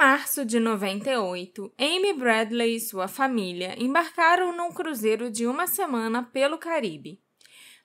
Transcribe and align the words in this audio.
março 0.00 0.46
de 0.46 0.58
98, 0.58 1.74
Amy 1.76 2.14
Bradley 2.14 2.76
e 2.76 2.80
sua 2.80 3.06
família 3.06 3.74
embarcaram 3.76 4.56
num 4.56 4.72
cruzeiro 4.72 5.30
de 5.30 5.46
uma 5.46 5.66
semana 5.66 6.22
pelo 6.22 6.56
Caribe. 6.56 7.20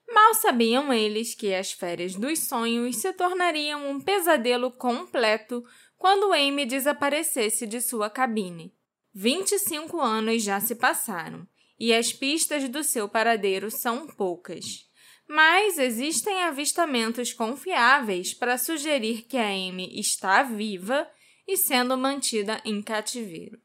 Mal 0.09 0.33
sabiam 0.35 0.93
eles 0.93 1.35
que 1.35 1.53
as 1.53 1.73
férias 1.73 2.15
dos 2.15 2.39
sonhos 2.39 2.95
se 3.01 3.11
tornariam 3.11 3.91
um 3.91 3.99
pesadelo 3.99 4.71
completo 4.71 5.61
quando 5.97 6.31
Amy 6.31 6.65
desaparecesse 6.65 7.67
de 7.67 7.81
sua 7.81 8.09
cabine. 8.09 8.73
25 9.13 9.99
anos 9.99 10.41
já 10.41 10.61
se 10.61 10.73
passaram 10.73 11.45
e 11.77 11.93
as 11.93 12.13
pistas 12.13 12.69
do 12.69 12.81
seu 12.81 13.09
paradeiro 13.09 13.69
são 13.69 14.07
poucas. 14.07 14.89
Mas 15.27 15.77
existem 15.77 16.43
avistamentos 16.43 17.33
confiáveis 17.33 18.33
para 18.33 18.57
sugerir 18.57 19.23
que 19.23 19.35
a 19.35 19.49
Amy 19.49 19.99
está 19.99 20.43
viva 20.43 21.05
e 21.47 21.57
sendo 21.57 21.97
mantida 21.97 22.61
em 22.65 22.81
cativeiro. 22.81 23.64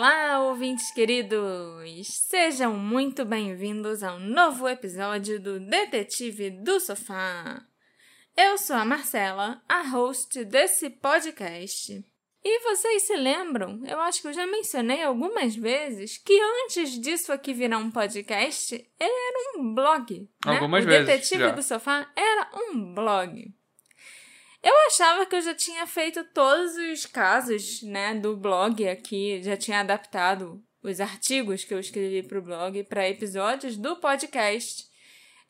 Olá, 0.00 0.40
ouvintes 0.44 0.90
queridos! 0.92 2.06
Sejam 2.26 2.72
muito 2.72 3.22
bem-vindos 3.22 4.02
a 4.02 4.14
um 4.14 4.18
novo 4.18 4.66
episódio 4.66 5.38
do 5.38 5.60
Detetive 5.60 6.48
do 6.48 6.80
Sofá. 6.80 7.62
Eu 8.34 8.56
sou 8.56 8.76
a 8.76 8.84
Marcela, 8.86 9.60
a 9.68 9.82
host 9.82 10.42
desse 10.46 10.88
podcast. 10.88 12.02
E 12.42 12.60
vocês 12.60 13.08
se 13.08 13.14
lembram? 13.14 13.82
Eu 13.84 14.00
acho 14.00 14.22
que 14.22 14.28
eu 14.28 14.32
já 14.32 14.46
mencionei 14.46 15.02
algumas 15.02 15.54
vezes 15.54 16.16
que 16.16 16.40
antes 16.62 16.98
disso 16.98 17.30
aqui 17.30 17.52
virar 17.52 17.76
um 17.76 17.90
podcast, 17.90 18.74
ele 18.74 18.88
era 18.98 19.60
um 19.60 19.74
blog. 19.74 20.18
Né? 20.46 20.52
Algumas 20.54 20.82
o 20.82 20.88
vezes. 20.88 21.06
Detetive 21.06 21.40
já. 21.40 21.50
do 21.50 21.62
Sofá 21.62 22.10
era 22.16 22.48
um 22.54 22.94
blog. 22.94 23.54
Eu 24.62 24.74
achava 24.86 25.24
que 25.24 25.34
eu 25.34 25.40
já 25.40 25.54
tinha 25.54 25.86
feito 25.86 26.22
todos 26.34 26.76
os 26.76 27.06
casos, 27.06 27.82
né, 27.82 28.14
do 28.14 28.36
blog 28.36 28.86
aqui, 28.86 29.42
já 29.42 29.56
tinha 29.56 29.80
adaptado 29.80 30.62
os 30.82 31.00
artigos 31.00 31.64
que 31.64 31.72
eu 31.72 31.80
escrevi 31.80 32.22
para 32.22 32.38
o 32.38 32.42
blog 32.42 32.82
para 32.84 33.08
episódios 33.08 33.76
do 33.76 33.96
podcast. 33.96 34.88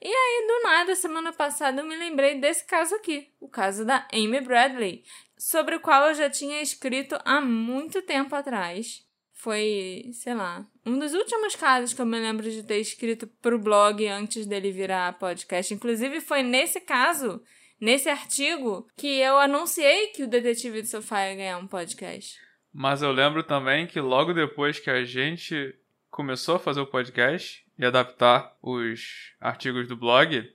E 0.01 0.09
aí, 0.09 0.47
do 0.47 0.63
nada, 0.63 0.95
semana 0.95 1.33
passada 1.33 1.83
eu 1.83 1.87
me 1.87 1.97
lembrei 1.97 2.41
desse 2.41 2.65
caso 2.65 2.95
aqui, 2.95 3.29
o 3.39 3.49
caso 3.49 3.85
da 3.85 4.07
Amy 4.13 4.41
Bradley, 4.41 5.05
sobre 5.37 5.75
o 5.75 5.81
qual 5.81 6.09
eu 6.09 6.15
já 6.15 6.31
tinha 6.31 6.63
escrito 6.63 7.19
há 7.25 7.41
muito 7.41 8.01
tempo 8.03 8.35
atrás. 8.35 9.05
Foi, 9.33 10.11
sei 10.13 10.35
lá, 10.35 10.67
um 10.87 10.99
dos 10.99 11.15
últimos 11.15 11.57
casos 11.57 11.93
que 11.93 12.01
eu 12.01 12.07
me 12.07 12.19
lembro 12.19 12.51
de 12.51 12.63
ter 12.63 12.79
escrito 12.79 13.27
para 13.27 13.57
o 13.57 13.59
blog 13.59 14.07
antes 14.07 14.47
dele 14.47 14.71
virar 14.71 15.19
podcast. 15.19 15.73
Inclusive, 15.73 16.21
foi 16.21 16.43
nesse 16.43 16.81
caso 16.81 17.43
nesse 17.81 18.09
artigo 18.09 18.87
que 18.97 19.07
eu 19.19 19.39
anunciei 19.39 20.09
que 20.09 20.23
o 20.23 20.29
Detetive 20.29 20.83
do 20.83 20.89
Sofá 20.89 21.27
ia 21.29 21.35
ganhar 21.37 21.59
um 21.59 21.67
podcast. 21.67 22.39
Mas 22.73 23.03
eu 23.03 23.11
lembro 23.11 23.43
também 23.43 23.87
que 23.87 24.01
logo 24.01 24.33
depois 24.33 24.79
que 24.79 24.91
a 24.91 25.05
gente 25.05 25.75
começou 26.11 26.57
a 26.57 26.59
fazer 26.61 26.81
o 26.81 26.87
podcast 26.87 27.65
e 27.79 27.85
adaptar 27.85 28.55
os 28.63 29.33
artigos 29.41 29.89
do 29.89 29.97
blog, 29.97 30.49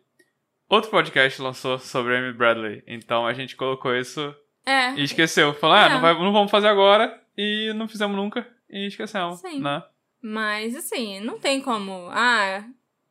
outro 0.69 0.89
podcast 0.91 1.41
lançou 1.41 1.77
sobre 1.79 2.15
Amy 2.15 2.33
Bradley. 2.33 2.83
Então 2.87 3.25
a 3.25 3.33
gente 3.33 3.55
colocou 3.55 3.95
isso 3.95 4.33
É. 4.65 4.93
e 4.93 5.03
esqueceu. 5.03 5.53
Falou, 5.55 5.75
ah, 5.75 5.85
É. 5.85 5.89
não, 5.89 6.01
vai- 6.01 6.13
não 6.13 6.31
vamos 6.31 6.51
fazer 6.51 6.67
agora. 6.67 7.21
E 7.37 7.73
não 7.75 7.87
fizemos 7.87 8.15
nunca. 8.15 8.47
E 8.69 8.87
esquecemos, 8.87 9.39
Sim. 9.41 9.59
né? 9.59 9.83
Mas 10.21 10.73
assim, 10.75 11.19
não 11.19 11.37
tem 11.37 11.61
como. 11.61 12.07
Ah, 12.11 12.63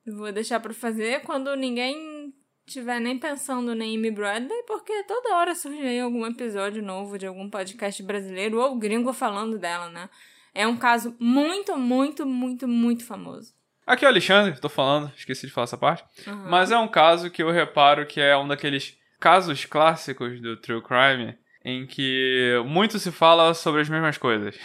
vou 0.06 0.32
deixar 0.32 0.60
pra 0.60 0.72
fazer 0.72 1.20
quando 1.22 1.54
ninguém 1.54 2.13
tiver 2.66 3.00
nem 3.00 3.18
pensando 3.18 3.74
na 3.74 3.84
Amy 3.84 4.10
Bradley, 4.10 4.62
porque 4.66 5.04
toda 5.04 5.36
hora 5.36 5.54
surge 5.54 5.80
aí 5.80 6.00
algum 6.00 6.26
episódio 6.26 6.82
novo 6.82 7.18
de 7.18 7.26
algum 7.26 7.48
podcast 7.48 8.02
brasileiro 8.02 8.58
ou 8.58 8.76
gringo 8.78 9.12
falando 9.12 9.58
dela, 9.58 9.88
né? 9.90 10.08
É 10.54 10.66
um 10.66 10.76
caso 10.76 11.14
muito, 11.18 11.76
muito, 11.76 12.24
muito, 12.24 12.66
muito 12.68 13.04
famoso. 13.04 13.52
Aqui 13.86 14.04
é 14.04 14.08
o 14.08 14.10
Alexandre, 14.10 14.58
tô 14.58 14.68
falando, 14.68 15.12
esqueci 15.14 15.46
de 15.46 15.52
falar 15.52 15.64
essa 15.64 15.76
parte. 15.76 16.04
Aham. 16.26 16.48
Mas 16.48 16.70
é 16.70 16.78
um 16.78 16.88
caso 16.88 17.30
que 17.30 17.42
eu 17.42 17.50
reparo 17.50 18.06
que 18.06 18.20
é 18.20 18.36
um 18.36 18.48
daqueles 18.48 18.96
casos 19.20 19.64
clássicos 19.64 20.40
do 20.40 20.56
True 20.56 20.82
Crime 20.82 21.36
em 21.64 21.86
que 21.86 22.62
muito 22.66 22.98
se 22.98 23.10
fala 23.10 23.52
sobre 23.52 23.80
as 23.80 23.88
mesmas 23.88 24.16
coisas. 24.16 24.56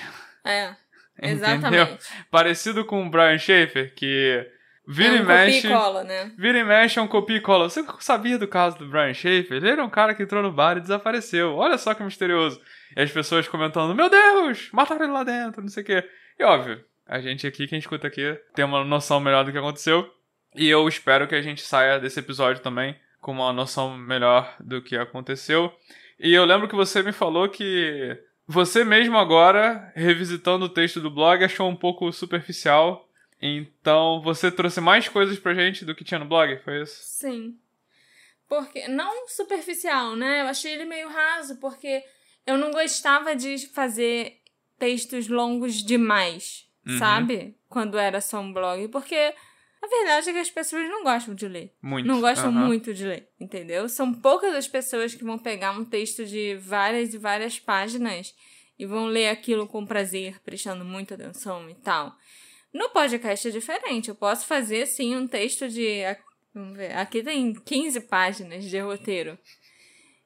É, 0.45 0.75
Entendeu? 1.17 1.47
exatamente. 1.47 2.07
Parecido 2.31 2.85
com 2.85 3.05
o 3.05 3.09
Brian 3.09 3.37
Schaefer, 3.37 3.93
que 3.93 4.45
vira 4.89 5.15
é 5.15 5.19
um 5.19 5.23
e 5.23 5.25
mexe. 5.25 5.61
copia 5.61 5.69
e 5.69 5.73
cola, 5.73 6.03
né? 6.03 6.31
Vira 6.37 6.59
e 6.59 6.63
mexe 6.63 6.99
é 6.99 7.01
um 7.01 7.07
copia 7.07 7.37
e 7.37 7.41
cola. 7.41 7.69
Você 7.69 7.85
sabia 7.99 8.37
do 8.37 8.47
caso 8.47 8.77
do 8.77 8.87
Brian 8.87 9.13
Schaefer? 9.13 9.57
Ele 9.57 9.69
era 9.69 9.83
um 9.83 9.89
cara 9.89 10.13
que 10.13 10.23
entrou 10.23 10.41
no 10.41 10.51
bar 10.51 10.77
e 10.77 10.81
desapareceu. 10.81 11.55
Olha 11.55 11.77
só 11.77 11.93
que 11.93 12.03
misterioso. 12.03 12.59
E 12.95 13.01
as 13.01 13.11
pessoas 13.11 13.47
comentando: 13.47 13.95
Meu 13.95 14.09
Deus, 14.09 14.69
mataram 14.73 15.03
ele 15.03 15.13
lá 15.13 15.23
dentro, 15.23 15.61
não 15.61 15.69
sei 15.69 15.83
o 15.83 15.85
quê. 15.85 16.09
E 16.39 16.43
óbvio, 16.43 16.83
a 17.05 17.19
gente 17.19 17.45
aqui, 17.45 17.67
quem 17.67 17.79
escuta 17.79 18.07
aqui, 18.07 18.37
tem 18.53 18.65
uma 18.65 18.83
noção 18.83 19.19
melhor 19.19 19.43
do 19.45 19.51
que 19.51 19.57
aconteceu. 19.57 20.09
E 20.55 20.67
eu 20.67 20.87
espero 20.87 21.27
que 21.27 21.35
a 21.35 21.41
gente 21.41 21.61
saia 21.61 21.99
desse 21.99 22.19
episódio 22.19 22.61
também 22.61 22.95
com 23.21 23.31
uma 23.31 23.53
noção 23.53 23.97
melhor 23.97 24.55
do 24.59 24.81
que 24.81 24.97
aconteceu. 24.97 25.71
E 26.19 26.33
eu 26.33 26.45
lembro 26.45 26.67
que 26.67 26.75
você 26.75 27.01
me 27.03 27.11
falou 27.11 27.47
que 27.47 28.17
você 28.47 28.83
mesmo 28.83 29.17
agora, 29.17 29.91
revisitando 29.95 30.65
o 30.65 30.69
texto 30.69 30.99
do 30.99 31.11
blog, 31.11 31.43
achou 31.43 31.69
um 31.69 31.75
pouco 31.75 32.11
superficial. 32.11 33.08
Então 33.41 34.21
você 34.21 34.51
trouxe 34.51 34.81
mais 34.81 35.07
coisas 35.07 35.39
pra 35.39 35.53
gente 35.53 35.85
do 35.85 35.95
que 35.95 36.03
tinha 36.03 36.19
no 36.19 36.25
blog, 36.25 36.57
foi 36.63 36.81
isso? 36.81 36.99
Sim. 37.03 37.57
Porque, 38.47 38.87
não 38.87 39.27
superficial, 39.27 40.15
né? 40.15 40.41
Eu 40.41 40.47
achei 40.47 40.73
ele 40.73 40.85
meio 40.85 41.07
raso, 41.07 41.57
porque 41.57 42.03
eu 42.45 42.57
não 42.57 42.71
gostava 42.71 43.35
de 43.35 43.67
fazer 43.67 44.39
textos 44.77 45.27
longos 45.27 45.75
demais, 45.83 46.67
Uhum. 46.87 46.97
sabe? 46.97 47.55
Quando 47.67 47.97
era 47.97 48.19
só 48.19 48.39
um 48.39 48.51
blog. 48.51 48.87
Porque 48.87 49.15
a 49.15 49.87
verdade 49.87 50.29
é 50.29 50.33
que 50.33 50.39
as 50.39 50.49
pessoas 50.49 50.89
não 50.89 51.03
gostam 51.03 51.35
de 51.35 51.47
ler. 51.47 51.73
Muito. 51.81 52.07
Não 52.07 52.19
gostam 52.19 52.49
Aham. 52.51 52.65
muito 52.65 52.93
de 52.93 53.05
ler, 53.05 53.29
entendeu? 53.39 53.87
São 53.87 54.11
poucas 54.13 54.53
as 54.55 54.67
pessoas 54.67 55.13
que 55.13 55.23
vão 55.23 55.37
pegar 55.37 55.71
um 55.71 55.85
texto 55.85 56.25
de 56.25 56.55
várias 56.55 57.13
e 57.13 57.17
várias 57.19 57.59
páginas 57.59 58.33
e 58.79 58.85
vão 58.85 59.05
ler 59.05 59.29
aquilo 59.29 59.67
com 59.67 59.85
prazer, 59.85 60.39
prestando 60.41 60.83
muita 60.83 61.13
atenção 61.13 61.69
e 61.69 61.75
tal. 61.75 62.15
No 62.73 62.89
podcast 62.89 63.47
é 63.47 63.51
diferente. 63.51 64.09
Eu 64.09 64.15
posso 64.15 64.45
fazer, 64.45 64.85
sim, 64.85 65.15
um 65.15 65.27
texto 65.27 65.67
de. 65.67 66.01
Vamos 66.53 66.77
ver. 66.77 66.95
Aqui 66.97 67.23
tem 67.23 67.53
15 67.53 68.01
páginas 68.01 68.63
de 68.65 68.79
roteiro. 68.79 69.37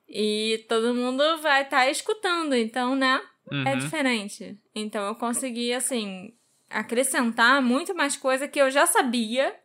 E 0.08 0.66
todo 0.68 0.94
mundo 0.94 1.24
vai 1.42 1.64
estar 1.64 1.90
escutando, 1.90 2.54
então, 2.56 2.96
né? 2.96 3.22
É 3.52 3.74
Uhum. 3.74 3.78
diferente. 3.80 4.58
Então 4.76 5.06
eu 5.08 5.16
consegui, 5.16 5.74
assim, 5.74 6.34
acrescentar 6.70 7.62
muito 7.62 7.94
mais 7.96 8.16
coisa 8.16 8.48
que 8.48 8.60
eu 8.60 8.70
já 8.72 8.86
sabia 8.86 9.56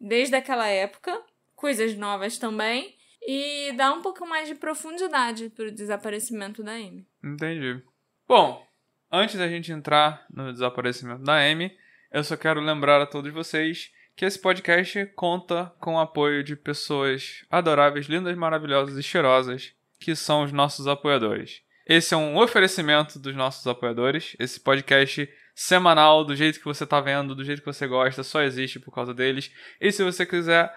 desde 0.00 0.36
aquela 0.36 0.68
época, 0.68 1.20
coisas 1.54 1.96
novas 1.96 2.38
também, 2.38 2.94
e 3.26 3.72
dar 3.76 3.92
um 3.92 4.02
pouco 4.02 4.24
mais 4.26 4.46
de 4.48 4.54
profundidade 4.54 5.50
pro 5.50 5.70
desaparecimento 5.72 6.62
da 6.62 6.72
Amy. 6.72 7.06
Entendi. 7.22 7.82
Bom, 8.26 8.64
antes 9.10 9.36
da 9.36 9.48
gente 9.48 9.72
entrar 9.72 10.24
no 10.32 10.52
desaparecimento 10.52 11.22
da 11.24 11.38
Amy, 11.38 11.76
eu 12.10 12.24
só 12.24 12.36
quero 12.36 12.60
lembrar 12.60 13.00
a 13.00 13.06
todos 13.06 13.32
vocês 13.32 13.90
que 14.16 14.24
esse 14.24 14.40
podcast 14.40 15.06
conta 15.14 15.72
com 15.78 15.94
o 15.94 16.00
apoio 16.00 16.42
de 16.42 16.56
pessoas 16.56 17.44
adoráveis, 17.48 18.06
lindas, 18.06 18.36
maravilhosas 18.36 18.96
e 18.96 19.02
cheirosas, 19.02 19.72
que 20.00 20.16
são 20.16 20.42
os 20.42 20.50
nossos 20.50 20.88
apoiadores. 20.88 21.62
Esse 21.86 22.14
é 22.14 22.16
um 22.16 22.36
oferecimento 22.36 23.18
dos 23.18 23.34
nossos 23.36 23.66
apoiadores. 23.66 24.34
Esse 24.38 24.58
podcast 24.58 25.28
semanal, 25.54 26.24
do 26.24 26.34
jeito 26.34 26.58
que 26.58 26.64
você 26.64 26.86
tá 26.86 27.00
vendo, 27.00 27.34
do 27.34 27.44
jeito 27.44 27.60
que 27.60 27.66
você 27.66 27.86
gosta, 27.86 28.22
só 28.22 28.42
existe 28.42 28.80
por 28.80 28.92
causa 28.92 29.14
deles. 29.14 29.50
E 29.80 29.92
se 29.92 30.02
você 30.02 30.26
quiser 30.26 30.72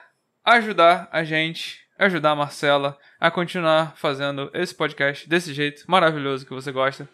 ajudar 0.45 1.09
a 1.11 1.23
gente, 1.23 1.79
ajudar 1.97 2.31
a 2.31 2.35
Marcela 2.35 2.97
a 3.19 3.31
continuar 3.31 3.95
fazendo 3.95 4.51
esse 4.53 4.73
podcast 4.73 5.27
desse 5.27 5.53
jeito 5.53 5.83
maravilhoso 5.87 6.45
que 6.45 6.53
você 6.53 6.71
gosta, 6.71 7.09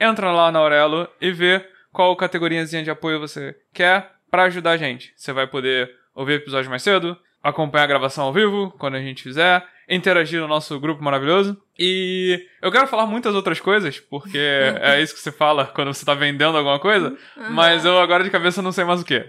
entra 0.00 0.32
lá 0.32 0.50
na 0.50 0.58
Aurelo 0.58 1.08
e 1.20 1.30
vê 1.32 1.64
qual 1.98 2.14
categoriazinha 2.14 2.84
de 2.84 2.92
apoio 2.92 3.18
você 3.18 3.56
quer 3.74 4.12
para 4.30 4.44
ajudar 4.44 4.70
a 4.70 4.76
gente. 4.76 5.12
Você 5.16 5.32
vai 5.32 5.48
poder 5.48 5.92
ouvir 6.14 6.34
episódios 6.34 6.68
mais 6.68 6.80
cedo, 6.80 7.18
acompanhar 7.42 7.82
a 7.82 7.88
gravação 7.88 8.26
ao 8.26 8.32
vivo 8.32 8.72
quando 8.78 8.94
a 8.94 9.00
gente 9.00 9.24
fizer, 9.24 9.66
interagir 9.88 10.40
no 10.40 10.46
nosso 10.46 10.78
grupo 10.78 11.02
maravilhoso. 11.02 11.60
E 11.76 12.46
eu 12.62 12.70
quero 12.70 12.86
falar 12.86 13.04
muitas 13.04 13.34
outras 13.34 13.58
coisas, 13.58 13.98
porque 13.98 14.38
é 14.80 15.02
isso 15.02 15.12
que 15.12 15.20
você 15.20 15.32
fala 15.32 15.66
quando 15.66 15.92
você 15.92 16.06
tá 16.06 16.14
vendendo 16.14 16.56
alguma 16.56 16.78
coisa, 16.78 17.18
mas 17.50 17.84
eu 17.84 17.98
agora 17.98 18.22
de 18.22 18.30
cabeça 18.30 18.62
não 18.62 18.70
sei 18.70 18.84
mais 18.84 19.00
o 19.00 19.04
que. 19.04 19.28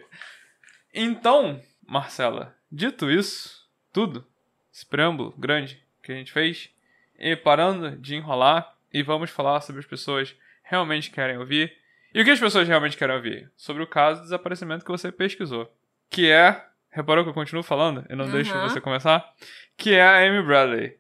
Então, 0.94 1.60
Marcela, 1.88 2.56
dito 2.71 3.10
isso, 3.10 3.66
tudo, 3.92 4.24
esse 4.71 4.86
preâmbulo 4.86 5.33
grande, 5.36 5.81
que 6.04 6.12
a 6.12 6.16
gente 6.16 6.31
fez 6.31 6.69
e 7.18 7.36
parando 7.36 7.98
de 7.98 8.16
enrolar 8.16 8.75
e 8.94 9.01
vamos 9.01 9.31
falar 9.31 9.60
sobre 9.62 9.80
as 9.80 9.88
pessoas 9.88 10.36
realmente 10.62 11.10
querem 11.10 11.39
ouvir. 11.39 11.78
E 12.13 12.21
o 12.21 12.25
que 12.25 12.31
as 12.31 12.39
pessoas 12.39 12.67
realmente 12.67 12.97
querem 12.97 13.15
ouvir? 13.15 13.51
Sobre 13.56 13.83
o 13.83 13.88
caso 13.88 14.21
do 14.21 14.23
desaparecimento 14.23 14.83
que 14.83 14.91
você 14.91 15.11
pesquisou. 15.11 15.71
Que 16.09 16.29
é. 16.29 16.65
Reparou 16.91 17.23
que 17.23 17.29
eu 17.29 17.35
continuo 17.35 17.61
falando 17.61 18.03
e 18.09 18.15
não 18.15 18.25
uhum. 18.25 18.31
deixo 18.31 18.53
você 18.61 18.81
começar? 18.81 19.31
Que 19.77 19.94
é 19.94 20.01
a 20.01 20.27
Amy 20.27 20.44
Bradley. 20.44 20.97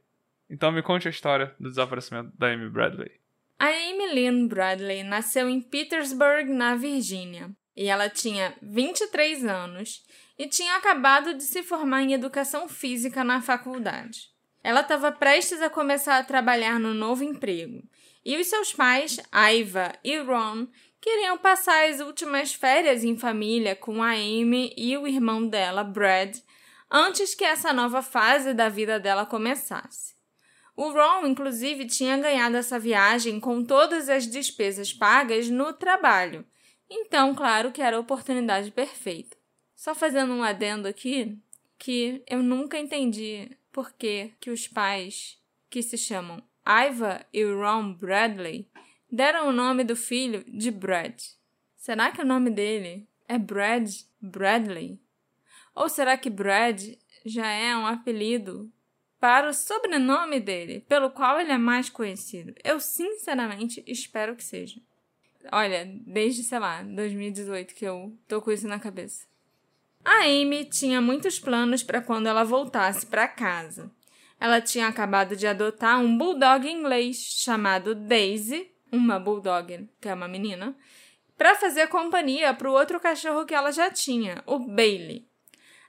Então 0.49 0.71
me 0.71 0.83
conte 0.83 1.07
a 1.07 1.11
história 1.11 1.53
do 1.59 1.69
desaparecimento 1.69 2.31
da 2.37 2.47
Amy 2.47 2.69
Bradley. 2.69 3.11
A 3.59 3.67
Amy 3.67 4.13
Lynn 4.13 4.47
Bradley 4.47 5.03
nasceu 5.03 5.49
em 5.49 5.59
Petersburg, 5.59 6.49
na 6.49 6.75
Virgínia, 6.75 7.49
e 7.75 7.87
ela 7.87 8.09
tinha 8.09 8.55
23 8.61 9.43
anos 9.45 10.01
e 10.37 10.47
tinha 10.47 10.77
acabado 10.77 11.33
de 11.33 11.43
se 11.43 11.61
formar 11.61 12.03
em 12.03 12.13
educação 12.13 12.69
física 12.69 13.21
na 13.21 13.41
faculdade. 13.41 14.29
Ela 14.63 14.79
estava 14.79 15.11
prestes 15.11 15.61
a 15.61 15.69
começar 15.69 16.17
a 16.17 16.23
trabalhar 16.23 16.79
no 16.79 16.93
novo 16.93 17.21
emprego, 17.21 17.83
e 18.23 18.37
os 18.37 18.47
seus 18.47 18.71
pais, 18.71 19.19
Aiva 19.31 19.93
e 20.03 20.17
Ron, 20.19 20.67
queriam 21.01 21.37
passar 21.37 21.89
as 21.89 21.99
últimas 21.99 22.53
férias 22.53 23.03
em 23.03 23.17
família 23.17 23.75
com 23.75 24.03
a 24.03 24.11
Amy 24.11 24.73
e 24.77 24.97
o 24.97 25.07
irmão 25.07 25.47
dela, 25.47 25.83
Brad, 25.83 26.37
antes 26.91 27.35
que 27.35 27.43
essa 27.43 27.71
nova 27.71 28.01
fase 28.01 28.53
da 28.53 28.69
vida 28.69 28.99
dela 28.99 29.25
começasse. 29.25 30.15
O 30.75 30.91
Ron, 30.91 31.27
inclusive, 31.27 31.85
tinha 31.85 32.17
ganhado 32.17 32.55
essa 32.55 32.79
viagem 32.79 33.39
com 33.39 33.63
todas 33.63 34.07
as 34.07 34.25
despesas 34.25 34.93
pagas 34.93 35.49
no 35.49 35.73
trabalho. 35.73 36.45
Então, 36.89 37.35
claro 37.35 37.71
que 37.71 37.81
era 37.81 37.97
a 37.97 37.99
oportunidade 37.99 38.71
perfeita. 38.71 39.37
Só 39.75 39.93
fazendo 39.93 40.33
um 40.33 40.41
adendo 40.41 40.87
aqui, 40.87 41.37
que 41.77 42.23
eu 42.27 42.41
nunca 42.41 42.79
entendi 42.79 43.57
por 43.71 43.91
que, 43.91 44.33
que 44.39 44.49
os 44.49 44.67
pais, 44.67 45.37
que 45.69 45.83
se 45.83 45.97
chamam 45.97 46.41
Iva 46.65 47.25
e 47.33 47.43
Ron 47.43 47.93
Bradley, 47.93 48.69
deram 49.11 49.47
o 49.47 49.51
nome 49.51 49.83
do 49.83 49.95
filho 49.95 50.43
de 50.47 50.71
Brad. 50.71 51.19
Será 51.75 52.11
que 52.11 52.21
o 52.21 52.25
nome 52.25 52.49
dele 52.49 53.07
é 53.27 53.37
Brad 53.37 53.89
Bradley? 54.21 54.99
Ou 55.75 55.87
será 55.87 56.17
que 56.17 56.29
Brad 56.29 56.83
já 57.25 57.47
é 57.47 57.75
um 57.75 57.85
apelido 57.85 58.71
para 59.19 59.49
o 59.49 59.53
sobrenome 59.53 60.39
dele, 60.39 60.85
pelo 60.87 61.09
qual 61.09 61.39
ele 61.39 61.51
é 61.51 61.57
mais 61.57 61.89
conhecido. 61.89 62.53
Eu 62.63 62.79
sinceramente 62.79 63.83
espero 63.85 64.35
que 64.35 64.43
seja. 64.43 64.79
Olha, 65.51 65.85
desde, 66.05 66.43
sei 66.43 66.59
lá, 66.59 66.81
2018 66.83 67.75
que 67.75 67.85
eu 67.85 68.17
tô 68.27 68.41
com 68.41 68.51
isso 68.51 68.67
na 68.67 68.79
cabeça. 68.79 69.27
A 70.03 70.23
Amy 70.23 70.65
tinha 70.65 71.01
muitos 71.01 71.39
planos 71.39 71.83
para 71.83 72.01
quando 72.01 72.27
ela 72.27 72.43
voltasse 72.43 73.05
para 73.05 73.27
casa. 73.27 73.91
Ela 74.39 74.61
tinha 74.61 74.87
acabado 74.87 75.35
de 75.35 75.45
adotar 75.45 75.99
um 75.99 76.17
bulldog 76.17 76.65
inglês 76.65 77.17
chamado 77.17 77.93
Daisy, 77.93 78.71
uma 78.91 79.19
bulldog, 79.19 79.87
que 79.99 80.09
é 80.09 80.13
uma 80.13 80.27
menina, 80.27 80.75
para 81.37 81.55
fazer 81.55 81.87
companhia 81.87 82.53
para 82.53 82.69
o 82.69 82.73
outro 82.73 82.99
cachorro 82.99 83.45
que 83.45 83.53
ela 83.53 83.71
já 83.71 83.89
tinha, 83.89 84.43
o 84.45 84.59
Bailey. 84.59 85.27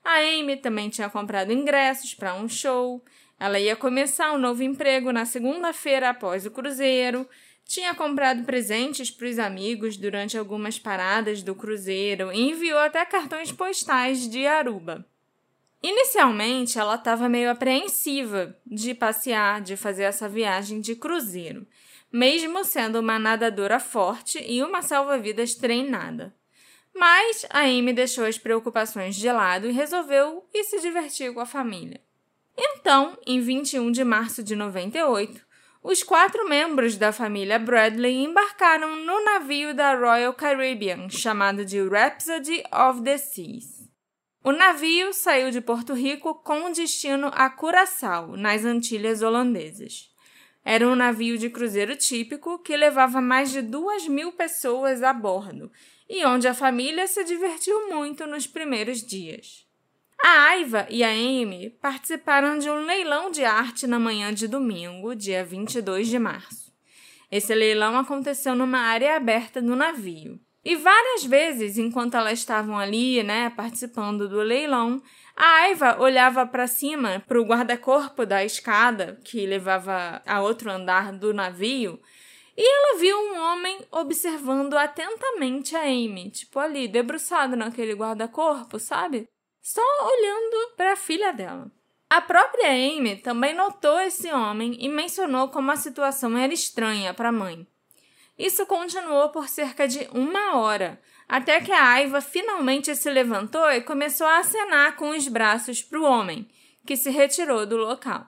A 0.05 0.19
Amy 0.21 0.57
também 0.57 0.89
tinha 0.89 1.11
comprado 1.11 1.53
ingressos 1.53 2.15
para 2.15 2.35
um 2.35 2.49
show 2.49 3.05
ela 3.41 3.59
ia 3.59 3.75
começar 3.75 4.33
um 4.33 4.39
novo 4.39 4.63
emprego 4.63 5.11
na 5.11 5.25
segunda-feira 5.25 6.11
após 6.11 6.45
o 6.45 6.51
cruzeiro, 6.51 7.27
tinha 7.65 7.95
comprado 7.95 8.45
presentes 8.45 9.11
para 9.11 9.27
os 9.27 9.39
amigos 9.39 9.97
durante 9.97 10.37
algumas 10.37 10.79
paradas 10.79 11.43
do 11.43 11.55
cruzeiro 11.55 12.31
e 12.31 12.51
enviou 12.51 12.79
até 12.79 13.03
cartões 13.07 13.51
postais 13.51 14.29
de 14.29 14.47
Aruba. 14.47 15.07
Inicialmente, 15.83 16.79
ela 16.79 16.97
estava 16.97 17.31
meio 17.31 17.51
apreensiva 17.51 18.55
de 18.67 18.93
passear, 18.93 19.63
de 19.63 19.75
fazer 19.75 20.03
essa 20.03 20.29
viagem 20.29 20.79
de 20.79 20.95
cruzeiro, 20.95 21.67
mesmo 22.13 22.65
sendo 22.65 23.01
uma 23.01 23.19
nadadora 23.19 23.79
forte 23.79 24.43
e 24.47 24.63
uma 24.63 24.83
salva-vidas 24.83 25.55
treinada. 25.55 26.35
Mas 26.95 27.47
a 27.51 27.61
Amy 27.61 27.93
deixou 27.93 28.25
as 28.25 28.39
preocupações 28.39 29.15
de 29.17 29.31
lado 29.31 29.69
e 29.69 29.73
resolveu 29.73 30.45
ir 30.53 30.65
se 30.65 30.81
divertir 30.81 31.33
com 31.33 31.41
a 31.41 31.47
família. 31.47 32.01
Então, 32.57 33.17
em 33.27 33.41
21 33.41 33.91
de 33.91 34.05
março 34.05 34.43
de 34.43 34.57
98, 34.57 35.41
os 35.83 36.03
quatro 36.03 36.47
membros 36.47 36.97
da 36.97 37.11
família 37.11 37.59
Bradley 37.59 38.25
embarcaram 38.25 38.97
no 38.97 39.25
navio 39.25 39.75
da 39.75 39.95
Royal 39.95 40.35
Caribbean, 40.35 41.09
chamado 41.09 41.65
de 41.65 41.81
Rhapsody 41.81 42.63
of 42.71 43.03
the 43.03 43.17
Seas. 43.17 43.89
O 44.45 44.53
navio 44.53 45.13
saiu 45.13 45.51
de 45.51 45.61
Porto 45.61 45.95
Rico 45.95 46.35
com 46.35 46.71
destino 46.73 47.31
a 47.33 47.49
Curaçao, 47.49 48.37
nas 48.37 48.65
Antilhas 48.65 49.23
Holandesas. 49.23 50.10
Era 50.65 50.87
um 50.87 50.95
navio 50.95 51.39
de 51.39 51.49
cruzeiro 51.49 51.97
típico 51.97 52.59
que 52.59 52.77
levava 52.77 53.21
mais 53.21 53.51
de 53.51 53.63
duas 53.63 54.07
mil 54.07 54.33
pessoas 54.33 55.03
a 55.03 55.13
bordo 55.13 55.71
e 56.09 56.25
onde 56.25 56.49
a 56.49 56.55
família 56.55 57.07
se 57.07 57.23
divertiu 57.25 57.89
muito 57.89 58.27
nos 58.27 58.47
primeiros 58.47 59.01
dias. 59.01 59.67
A 60.23 60.49
Aiva 60.49 60.87
e 60.91 61.03
a 61.03 61.09
Amy 61.09 61.71
participaram 61.81 62.59
de 62.59 62.69
um 62.69 62.85
leilão 62.85 63.31
de 63.31 63.43
arte 63.43 63.87
na 63.87 63.99
manhã 63.99 64.35
de 64.35 64.47
domingo, 64.47 65.15
dia 65.15 65.43
22 65.43 66.09
de 66.09 66.19
março. 66.19 66.71
Esse 67.31 67.55
leilão 67.55 67.97
aconteceu 67.97 68.55
numa 68.55 68.81
área 68.81 69.17
aberta 69.17 69.63
do 69.63 69.75
navio. 69.75 70.39
E 70.63 70.77
várias 70.77 71.25
vezes, 71.25 71.79
enquanto 71.79 72.17
elas 72.17 72.39
estavam 72.39 72.77
ali, 72.77 73.23
né, 73.23 73.49
participando 73.51 74.29
do 74.29 74.41
leilão, 74.41 75.03
a 75.41 75.63
Aiva 75.63 76.01
olhava 76.01 76.47
para 76.47 76.67
cima, 76.67 77.23
para 77.27 77.41
o 77.41 77.45
guarda-corpo 77.45 78.27
da 78.27 78.45
escada 78.45 79.19
que 79.25 79.47
levava 79.47 80.21
a 80.27 80.41
outro 80.41 80.71
andar 80.71 81.13
do 81.13 81.33
navio, 81.33 82.01
e 82.57 82.63
ela 82.63 82.99
viu 82.99 83.17
um 83.17 83.39
homem 83.41 83.81
observando 83.91 84.75
atentamente 84.75 85.75
a 85.75 85.83
Amy, 85.83 86.31
tipo 86.31 86.59
ali, 86.59 86.87
debruçado 86.87 87.57
naquele 87.57 87.95
guarda-corpo, 87.95 88.79
sabe? 88.79 89.29
só 89.63 89.83
olhando 89.83 90.75
para 90.77 90.93
a 90.93 90.97
filha 90.97 91.33
dela. 91.33 91.71
A 92.09 92.21
própria 92.21 92.71
Amy 92.71 93.17
também 93.17 93.55
notou 93.55 94.01
esse 94.01 94.33
homem 94.33 94.77
e 94.81 94.89
mencionou 94.89 95.49
como 95.49 95.71
a 95.71 95.77
situação 95.77 96.37
era 96.37 96.53
estranha 96.53 97.15
para 97.15 97.29
a 97.29 97.33
mãe. 97.33 97.67
Isso 98.37 98.67
continuou 98.67 99.29
por 99.29 99.49
cerca 99.49 99.87
de 99.87 100.09
uma 100.13 100.57
hora, 100.57 101.01
até 101.31 101.61
que 101.61 101.73
a 101.73 101.91
Aiva 101.93 102.21
finalmente 102.21 102.95
se 102.95 103.09
levantou 103.11 103.71
e 103.71 103.81
começou 103.81 104.27
a 104.27 104.39
acenar 104.39 104.97
com 104.97 105.11
os 105.11 105.29
braços 105.29 105.83
para 105.83 106.01
o 106.01 106.05
homem, 106.05 106.49
que 106.85 106.97
se 106.97 107.11
retirou 107.11 107.65
do 107.65 107.77
local. 107.77 108.27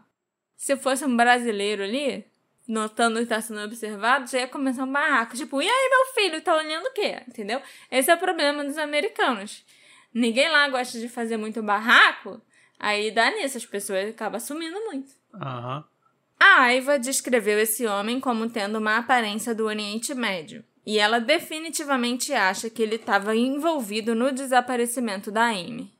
Se 0.56 0.76
fosse 0.76 1.04
um 1.04 1.16
brasileiro 1.16 1.82
ali, 1.82 2.24
notando 2.68 3.16
que 3.16 3.24
está 3.24 3.40
sendo 3.40 3.60
observado, 3.60 4.30
já 4.30 4.38
ia 4.38 4.48
começar 4.48 4.84
um 4.84 4.92
barraco. 4.92 5.36
Tipo, 5.36 5.60
e 5.60 5.68
aí, 5.68 5.90
meu 5.90 6.14
filho, 6.14 6.40
tá 6.42 6.56
olhando 6.56 6.86
o 6.86 6.92
quê? 6.92 7.20
Entendeu? 7.26 7.60
Esse 7.90 8.10
é 8.10 8.14
o 8.14 8.18
problema 8.18 8.64
dos 8.64 8.78
americanos 8.78 9.64
ninguém 10.12 10.48
lá 10.48 10.68
gosta 10.68 10.98
de 10.98 11.08
fazer 11.08 11.36
muito 11.36 11.62
barraco, 11.62 12.40
aí 12.78 13.10
dá 13.10 13.30
nisso, 13.30 13.56
as 13.56 13.66
pessoas 13.66 14.10
acabam 14.10 14.40
sumindo 14.40 14.78
muito. 14.84 15.12
Uhum. 15.34 15.84
A 16.38 16.62
Aiva 16.62 16.98
descreveu 16.98 17.58
esse 17.58 17.86
homem 17.86 18.20
como 18.20 18.48
tendo 18.50 18.78
uma 18.78 18.98
aparência 18.98 19.54
do 19.54 19.64
Oriente 19.64 20.14
Médio, 20.14 20.64
e 20.84 20.98
ela 20.98 21.20
definitivamente 21.20 22.32
acha 22.32 22.68
que 22.68 22.82
ele 22.82 22.96
estava 22.96 23.36
envolvido 23.36 24.14
no 24.14 24.32
desaparecimento 24.32 25.30
da 25.30 25.46
Amy. 25.46 25.92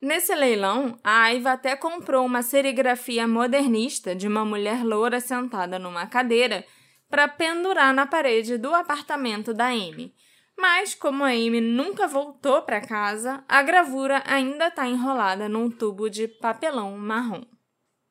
Nesse 0.00 0.34
leilão, 0.34 0.98
a 1.02 1.22
Aiva 1.22 1.52
até 1.52 1.74
comprou 1.74 2.26
uma 2.26 2.42
serigrafia 2.42 3.26
modernista 3.26 4.14
de 4.14 4.28
uma 4.28 4.44
mulher 4.44 4.84
loura 4.84 5.20
sentada 5.20 5.78
numa 5.78 6.06
cadeira 6.06 6.64
para 7.08 7.28
pendurar 7.28 7.94
na 7.94 8.06
parede 8.06 8.58
do 8.58 8.74
apartamento 8.74 9.54
da 9.54 9.68
Amy, 9.68 10.14
mas, 10.56 10.94
como 10.94 11.24
a 11.24 11.28
Amy 11.28 11.60
nunca 11.60 12.06
voltou 12.06 12.62
para 12.62 12.80
casa, 12.80 13.44
a 13.48 13.62
gravura 13.62 14.22
ainda 14.26 14.68
está 14.68 14.86
enrolada 14.86 15.48
num 15.48 15.70
tubo 15.70 16.08
de 16.08 16.28
papelão 16.28 16.96
marrom. 16.96 17.42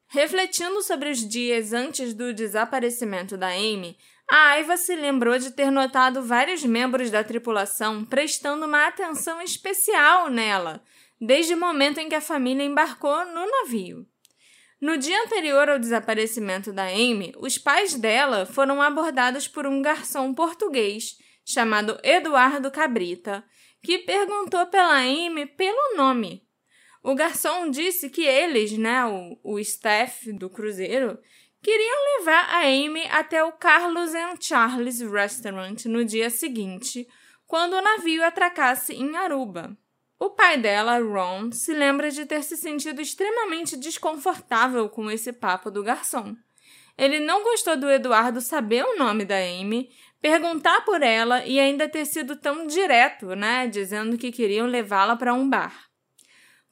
Refletindo 0.08 0.82
sobre 0.82 1.10
os 1.10 1.27
dias 1.27 1.74
antes 1.74 2.13
do 2.13 2.34
desaparecimento 2.34 3.38
da 3.38 3.48
Amy, 3.48 3.98
a 4.30 4.51
Aiva 4.51 4.77
se 4.77 4.96
lembrou 4.96 5.38
de 5.38 5.51
ter 5.51 5.70
notado 5.70 6.24
vários 6.24 6.63
membros 6.63 7.12
da 7.12 7.24
tripulação 7.24 8.06
prestando 8.06 8.65
uma 8.65 8.88
atenção 8.88 9.42
especial 9.42 10.30
nela, 10.30 10.84
desde 11.20 11.53
o 11.53 11.60
momento 11.60 12.00
em 12.00 12.10
que 12.10 12.15
a 12.15 12.22
família 12.22 12.63
embarcou 12.63 13.25
no 13.25 13.46
navio. 13.46 14.08
No 14.82 14.98
dia 14.98 15.22
anterior 15.24 15.70
ao 15.70 15.80
desaparecimento 15.80 16.74
da 16.74 16.84
Amy, 16.88 17.34
os 17.38 17.58
pais 17.58 17.96
dela 17.96 18.46
foram 18.46 18.82
abordados 18.82 19.48
por 19.48 19.65
um 19.65 19.82
garçom 19.82 20.34
português 20.34 21.18
chamado 21.46 21.98
Eduardo 22.03 22.72
Cabrita, 22.72 23.44
que 23.82 24.00
perguntou 24.00 24.65
pela 24.68 24.98
Amy 24.98 25.46
pelo 25.46 25.96
nome. 25.96 26.44
O 27.03 27.15
garçom 27.15 27.70
disse 27.70 28.10
que 28.10 28.25
eles, 28.25 28.77
né, 28.77 29.06
o, 29.06 29.38
o 29.44 29.60
staff 29.60 30.32
do 30.32 30.50
cruzeiro, 30.50 31.20
queriam 31.63 32.20
levar 32.20 32.50
a 32.50 32.60
Amy 32.65 33.08
até 33.10 33.41
o 33.41 33.53
Carlos 33.53 34.13
and 34.13 34.36
Charles 34.38 35.00
Restaurant 35.00 35.86
no 35.86 36.03
dia 36.03 36.29
seguinte, 36.29 37.08
quando 37.48 37.74
o 37.74 37.82
navio 37.82 38.24
atracasse 38.24 38.93
em 38.93 39.15
Aruba. 39.15 39.75
O 40.20 40.29
pai 40.29 40.58
dela, 40.58 41.00
Ron, 41.00 41.53
se 41.53 41.74
lembra 41.74 42.12
de 42.12 42.25
ter 42.25 42.43
se 42.43 42.58
sentido 42.58 43.01
extremamente 43.01 43.77
desconfortável 43.77 44.89
com 44.89 45.10
esse 45.10 45.32
papo 45.32 45.72
do 45.72 45.82
garçom. 45.82 46.36
Ele 46.98 47.20
não 47.22 47.43
gostou 47.43 47.77
do 47.77 47.89
Eduardo 47.89 48.41
saber 48.41 48.84
o 48.84 48.98
nome 48.98 49.24
da 49.24 49.38
Amy, 49.38 49.89
perguntar 50.22 50.82
por 50.82 51.01
ela 51.01 51.46
e 51.46 51.60
ainda 51.60 51.88
ter 51.88 52.05
sido 52.05 52.36
tão 52.36 52.67
direto, 52.67 53.36
né, 53.36 53.67
dizendo 53.67 54.17
que 54.17 54.34
queriam 54.34 54.67
levá-la 54.67 55.15
para 55.15 55.34
um 55.34 55.50
bar. 55.50 55.93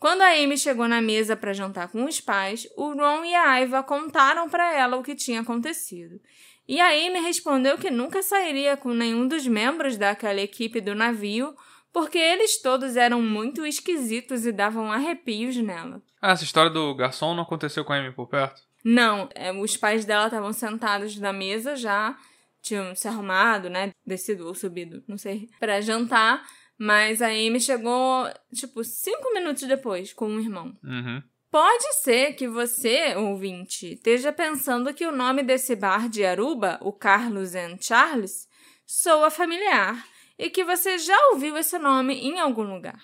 Quando 0.01 0.23
a 0.23 0.31
Amy 0.31 0.57
chegou 0.57 0.87
na 0.87 0.99
mesa 0.99 1.35
para 1.35 1.53
jantar 1.53 1.87
com 1.87 2.05
os 2.05 2.19
pais, 2.19 2.67
o 2.75 2.91
Ron 2.91 3.23
e 3.23 3.35
a 3.35 3.51
Aiva 3.51 3.83
contaram 3.83 4.49
para 4.49 4.73
ela 4.73 4.97
o 4.97 5.03
que 5.03 5.13
tinha 5.13 5.41
acontecido. 5.41 6.19
E 6.67 6.81
a 6.81 6.87
Amy 6.87 7.19
respondeu 7.19 7.77
que 7.77 7.91
nunca 7.91 8.23
sairia 8.23 8.75
com 8.75 8.95
nenhum 8.95 9.27
dos 9.27 9.45
membros 9.45 9.97
daquela 9.97 10.41
equipe 10.41 10.81
do 10.81 10.95
navio, 10.95 11.53
porque 11.93 12.17
eles 12.17 12.59
todos 12.59 12.97
eram 12.97 13.21
muito 13.21 13.63
esquisitos 13.63 14.43
e 14.43 14.51
davam 14.51 14.91
arrepios 14.91 15.55
nela. 15.57 16.01
Ah, 16.19 16.31
essa 16.31 16.45
história 16.45 16.71
do 16.71 16.95
garçom 16.95 17.35
não 17.35 17.43
aconteceu 17.43 17.85
com 17.85 17.93
a 17.93 17.97
Amy 17.97 18.11
por 18.11 18.27
perto? 18.27 18.59
Não, 18.83 19.29
é, 19.35 19.53
os 19.53 19.77
pais 19.77 20.03
dela 20.03 20.25
estavam 20.25 20.51
sentados 20.51 21.15
na 21.19 21.31
mesa 21.31 21.75
já, 21.75 22.17
tinham 22.59 22.95
se 22.95 23.07
arrumado, 23.07 23.69
né, 23.69 23.91
descido 24.03 24.47
ou 24.47 24.55
subido, 24.55 25.03
não 25.07 25.19
sei, 25.19 25.47
para 25.59 25.79
jantar. 25.79 26.41
Mas 26.83 27.21
a 27.21 27.27
Amy 27.27 27.59
chegou, 27.59 28.27
tipo, 28.55 28.83
cinco 28.83 29.31
minutos 29.35 29.67
depois 29.67 30.13
com 30.13 30.25
o 30.25 30.39
irmão. 30.39 30.75
Uhum. 30.83 31.21
Pode 31.51 31.93
ser 32.01 32.33
que 32.33 32.47
você, 32.47 33.15
ouvinte, 33.15 33.93
esteja 33.93 34.33
pensando 34.33 34.91
que 34.91 35.05
o 35.05 35.11
nome 35.11 35.43
desse 35.43 35.75
bar 35.75 36.09
de 36.09 36.25
Aruba, 36.25 36.79
o 36.81 36.91
Carlos 36.91 37.53
and 37.53 37.77
Charles, 37.79 38.47
soa 38.83 39.29
familiar 39.29 40.03
e 40.39 40.49
que 40.49 40.63
você 40.63 40.97
já 40.97 41.15
ouviu 41.33 41.55
esse 41.55 41.77
nome 41.77 42.15
em 42.15 42.39
algum 42.39 42.63
lugar. 42.63 42.99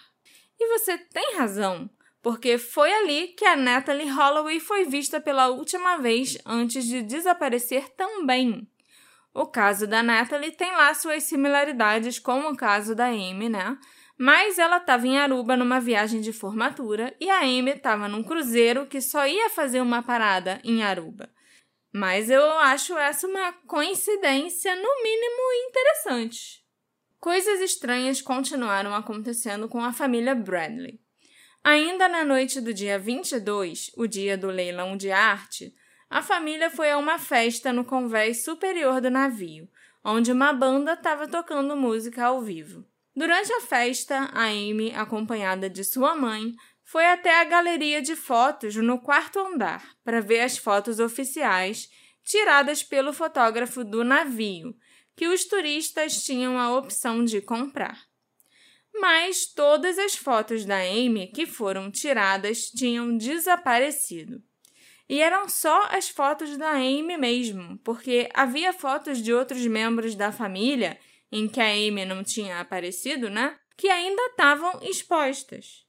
E 0.60 0.80
você 0.80 0.98
tem 0.98 1.36
razão, 1.36 1.88
porque 2.20 2.58
foi 2.58 2.92
ali 2.92 3.28
que 3.28 3.46
a 3.46 3.56
Natalie 3.56 4.10
Holloway 4.10 4.60
foi 4.60 4.86
vista 4.86 5.22
pela 5.22 5.50
última 5.50 5.98
vez 5.98 6.36
antes 6.48 6.84
de 6.84 7.04
desaparecer 7.04 7.90
também. 7.90 8.68
O 9.38 9.46
caso 9.46 9.86
da 9.86 10.02
Natalie 10.02 10.52
tem 10.52 10.72
lá 10.72 10.92
suas 10.96 11.22
similaridades 11.22 12.18
com 12.18 12.40
o 12.50 12.58
caso 12.58 12.96
da 12.96 13.06
Amy, 13.06 13.48
né? 13.50 13.78
Mas 14.18 14.58
ela 14.58 14.78
estava 14.78 15.06
em 15.06 15.20
Aruba 15.20 15.56
numa 15.56 15.80
viagem 15.80 16.22
de 16.22 16.34
formatura 16.34 17.16
e 17.22 17.30
a 17.30 17.42
Amy 17.42 17.70
estava 17.70 18.08
num 18.08 18.24
cruzeiro 18.24 18.88
que 18.88 19.00
só 19.00 19.28
ia 19.28 19.48
fazer 19.52 19.80
uma 19.80 20.02
parada 20.02 20.60
em 20.64 20.82
Aruba. 20.82 21.30
Mas 21.94 22.32
eu 22.32 22.42
acho 22.58 22.98
essa 22.98 23.28
uma 23.28 23.54
coincidência, 23.68 24.76
no 24.76 25.04
mínimo, 25.04 25.70
interessante. 25.70 26.64
Coisas 27.20 27.62
estranhas 27.62 28.24
continuaram 28.24 28.96
acontecendo 28.96 29.70
com 29.70 29.84
a 29.84 29.94
família 29.94 30.34
Bradley. 30.34 31.00
Ainda 31.64 32.10
na 32.10 32.26
noite 32.26 32.60
do 32.60 32.74
dia 32.74 32.98
22, 32.98 33.92
o 33.96 34.08
dia 34.08 34.36
do 34.36 34.48
leilão 34.48 34.98
de 34.98 35.12
arte, 35.12 35.76
a 36.10 36.22
família 36.22 36.70
foi 36.70 36.92
a 36.92 36.98
uma 36.98 37.20
festa 37.20 37.74
no 37.74 37.84
convés 37.84 38.44
superior 38.44 39.02
do 39.02 39.10
navio, 39.10 39.70
onde 40.04 40.32
uma 40.32 40.54
banda 40.54 40.94
estava 40.94 41.28
tocando 41.28 41.76
música 41.76 42.26
ao 42.26 42.42
vivo. 42.42 42.86
Durante 43.16 43.52
a 43.52 43.62
festa, 43.62 44.30
a 44.34 44.46
Amy, 44.46 44.94
acompanhada 44.96 45.70
de 45.70 45.84
sua 45.84 46.16
mãe, 46.16 46.54
foi 46.84 47.06
até 47.06 47.42
a 47.42 47.44
galeria 47.44 48.02
de 48.02 48.16
fotos 48.16 48.76
no 48.76 49.00
quarto 49.00 49.40
andar 49.40 49.84
para 50.04 50.22
ver 50.22 50.40
as 50.40 50.58
fotos 50.58 51.00
oficiais 51.00 51.90
tiradas 52.24 52.84
pelo 52.84 53.12
fotógrafo 53.12 53.84
do 53.84 54.04
navio, 54.04 54.74
que 55.16 55.28
os 55.28 55.46
turistas 55.46 56.24
tinham 56.24 56.58
a 56.58 56.78
opção 56.78 57.26
de 57.26 57.42
comprar. 57.42 58.00
Mas 58.94 59.46
todas 59.46 59.98
as 59.98 60.16
fotos 60.16 60.64
da 60.64 60.78
Amy 60.78 61.28
que 61.28 61.46
foram 61.46 61.92
tiradas 61.92 62.70
tinham 62.70 63.18
desaparecido. 63.18 64.42
E 65.10 65.22
eram 65.22 65.48
só 65.48 65.88
as 65.92 66.10
fotos 66.10 66.58
da 66.58 66.72
Amy 66.72 67.18
mesmo, 67.18 67.78
porque 67.80 68.30
havia 68.34 68.74
fotos 68.74 69.20
de 69.20 69.34
outros 69.34 69.66
membros 69.66 70.16
da 70.16 70.32
família, 70.32 71.00
em 71.32 71.48
que 71.48 71.62
a 71.62 71.68
Amy 71.68 72.06
não 72.06 72.24
tinha 72.24 72.60
aparecido, 72.60 73.30
né? 73.30 73.58
Que 73.78 73.90
ainda 73.90 74.22
estavam 74.24 74.80
expostas. 74.82 75.88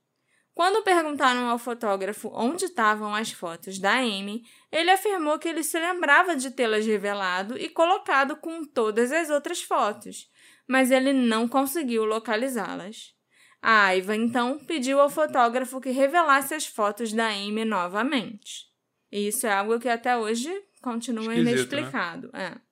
Quando 0.55 0.83
perguntaram 0.83 1.49
ao 1.49 1.59
fotógrafo 1.59 2.33
onde 2.35 2.65
estavam 2.65 3.15
as 3.15 3.31
fotos 3.31 3.79
da 3.79 3.99
Amy, 3.99 4.43
ele 4.73 4.91
afirmou 4.91 5.39
que 5.39 5.49
ele 5.49 5.63
se 5.63 5.79
lembrava 5.79 6.35
de 6.35 6.51
tê-las 6.51 6.85
revelado 6.85 7.57
e 7.57 7.69
colocado 7.69 8.37
com 8.37 8.65
todas 8.65 9.13
as 9.13 9.31
outras 9.31 9.63
fotos, 9.63 10.29
mas 10.67 10.91
ele 10.91 11.13
não 11.13 11.47
conseguiu 11.47 12.05
localizá-las. 12.05 13.15
A 13.63 13.87
Aiva 13.87 14.17
então 14.17 14.59
pediu 14.59 15.01
ao 15.01 15.09
fotógrafo 15.09 15.81
que 15.81 15.91
revelasse 15.91 16.55
as 16.55 16.67
fotos 16.67 17.13
da 17.13 17.29
Amy 17.29 17.65
novamente. 17.65 18.68
E 19.11 19.29
isso 19.29 19.47
é 19.47 19.53
algo 19.53 19.79
que 19.79 19.89
até 19.89 20.17
hoje 20.17 20.51
continua 20.83 21.35
Esquisito, 21.35 21.49
inexplicado. 21.49 22.31
Né? 22.33 22.55
É. 22.55 22.69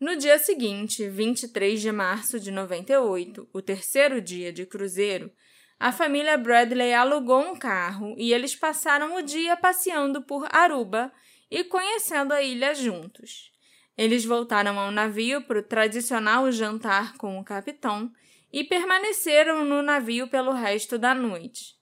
No 0.00 0.16
dia 0.16 0.38
seguinte, 0.38 1.08
23 1.08 1.80
de 1.80 1.92
março 1.92 2.40
de 2.40 2.50
98, 2.50 3.48
o 3.52 3.60
terceiro 3.60 4.20
dia 4.20 4.52
de 4.52 4.64
cruzeiro, 4.64 5.30
a 5.78 5.92
família 5.92 6.36
Bradley 6.36 6.92
alugou 6.92 7.40
um 7.40 7.56
carro 7.56 8.14
e 8.18 8.32
eles 8.32 8.54
passaram 8.54 9.16
o 9.16 9.22
dia 9.22 9.56
passeando 9.56 10.22
por 10.22 10.46
Aruba 10.50 11.12
e 11.50 11.64
conhecendo 11.64 12.32
a 12.32 12.42
ilha 12.42 12.74
juntos. 12.74 13.50
Eles 13.96 14.24
voltaram 14.24 14.78
ao 14.78 14.90
navio 14.90 15.42
para 15.42 15.58
o 15.58 15.62
tradicional 15.62 16.50
jantar 16.52 17.16
com 17.16 17.38
o 17.38 17.44
capitão 17.44 18.10
e 18.52 18.64
permaneceram 18.64 19.64
no 19.64 19.82
navio 19.82 20.28
pelo 20.28 20.52
resto 20.52 20.98
da 20.98 21.14
noite. 21.14 21.79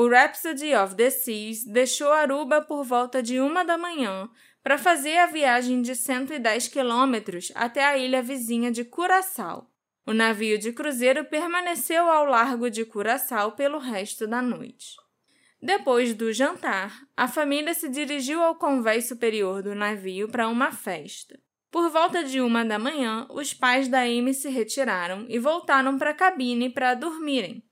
O 0.00 0.06
Rhapsody 0.06 0.76
of 0.76 0.94
the 0.94 1.10
Seas 1.10 1.64
deixou 1.64 2.12
Aruba 2.12 2.62
por 2.62 2.84
volta 2.84 3.20
de 3.20 3.40
uma 3.40 3.64
da 3.64 3.76
manhã 3.76 4.30
para 4.62 4.78
fazer 4.78 5.18
a 5.18 5.26
viagem 5.26 5.82
de 5.82 5.96
110 5.96 6.68
quilômetros 6.68 7.50
até 7.52 7.84
a 7.84 7.98
ilha 7.98 8.22
vizinha 8.22 8.70
de 8.70 8.84
Curaçao. 8.84 9.68
O 10.06 10.12
navio 10.12 10.56
de 10.56 10.70
cruzeiro 10.70 11.24
permaneceu 11.24 12.08
ao 12.08 12.26
largo 12.26 12.70
de 12.70 12.84
Curaçao 12.84 13.56
pelo 13.56 13.78
resto 13.78 14.24
da 14.24 14.40
noite. 14.40 14.94
Depois 15.60 16.14
do 16.14 16.32
jantar, 16.32 16.96
a 17.16 17.26
família 17.26 17.74
se 17.74 17.88
dirigiu 17.88 18.40
ao 18.40 18.54
convés 18.54 19.08
superior 19.08 19.64
do 19.64 19.74
navio 19.74 20.28
para 20.28 20.46
uma 20.46 20.70
festa. 20.70 21.36
Por 21.72 21.90
volta 21.90 22.22
de 22.22 22.40
uma 22.40 22.64
da 22.64 22.78
manhã, 22.78 23.26
os 23.30 23.52
pais 23.52 23.88
da 23.88 24.02
Amy 24.02 24.32
se 24.32 24.48
retiraram 24.48 25.26
e 25.28 25.40
voltaram 25.40 25.98
para 25.98 26.10
a 26.10 26.14
cabine 26.14 26.70
para 26.70 26.94
dormirem, 26.94 27.67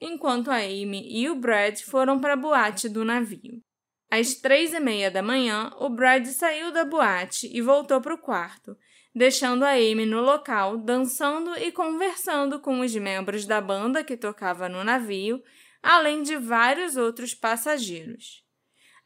enquanto 0.00 0.50
a 0.50 0.56
Amy 0.56 1.06
e 1.08 1.28
o 1.28 1.34
Brad 1.34 1.78
foram 1.80 2.18
para 2.18 2.32
a 2.32 2.36
boate 2.36 2.88
do 2.88 3.04
navio. 3.04 3.62
Às 4.10 4.34
três 4.34 4.72
e 4.72 4.80
meia 4.80 5.10
da 5.10 5.22
manhã, 5.22 5.70
o 5.78 5.88
Brad 5.88 6.26
saiu 6.26 6.72
da 6.72 6.84
boate 6.84 7.48
e 7.52 7.60
voltou 7.60 8.00
para 8.00 8.14
o 8.14 8.18
quarto, 8.18 8.76
deixando 9.14 9.64
a 9.64 9.70
Amy 9.70 10.06
no 10.06 10.20
local, 10.20 10.78
dançando 10.78 11.56
e 11.56 11.70
conversando 11.70 12.58
com 12.58 12.80
os 12.80 12.94
membros 12.94 13.46
da 13.46 13.60
banda 13.60 14.02
que 14.02 14.16
tocava 14.16 14.68
no 14.68 14.82
navio, 14.82 15.42
além 15.82 16.22
de 16.22 16.36
vários 16.36 16.96
outros 16.96 17.34
passageiros. 17.34 18.44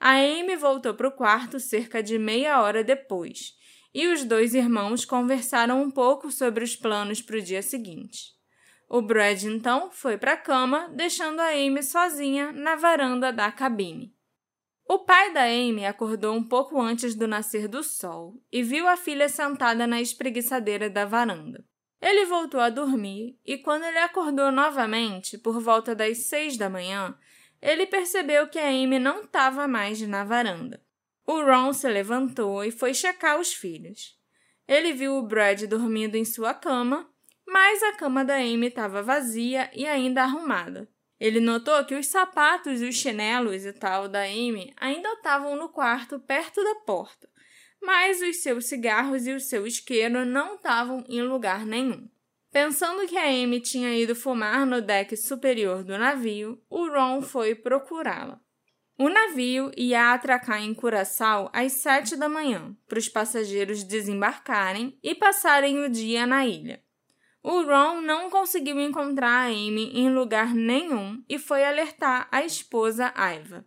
A 0.01 0.17
Amy 0.17 0.57
voltou 0.57 0.95
para 0.95 1.09
o 1.09 1.13
quarto 1.13 1.61
cerca 1.61 2.03
de 2.03 2.19
meia 2.19 2.61
hora 2.61 2.83
depois, 2.83 3.55
e 3.95 4.09
os 4.09 4.25
dois 4.25 4.55
irmãos 4.55 5.05
conversaram 5.05 5.81
um 5.81 5.91
pouco 5.91 6.31
sobre 6.31 6.65
os 6.65 6.75
planos 6.75 7.23
para 7.23 7.37
o 7.37 7.43
dia 7.43 7.63
seguinte. 7.63 8.34
O 8.95 9.03
Brad 9.03 9.43
então 9.43 9.91
foi 9.91 10.17
para 10.17 10.35
a 10.35 10.37
cama, 10.37 10.89
deixando 10.95 11.41
a 11.41 11.49
Amy 11.49 11.83
sozinha 11.83 12.53
na 12.53 12.77
varanda 12.77 13.33
da 13.33 13.51
cabine. 13.51 14.15
O 14.89 15.01
pai 15.01 15.33
da 15.33 15.43
Amy 15.43 15.85
acordou 15.85 16.33
um 16.33 16.45
pouco 16.45 16.81
antes 16.81 17.17
do 17.17 17.27
nascer 17.27 17.67
do 17.67 17.83
sol 17.83 18.41
e 18.53 18.63
viu 18.63 18.87
a 18.87 18.97
filha 18.97 19.29
sentada 19.29 19.85
na 19.85 20.01
espreguiçadeira 20.01 20.89
da 20.89 21.05
varanda. 21.05 21.65
Ele 22.01 22.25
voltou 22.27 22.61
a 22.61 22.71
dormir 22.71 23.37
e, 23.45 23.59
quando 23.59 23.83
ele 23.83 23.99
acordou 23.99 24.53
novamente, 24.53 25.37
por 25.39 25.61
volta 25.61 25.93
das 25.93 26.19
seis 26.19 26.57
da 26.57 26.71
manhã, 26.71 27.19
ele 27.61 27.87
percebeu 27.87 28.47
que 28.47 28.61
a 28.61 28.69
Amy 28.69 29.01
não 29.01 29.23
estava 29.23 29.67
mais 29.67 30.01
na 30.03 30.23
varanda. 30.23 30.81
O 31.27 31.43
Ron 31.43 31.73
se 31.73 31.89
levantou 31.89 32.63
e 32.63 32.71
foi 32.71 32.95
checar 32.95 33.41
os 33.41 33.53
filhos. 33.53 34.17
Ele 34.69 34.93
viu 34.93 35.17
o 35.17 35.27
Brad 35.27 35.65
dormindo 35.65 36.15
em 36.15 36.25
sua 36.25 36.55
cama 36.55 37.13
mas 37.47 37.83
a 37.83 37.93
cama 37.93 38.25
da 38.25 38.37
Amy 38.37 38.67
estava 38.67 39.03
vazia 39.03 39.71
e 39.75 39.87
ainda 39.87 40.23
arrumada. 40.23 40.89
Ele 41.19 41.41
notou 41.41 41.85
que 41.85 41.95
os 41.95 42.07
sapatos 42.09 42.83
e 42.83 42.87
os 42.87 42.97
chinelos 42.97 43.65
e 43.65 43.73
tal 43.73 44.09
da 44.09 44.23
Amy 44.23 44.73
ainda 44.77 45.09
estavam 45.15 45.57
no 45.57 45.69
quarto 45.69 46.19
perto 46.19 46.63
da 46.63 46.75
porta, 46.87 47.29
mas 47.81 48.21
os 48.21 48.43
seus 48.43 48.67
cigarros 48.67 49.27
e 49.27 49.33
o 49.33 49.41
seu 49.41 49.67
isqueiro 49.67 50.25
não 50.25 50.57
estavam 50.57 51.05
em 51.09 51.23
lugar 51.23 51.65
nenhum. 51.65 52.09
Pensando 52.53 53.07
que 53.09 53.17
a 53.17 53.25
Amy 53.25 53.61
tinha 53.61 53.99
ido 53.99 54.15
fumar 54.15 54.65
no 54.65 54.81
deck 54.81 55.17
superior 55.17 55.83
do 55.83 55.99
navio, 55.99 56.63
o 56.71 56.89
Ron 56.89 57.21
foi 57.21 57.55
procurá-la. 57.55 58.41
O 58.97 59.09
navio 59.09 59.73
ia 59.77 60.13
atracar 60.13 60.63
em 60.63 60.73
Curaçao 60.73 61.51
às 61.53 61.73
sete 61.73 62.15
da 62.15 62.29
manhã, 62.29 62.77
para 62.87 62.99
os 62.99 63.09
passageiros 63.09 63.83
desembarcarem 63.83 64.97
e 65.03 65.17
passarem 65.17 65.81
o 65.81 65.89
dia 65.89 66.27
na 66.27 66.47
ilha. 66.47 66.84
O 67.47 67.63
Ron 67.63 68.01
não 68.01 68.31
conseguiu 68.31 68.81
encontrar 68.81 69.43
a 69.43 69.49
Amy 69.49 69.91
em 69.93 70.09
lugar 70.09 70.55
nenhum 70.55 71.23
e 71.29 71.39
foi 71.39 71.63
alertar 71.63 72.27
a 72.33 72.43
esposa 72.43 73.13
Aiva. 73.15 73.67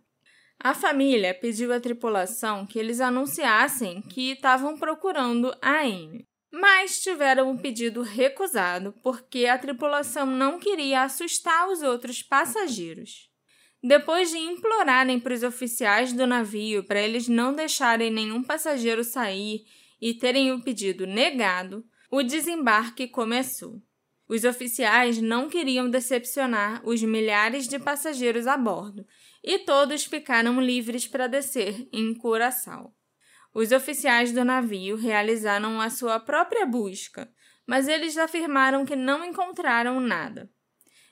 A 0.58 0.74
família 0.74 1.32
pediu 1.32 1.72
à 1.72 1.78
tripulação 1.78 2.66
que 2.66 2.76
eles 2.76 3.00
anunciassem 3.00 4.02
que 4.02 4.32
estavam 4.32 4.76
procurando 4.76 5.56
a 5.62 5.82
Amy, 5.82 6.26
mas 6.52 7.00
tiveram 7.00 7.52
o 7.52 7.58
pedido 7.62 8.02
recusado 8.02 8.92
porque 9.00 9.46
a 9.46 9.56
tripulação 9.56 10.26
não 10.26 10.58
queria 10.58 11.02
assustar 11.04 11.68
os 11.68 11.80
outros 11.80 12.20
passageiros. 12.20 13.30
Depois 13.80 14.30
de 14.32 14.38
implorarem 14.38 15.20
para 15.20 15.34
os 15.34 15.44
oficiais 15.44 16.12
do 16.12 16.26
navio 16.26 16.82
para 16.82 17.00
eles 17.00 17.28
não 17.28 17.54
deixarem 17.54 18.10
nenhum 18.10 18.42
passageiro 18.42 19.04
sair 19.04 19.60
e 20.00 20.14
terem 20.14 20.50
o 20.50 20.64
pedido 20.64 21.06
negado, 21.06 21.84
o 22.10 22.22
desembarque 22.22 23.06
começou. 23.08 23.82
Os 24.28 24.44
oficiais 24.44 25.18
não 25.18 25.48
queriam 25.48 25.88
decepcionar 25.88 26.82
os 26.86 27.02
milhares 27.02 27.66
de 27.66 27.78
passageiros 27.78 28.46
a 28.46 28.56
bordo 28.56 29.06
e 29.42 29.58
todos 29.60 30.04
ficaram 30.04 30.60
livres 30.60 31.06
para 31.06 31.26
descer 31.26 31.88
em 31.92 32.14
Curaçao. 32.14 32.94
Os 33.54 33.72
oficiais 33.72 34.30
do 34.30 34.44
navio 34.44 34.96
realizaram 34.96 35.80
a 35.80 35.88
sua 35.88 36.20
própria 36.20 36.66
busca, 36.66 37.32
mas 37.66 37.88
eles 37.88 38.18
afirmaram 38.18 38.84
que 38.84 38.94
não 38.94 39.24
encontraram 39.24 39.98
nada. 40.00 40.50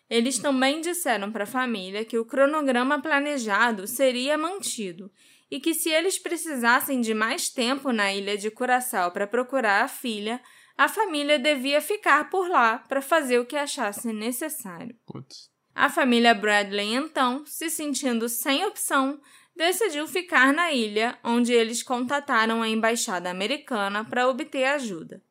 Eles 0.08 0.38
também 0.38 0.80
disseram 0.80 1.32
para 1.32 1.44
a 1.44 1.48
família 1.48 2.04
que 2.04 2.18
o 2.18 2.24
cronograma 2.24 3.00
planejado 3.00 3.86
seria 3.86 4.38
mantido 4.38 5.10
e 5.50 5.58
que 5.58 5.74
se 5.74 5.90
eles 5.90 6.18
precisassem 6.18 7.00
de 7.00 7.14
mais 7.14 7.48
tempo 7.48 7.92
na 7.92 8.12
ilha 8.14 8.36
de 8.36 8.50
Curaçao 8.50 9.10
para 9.10 9.26
procurar 9.26 9.84
a 9.84 9.88
filha, 9.88 10.40
a 10.76 10.88
família 10.88 11.38
devia 11.38 11.80
ficar 11.80 12.28
por 12.28 12.48
lá 12.48 12.78
para 12.78 13.00
fazer 13.00 13.38
o 13.38 13.46
que 13.46 13.56
achasse 13.56 14.12
necessário. 14.12 14.94
Putz. 15.06 15.50
A 15.74 15.88
família 15.90 16.34
Bradley, 16.34 16.94
então, 16.94 17.44
se 17.46 17.68
sentindo 17.68 18.28
sem 18.28 18.64
opção, 18.64 19.20
decidiu 19.54 20.06
ficar 20.06 20.52
na 20.52 20.72
ilha, 20.72 21.18
onde 21.22 21.52
eles 21.52 21.82
contataram 21.82 22.62
a 22.62 22.68
embaixada 22.68 23.30
americana 23.30 24.04
para 24.04 24.28
obter 24.28 24.64
ajuda. 24.64 25.22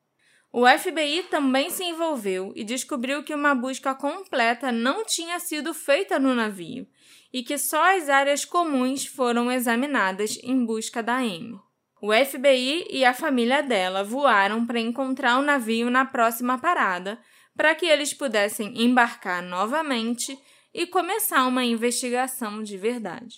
O 0.51 0.65
FBI 0.65 1.23
também 1.29 1.69
se 1.69 1.83
envolveu 1.83 2.53
e 2.55 2.63
descobriu 2.63 3.23
que 3.23 3.35
uma 3.35 3.53
busca 3.53 3.93
completa 3.93 4.71
não 4.71 5.03
tinha 5.03 5.37
sido 5.39 5.73
feita 5.73 6.17
no 6.17 6.33
navio 6.33 6.87
e 7.33 7.43
que 7.43 7.57
só 7.57 7.97
as 7.97 8.07
áreas 8.07 8.45
comuns 8.45 9.05
foram 9.05 9.51
examinadas 9.51 10.39
em 10.41 10.65
busca 10.65 11.03
da 11.03 11.17
Amy. 11.17 11.59
O 12.07 12.13
FBI 12.13 12.85
e 12.91 13.03
a 13.03 13.15
família 13.15 13.63
dela 13.63 14.03
voaram 14.03 14.63
para 14.63 14.79
encontrar 14.79 15.39
o 15.39 15.41
navio 15.41 15.89
na 15.89 16.05
próxima 16.05 16.55
parada, 16.55 17.17
para 17.57 17.73
que 17.73 17.87
eles 17.87 18.13
pudessem 18.13 18.79
embarcar 18.79 19.41
novamente 19.41 20.37
e 20.71 20.85
começar 20.85 21.47
uma 21.47 21.65
investigação 21.65 22.61
de 22.61 22.77
verdade. 22.77 23.37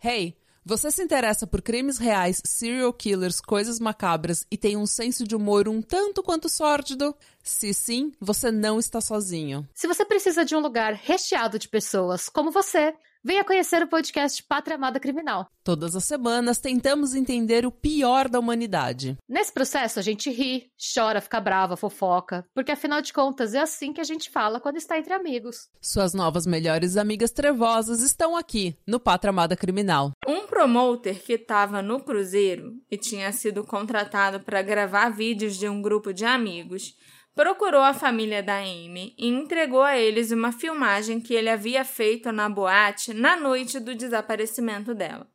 Hey, 0.00 0.36
você 0.64 0.92
se 0.92 1.02
interessa 1.02 1.44
por 1.44 1.60
crimes 1.60 1.98
reais, 1.98 2.40
serial 2.44 2.92
killers, 2.92 3.40
coisas 3.40 3.80
macabras 3.80 4.46
e 4.48 4.56
tem 4.56 4.76
um 4.76 4.86
senso 4.86 5.26
de 5.26 5.34
humor 5.34 5.66
um 5.66 5.82
tanto 5.82 6.22
quanto 6.22 6.48
sórdido? 6.48 7.16
Se 7.42 7.74
sim, 7.74 8.12
você 8.20 8.52
não 8.52 8.78
está 8.78 9.00
sozinho. 9.00 9.68
Se 9.74 9.88
você 9.88 10.04
precisa 10.04 10.44
de 10.44 10.54
um 10.54 10.60
lugar 10.60 10.92
recheado 10.92 11.58
de 11.58 11.66
pessoas 11.66 12.28
como 12.28 12.52
você, 12.52 12.94
Venha 13.24 13.44
conhecer 13.44 13.82
o 13.82 13.88
podcast 13.88 14.40
Pátria 14.44 14.76
Amada 14.76 15.00
Criminal. 15.00 15.48
Todas 15.64 15.96
as 15.96 16.04
semanas 16.04 16.58
tentamos 16.58 17.16
entender 17.16 17.66
o 17.66 17.72
pior 17.72 18.28
da 18.28 18.38
humanidade. 18.38 19.16
Nesse 19.28 19.52
processo 19.52 19.98
a 19.98 20.02
gente 20.02 20.30
ri, 20.30 20.70
chora, 20.94 21.20
fica 21.20 21.40
brava, 21.40 21.76
fofoca, 21.76 22.46
porque 22.54 22.70
afinal 22.70 23.02
de 23.02 23.12
contas 23.12 23.54
é 23.54 23.58
assim 23.58 23.92
que 23.92 24.00
a 24.00 24.04
gente 24.04 24.30
fala 24.30 24.60
quando 24.60 24.76
está 24.76 24.96
entre 24.96 25.12
amigos. 25.12 25.68
Suas 25.80 26.14
novas 26.14 26.46
melhores 26.46 26.96
amigas 26.96 27.32
trevosas 27.32 28.02
estão 28.02 28.36
aqui 28.36 28.78
no 28.86 29.00
Pátria 29.00 29.30
Amada 29.30 29.56
Criminal. 29.56 30.12
Um 30.26 30.46
promoter 30.46 31.20
que 31.20 31.32
estava 31.32 31.82
no 31.82 32.00
cruzeiro 32.00 32.74
e 32.88 32.96
tinha 32.96 33.32
sido 33.32 33.64
contratado 33.64 34.38
para 34.40 34.62
gravar 34.62 35.08
vídeos 35.08 35.56
de 35.56 35.68
um 35.68 35.82
grupo 35.82 36.12
de 36.12 36.24
amigos 36.24 36.94
procurou 37.38 37.82
a 37.82 37.94
família 37.94 38.42
da 38.42 38.58
Amy 38.58 39.14
e 39.16 39.28
entregou 39.28 39.82
a 39.82 39.96
eles 39.96 40.32
uma 40.32 40.50
filmagem 40.50 41.20
que 41.20 41.32
ele 41.32 41.48
havia 41.48 41.84
feito 41.84 42.32
na 42.32 42.48
boate 42.48 43.14
na 43.14 43.36
noite 43.36 43.78
do 43.78 43.94
desaparecimento 43.94 44.92
dela. 44.92 45.30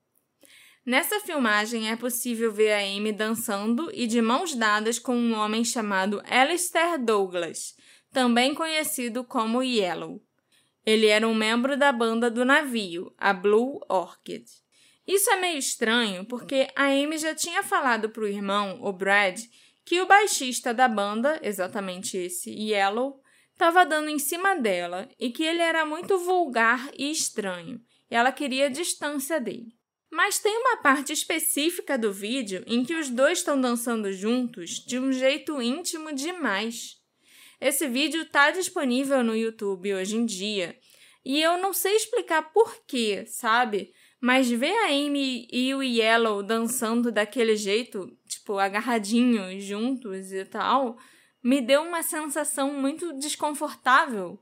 Nessa 0.85 1.21
filmagem 1.21 1.89
é 1.89 1.95
possível 1.95 2.51
ver 2.51 2.73
a 2.73 2.79
Amy 2.79 3.13
dançando 3.13 3.89
e 3.93 4.05
de 4.05 4.21
mãos 4.21 4.53
dadas 4.53 4.99
com 4.99 5.15
um 5.15 5.33
homem 5.33 5.63
chamado 5.63 6.21
Alistair 6.25 7.01
Douglas, 7.01 7.73
também 8.11 8.53
conhecido 8.53 9.23
como 9.23 9.63
Yellow. 9.63 10.21
Ele 10.85 11.07
era 11.07 11.25
um 11.25 11.33
membro 11.33 11.77
da 11.77 11.93
banda 11.93 12.29
do 12.29 12.43
navio, 12.43 13.13
a 13.17 13.31
Blue 13.31 13.79
Orchid. 13.87 14.43
Isso 15.07 15.29
é 15.29 15.39
meio 15.39 15.57
estranho 15.57 16.25
porque 16.25 16.67
a 16.75 16.87
Amy 16.87 17.17
já 17.17 17.33
tinha 17.33 17.63
falado 17.63 18.09
para 18.09 18.23
o 18.23 18.27
irmão, 18.27 18.79
o 18.81 18.91
Brad, 18.91 19.39
que 19.85 20.01
o 20.01 20.05
baixista 20.05 20.73
da 20.73 20.87
banda, 20.87 21.39
exatamente 21.41 22.17
esse 22.17 22.49
Yellow, 22.49 23.21
estava 23.51 23.85
dando 23.85 24.09
em 24.09 24.19
cima 24.19 24.55
dela 24.55 25.09
e 25.19 25.29
que 25.29 25.43
ele 25.43 25.61
era 25.61 25.85
muito 25.85 26.17
vulgar 26.17 26.89
e 26.97 27.11
estranho, 27.11 27.79
e 28.09 28.15
ela 28.15 28.31
queria 28.31 28.69
distância 28.69 29.39
dele. 29.39 29.75
Mas 30.11 30.37
tem 30.37 30.55
uma 30.55 30.77
parte 30.77 31.11
específica 31.11 31.97
do 31.97 32.13
vídeo 32.13 32.63
em 32.67 32.85
que 32.85 32.93
os 32.93 33.09
dois 33.09 33.39
estão 33.39 33.59
dançando 33.59 34.11
juntos 34.11 34.71
de 34.85 34.99
um 34.99 35.11
jeito 35.11 35.59
íntimo 35.61 36.13
demais. 36.13 36.97
Esse 37.59 37.87
vídeo 37.87 38.21
está 38.21 38.51
disponível 38.51 39.23
no 39.23 39.35
YouTube 39.35 39.93
hoje 39.93 40.15
em 40.15 40.25
dia 40.25 40.77
e 41.25 41.41
eu 41.41 41.57
não 41.57 41.73
sei 41.73 41.95
explicar 41.95 42.53
porquê, 42.53 43.25
sabe? 43.25 43.93
Mas 44.19 44.49
ver 44.49 44.75
a 44.83 44.87
Amy 44.87 45.47
e 45.51 45.73
o 45.73 45.81
Yellow 45.81 46.43
dançando 46.43 47.11
daquele 47.11 47.55
jeito, 47.55 48.07
tipo, 48.43 48.59
agarradinhos 48.59 49.63
juntos 49.63 50.33
e 50.33 50.43
tal, 50.43 50.97
me 51.41 51.61
deu 51.61 51.81
uma 51.81 52.03
sensação 52.03 52.73
muito 52.73 53.13
desconfortável. 53.13 54.37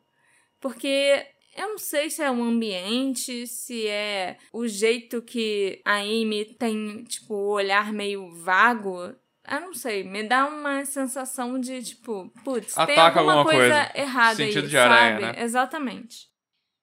Porque 0.60 1.26
eu 1.56 1.70
não 1.70 1.78
sei 1.78 2.10
se 2.10 2.22
é 2.22 2.32
o 2.32 2.42
ambiente, 2.42 3.46
se 3.46 3.88
é 3.88 4.38
o 4.52 4.68
jeito 4.68 5.22
que 5.22 5.82
a 5.86 5.98
Amy 5.98 6.46
tem, 6.58 7.04
tipo, 7.04 7.36
o 7.36 7.52
olhar 7.52 7.94
meio 7.94 8.30
vago. 8.44 9.16
Eu 9.50 9.62
não 9.62 9.74
sei, 9.74 10.04
me 10.04 10.24
dá 10.24 10.48
uma 10.48 10.84
sensação 10.86 11.60
de, 11.60 11.82
tipo, 11.84 12.32
putz, 12.44 12.74
tem 12.74 12.98
alguma, 12.98 13.34
alguma 13.34 13.44
coisa, 13.44 13.60
coisa 13.60 13.92
errada 13.96 14.36
Sentido 14.36 14.66
aí, 14.66 14.70
de 14.70 14.78
aranha, 14.78 15.20
sabe? 15.20 15.22
Né? 15.22 15.44
Exatamente. 15.44 16.32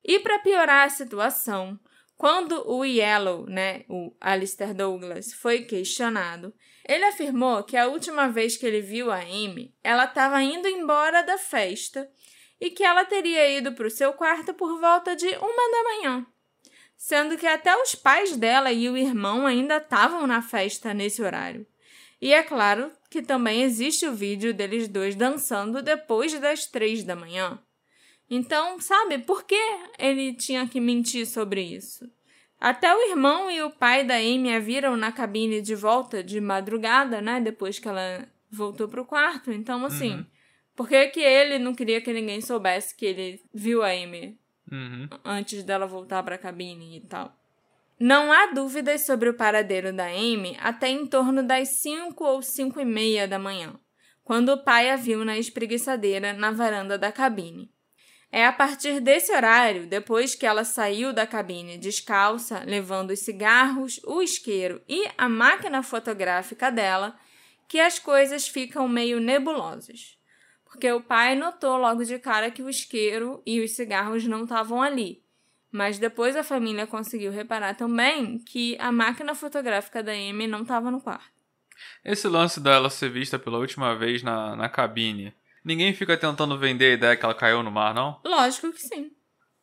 E 0.04 0.18
para 0.18 0.38
piorar 0.40 0.86
a 0.86 0.90
situação, 0.90 1.78
quando 2.16 2.68
o 2.68 2.84
Yellow, 2.84 3.46
né, 3.46 3.84
o 3.88 4.12
Alistair 4.20 4.74
Douglas, 4.74 5.32
foi 5.32 5.62
questionado, 5.62 6.52
ele 6.88 7.04
afirmou 7.04 7.62
que 7.62 7.76
a 7.76 7.86
última 7.86 8.28
vez 8.28 8.56
que 8.56 8.64
ele 8.64 8.80
viu 8.80 9.12
a 9.12 9.18
Amy, 9.18 9.74
ela 9.84 10.04
estava 10.04 10.42
indo 10.42 10.66
embora 10.66 11.22
da 11.22 11.36
festa 11.36 12.10
e 12.58 12.70
que 12.70 12.82
ela 12.82 13.04
teria 13.04 13.58
ido 13.58 13.72
para 13.72 13.86
o 13.86 13.90
seu 13.90 14.14
quarto 14.14 14.54
por 14.54 14.80
volta 14.80 15.14
de 15.14 15.26
uma 15.26 15.70
da 15.70 15.84
manhã, 15.84 16.26
sendo 16.96 17.36
que 17.36 17.46
até 17.46 17.76
os 17.76 17.94
pais 17.94 18.36
dela 18.38 18.72
e 18.72 18.88
o 18.88 18.96
irmão 18.96 19.46
ainda 19.46 19.76
estavam 19.76 20.26
na 20.26 20.40
festa 20.40 20.94
nesse 20.94 21.22
horário. 21.22 21.66
E 22.20 22.32
é 22.32 22.42
claro 22.42 22.90
que 23.10 23.22
também 23.22 23.62
existe 23.62 24.06
o 24.06 24.14
vídeo 24.14 24.54
deles 24.54 24.88
dois 24.88 25.14
dançando 25.14 25.82
depois 25.82 26.32
das 26.40 26.66
três 26.66 27.04
da 27.04 27.14
manhã. 27.14 27.62
Então, 28.30 28.80
sabe, 28.80 29.18
por 29.18 29.44
que 29.44 29.60
ele 29.98 30.34
tinha 30.34 30.66
que 30.66 30.80
mentir 30.80 31.26
sobre 31.26 31.62
isso? 31.62 32.10
Até 32.60 32.92
o 32.92 33.10
irmão 33.10 33.50
e 33.50 33.62
o 33.62 33.70
pai 33.70 34.04
da 34.04 34.16
Amy 34.16 34.52
a 34.52 34.58
viram 34.58 34.96
na 34.96 35.12
cabine 35.12 35.62
de 35.62 35.74
volta 35.76 36.24
de 36.24 36.40
madrugada, 36.40 37.20
né? 37.20 37.40
Depois 37.40 37.78
que 37.78 37.88
ela 37.88 38.26
voltou 38.50 38.88
pro 38.88 39.04
quarto. 39.04 39.52
Então, 39.52 39.84
assim, 39.84 40.16
uhum. 40.16 40.26
por 40.74 40.88
que, 40.88 41.06
que 41.08 41.20
ele 41.20 41.58
não 41.58 41.74
queria 41.74 42.00
que 42.00 42.12
ninguém 42.12 42.40
soubesse 42.40 42.96
que 42.96 43.06
ele 43.06 43.40
viu 43.54 43.82
a 43.82 43.90
Amy 43.90 44.36
uhum. 44.70 45.08
antes 45.24 45.62
dela 45.62 45.86
voltar 45.86 46.22
pra 46.24 46.36
cabine 46.36 46.96
e 46.96 47.00
tal? 47.00 47.32
Não 47.98 48.32
há 48.32 48.46
dúvidas 48.46 49.02
sobre 49.02 49.28
o 49.28 49.34
paradeiro 49.34 49.92
da 49.92 50.06
Amy 50.06 50.56
até 50.60 50.88
em 50.88 51.06
torno 51.06 51.42
das 51.42 51.68
5 51.68 52.24
ou 52.24 52.42
5 52.42 52.80
e 52.80 52.84
meia 52.84 53.26
da 53.26 53.38
manhã, 53.38 53.74
quando 54.24 54.50
o 54.50 54.62
pai 54.62 54.90
a 54.90 54.96
viu 54.96 55.24
na 55.24 55.38
espreguiçadeira 55.38 56.32
na 56.32 56.50
varanda 56.50 56.96
da 56.96 57.10
cabine. 57.10 57.70
É 58.30 58.44
a 58.44 58.52
partir 58.52 59.00
desse 59.00 59.32
horário, 59.32 59.86
depois 59.86 60.34
que 60.34 60.44
ela 60.44 60.62
saiu 60.62 61.12
da 61.12 61.26
cabine 61.26 61.78
descalça, 61.78 62.62
levando 62.66 63.10
os 63.10 63.20
cigarros, 63.20 64.00
o 64.04 64.20
isqueiro 64.20 64.82
e 64.86 65.08
a 65.16 65.28
máquina 65.28 65.82
fotográfica 65.82 66.70
dela, 66.70 67.16
que 67.66 67.80
as 67.80 67.98
coisas 67.98 68.46
ficam 68.46 68.86
meio 68.86 69.18
nebulosas. 69.18 70.18
Porque 70.64 70.90
o 70.92 71.00
pai 71.00 71.34
notou 71.34 71.78
logo 71.78 72.04
de 72.04 72.18
cara 72.18 72.50
que 72.50 72.62
o 72.62 72.68
isqueiro 72.68 73.42
e 73.46 73.60
os 73.60 73.72
cigarros 73.72 74.24
não 74.26 74.42
estavam 74.42 74.82
ali. 74.82 75.22
Mas 75.72 75.98
depois 75.98 76.36
a 76.36 76.44
família 76.44 76.86
conseguiu 76.86 77.32
reparar 77.32 77.74
também 77.74 78.38
que 78.38 78.76
a 78.78 78.92
máquina 78.92 79.34
fotográfica 79.34 80.02
da 80.02 80.12
Amy 80.12 80.46
não 80.46 80.62
estava 80.62 80.90
no 80.90 81.00
quarto. 81.00 81.38
Esse 82.04 82.28
lance 82.28 82.60
dela 82.60 82.90
ser 82.90 83.10
vista 83.10 83.38
pela 83.38 83.58
última 83.58 83.94
vez 83.94 84.22
na, 84.22 84.56
na 84.56 84.68
cabine, 84.68 85.34
ninguém 85.68 85.94
fica 85.94 86.16
tentando 86.16 86.58
vender 86.58 86.92
a 86.92 86.94
ideia 86.94 87.16
que 87.16 87.24
ela 87.24 87.34
caiu 87.34 87.62
no 87.62 87.70
mar, 87.70 87.94
não? 87.94 88.18
Lógico 88.24 88.72
que 88.72 88.80
sim. 88.82 89.10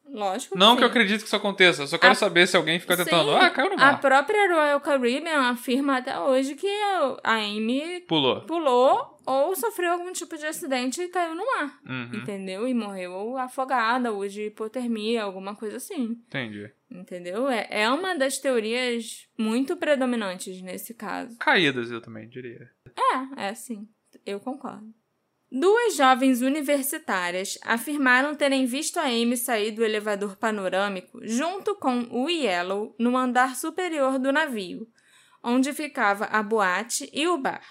Lógico 0.07 0.55
Não 0.57 0.73
que 0.75 0.77
que 0.77 0.83
eu 0.83 0.87
sim. 0.87 0.91
acredite 0.91 1.19
que 1.21 1.25
isso 1.25 1.35
aconteça, 1.35 1.81
eu 1.81 1.87
só 1.87 1.97
quero 1.97 2.11
A- 2.11 2.15
saber 2.15 2.47
se 2.47 2.55
alguém 2.55 2.79
fica 2.79 2.95
tentando. 2.95 3.31
Sim, 3.31 3.37
Ah, 3.43 3.49
caiu 3.49 3.69
no 3.69 3.73
A 3.73 3.77
mar. 3.93 3.99
própria 3.99 4.47
Royal 4.53 4.79
Caribbean 4.79 5.49
afirma 5.49 5.97
até 5.97 6.17
hoje 6.19 6.53
que 6.53 6.67
a 7.23 7.33
Amy 7.37 8.01
Pulou. 8.07 8.41
pulou 8.41 9.19
ou 9.25 9.55
sofreu 9.55 9.93
algum 9.93 10.11
tipo 10.13 10.37
de 10.37 10.45
acidente 10.45 11.01
e 11.01 11.07
caiu 11.07 11.33
no 11.33 11.43
mar. 11.43 11.79
Uhum, 11.83 12.19
Entendeu? 12.19 12.67
E 12.67 12.73
morreu 12.75 13.35
afogada 13.39 14.11
ou 14.13 14.27
de 14.27 14.43
hipotermia, 14.43 15.23
alguma 15.23 15.55
coisa 15.55 15.77
assim. 15.77 16.11
entendi. 16.27 16.69
Entendeu? 16.91 17.49
É, 17.49 17.67
é 17.71 17.89
uma 17.89 18.15
das 18.15 18.37
teorias 18.37 19.27
muito 19.35 19.75
predominantes 19.75 20.61
nesse 20.61 20.93
caso. 20.93 21.35
Caídas, 21.39 21.89
eu 21.89 21.99
também 21.99 22.29
diria. 22.29 22.69
É, 23.35 23.47
é 23.47 23.53
sim. 23.55 23.87
Eu 24.23 24.39
concordo. 24.39 24.93
Duas 25.57 25.95
jovens 25.95 26.41
universitárias 26.41 27.57
afirmaram 27.61 28.35
terem 28.35 28.65
visto 28.65 28.99
a 28.99 29.03
Amy 29.03 29.37
sair 29.37 29.71
do 29.71 29.85
elevador 29.85 30.35
panorâmico 30.35 31.17
junto 31.23 31.75
com 31.75 32.09
o 32.11 32.29
Yellow 32.29 32.93
no 32.99 33.15
andar 33.15 33.55
superior 33.55 34.19
do 34.19 34.33
navio, 34.33 34.85
onde 35.41 35.71
ficava 35.71 36.25
a 36.25 36.43
boate 36.43 37.09
e 37.13 37.25
o 37.29 37.37
bar. 37.37 37.65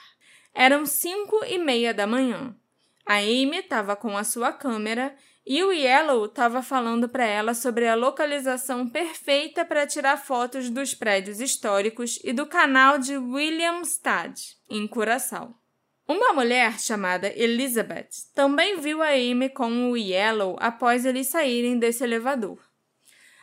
Eram 0.54 0.86
cinco 0.86 1.44
e 1.44 1.58
meia 1.58 1.92
da 1.92 2.06
manhã. 2.06 2.56
A 3.04 3.16
Amy 3.16 3.58
estava 3.58 3.94
com 3.94 4.16
a 4.16 4.24
sua 4.24 4.50
câmera 4.50 5.14
e 5.44 5.62
o 5.62 5.70
Yellow 5.70 6.24
estava 6.24 6.62
falando 6.62 7.06
para 7.06 7.26
ela 7.26 7.52
sobre 7.52 7.86
a 7.86 7.94
localização 7.94 8.88
perfeita 8.88 9.62
para 9.62 9.86
tirar 9.86 10.16
fotos 10.16 10.70
dos 10.70 10.94
prédios 10.94 11.38
históricos 11.38 12.18
e 12.24 12.32
do 12.32 12.46
canal 12.46 12.98
de 12.98 13.18
Williamstad, 13.18 14.40
em 14.70 14.88
Curaçao. 14.88 15.62
Uma 16.06 16.34
mulher 16.34 16.78
chamada 16.78 17.32
Elizabeth 17.34 18.10
também 18.34 18.78
viu 18.78 19.02
a 19.02 19.08
Amy 19.08 19.48
com 19.48 19.90
o 19.90 19.96
Yellow 19.96 20.56
após 20.60 21.06
eles 21.06 21.28
saírem 21.28 21.78
desse 21.78 22.04
elevador. 22.04 22.58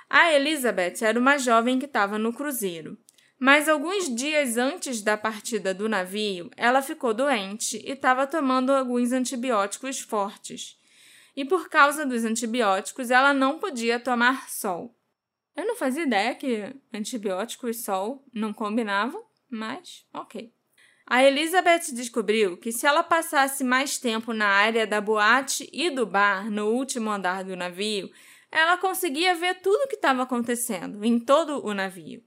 A 0.08 0.32
Elizabeth 0.34 1.02
era 1.02 1.20
uma 1.20 1.40
jovem 1.40 1.80
que 1.80 1.86
estava 1.86 2.20
no 2.20 2.32
cruzeiro, 2.32 3.00
mas 3.40 3.68
alguns 3.68 4.14
dias 4.14 4.58
antes 4.58 5.02
da 5.02 5.18
partida 5.18 5.74
do 5.74 5.90
navio, 5.90 6.52
ela 6.56 6.84
ficou 6.84 7.12
doente 7.16 7.78
e 7.78 7.94
estava 7.94 8.28
tomando 8.28 8.72
alguns 8.72 9.12
antibióticos 9.12 10.00
fortes. 10.00 10.80
E 11.36 11.44
por 11.44 11.68
causa 11.68 12.06
dos 12.06 12.24
antibióticos, 12.26 13.10
ela 13.10 13.34
não 13.34 13.58
podia 13.58 14.00
tomar 14.00 14.48
sol. 14.50 14.96
Eu 15.56 15.66
não 15.66 15.76
fazia 15.76 16.04
ideia 16.04 16.36
que 16.36 16.76
antibiótico 16.94 17.68
e 17.68 17.74
sol 17.74 18.24
não 18.32 18.54
combinavam, 18.54 19.26
mas 19.50 20.06
ok. 20.14 20.54
A 21.12 21.26
Elizabeth 21.26 21.94
descobriu 21.94 22.56
que 22.56 22.72
se 22.72 22.88
ela 22.88 23.04
passasse 23.04 23.66
mais 23.66 23.98
tempo 23.98 24.32
na 24.32 24.48
área 24.48 24.88
da 24.88 25.02
boate 25.02 25.70
e 25.74 25.90
do 25.90 26.06
bar 26.06 26.50
no 26.50 26.70
último 26.70 27.12
andar 27.12 27.44
do 27.44 27.54
navio, 27.54 28.10
ela 28.50 28.78
conseguia 28.78 29.36
ver 29.36 29.56
tudo 29.56 29.76
o 29.84 29.88
que 29.90 29.96
estava 29.96 30.24
acontecendo 30.24 31.04
em 31.04 31.20
todo 31.20 31.66
o 31.66 31.74
navio. 31.74 32.24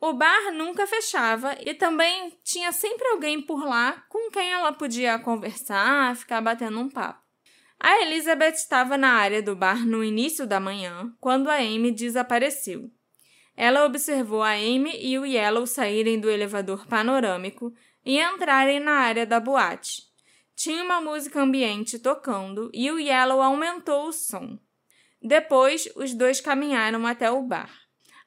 O 0.00 0.12
bar 0.12 0.52
nunca 0.52 0.86
fechava 0.86 1.56
e 1.60 1.74
também 1.74 2.38
tinha 2.44 2.70
sempre 2.70 3.04
alguém 3.08 3.42
por 3.42 3.64
lá 3.64 4.04
com 4.08 4.30
quem 4.30 4.52
ela 4.52 4.72
podia 4.72 5.18
conversar, 5.18 6.14
ficar 6.14 6.40
batendo 6.40 6.78
um 6.78 6.88
papo. 6.88 7.20
A 7.80 8.00
Elizabeth 8.02 8.54
estava 8.54 8.96
na 8.96 9.10
área 9.10 9.42
do 9.42 9.56
bar 9.56 9.84
no 9.84 10.04
início 10.04 10.46
da 10.46 10.60
manhã, 10.60 11.12
quando 11.18 11.50
a 11.50 11.56
Amy 11.56 11.90
desapareceu. 11.90 12.92
Ela 13.56 13.84
observou 13.84 14.40
a 14.40 14.52
Amy 14.52 15.04
e 15.04 15.18
o 15.18 15.26
Yellow 15.26 15.66
saírem 15.66 16.20
do 16.20 16.30
elevador 16.30 16.86
panorâmico 16.86 17.74
e 18.04 18.18
entrarem 18.18 18.80
na 18.80 18.92
área 18.92 19.26
da 19.26 19.38
boate. 19.40 20.02
Tinha 20.54 20.84
uma 20.84 21.00
música 21.00 21.40
ambiente 21.40 21.98
tocando 21.98 22.70
e 22.74 22.90
o 22.90 22.98
Yellow 22.98 23.40
aumentou 23.40 24.08
o 24.08 24.12
som. 24.12 24.58
Depois, 25.22 25.88
os 25.96 26.14
dois 26.14 26.40
caminharam 26.40 27.06
até 27.06 27.30
o 27.30 27.42
bar. 27.42 27.70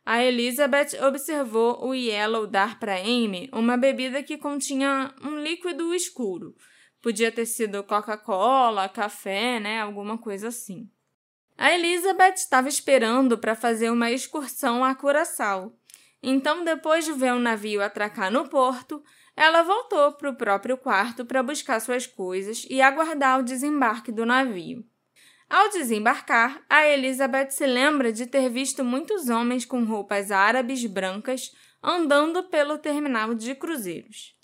A 0.06 0.22
Elizabeth 0.24 1.02
observou 1.06 1.86
o 1.86 1.94
Yellow 1.94 2.46
dar 2.46 2.80
para 2.80 2.98
Amy 2.98 3.50
uma 3.54 3.78
bebida 3.78 4.22
que 4.22 4.38
continha 4.38 5.14
um 5.22 5.38
líquido 5.40 5.94
escuro. 5.94 6.56
Podia 7.02 7.32
ter 7.32 7.46
sido 7.46 7.84
Coca-Cola, 7.84 8.90
café, 8.90 9.60
né? 9.60 9.80
Alguma 9.82 10.18
coisa 10.18 10.50
assim. 10.50 10.90
A 11.58 11.74
Elizabeth 11.74 12.36
estava 12.36 12.68
esperando 12.68 13.38
para 13.38 13.56
fazer 13.56 13.90
uma 13.90 14.12
excursão 14.12 14.84
a 14.84 14.94
Curaçao. 14.96 15.78
Então, 16.22 16.64
depois 16.64 17.06
de 17.06 17.14
ver 17.14 17.34
o 17.34 17.40
navio 17.40 17.82
atracar 17.82 18.32
no 18.32 18.48
porto, 18.50 19.04
ela 19.36 19.64
voltou 19.64 20.14
para 20.14 20.30
o 20.30 20.36
próprio 20.36 20.78
quarto 20.78 21.26
para 21.26 21.44
buscar 21.44 21.80
suas 21.80 22.06
coisas 22.06 22.66
e 22.70 22.82
aguardar 22.82 23.40
o 23.40 23.44
desembarque 23.44 24.12
do 24.12 24.26
navio. 24.26 24.86
Ao 25.50 25.70
desembarcar, 25.70 26.64
a 26.70 26.88
Elizabeth 26.88 27.52
se 27.52 27.66
lembra 27.66 28.12
de 28.12 28.26
ter 28.26 28.50
visto 28.50 28.84
muitos 28.84 29.30
homens 29.30 29.66
com 29.66 29.84
roupas 29.84 30.32
árabes 30.32 30.86
brancas 30.86 31.52
andando 31.82 32.44
pelo 32.50 32.78
terminal 32.78 33.36
de 33.36 33.54
cruzeiros. 33.54 34.36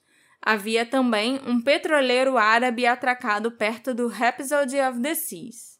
Havia 0.41 0.85
também 0.85 1.39
um 1.45 1.61
petroleiro 1.61 2.37
árabe 2.37 2.85
atracado 2.85 3.51
perto 3.51 3.93
do 3.93 4.07
Rhapsody 4.07 4.79
of 4.79 5.01
the 5.01 5.15
Seas. 5.15 5.79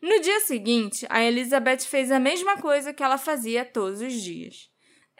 No 0.00 0.20
dia 0.20 0.40
seguinte, 0.40 1.06
a 1.08 1.22
Elizabeth 1.22 1.80
fez 1.80 2.10
a 2.10 2.20
mesma 2.20 2.58
coisa 2.58 2.92
que 2.92 3.02
ela 3.02 3.16
fazia 3.16 3.64
todos 3.64 4.00
os 4.00 4.12
dias. 4.12 4.73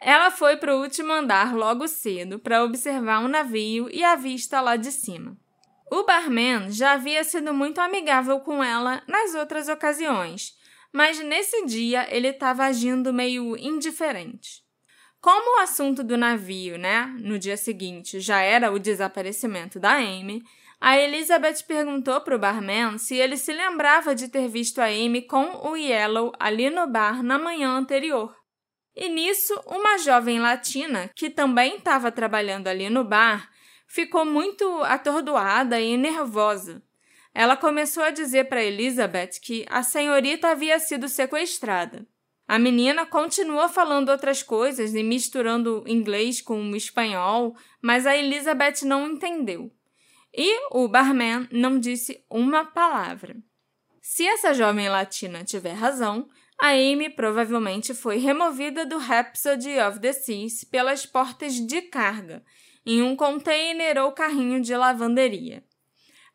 Ela 0.07 0.29
foi 0.29 0.55
para 0.55 0.75
o 0.75 0.81
último 0.81 1.11
andar 1.11 1.55
logo 1.55 1.87
cedo 1.87 2.37
para 2.37 2.63
observar 2.63 3.25
o 3.25 3.27
navio 3.27 3.89
e 3.91 4.03
a 4.03 4.15
vista 4.15 4.61
lá 4.61 4.75
de 4.75 4.91
cima. 4.91 5.35
O 5.89 6.03
barman 6.03 6.69
já 6.69 6.91
havia 6.91 7.23
sido 7.23 7.51
muito 7.51 7.81
amigável 7.81 8.39
com 8.39 8.63
ela 8.63 9.01
nas 9.07 9.33
outras 9.33 9.67
ocasiões, 9.67 10.53
mas 10.93 11.19
nesse 11.21 11.65
dia 11.65 12.05
ele 12.15 12.27
estava 12.27 12.65
agindo 12.65 13.11
meio 13.11 13.57
indiferente. 13.57 14.63
Como 15.19 15.57
o 15.57 15.61
assunto 15.63 16.03
do 16.03 16.15
navio, 16.15 16.77
né, 16.77 17.11
no 17.19 17.39
dia 17.39 17.57
seguinte 17.57 18.19
já 18.19 18.41
era 18.41 18.71
o 18.71 18.77
desaparecimento 18.77 19.79
da 19.79 19.95
Amy, 19.95 20.43
a 20.79 20.99
Elizabeth 20.99 21.63
perguntou 21.67 22.21
para 22.21 22.35
o 22.35 22.39
barman 22.39 22.99
se 22.99 23.15
ele 23.15 23.37
se 23.37 23.51
lembrava 23.51 24.13
de 24.13 24.27
ter 24.27 24.47
visto 24.49 24.81
a 24.81 24.85
Amy 24.85 25.23
com 25.23 25.67
o 25.67 25.75
Yellow 25.75 26.31
ali 26.39 26.69
no 26.69 26.85
bar 26.85 27.23
na 27.23 27.39
manhã 27.39 27.71
anterior. 27.71 28.44
E 28.95 29.09
nisso, 29.09 29.53
uma 29.67 29.97
jovem 29.97 30.39
latina, 30.39 31.09
que 31.13 31.29
também 31.29 31.75
estava 31.75 32.11
trabalhando 32.11 32.67
ali 32.67 32.89
no 32.89 33.03
bar, 33.03 33.49
ficou 33.87 34.25
muito 34.25 34.65
atordoada 34.83 35.79
e 35.81 35.97
nervosa. 35.97 36.81
Ela 37.33 37.57
começou 37.57 38.03
a 38.03 38.11
dizer 38.11 38.45
para 38.45 38.63
Elizabeth 38.63 39.41
que 39.41 39.65
a 39.69 39.83
senhorita 39.83 40.49
havia 40.49 40.79
sido 40.79 41.09
sequestrada. 41.09 42.07
A 42.47 42.57
menina 42.57 43.05
continuou 43.05 43.67
falando 43.67 44.09
outras 44.09 44.41
coisas 44.41 44.93
e 44.93 45.03
misturando 45.03 45.83
inglês 45.87 46.41
com 46.41 46.75
espanhol, 46.75 47.55
mas 47.81 48.05
a 48.05 48.15
Elizabeth 48.15 48.85
não 48.85 49.07
entendeu. 49.07 49.71
E 50.33 50.67
o 50.71 50.87
barman 50.87 51.47
não 51.51 51.79
disse 51.79 52.23
uma 52.29 52.63
palavra. 52.63 53.35
Se 54.01 54.25
essa 54.25 54.53
jovem 54.53 54.87
latina 54.87 55.43
tiver 55.43 55.73
razão, 55.73 56.29
a 56.59 56.67
Amy 56.69 57.09
provavelmente 57.09 57.93
foi 57.93 58.17
removida 58.17 58.85
do 58.85 58.97
Rhapsody 58.97 59.77
of 59.79 59.99
the 59.99 60.13
Seas 60.13 60.63
pelas 60.63 61.05
portas 61.05 61.53
de 61.55 61.81
carga, 61.83 62.43
em 62.85 63.01
um 63.01 63.15
container 63.15 63.97
ou 63.97 64.11
carrinho 64.11 64.61
de 64.61 64.75
lavanderia. 64.75 65.63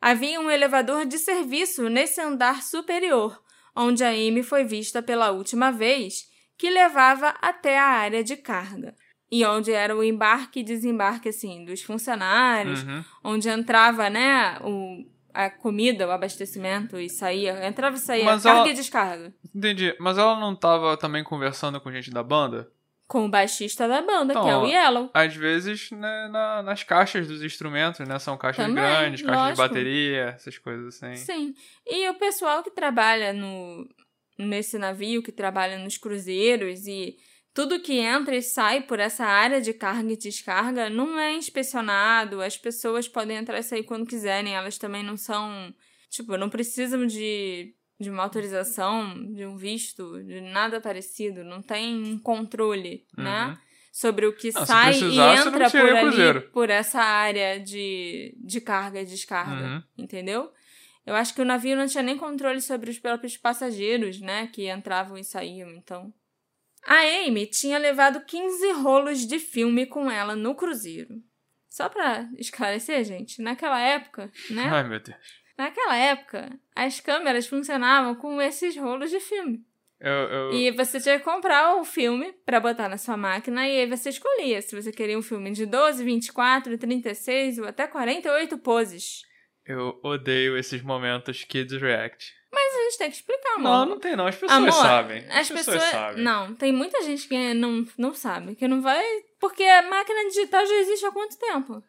Havia 0.01 0.41
um 0.41 0.51
elevador 0.51 1.05
de 1.05 1.19
serviço 1.19 1.89
nesse 1.89 2.21
andar 2.21 2.63
superior, 2.63 3.41
onde 3.77 4.03
a 4.03 4.09
Amy 4.11 4.43
foi 4.43 4.65
vista 4.65 5.03
pela 5.03 5.31
última 5.31 5.71
vez, 5.71 6.25
que 6.59 6.69
levava 6.71 7.35
até 7.41 7.79
a 7.79 7.85
área 7.87 8.23
de 8.25 8.37
carga. 8.37 8.95
E 9.33 9.45
onde 9.45 9.71
era 9.73 9.95
o 9.97 10.03
embarque 10.03 10.61
e 10.61 10.65
desembarque, 10.65 11.29
assim, 11.29 11.65
dos 11.65 11.83
funcionários, 11.83 12.83
Uhum. 12.83 13.05
onde 13.23 13.49
entrava, 13.49 14.11
né, 14.11 14.59
o, 14.61 15.05
a 15.33 15.49
comida, 15.49 16.07
o 16.09 16.11
abastecimento 16.11 16.99
e 16.99 17.09
saía. 17.09 17.65
Entrava 17.65 17.95
e 17.97 18.01
saía, 18.01 18.25
Mas 18.25 18.43
carga 18.43 18.61
ela- 18.63 18.69
e 18.71 18.75
descarga. 18.75 19.35
Entendi. 19.55 19.95
Mas 19.99 20.19
ela 20.19 20.39
não 20.39 20.55
tava 20.55 20.97
também 20.97 21.23
conversando 21.25 21.81
com 21.81 21.91
gente 21.93 22.11
da 22.11 22.23
banda? 22.23 22.71
Com 23.07 23.25
o 23.27 23.29
baixista 23.29 23.89
da 23.89 24.01
banda, 24.01 24.33
Então, 24.33 24.45
que 24.45 24.49
é 24.51 24.57
o 24.57 24.67
Yellow. 24.67 25.11
Às 25.13 25.35
vezes, 25.35 25.91
né, 25.91 26.29
na- 26.29 26.63
nas 26.63 26.85
caixas 26.85 27.27
dos 27.27 27.43
instrumentos, 27.43 28.07
né? 28.07 28.19
São 28.21 28.37
caixas 28.39 28.65
Também, 28.67 28.85
grandes, 28.85 29.23
caixas 29.23 29.41
lógico. 29.43 29.63
de 29.63 29.69
bateria, 29.69 30.23
essas 30.37 30.59
coisas 30.59 30.95
assim. 31.03 31.17
Sim. 31.17 31.55
E 31.85 32.09
o 32.09 32.15
pessoal 32.15 32.63
que 32.63 32.71
trabalha 32.71 33.33
no 33.33 33.89
nesse 34.39 34.79
navio, 34.79 35.23
que 35.23 35.33
trabalha 35.33 35.77
nos 35.79 35.99
cruzeiros 35.99 36.87
e 36.87 37.17
tudo 37.53 37.81
que 37.81 37.99
entra 37.99 38.35
e 38.37 38.41
sai 38.43 38.81
por 38.81 38.99
essa 38.99 39.27
área 39.27 39.61
de 39.61 39.75
carga 39.75 40.13
e 40.13 40.17
descarga 40.17 40.89
não 40.89 41.19
é 41.19 41.35
inspecionado. 41.35 42.41
As 42.41 42.57
pessoas 42.57 43.07
podem 43.09 43.37
entrar 43.37 43.59
e 43.59 43.63
sair 43.63 43.83
quando 43.83 44.07
quiserem. 44.07 44.55
Elas 44.55 44.79
também 44.79 45.03
não 45.03 45.17
são. 45.17 45.75
Tipo, 46.09 46.37
não 46.39 46.49
precisam 46.49 47.05
de, 47.07 47.75
de 48.01 48.09
uma 48.11 48.23
autorização, 48.23 49.15
de 49.35 49.45
um 49.45 49.57
visto, 49.57 50.23
de 50.25 50.41
nada 50.41 50.81
parecido. 50.81 51.45
Não 51.45 51.61
tem 51.61 52.03
um 52.03 52.19
controle, 52.19 53.05
né? 53.17 53.47
Uhum. 53.49 53.57
sobre 53.93 54.25
o 54.27 54.33
que 54.33 54.53
Não, 54.53 54.65
sai 54.65 54.95
e 54.99 55.19
entra 55.21 55.69
por 55.69 55.81
ali, 55.81 56.01
cruzeiro. 56.01 56.43
por 56.53 56.71
essa 56.71 57.01
área 57.01 57.59
de, 57.61 58.35
de 58.39 58.61
carga 58.61 59.03
e 59.03 59.05
descarga, 59.05 59.67
Uhum. 59.67 59.83
entendeu? 59.99 60.51
Eu 61.05 61.15
acho 61.17 61.35
que 61.35 61.43
o 61.43 61.45
navio 61.45 61.77
não 61.77 61.87
tinha 61.89 62.03
nem 62.03 62.17
controle 62.17 62.61
sobre 62.61 62.89
os 62.89 62.99
próprios 62.99 63.37
passageiros, 63.37 64.21
né, 64.21 64.49
que 64.53 64.71
entravam 64.71 65.19
e 65.19 65.25
saíam, 65.25 65.69
então. 65.73 66.13
A 66.87 67.01
Amy 67.27 67.47
tinha 67.47 67.79
levado 67.79 68.25
15 68.25 68.73
rolos 68.73 69.27
de 69.27 69.39
filme 69.39 69.87
com 69.87 70.09
ela 70.11 70.37
no 70.37 70.55
cruzeiro. 70.55 71.17
Só 71.69 71.89
pra 71.89 72.29
esclarecer, 72.39 73.05
gente, 73.05 73.43
naquela 73.43 73.79
época, 73.81 74.31
né? 74.51 74.69
Ai, 74.71 74.89
meu 74.89 75.01
Deus. 75.01 75.19
Naquela 75.61 75.95
época, 75.95 76.59
as 76.75 77.01
câmeras 77.01 77.47
funcionavam 77.47 78.15
com 78.15 78.41
esses 78.41 78.75
rolos 78.79 79.11
de 79.11 79.21
filme. 79.21 79.63
Eu, 80.01 80.11
eu... 80.11 80.53
E 80.55 80.71
você 80.71 80.99
tinha 80.99 81.19
que 81.19 81.25
comprar 81.27 81.77
o 81.77 81.85
filme 81.85 82.33
pra 82.47 82.59
botar 82.59 82.89
na 82.89 82.97
sua 82.97 83.15
máquina 83.15 83.69
e 83.69 83.81
aí 83.81 83.87
você 83.87 84.09
escolhia 84.09 84.63
se 84.63 84.75
você 84.75 84.91
queria 84.91 85.19
um 85.19 85.23
filme 85.23 85.51
de 85.51 85.67
12, 85.67 86.03
24, 86.03 86.79
36 86.79 87.59
ou 87.59 87.67
até 87.67 87.87
48 87.87 88.57
poses. 88.57 89.21
eu 89.67 90.01
odeio 90.03 90.57
esses 90.57 90.81
momentos 90.81 91.45
Kids 91.45 91.79
React. 91.79 92.33
Mas 92.51 92.75
a 92.75 92.83
gente 92.85 92.99
tem 92.99 93.11
que 93.11 93.17
explicar, 93.17 93.57
amor. 93.57 93.69
Não, 93.69 93.87
não 93.87 93.99
tem 94.01 94.17
não. 94.17 94.27
As 94.27 94.37
pessoas 94.37 94.59
Amor, 94.63 94.73
sabem. 94.73 95.27
As 95.29 95.51
pessoas. 95.51 95.83
sabem. 95.83 96.25
Não, 96.25 96.55
tem 96.55 96.73
muita 96.73 97.03
gente 97.03 97.29
que 97.29 97.53
não, 97.53 97.85
não 97.99 98.15
sabe, 98.15 98.57
que 98.57 98.67
não 98.67 98.81
vai. 98.81 99.05
Porque 99.39 99.63
a 99.63 99.83
máquina 99.83 100.27
digital 100.27 100.65
já 100.65 100.75
existe 100.77 101.05
há 101.05 101.13
quanto 101.13 101.39
tempo? 101.39 101.85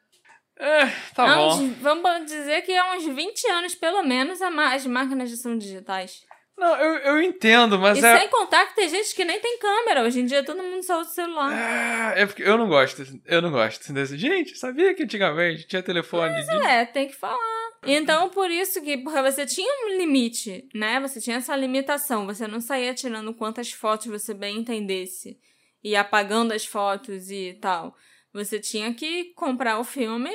É, 0.61 0.85
tá 1.15 1.23
Há 1.23 1.35
bom. 1.37 1.47
uns- 1.63 1.77
vamos 1.79 2.25
dizer 2.25 2.61
que 2.61 2.71
há 2.77 2.93
uns 2.95 3.03
20 3.05 3.47
anos, 3.47 3.73
pelo 3.73 4.03
menos, 4.03 4.39
as 4.41 4.85
máquinas 4.85 5.31
já 5.31 5.35
são 5.35 5.57
digitais. 5.57 6.21
Não, 6.55 6.75
eu, 6.75 6.97
eu 6.99 7.21
entendo, 7.23 7.79
mas 7.79 7.97
e 7.97 8.05
é... 8.05 8.19
sem 8.19 8.29
contar 8.29 8.67
que 8.67 8.75
tem 8.75 8.87
gente 8.87 9.15
que 9.15 9.25
nem 9.25 9.39
tem 9.39 9.57
câmera. 9.57 10.03
Hoje 10.03 10.19
em 10.19 10.25
dia 10.25 10.43
todo 10.45 10.61
mundo 10.61 10.83
só 10.83 10.99
usa 11.01 11.09
o 11.09 11.13
celular. 11.13 11.51
Ah, 11.51 12.13
É 12.15 12.25
porque 12.27 12.43
eu 12.43 12.55
não 12.55 12.67
gosto. 12.69 13.01
Eu 13.25 13.41
não 13.41 13.49
gosto 13.49 13.91
desse. 13.91 14.15
Gente, 14.15 14.55
sabia 14.55 14.93
que 14.93 15.01
antigamente 15.01 15.65
tinha 15.65 15.81
telefone 15.81 16.35
de... 16.45 16.67
É, 16.67 16.85
tem 16.85 17.07
que 17.07 17.15
falar. 17.15 17.39
Então, 17.83 18.29
por 18.29 18.51
isso 18.51 18.79
que 18.83 18.95
porque 18.99 19.21
você 19.23 19.43
tinha 19.47 19.73
um 19.87 19.97
limite, 19.97 20.69
né? 20.75 20.99
Você 20.99 21.19
tinha 21.19 21.37
essa 21.37 21.55
limitação. 21.55 22.27
Você 22.27 22.45
não 22.47 22.61
saía 22.61 22.93
tirando 22.93 23.33
quantas 23.33 23.71
fotos 23.71 24.05
você 24.05 24.31
bem 24.35 24.57
entendesse. 24.59 25.39
E 25.83 25.95
apagando 25.95 26.51
as 26.53 26.63
fotos 26.63 27.31
e 27.31 27.57
tal. 27.59 27.95
Você 28.33 28.59
tinha 28.59 28.93
que 28.93 29.33
comprar 29.33 29.79
o 29.79 29.83
filme 29.83 30.29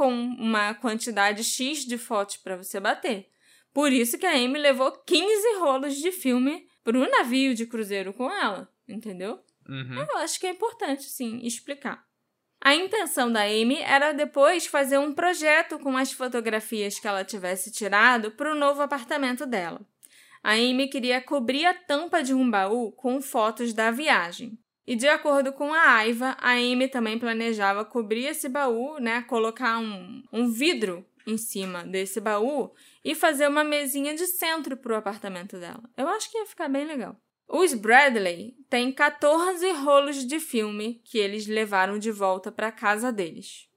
com 0.00 0.14
uma 0.14 0.72
quantidade 0.72 1.44
X 1.44 1.84
de 1.84 1.98
fotos 1.98 2.38
para 2.38 2.56
você 2.56 2.80
bater. 2.80 3.28
Por 3.70 3.92
isso 3.92 4.16
que 4.16 4.24
a 4.24 4.32
Amy 4.32 4.58
levou 4.58 4.90
15 4.92 5.58
rolos 5.58 5.94
de 5.96 6.10
filme 6.10 6.66
pro 6.82 7.06
navio 7.10 7.54
de 7.54 7.66
cruzeiro 7.66 8.14
com 8.14 8.32
ela, 8.32 8.66
entendeu? 8.88 9.38
Uhum. 9.68 9.98
Eu 9.98 10.16
acho 10.16 10.40
que 10.40 10.46
é 10.46 10.52
importante, 10.52 11.02
sim, 11.02 11.40
explicar. 11.42 12.02
A 12.62 12.74
intenção 12.74 13.30
da 13.30 13.42
Amy 13.42 13.76
era 13.82 14.12
depois 14.12 14.66
fazer 14.66 14.96
um 14.96 15.12
projeto 15.12 15.78
com 15.78 15.94
as 15.98 16.10
fotografias 16.10 16.98
que 16.98 17.06
ela 17.06 17.22
tivesse 17.22 17.70
tirado 17.70 18.30
para 18.30 18.52
o 18.52 18.58
novo 18.58 18.80
apartamento 18.80 19.44
dela. 19.44 19.82
A 20.42 20.52
Amy 20.52 20.88
queria 20.88 21.20
cobrir 21.20 21.66
a 21.66 21.74
tampa 21.74 22.22
de 22.22 22.32
um 22.32 22.50
baú 22.50 22.90
com 22.92 23.20
fotos 23.20 23.74
da 23.74 23.90
viagem. 23.90 24.58
E 24.90 24.96
de 24.96 25.06
acordo 25.06 25.52
com 25.52 25.72
a 25.72 25.98
Aiva, 25.98 26.36
a 26.40 26.54
Amy 26.54 26.88
também 26.88 27.16
planejava 27.16 27.84
cobrir 27.84 28.26
esse 28.26 28.48
baú, 28.48 28.98
né, 28.98 29.22
colocar 29.22 29.78
um, 29.78 30.20
um 30.32 30.50
vidro 30.50 31.06
em 31.24 31.36
cima 31.36 31.84
desse 31.84 32.20
baú 32.20 32.74
e 33.04 33.14
fazer 33.14 33.46
uma 33.46 33.62
mesinha 33.62 34.16
de 34.16 34.26
centro 34.26 34.76
para 34.76 34.92
o 34.92 34.96
apartamento 34.96 35.60
dela. 35.60 35.84
Eu 35.96 36.08
acho 36.08 36.28
que 36.28 36.36
ia 36.36 36.44
ficar 36.44 36.68
bem 36.68 36.84
legal. 36.84 37.16
Os 37.46 37.72
Bradley 37.72 38.56
têm 38.68 38.90
14 38.90 39.70
rolos 39.74 40.26
de 40.26 40.40
filme 40.40 41.00
que 41.04 41.18
eles 41.18 41.46
levaram 41.46 41.96
de 41.96 42.10
volta 42.10 42.50
para 42.50 42.72
casa 42.72 43.12
deles. 43.12 43.68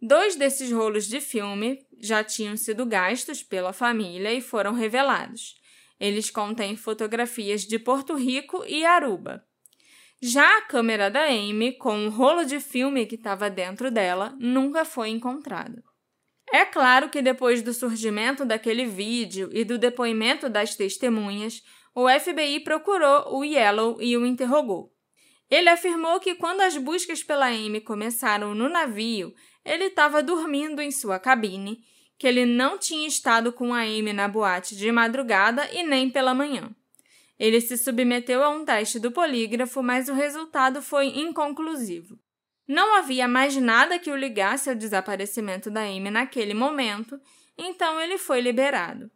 Dois 0.00 0.36
desses 0.36 0.72
rolos 0.72 1.06
de 1.06 1.20
filme 1.20 1.86
já 2.00 2.24
tinham 2.24 2.56
sido 2.56 2.86
gastos 2.86 3.42
pela 3.42 3.74
família 3.74 4.32
e 4.32 4.40
foram 4.40 4.72
revelados. 4.72 5.60
Eles 6.00 6.30
contêm 6.30 6.76
fotografias 6.76 7.60
de 7.60 7.78
Porto 7.78 8.14
Rico 8.14 8.64
e 8.66 8.86
Aruba. 8.86 9.46
Já 10.24 10.58
a 10.58 10.62
câmera 10.62 11.10
da 11.10 11.24
Amy, 11.24 11.72
com 11.72 12.06
o 12.06 12.08
rolo 12.08 12.44
de 12.44 12.60
filme 12.60 13.06
que 13.06 13.16
estava 13.16 13.50
dentro 13.50 13.90
dela, 13.90 14.36
nunca 14.38 14.84
foi 14.84 15.08
encontrada. 15.08 15.82
É 16.52 16.64
claro 16.64 17.08
que 17.08 17.20
depois 17.20 17.60
do 17.60 17.74
surgimento 17.74 18.44
daquele 18.44 18.86
vídeo 18.86 19.50
e 19.52 19.64
do 19.64 19.76
depoimento 19.76 20.48
das 20.48 20.76
testemunhas, 20.76 21.60
o 21.92 22.08
FBI 22.08 22.60
procurou 22.60 23.36
o 23.36 23.44
Yellow 23.44 24.00
e 24.00 24.16
o 24.16 24.24
interrogou. 24.24 24.92
Ele 25.50 25.68
afirmou 25.68 26.20
que 26.20 26.36
quando 26.36 26.60
as 26.60 26.76
buscas 26.76 27.24
pela 27.24 27.48
Amy 27.48 27.80
começaram 27.80 28.54
no 28.54 28.68
navio, 28.68 29.34
ele 29.64 29.86
estava 29.86 30.22
dormindo 30.22 30.80
em 30.80 30.92
sua 30.92 31.18
cabine, 31.18 31.80
que 32.16 32.28
ele 32.28 32.46
não 32.46 32.78
tinha 32.78 33.08
estado 33.08 33.52
com 33.52 33.74
a 33.74 33.80
Amy 33.80 34.12
na 34.12 34.28
boate 34.28 34.76
de 34.76 34.92
madrugada 34.92 35.68
e 35.72 35.82
nem 35.82 36.08
pela 36.08 36.32
manhã. 36.32 36.72
Ele 37.42 37.60
se 37.60 37.76
submeteu 37.76 38.40
a 38.40 38.50
um 38.50 38.64
teste 38.64 39.00
do 39.00 39.10
polígrafo, 39.10 39.82
mas 39.82 40.08
o 40.08 40.14
resultado 40.14 40.80
foi 40.80 41.08
inconclusivo. 41.08 42.16
Não 42.68 42.94
havia 42.94 43.26
mais 43.26 43.56
nada 43.56 43.98
que 43.98 44.12
o 44.12 44.16
ligasse 44.16 44.70
ao 44.70 44.76
desaparecimento 44.76 45.68
da 45.68 45.80
Amy 45.80 46.08
naquele 46.08 46.54
momento, 46.54 47.20
então 47.58 48.00
ele 48.00 48.16
foi 48.16 48.40
liberado. 48.40 49.10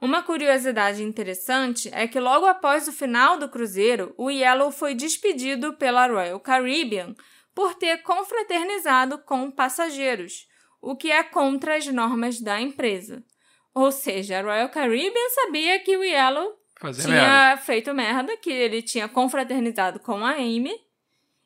Uma 0.00 0.22
curiosidade 0.22 1.02
interessante 1.02 1.90
é 1.92 2.08
que 2.08 2.18
logo 2.18 2.46
após 2.46 2.88
o 2.88 2.92
final 2.94 3.36
do 3.36 3.46
cruzeiro, 3.46 4.14
o 4.16 4.30
Yellow 4.30 4.72
foi 4.72 4.94
despedido 4.94 5.74
pela 5.74 6.06
Royal 6.06 6.40
Caribbean 6.40 7.14
por 7.54 7.74
ter 7.74 7.98
confraternizado 7.98 9.18
com 9.18 9.50
passageiros, 9.50 10.48
o 10.80 10.96
que 10.96 11.10
é 11.10 11.22
contra 11.22 11.76
as 11.76 11.86
normas 11.88 12.40
da 12.40 12.58
empresa. 12.58 13.22
Ou 13.74 13.92
seja, 13.92 14.38
a 14.38 14.42
Royal 14.42 14.70
Caribbean 14.70 15.28
sabia 15.34 15.78
que 15.80 15.94
o 15.94 16.02
Yellow 16.02 16.58
Fazer 16.80 17.02
tinha 17.02 17.14
merda. 17.14 17.62
feito 17.62 17.94
merda, 17.94 18.36
que 18.38 18.50
ele 18.50 18.80
tinha 18.80 19.08
confraternizado 19.08 20.00
com 20.00 20.24
a 20.24 20.32
Amy 20.32 20.74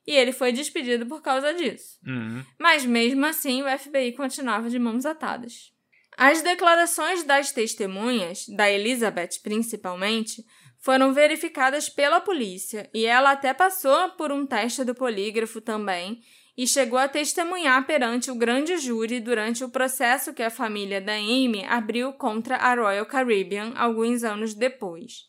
e 0.07 0.13
ele 0.13 0.33
foi 0.33 0.53
despedido 0.53 1.07
por 1.07 1.21
causa 1.23 1.53
disso. 1.53 1.99
Uhum. 2.07 2.45
Mas 2.59 2.85
mesmo 2.85 3.25
assim, 3.27 3.63
o 3.63 3.79
FBI 3.79 4.13
continuava 4.13 4.71
de 4.71 4.79
mãos 4.79 5.05
atadas. 5.05 5.73
As 6.17 6.43
declarações 6.43 7.25
das 7.25 7.51
testemunhas, 7.51 8.47
da 8.49 8.71
Elizabeth 8.71 9.41
principalmente, 9.43 10.45
foram 10.79 11.13
verificadas 11.13 11.89
pela 11.89 12.21
polícia 12.21 12.89
e 12.95 13.05
ela 13.05 13.33
até 13.33 13.53
passou 13.53 14.11
por 14.11 14.31
um 14.31 14.47
teste 14.47 14.85
do 14.85 14.95
polígrafo 14.95 15.61
também 15.61 16.23
e 16.57 16.67
chegou 16.67 16.99
a 16.99 17.09
testemunhar 17.09 17.85
perante 17.87 18.31
o 18.31 18.35
grande 18.35 18.77
júri 18.79 19.21
durante 19.21 19.65
o 19.65 19.69
processo 19.69 20.33
que 20.33 20.43
a 20.43 20.51
família 20.51 21.01
da 21.01 21.15
Amy 21.15 21.65
abriu 21.65 22.13
contra 22.13 22.57
a 22.57 22.75
Royal 22.75 23.07
Caribbean 23.07 23.73
alguns 23.77 24.23
anos 24.23 24.55
depois. 24.55 25.25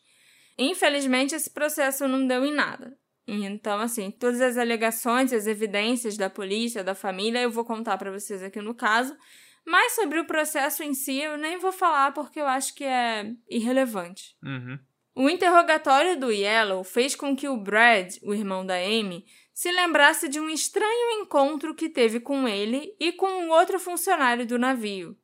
Infelizmente, 0.57 1.35
esse 1.35 1.49
processo 1.49 2.07
não 2.07 2.25
deu 2.27 2.45
em 2.45 2.53
nada. 2.53 2.95
Então, 3.27 3.79
assim, 3.79 4.11
todas 4.11 4.39
as 4.39 4.55
alegações, 4.55 5.33
as 5.33 5.47
evidências 5.47 6.15
da 6.15 6.29
polícia, 6.29 6.83
da 6.83 6.93
família, 6.93 7.41
eu 7.41 7.49
vou 7.49 7.65
contar 7.65 7.97
para 7.97 8.11
vocês 8.11 8.43
aqui 8.43 8.61
no 8.61 8.75
caso. 8.75 9.17
Mas 9.65 9.93
sobre 9.95 10.19
o 10.19 10.27
processo 10.27 10.83
em 10.83 10.93
si, 10.93 11.19
eu 11.19 11.37
nem 11.37 11.57
vou 11.57 11.71
falar 11.71 12.13
porque 12.13 12.39
eu 12.39 12.45
acho 12.45 12.75
que 12.75 12.83
é 12.83 13.31
irrelevante. 13.49 14.35
Uhum. 14.43 14.77
O 15.15 15.29
interrogatório 15.29 16.19
do 16.19 16.31
Yellow 16.31 16.83
fez 16.83 17.15
com 17.15 17.35
que 17.35 17.47
o 17.47 17.57
Brad, 17.57 18.15
o 18.21 18.33
irmão 18.33 18.65
da 18.65 18.75
Amy, 18.75 19.25
se 19.55 19.71
lembrasse 19.71 20.27
de 20.27 20.37
um 20.37 20.49
estranho 20.49 21.21
encontro 21.21 21.73
que 21.73 21.87
teve 21.87 22.19
com 22.19 22.45
ele 22.45 22.93
e 22.99 23.13
com 23.13 23.25
um 23.25 23.49
outro 23.51 23.79
funcionário 23.79 24.45
do 24.45 24.59
navio. 24.59 25.15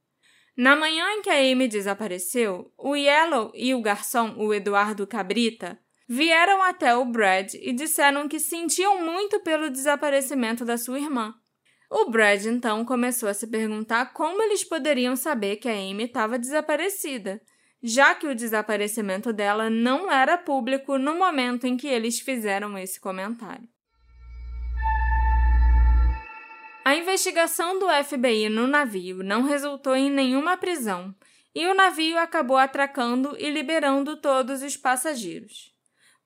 Na 0.55 0.73
manhã 0.73 1.05
em 1.11 1.21
que 1.21 1.29
a 1.29 1.35
Amy 1.35 1.67
desapareceu, 1.67 2.73
o 2.77 2.95
Yellow 2.95 3.51
e 3.53 3.75
o 3.75 3.81
garçom, 3.81 4.33
o 4.37 4.53
Eduardo 4.53 5.05
Cabrita, 5.05 5.77
vieram 6.07 6.63
até 6.63 6.95
o 6.95 7.03
Brad 7.03 7.55
e 7.55 7.73
disseram 7.73 8.29
que 8.29 8.39
sentiam 8.39 9.03
muito 9.03 9.41
pelo 9.41 9.69
desaparecimento 9.69 10.63
da 10.63 10.77
sua 10.77 10.97
irmã. 10.97 11.33
O 11.89 12.09
Brad 12.09 12.45
então 12.45 12.85
começou 12.85 13.27
a 13.27 13.33
se 13.33 13.47
perguntar 13.47 14.13
como 14.13 14.41
eles 14.41 14.63
poderiam 14.63 15.17
saber 15.17 15.57
que 15.57 15.67
a 15.67 15.73
Amy 15.73 16.05
estava 16.05 16.39
desaparecida, 16.39 17.41
já 17.83 18.15
que 18.15 18.27
o 18.27 18.35
desaparecimento 18.35 19.33
dela 19.33 19.69
não 19.69 20.09
era 20.09 20.37
público 20.37 20.97
no 20.97 21.15
momento 21.15 21.67
em 21.67 21.75
que 21.75 21.87
eles 21.87 22.21
fizeram 22.21 22.77
esse 22.77 22.97
comentário. 22.97 23.70
A 26.83 26.95
investigação 26.95 27.77
do 27.77 27.85
FBI 28.03 28.49
no 28.49 28.65
navio 28.65 29.23
não 29.23 29.43
resultou 29.43 29.95
em 29.95 30.09
nenhuma 30.09 30.57
prisão 30.57 31.13
e 31.53 31.67
o 31.67 31.75
navio 31.75 32.17
acabou 32.17 32.57
atracando 32.57 33.35
e 33.37 33.51
liberando 33.51 34.17
todos 34.17 34.63
os 34.63 34.75
passageiros. 34.75 35.71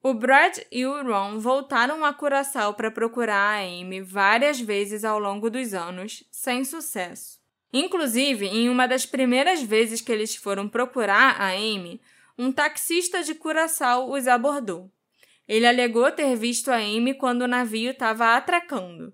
O 0.02 0.14
Brad 0.14 0.60
e 0.72 0.86
o 0.86 1.04
Ron 1.04 1.40
voltaram 1.40 2.06
a 2.06 2.14
Curaçao 2.14 2.74
para 2.74 2.90
procurar 2.90 3.58
a 3.58 3.66
Amy 3.66 4.02
várias 4.02 4.58
vezes 4.58 5.04
ao 5.04 5.20
longo 5.20 5.50
dos 5.50 5.74
anos, 5.74 6.24
sem 6.32 6.64
sucesso. 6.64 7.38
Inclusive, 7.74 8.46
em 8.46 8.70
uma 8.70 8.88
das 8.88 9.06
primeiras 9.06 9.62
vezes 9.62 10.00
que 10.00 10.12
eles 10.12 10.38
foram 10.38 10.70
procurar 10.70 11.42
a 11.42 11.50
Amy, 11.50 12.00
um 12.38 12.50
taxista 12.50 13.22
de 13.24 13.36
Curaçao 13.36 14.10
os 14.10 14.26
abordou. 14.26 14.90
Ele 15.48 15.68
alegou 15.68 16.10
ter 16.12 16.34
visto 16.38 16.72
a 16.72 16.78
Amy 16.78 17.14
quando 17.14 17.42
o 17.42 17.48
navio 17.48 17.92
estava 17.92 18.38
atracando. 18.38 19.14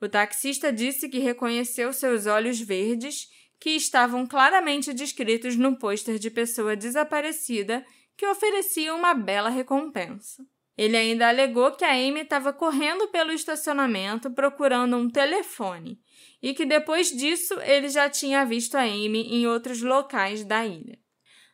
O 0.00 0.08
taxista 0.08 0.72
disse 0.72 1.08
que 1.08 1.18
reconheceu 1.18 1.92
seus 1.92 2.26
olhos 2.26 2.60
verdes, 2.60 3.28
que 3.60 3.70
estavam 3.70 4.26
claramente 4.26 4.94
descritos 4.94 5.56
no 5.56 5.76
pôster 5.76 6.18
de 6.18 6.30
pessoa 6.30 6.74
desaparecida, 6.74 7.84
que 8.16 8.26
oferecia 8.26 8.94
uma 8.94 9.12
bela 9.12 9.50
recompensa. 9.50 10.42
Ele 10.76 10.96
ainda 10.96 11.28
alegou 11.28 11.72
que 11.72 11.84
a 11.84 11.92
Amy 11.92 12.20
estava 12.20 12.54
correndo 12.54 13.08
pelo 13.08 13.32
estacionamento 13.32 14.30
procurando 14.30 14.96
um 14.96 15.10
telefone 15.10 16.00
e 16.42 16.54
que 16.54 16.64
depois 16.64 17.10
disso 17.10 17.52
ele 17.60 17.90
já 17.90 18.08
tinha 18.08 18.46
visto 18.46 18.76
a 18.76 18.82
Amy 18.82 19.26
em 19.34 19.46
outros 19.46 19.82
locais 19.82 20.42
da 20.42 20.64
ilha. 20.64 20.98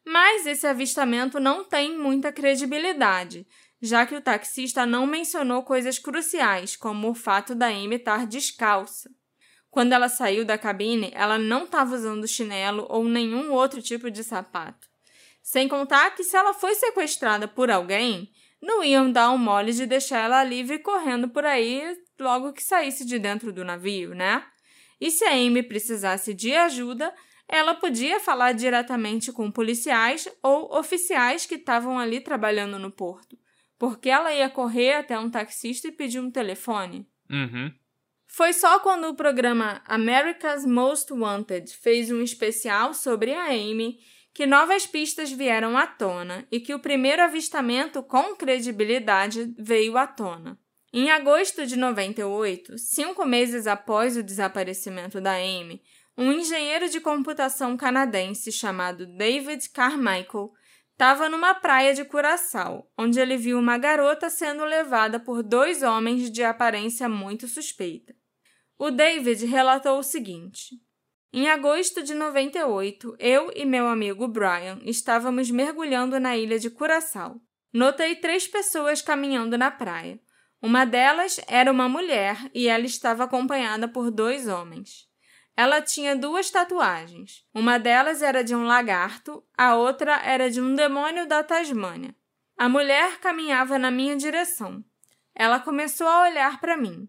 Mas 0.04 0.46
esse 0.46 0.64
avistamento 0.64 1.40
não 1.40 1.64
tem 1.64 1.98
muita 1.98 2.30
credibilidade, 2.30 3.44
já 3.86 4.04
que 4.04 4.14
o 4.14 4.20
taxista 4.20 4.84
não 4.84 5.06
mencionou 5.06 5.62
coisas 5.62 5.98
cruciais, 5.98 6.76
como 6.76 7.08
o 7.08 7.14
fato 7.14 7.54
da 7.54 7.68
Amy 7.68 7.96
estar 7.96 8.26
descalça. 8.26 9.10
Quando 9.70 9.92
ela 9.92 10.08
saiu 10.08 10.44
da 10.44 10.58
cabine, 10.58 11.10
ela 11.14 11.38
não 11.38 11.64
estava 11.64 11.94
usando 11.94 12.26
chinelo 12.26 12.86
ou 12.88 13.04
nenhum 13.04 13.52
outro 13.52 13.80
tipo 13.80 14.10
de 14.10 14.24
sapato. 14.24 14.88
Sem 15.42 15.68
contar 15.68 16.14
que 16.14 16.24
se 16.24 16.36
ela 16.36 16.52
foi 16.52 16.74
sequestrada 16.74 17.46
por 17.46 17.70
alguém, 17.70 18.30
não 18.60 18.82
iam 18.82 19.12
dar 19.12 19.30
um 19.30 19.38
mole 19.38 19.72
de 19.72 19.86
deixar 19.86 20.24
ela 20.24 20.42
livre 20.42 20.78
correndo 20.78 21.28
por 21.28 21.44
aí 21.44 21.96
logo 22.18 22.52
que 22.52 22.62
saísse 22.62 23.04
de 23.04 23.18
dentro 23.18 23.52
do 23.52 23.64
navio, 23.64 24.14
né? 24.14 24.44
E 25.00 25.10
se 25.10 25.24
a 25.24 25.32
Amy 25.32 25.62
precisasse 25.62 26.34
de 26.34 26.54
ajuda, 26.54 27.14
ela 27.46 27.74
podia 27.74 28.18
falar 28.18 28.52
diretamente 28.52 29.30
com 29.30 29.50
policiais 29.50 30.26
ou 30.42 30.74
oficiais 30.76 31.46
que 31.46 31.54
estavam 31.54 31.98
ali 31.98 32.20
trabalhando 32.20 32.78
no 32.78 32.90
porto 32.90 33.38
porque 33.78 34.08
ela 34.08 34.32
ia 34.32 34.48
correr 34.48 34.94
até 34.94 35.18
um 35.18 35.30
taxista 35.30 35.88
e 35.88 35.92
pedir 35.92 36.20
um 36.20 36.30
telefone. 36.30 37.06
Uhum. 37.30 37.72
Foi 38.26 38.52
só 38.52 38.80
quando 38.80 39.04
o 39.04 39.14
programa 39.14 39.82
America's 39.86 40.66
Most 40.66 41.12
Wanted 41.12 41.74
fez 41.76 42.10
um 42.10 42.20
especial 42.22 42.92
sobre 42.92 43.32
a 43.32 43.46
Amy 43.46 43.98
que 44.34 44.44
novas 44.44 44.86
pistas 44.86 45.32
vieram 45.32 45.78
à 45.78 45.86
tona 45.86 46.46
e 46.52 46.60
que 46.60 46.74
o 46.74 46.78
primeiro 46.78 47.22
avistamento 47.22 48.02
com 48.02 48.36
credibilidade 48.36 49.54
veio 49.58 49.96
à 49.96 50.06
tona. 50.06 50.58
Em 50.92 51.10
agosto 51.10 51.66
de 51.66 51.76
98, 51.76 52.76
cinco 52.76 53.24
meses 53.24 53.66
após 53.66 54.16
o 54.16 54.22
desaparecimento 54.22 55.20
da 55.20 55.36
Amy, 55.36 55.82
um 56.18 56.32
engenheiro 56.32 56.88
de 56.88 57.00
computação 57.00 57.76
canadense 57.76 58.52
chamado 58.52 59.06
David 59.06 59.68
Carmichael 59.70 60.52
Estava 60.96 61.28
numa 61.28 61.52
praia 61.52 61.92
de 61.92 62.06
Curaçao, 62.06 62.90
onde 62.96 63.20
ele 63.20 63.36
viu 63.36 63.58
uma 63.58 63.76
garota 63.76 64.30
sendo 64.30 64.64
levada 64.64 65.20
por 65.20 65.42
dois 65.42 65.82
homens 65.82 66.30
de 66.30 66.42
aparência 66.42 67.06
muito 67.06 67.46
suspeita. 67.46 68.14
O 68.78 68.90
David 68.90 69.44
relatou 69.44 69.98
o 69.98 70.02
seguinte: 70.02 70.74
Em 71.30 71.50
agosto 71.50 72.02
de 72.02 72.14
98, 72.14 73.14
eu 73.18 73.52
e 73.54 73.66
meu 73.66 73.86
amigo 73.86 74.26
Brian 74.26 74.78
estávamos 74.86 75.50
mergulhando 75.50 76.18
na 76.18 76.34
ilha 76.34 76.58
de 76.58 76.70
Curaçao. 76.70 77.42
Notei 77.70 78.16
três 78.16 78.48
pessoas 78.48 79.02
caminhando 79.02 79.58
na 79.58 79.70
praia. 79.70 80.18
Uma 80.62 80.86
delas 80.86 81.38
era 81.46 81.70
uma 81.70 81.90
mulher 81.90 82.50
e 82.54 82.68
ela 82.68 82.86
estava 82.86 83.24
acompanhada 83.24 83.86
por 83.86 84.10
dois 84.10 84.48
homens. 84.48 85.05
Ela 85.56 85.80
tinha 85.80 86.14
duas 86.14 86.50
tatuagens. 86.50 87.44
Uma 87.54 87.78
delas 87.78 88.20
era 88.20 88.44
de 88.44 88.54
um 88.54 88.66
lagarto, 88.66 89.42
a 89.56 89.74
outra 89.74 90.20
era 90.22 90.50
de 90.50 90.60
um 90.60 90.74
demônio 90.74 91.26
da 91.26 91.42
Tasmânia. 91.42 92.14
A 92.58 92.68
mulher 92.68 93.18
caminhava 93.18 93.78
na 93.78 93.90
minha 93.90 94.16
direção. 94.16 94.84
Ela 95.34 95.58
começou 95.58 96.06
a 96.06 96.24
olhar 96.24 96.60
para 96.60 96.76
mim. 96.76 97.08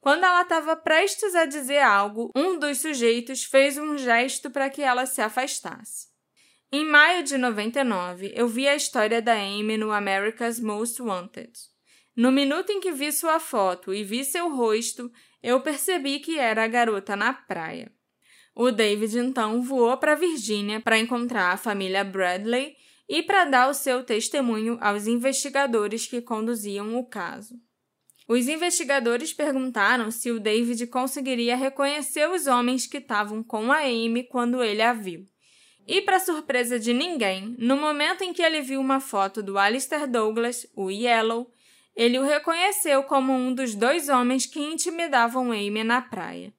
Quando 0.00 0.24
ela 0.24 0.42
estava 0.42 0.76
prestes 0.76 1.34
a 1.34 1.44
dizer 1.44 1.80
algo, 1.80 2.30
um 2.34 2.58
dos 2.58 2.78
sujeitos 2.78 3.44
fez 3.44 3.76
um 3.76 3.98
gesto 3.98 4.50
para 4.50 4.70
que 4.70 4.82
ela 4.82 5.04
se 5.04 5.20
afastasse. 5.20 6.08
Em 6.72 6.84
maio 6.84 7.24
de 7.24 7.36
99, 7.36 8.32
eu 8.34 8.46
vi 8.46 8.68
a 8.68 8.76
história 8.76 9.20
da 9.20 9.34
Amy 9.34 9.76
no 9.76 9.90
America's 9.90 10.60
Most 10.60 11.02
Wanted. 11.02 11.52
No 12.16 12.30
minuto 12.30 12.70
em 12.70 12.80
que 12.80 12.92
vi 12.92 13.12
sua 13.12 13.40
foto 13.40 13.92
e 13.92 14.04
vi 14.04 14.24
seu 14.24 14.48
rosto, 14.54 15.10
eu 15.42 15.60
percebi 15.60 16.18
que 16.18 16.38
era 16.38 16.64
a 16.64 16.68
garota 16.68 17.16
na 17.16 17.32
praia. 17.32 17.90
O 18.54 18.70
David 18.70 19.18
então 19.18 19.62
voou 19.62 19.96
para 19.96 20.14
Virgínia 20.14 20.80
para 20.80 20.98
encontrar 20.98 21.52
a 21.52 21.56
família 21.56 22.04
Bradley 22.04 22.76
e 23.08 23.22
para 23.22 23.44
dar 23.44 23.68
o 23.68 23.74
seu 23.74 24.04
testemunho 24.04 24.78
aos 24.80 25.06
investigadores 25.06 26.06
que 26.06 26.20
conduziam 26.20 26.96
o 26.98 27.04
caso. 27.04 27.54
Os 28.28 28.46
investigadores 28.46 29.32
perguntaram 29.32 30.10
se 30.12 30.30
o 30.30 30.38
David 30.38 30.86
conseguiria 30.86 31.56
reconhecer 31.56 32.30
os 32.30 32.46
homens 32.46 32.86
que 32.86 32.98
estavam 32.98 33.42
com 33.42 33.72
a 33.72 33.78
Amy 33.78 34.22
quando 34.22 34.62
ele 34.62 34.82
a 34.82 34.92
viu. 34.92 35.26
E, 35.84 36.00
para 36.00 36.20
surpresa 36.20 36.78
de 36.78 36.94
ninguém, 36.94 37.56
no 37.58 37.76
momento 37.76 38.22
em 38.22 38.32
que 38.32 38.42
ele 38.42 38.60
viu 38.60 38.80
uma 38.80 39.00
foto 39.00 39.42
do 39.42 39.58
Alistair 39.58 40.06
Douglas, 40.06 40.64
o 40.76 40.88
Yellow, 40.88 41.50
ele 42.00 42.18
o 42.18 42.24
reconheceu 42.24 43.02
como 43.02 43.30
um 43.30 43.52
dos 43.52 43.74
dois 43.74 44.08
homens 44.08 44.46
que 44.46 44.58
intimidavam 44.58 45.52
Amy 45.52 45.84
na 45.84 46.00
praia. 46.00 46.50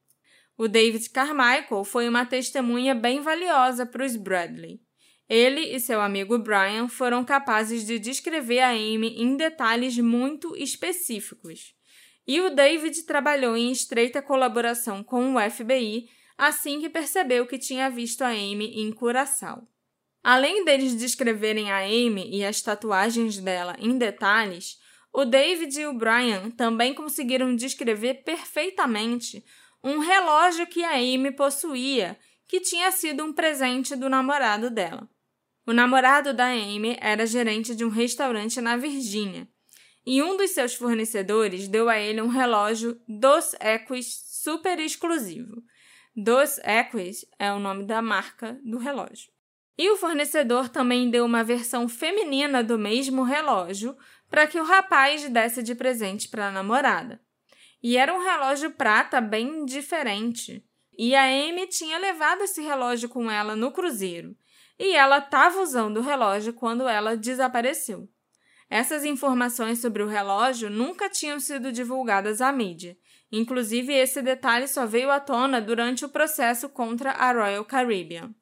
O 0.55 0.67
David 0.67 1.09
Carmichael 1.09 1.83
foi 1.83 2.07
uma 2.07 2.27
testemunha 2.27 2.93
bem 2.93 3.21
valiosa 3.21 3.83
para 3.83 4.05
os 4.05 4.15
Bradley. 4.15 4.79
Ele 5.27 5.61
e 5.75 5.79
seu 5.79 5.99
amigo 5.99 6.37
Brian 6.37 6.87
foram 6.87 7.25
capazes 7.25 7.87
de 7.87 7.97
descrever 7.97 8.59
a 8.59 8.69
Amy 8.69 9.15
em 9.19 9.35
detalhes 9.35 9.97
muito 9.97 10.55
específicos. 10.55 11.73
E 12.27 12.39
o 12.39 12.51
David 12.51 13.01
trabalhou 13.07 13.57
em 13.57 13.71
estreita 13.71 14.21
colaboração 14.21 15.03
com 15.03 15.33
o 15.33 15.49
FBI 15.49 16.07
assim 16.37 16.79
que 16.79 16.87
percebeu 16.87 17.47
que 17.47 17.57
tinha 17.57 17.89
visto 17.89 18.21
a 18.21 18.27
Amy 18.27 18.79
em 18.79 18.91
Curaçao. 18.91 19.67
Além 20.23 20.63
deles 20.63 20.95
descreverem 20.95 21.71
a 21.71 21.79
Amy 21.79 22.29
e 22.31 22.45
as 22.45 22.61
tatuagens 22.61 23.39
dela 23.39 23.75
em 23.79 23.97
detalhes, 23.97 24.79
o 25.13 25.25
David 25.25 25.79
e 25.79 25.85
o 25.85 25.93
Brian 25.93 26.51
também 26.51 26.93
conseguiram 26.93 27.55
descrever 27.55 28.23
perfeitamente 28.23 29.43
um 29.83 29.99
relógio 29.99 30.67
que 30.67 30.83
a 30.83 30.95
Amy 30.95 31.31
possuía, 31.31 32.17
que 32.47 32.59
tinha 32.59 32.91
sido 32.91 33.23
um 33.23 33.33
presente 33.33 33.95
do 33.95 34.09
namorado 34.09 34.69
dela. 34.69 35.09
O 35.65 35.73
namorado 35.73 36.33
da 36.33 36.47
Amy 36.47 36.97
era 36.99 37.25
gerente 37.25 37.75
de 37.75 37.83
um 37.83 37.89
restaurante 37.89 38.61
na 38.61 38.77
Virgínia, 38.77 39.47
e 40.05 40.21
um 40.21 40.35
dos 40.35 40.51
seus 40.51 40.73
fornecedores 40.73 41.67
deu 41.67 41.87
a 41.87 41.99
ele 41.99 42.21
um 42.21 42.27
relógio 42.27 42.99
Dos 43.07 43.53
Equis 43.59 44.23
super 44.25 44.79
exclusivo. 44.79 45.61
Dos 46.15 46.57
Equis 46.59 47.25
é 47.37 47.51
o 47.51 47.59
nome 47.59 47.85
da 47.85 48.01
marca 48.01 48.59
do 48.63 48.77
relógio. 48.77 49.31
E 49.77 49.89
o 49.89 49.97
fornecedor 49.97 50.69
também 50.69 51.09
deu 51.09 51.23
uma 51.25 51.43
versão 51.43 51.87
feminina 51.87 52.63
do 52.63 52.77
mesmo 52.77 53.23
relógio 53.23 53.95
para 54.31 54.47
que 54.47 54.57
o 54.57 54.63
rapaz 54.63 55.29
desse 55.29 55.61
de 55.61 55.75
presente 55.75 56.29
para 56.29 56.47
a 56.47 56.51
namorada. 56.51 57.21
E 57.83 57.97
era 57.97 58.13
um 58.13 58.23
relógio 58.23 58.71
prata 58.71 59.19
bem 59.19 59.65
diferente. 59.65 60.65
E 60.97 61.13
a 61.13 61.23
Amy 61.23 61.67
tinha 61.67 61.97
levado 61.97 62.41
esse 62.41 62.61
relógio 62.61 63.09
com 63.09 63.29
ela 63.29 63.57
no 63.57 63.71
cruzeiro. 63.71 64.33
E 64.79 64.95
ela 64.95 65.17
estava 65.17 65.61
usando 65.61 65.97
o 65.97 66.01
relógio 66.01 66.53
quando 66.53 66.87
ela 66.87 67.17
desapareceu. 67.17 68.07
Essas 68.69 69.03
informações 69.03 69.79
sobre 69.81 70.01
o 70.01 70.07
relógio 70.07 70.69
nunca 70.69 71.09
tinham 71.09 71.39
sido 71.39 71.69
divulgadas 71.69 72.39
à 72.39 72.53
mídia. 72.53 72.97
Inclusive, 73.29 73.93
esse 73.93 74.21
detalhe 74.21 74.67
só 74.67 74.85
veio 74.85 75.11
à 75.11 75.19
tona 75.19 75.59
durante 75.59 76.05
o 76.05 76.09
processo 76.09 76.69
contra 76.69 77.11
a 77.11 77.33
Royal 77.33 77.65
Caribbean. 77.65 78.33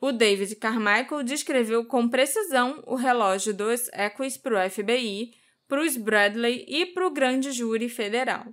O 0.00 0.12
David 0.12 0.56
Carmichael 0.56 1.22
descreveu 1.22 1.84
com 1.84 2.08
precisão 2.08 2.82
o 2.86 2.94
relógio 2.94 3.52
dos 3.52 3.88
Equis 3.92 4.38
para 4.38 4.66
o 4.66 4.70
FBI, 4.70 5.32
para 5.68 5.82
os 5.82 5.96
Bradley 5.96 6.64
e 6.66 6.86
para 6.86 7.06
o 7.06 7.10
grande 7.10 7.52
júri 7.52 7.88
federal. 7.88 8.46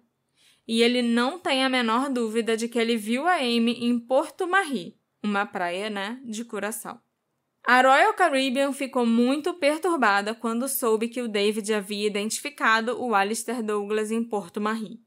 E 0.68 0.82
ele 0.82 1.02
não 1.02 1.40
tem 1.40 1.64
a 1.64 1.70
menor 1.70 2.10
dúvida 2.10 2.58
de 2.58 2.68
que 2.68 2.78
ele 2.78 2.98
viu 2.98 3.26
a 3.26 3.38
Amy 3.38 3.86
em 3.86 3.98
Porto 3.98 4.46
Marri, 4.46 4.98
uma 5.24 5.46
praia, 5.46 5.90
né, 5.90 6.20
de 6.26 6.44
Curaçao. 6.44 7.02
A 7.66 7.82
Royal 7.82 8.14
Caribbean 8.14 8.74
ficou 8.74 9.06
muito 9.06 9.54
perturbada 9.54 10.36
quando 10.36 10.68
soube 10.68 11.08
que 11.08 11.22
o 11.22 11.28
David 11.28 11.74
havia 11.74 12.08
identificado 12.08 13.02
o 13.02 13.16
Alistair 13.16 13.64
Douglas 13.64 14.12
em 14.12 14.24
Porto 14.24 14.60
Marri. 14.60 15.00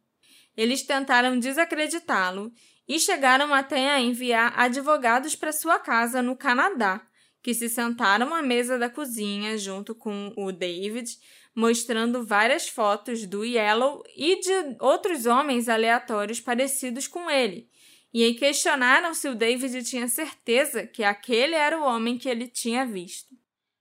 Eles 0.56 0.82
tentaram 0.82 1.38
desacreditá-lo 1.38 2.52
e 2.90 2.98
chegaram 2.98 3.54
até 3.54 3.88
a 3.88 4.00
enviar 4.00 4.52
advogados 4.58 5.36
para 5.36 5.52
sua 5.52 5.78
casa 5.78 6.20
no 6.20 6.34
Canadá, 6.34 7.00
que 7.40 7.54
se 7.54 7.68
sentaram 7.68 8.34
à 8.34 8.42
mesa 8.42 8.76
da 8.76 8.90
cozinha 8.90 9.56
junto 9.56 9.94
com 9.94 10.32
o 10.36 10.50
David, 10.50 11.08
mostrando 11.54 12.26
várias 12.26 12.68
fotos 12.68 13.24
do 13.26 13.44
Yellow 13.44 14.02
e 14.16 14.40
de 14.40 14.76
outros 14.80 15.24
homens 15.24 15.68
aleatórios 15.68 16.40
parecidos 16.40 17.06
com 17.06 17.30
ele. 17.30 17.70
E 18.12 18.34
questionaram 18.34 19.14
se 19.14 19.28
o 19.28 19.36
David 19.36 19.84
tinha 19.84 20.08
certeza 20.08 20.84
que 20.84 21.04
aquele 21.04 21.54
era 21.54 21.78
o 21.78 21.84
homem 21.84 22.18
que 22.18 22.28
ele 22.28 22.48
tinha 22.48 22.84
visto. 22.84 23.36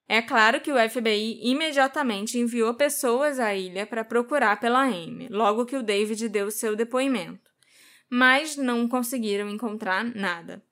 É 0.07 0.21
claro 0.21 0.61
que 0.61 0.71
o 0.71 0.89
FBI 0.89 1.39
imediatamente 1.41 2.37
enviou 2.37 2.75
pessoas 2.75 3.39
à 3.39 3.55
ilha 3.55 3.87
para 3.87 4.05
procurar 4.05 4.59
pela 4.59 4.83
Amy, 4.83 5.29
logo 5.29 5.65
que 5.65 5.75
o 5.75 5.81
David 5.81 6.29
deu 6.29 6.51
seu 6.51 6.75
depoimento, 6.75 7.48
mas 8.09 8.55
não 8.55 8.87
conseguiram 8.87 9.49
encontrar 9.49 10.03
nada. 10.03 10.63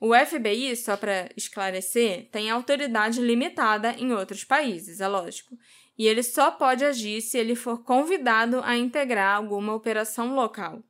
O 0.00 0.12
FBI, 0.14 0.76
só 0.76 0.96
para 0.96 1.30
esclarecer, 1.36 2.28
tem 2.30 2.50
autoridade 2.50 3.20
limitada 3.20 3.92
em 3.98 4.12
outros 4.12 4.44
países, 4.44 5.00
é 5.00 5.08
lógico, 5.08 5.56
e 5.96 6.06
ele 6.06 6.22
só 6.22 6.50
pode 6.50 6.84
agir 6.84 7.20
se 7.22 7.38
ele 7.38 7.54
for 7.54 7.82
convidado 7.82 8.60
a 8.64 8.76
integrar 8.76 9.36
alguma 9.36 9.74
operação 9.74 10.34
local. 10.34 10.82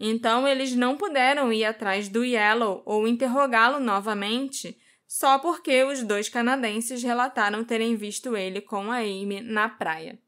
Então, 0.00 0.46
eles 0.46 0.74
não 0.74 0.96
puderam 0.96 1.52
ir 1.52 1.64
atrás 1.64 2.08
do 2.08 2.24
Yellow 2.24 2.82
ou 2.84 3.06
interrogá-lo 3.06 3.80
novamente 3.80 4.76
só 5.06 5.38
porque 5.38 5.82
os 5.84 6.02
dois 6.02 6.28
canadenses 6.28 7.02
relataram 7.02 7.64
terem 7.64 7.96
visto 7.96 8.36
ele 8.36 8.60
com 8.60 8.92
a 8.92 8.98
Amy 8.98 9.40
na 9.40 9.68
praia. 9.68 10.18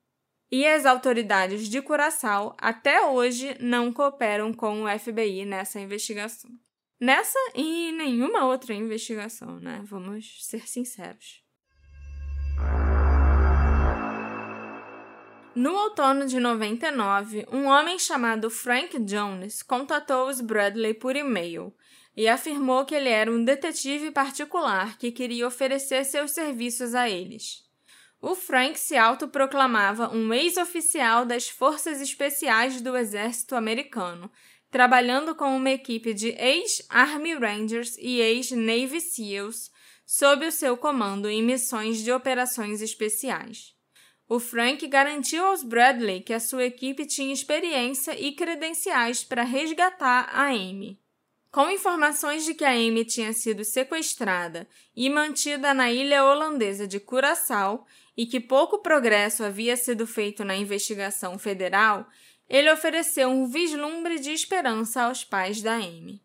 E 0.52 0.66
as 0.66 0.84
autoridades 0.84 1.68
de 1.68 1.80
Curaçao 1.80 2.56
até 2.58 3.06
hoje 3.06 3.56
não 3.60 3.92
cooperam 3.92 4.52
com 4.52 4.82
o 4.82 4.98
FBI 4.98 5.44
nessa 5.44 5.78
investigação. 5.78 6.50
Nessa 7.00 7.38
e 7.54 7.92
nenhuma 7.92 8.44
outra 8.46 8.74
investigação, 8.74 9.60
né? 9.60 9.80
Vamos 9.84 10.44
ser 10.44 10.68
sinceros. 10.68 11.42
No 15.54 15.72
outono 15.72 16.26
de 16.26 16.40
99, 16.40 17.46
um 17.52 17.66
homem 17.66 17.98
chamado 17.98 18.50
Frank 18.50 18.98
Jones 19.00 19.62
contatou 19.62 20.28
os 20.28 20.40
Bradley 20.40 20.94
por 20.94 21.14
e-mail 21.14 21.72
e 22.16 22.28
afirmou 22.28 22.84
que 22.84 22.94
ele 22.94 23.08
era 23.08 23.30
um 23.30 23.44
detetive 23.44 24.10
particular 24.10 24.98
que 24.98 25.12
queria 25.12 25.46
oferecer 25.46 26.04
seus 26.04 26.32
serviços 26.32 26.94
a 26.94 27.08
eles. 27.08 27.69
O 28.22 28.34
Frank 28.34 28.78
se 28.78 28.96
autoproclamava 28.96 30.14
um 30.14 30.34
ex-oficial 30.34 31.24
das 31.24 31.48
Forças 31.48 32.02
Especiais 32.02 32.80
do 32.82 32.94
Exército 32.94 33.56
Americano, 33.56 34.30
trabalhando 34.70 35.34
com 35.34 35.56
uma 35.56 35.70
equipe 35.70 36.12
de 36.12 36.28
ex-Army 36.38 37.34
Rangers 37.34 37.96
e 37.98 38.20
ex-Navy 38.20 39.00
SEALs 39.00 39.70
sob 40.04 40.46
o 40.46 40.52
seu 40.52 40.76
comando 40.76 41.30
em 41.30 41.42
missões 41.42 41.98
de 41.98 42.12
operações 42.12 42.82
especiais. 42.82 43.74
O 44.28 44.38
Frank 44.38 44.86
garantiu 44.86 45.44
aos 45.46 45.62
Bradley 45.62 46.20
que 46.20 46.32
a 46.32 46.40
sua 46.40 46.64
equipe 46.64 47.06
tinha 47.06 47.32
experiência 47.32 48.20
e 48.20 48.32
credenciais 48.32 49.24
para 49.24 49.42
resgatar 49.42 50.28
a 50.32 50.48
Amy. 50.48 51.00
Com 51.50 51.68
informações 51.68 52.44
de 52.44 52.54
que 52.54 52.64
a 52.64 52.70
Amy 52.70 53.04
tinha 53.04 53.32
sido 53.32 53.64
sequestrada 53.64 54.68
e 54.94 55.10
mantida 55.10 55.74
na 55.74 55.90
ilha 55.90 56.24
holandesa 56.24 56.86
de 56.86 57.00
Curaçao 57.00 57.84
e 58.20 58.26
que 58.26 58.38
pouco 58.38 58.80
progresso 58.80 59.42
havia 59.42 59.74
sido 59.78 60.06
feito 60.06 60.44
na 60.44 60.54
investigação 60.54 61.38
federal, 61.38 62.06
ele 62.50 62.70
ofereceu 62.70 63.30
um 63.30 63.46
vislumbre 63.46 64.18
de 64.18 64.30
esperança 64.30 65.04
aos 65.04 65.24
pais 65.24 65.62
da 65.62 65.76
Amy. 65.76 66.20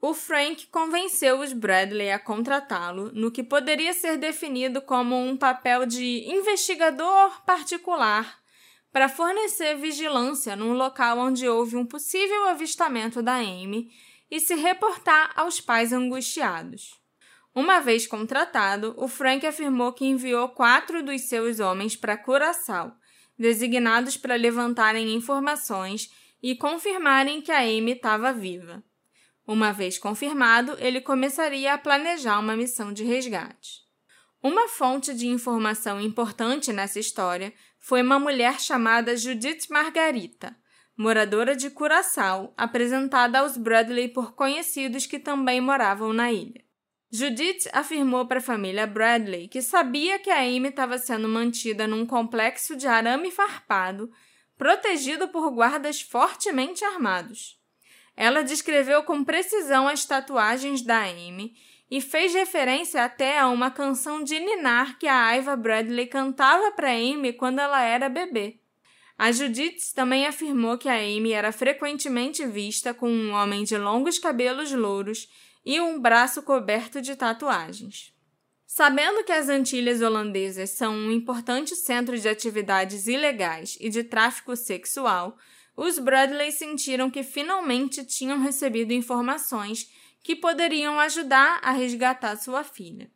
O 0.00 0.12
Frank 0.12 0.66
convenceu 0.66 1.38
os 1.38 1.52
Bradley 1.52 2.10
a 2.10 2.18
contratá-lo 2.18 3.12
no 3.12 3.30
que 3.30 3.44
poderia 3.44 3.92
ser 3.92 4.16
definido 4.16 4.82
como 4.82 5.14
um 5.14 5.36
papel 5.36 5.86
de 5.86 6.28
investigador 6.28 7.40
particular 7.44 8.40
para 8.90 9.08
fornecer 9.08 9.76
vigilância 9.76 10.56
num 10.56 10.72
local 10.72 11.16
onde 11.16 11.48
houve 11.48 11.76
um 11.76 11.86
possível 11.86 12.48
avistamento 12.48 13.22
da 13.22 13.36
Amy 13.36 13.92
e 14.28 14.40
se 14.40 14.56
reportar 14.56 15.30
aos 15.36 15.60
pais 15.60 15.92
angustiados. 15.92 17.05
Uma 17.56 17.80
vez 17.80 18.06
contratado, 18.06 18.92
o 18.98 19.08
Frank 19.08 19.46
afirmou 19.46 19.90
que 19.90 20.04
enviou 20.04 20.46
quatro 20.50 21.02
dos 21.02 21.22
seus 21.22 21.58
homens 21.58 21.96
para 21.96 22.14
Curaçao, 22.14 22.94
designados 23.38 24.14
para 24.14 24.36
levantarem 24.36 25.14
informações 25.14 26.12
e 26.42 26.54
confirmarem 26.54 27.40
que 27.40 27.50
a 27.50 27.60
Amy 27.60 27.92
estava 27.92 28.30
viva. 28.30 28.84
Uma 29.46 29.72
vez 29.72 29.96
confirmado, 29.96 30.76
ele 30.78 31.00
começaria 31.00 31.72
a 31.72 31.78
planejar 31.78 32.38
uma 32.40 32.54
missão 32.54 32.92
de 32.92 33.04
resgate. 33.04 33.80
Uma 34.42 34.68
fonte 34.68 35.14
de 35.14 35.26
informação 35.26 35.98
importante 35.98 36.74
nessa 36.74 37.00
história 37.00 37.54
foi 37.80 38.02
uma 38.02 38.18
mulher 38.18 38.60
chamada 38.60 39.16
Judith 39.16 39.68
Margarita, 39.70 40.54
moradora 40.94 41.56
de 41.56 41.70
Curaçao, 41.70 42.52
apresentada 42.54 43.38
aos 43.38 43.56
Bradley 43.56 44.08
por 44.08 44.34
conhecidos 44.34 45.06
que 45.06 45.18
também 45.18 45.58
moravam 45.58 46.12
na 46.12 46.30
ilha. 46.30 46.65
Judith 47.10 47.68
afirmou 47.72 48.26
para 48.26 48.38
a 48.38 48.42
família 48.42 48.86
Bradley 48.86 49.48
que 49.48 49.62
sabia 49.62 50.18
que 50.18 50.30
a 50.30 50.40
Amy 50.40 50.68
estava 50.68 50.98
sendo 50.98 51.28
mantida 51.28 51.86
num 51.86 52.04
complexo 52.04 52.76
de 52.76 52.86
arame 52.86 53.30
farpado, 53.30 54.10
protegido 54.58 55.28
por 55.28 55.50
guardas 55.50 56.00
fortemente 56.00 56.84
armados. 56.84 57.60
Ela 58.16 58.42
descreveu 58.42 59.02
com 59.04 59.22
precisão 59.22 59.86
as 59.86 60.04
tatuagens 60.04 60.82
da 60.82 61.02
Amy 61.04 61.54
e 61.88 62.00
fez 62.00 62.34
referência 62.34 63.04
até 63.04 63.38
a 63.38 63.48
uma 63.48 63.70
canção 63.70 64.24
de 64.24 64.40
Ninar 64.40 64.98
que 64.98 65.06
a 65.06 65.26
Aiva 65.26 65.54
Bradley 65.54 66.06
cantava 66.06 66.72
para 66.72 66.90
Amy 66.90 67.32
quando 67.34 67.60
ela 67.60 67.82
era 67.82 68.08
bebê. 68.08 68.58
A 69.18 69.30
Judith 69.30 69.94
também 69.94 70.26
afirmou 70.26 70.76
que 70.76 70.88
a 70.88 70.96
Amy 70.96 71.32
era 71.32 71.52
frequentemente 71.52 72.44
vista 72.46 72.92
com 72.92 73.08
um 73.08 73.32
homem 73.32 73.64
de 73.64 73.78
longos 73.78 74.18
cabelos 74.18 74.72
louros 74.72 75.28
e 75.66 75.80
um 75.80 76.00
braço 76.00 76.44
coberto 76.44 77.02
de 77.02 77.16
tatuagens. 77.16 78.14
Sabendo 78.64 79.24
que 79.24 79.32
as 79.32 79.48
Antilhas 79.48 80.00
Holandesas 80.00 80.70
são 80.70 80.94
um 80.94 81.10
importante 81.10 81.74
centro 81.74 82.16
de 82.16 82.28
atividades 82.28 83.08
ilegais 83.08 83.76
e 83.80 83.88
de 83.88 84.04
tráfico 84.04 84.54
sexual, 84.54 85.36
os 85.76 85.98
Bradley 85.98 86.52
sentiram 86.52 87.10
que 87.10 87.24
finalmente 87.24 88.04
tinham 88.04 88.38
recebido 88.38 88.92
informações 88.92 89.90
que 90.22 90.36
poderiam 90.36 91.00
ajudar 91.00 91.58
a 91.62 91.72
resgatar 91.72 92.36
sua 92.36 92.62
filha. 92.62 93.10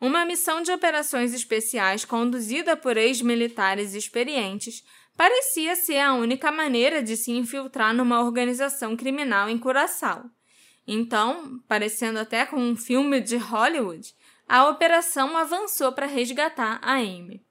Uma 0.00 0.24
missão 0.24 0.60
de 0.62 0.72
operações 0.72 1.32
especiais 1.32 2.04
conduzida 2.04 2.76
por 2.76 2.96
ex-militares 2.96 3.94
experientes 3.94 4.82
parecia 5.16 5.76
ser 5.76 5.98
a 5.98 6.14
única 6.14 6.50
maneira 6.50 7.00
de 7.00 7.16
se 7.16 7.30
infiltrar 7.30 7.94
numa 7.94 8.20
organização 8.20 8.96
criminal 8.96 9.48
em 9.48 9.56
Curaçao. 9.56 10.28
Então, 10.86 11.60
parecendo 11.68 12.18
até 12.18 12.44
com 12.44 12.56
um 12.56 12.76
filme 12.76 13.20
de 13.20 13.36
Hollywood, 13.36 14.14
a 14.48 14.68
operação 14.68 15.36
avançou 15.36 15.92
para 15.92 16.06
resgatar 16.06 16.80
a 16.82 16.94
Amy. 16.94 17.44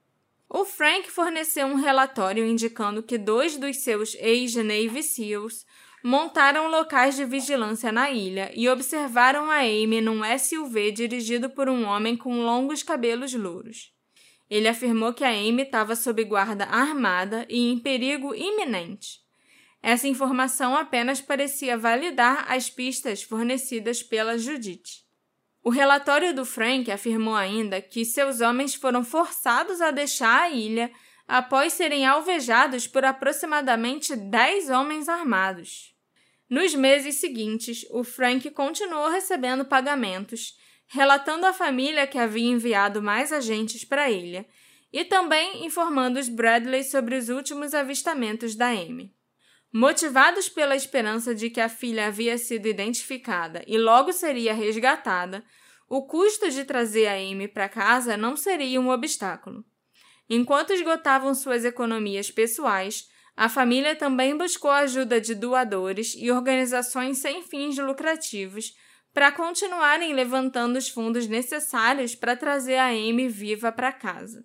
O 0.48 0.66
Frank 0.66 1.10
forneceu 1.10 1.66
um 1.66 1.76
relatório 1.76 2.44
indicando 2.44 3.02
que 3.02 3.16
dois 3.16 3.56
dos 3.56 3.78
seus 3.78 4.14
ex-Navy 4.16 5.02
SEALs 5.02 5.64
montaram 6.04 6.68
locais 6.68 7.16
de 7.16 7.24
vigilância 7.24 7.90
na 7.90 8.10
ilha 8.10 8.52
e 8.54 8.68
observaram 8.68 9.50
a 9.50 9.60
Amy 9.60 10.02
num 10.02 10.20
SUV 10.38 10.92
dirigido 10.92 11.48
por 11.48 11.70
um 11.70 11.84
homem 11.84 12.16
com 12.16 12.42
longos 12.42 12.82
cabelos 12.82 13.32
louros. 13.32 13.92
Ele 14.50 14.68
afirmou 14.68 15.14
que 15.14 15.24
a 15.24 15.30
Amy 15.30 15.62
estava 15.62 15.96
sob 15.96 16.22
guarda 16.24 16.66
armada 16.66 17.46
e 17.48 17.72
em 17.72 17.78
perigo 17.78 18.34
iminente. 18.34 19.21
Essa 19.82 20.06
informação 20.06 20.76
apenas 20.76 21.20
parecia 21.20 21.76
validar 21.76 22.46
as 22.48 22.70
pistas 22.70 23.22
fornecidas 23.22 24.02
pela 24.02 24.38
Judith. 24.38 25.02
O 25.64 25.70
relatório 25.70 26.34
do 26.34 26.44
Frank 26.44 26.90
afirmou 26.90 27.34
ainda 27.34 27.80
que 27.80 28.04
seus 28.04 28.40
homens 28.40 28.74
foram 28.74 29.04
forçados 29.04 29.80
a 29.80 29.90
deixar 29.90 30.42
a 30.42 30.50
ilha 30.50 30.90
após 31.26 31.72
serem 31.72 32.06
alvejados 32.06 32.86
por 32.86 33.04
aproximadamente 33.04 34.14
10 34.14 34.70
homens 34.70 35.08
armados. 35.08 35.94
Nos 36.48 36.74
meses 36.74 37.16
seguintes, 37.16 37.86
o 37.90 38.04
Frank 38.04 38.48
continuou 38.50 39.08
recebendo 39.08 39.64
pagamentos 39.64 40.56
relatando 40.92 41.46
à 41.46 41.54
família 41.54 42.06
que 42.06 42.18
havia 42.18 42.50
enviado 42.50 43.00
mais 43.00 43.32
agentes 43.32 43.82
para 43.82 44.02
a 44.02 44.10
ilha 44.10 44.46
e 44.92 45.04
também 45.06 45.64
informando 45.64 46.20
os 46.20 46.28
Bradley 46.28 46.84
sobre 46.84 47.16
os 47.16 47.30
últimos 47.30 47.72
avistamentos 47.72 48.54
da 48.54 48.68
Amy. 48.68 49.10
Motivados 49.72 50.50
pela 50.50 50.76
esperança 50.76 51.34
de 51.34 51.48
que 51.48 51.60
a 51.60 51.68
filha 51.68 52.06
havia 52.06 52.36
sido 52.36 52.68
identificada 52.68 53.64
e 53.66 53.78
logo 53.78 54.12
seria 54.12 54.52
resgatada, 54.52 55.42
o 55.88 56.06
custo 56.06 56.50
de 56.50 56.64
trazer 56.64 57.06
a 57.06 57.14
Amy 57.14 57.48
para 57.48 57.70
casa 57.70 58.14
não 58.16 58.36
seria 58.36 58.78
um 58.78 58.90
obstáculo. 58.90 59.64
Enquanto 60.28 60.74
esgotavam 60.74 61.34
suas 61.34 61.64
economias 61.64 62.30
pessoais, 62.30 63.08
a 63.34 63.48
família 63.48 63.96
também 63.96 64.36
buscou 64.36 64.70
a 64.70 64.80
ajuda 64.80 65.18
de 65.18 65.34
doadores 65.34 66.14
e 66.18 66.30
organizações 66.30 67.18
sem 67.18 67.42
fins 67.42 67.78
lucrativos 67.78 68.74
para 69.14 69.32
continuarem 69.32 70.12
levantando 70.12 70.76
os 70.76 70.88
fundos 70.88 71.26
necessários 71.26 72.14
para 72.14 72.36
trazer 72.36 72.76
a 72.76 72.88
Amy 72.88 73.28
viva 73.28 73.72
para 73.72 73.90
casa. 73.90 74.44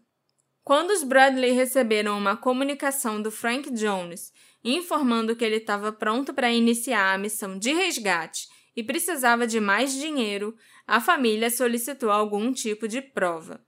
Quando 0.63 0.91
os 0.91 1.03
Bradley 1.03 1.51
receberam 1.51 2.17
uma 2.17 2.35
comunicação 2.35 3.21
do 3.21 3.31
Frank 3.31 3.71
Jones 3.71 4.31
informando 4.63 5.35
que 5.35 5.43
ele 5.43 5.57
estava 5.57 5.91
pronto 5.91 6.33
para 6.33 6.51
iniciar 6.51 7.13
a 7.13 7.17
missão 7.17 7.57
de 7.57 7.73
resgate 7.73 8.47
e 8.75 8.83
precisava 8.83 9.47
de 9.47 9.59
mais 9.59 9.93
dinheiro, 9.93 10.55
a 10.85 11.01
família 11.01 11.49
solicitou 11.49 12.11
algum 12.11 12.53
tipo 12.53 12.87
de 12.87 13.01
prova. 13.01 13.59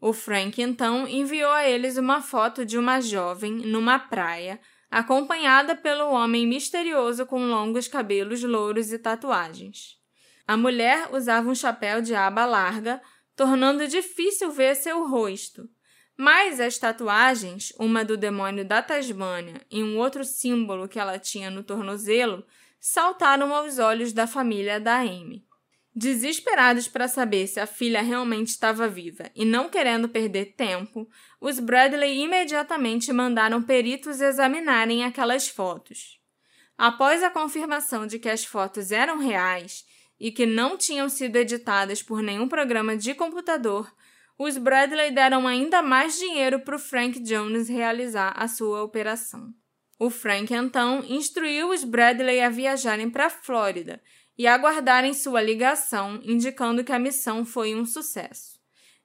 O 0.00 0.12
Frank 0.12 0.60
então 0.60 1.08
enviou 1.08 1.50
a 1.50 1.68
eles 1.68 1.96
uma 1.96 2.20
foto 2.20 2.64
de 2.64 2.78
uma 2.78 3.00
jovem 3.00 3.52
numa 3.52 3.98
praia, 3.98 4.60
acompanhada 4.90 5.74
pelo 5.74 6.10
homem 6.10 6.46
misterioso 6.46 7.26
com 7.26 7.46
longos 7.46 7.88
cabelos 7.88 8.42
louros 8.42 8.92
e 8.92 8.98
tatuagens. 8.98 9.96
A 10.46 10.56
mulher 10.56 11.08
usava 11.12 11.48
um 11.48 11.54
chapéu 11.54 12.02
de 12.02 12.14
aba 12.14 12.44
larga, 12.44 13.00
tornando 13.34 13.88
difícil 13.88 14.50
ver 14.50 14.76
seu 14.76 15.08
rosto. 15.08 15.68
Mas 16.16 16.60
as 16.60 16.78
tatuagens, 16.78 17.72
uma 17.78 18.04
do 18.04 18.16
demônio 18.16 18.64
da 18.64 18.80
Tasmânia 18.80 19.60
e 19.70 19.82
um 19.82 19.98
outro 19.98 20.24
símbolo 20.24 20.88
que 20.88 20.98
ela 20.98 21.18
tinha 21.18 21.50
no 21.50 21.62
tornozelo, 21.62 22.44
saltaram 22.78 23.54
aos 23.54 23.78
olhos 23.78 24.12
da 24.12 24.26
família 24.26 24.78
da 24.78 24.98
Amy. 24.98 25.44
Desesperados 25.96 26.88
para 26.88 27.06
saber 27.06 27.46
se 27.46 27.60
a 27.60 27.66
filha 27.66 28.02
realmente 28.02 28.48
estava 28.48 28.88
viva 28.88 29.30
e 29.34 29.44
não 29.44 29.68
querendo 29.68 30.08
perder 30.08 30.54
tempo, 30.56 31.08
os 31.40 31.60
Bradley 31.60 32.20
imediatamente 32.20 33.12
mandaram 33.12 33.62
peritos 33.62 34.20
examinarem 34.20 35.04
aquelas 35.04 35.48
fotos. 35.48 36.20
Após 36.76 37.22
a 37.22 37.30
confirmação 37.30 38.06
de 38.06 38.18
que 38.18 38.28
as 38.28 38.44
fotos 38.44 38.90
eram 38.90 39.18
reais 39.18 39.84
e 40.18 40.32
que 40.32 40.46
não 40.46 40.76
tinham 40.76 41.08
sido 41.08 41.36
editadas 41.36 42.02
por 42.02 42.22
nenhum 42.22 42.48
programa 42.48 42.96
de 42.96 43.14
computador, 43.14 43.92
os 44.38 44.56
Bradley 44.58 45.12
deram 45.12 45.46
ainda 45.46 45.80
mais 45.82 46.18
dinheiro 46.18 46.60
para 46.60 46.76
o 46.76 46.78
Frank 46.78 47.20
Jones 47.20 47.68
realizar 47.68 48.32
a 48.36 48.48
sua 48.48 48.82
operação. 48.82 49.52
O 49.98 50.10
Frank 50.10 50.52
então 50.52 51.04
instruiu 51.08 51.70
os 51.70 51.84
Bradley 51.84 52.40
a 52.40 52.50
viajarem 52.50 53.08
para 53.08 53.26
a 53.26 53.30
Flórida 53.30 54.02
e 54.36 54.46
aguardarem 54.46 55.14
sua 55.14 55.40
ligação, 55.40 56.20
indicando 56.24 56.82
que 56.82 56.92
a 56.92 56.98
missão 56.98 57.44
foi 57.44 57.74
um 57.74 57.86
sucesso. 57.86 58.58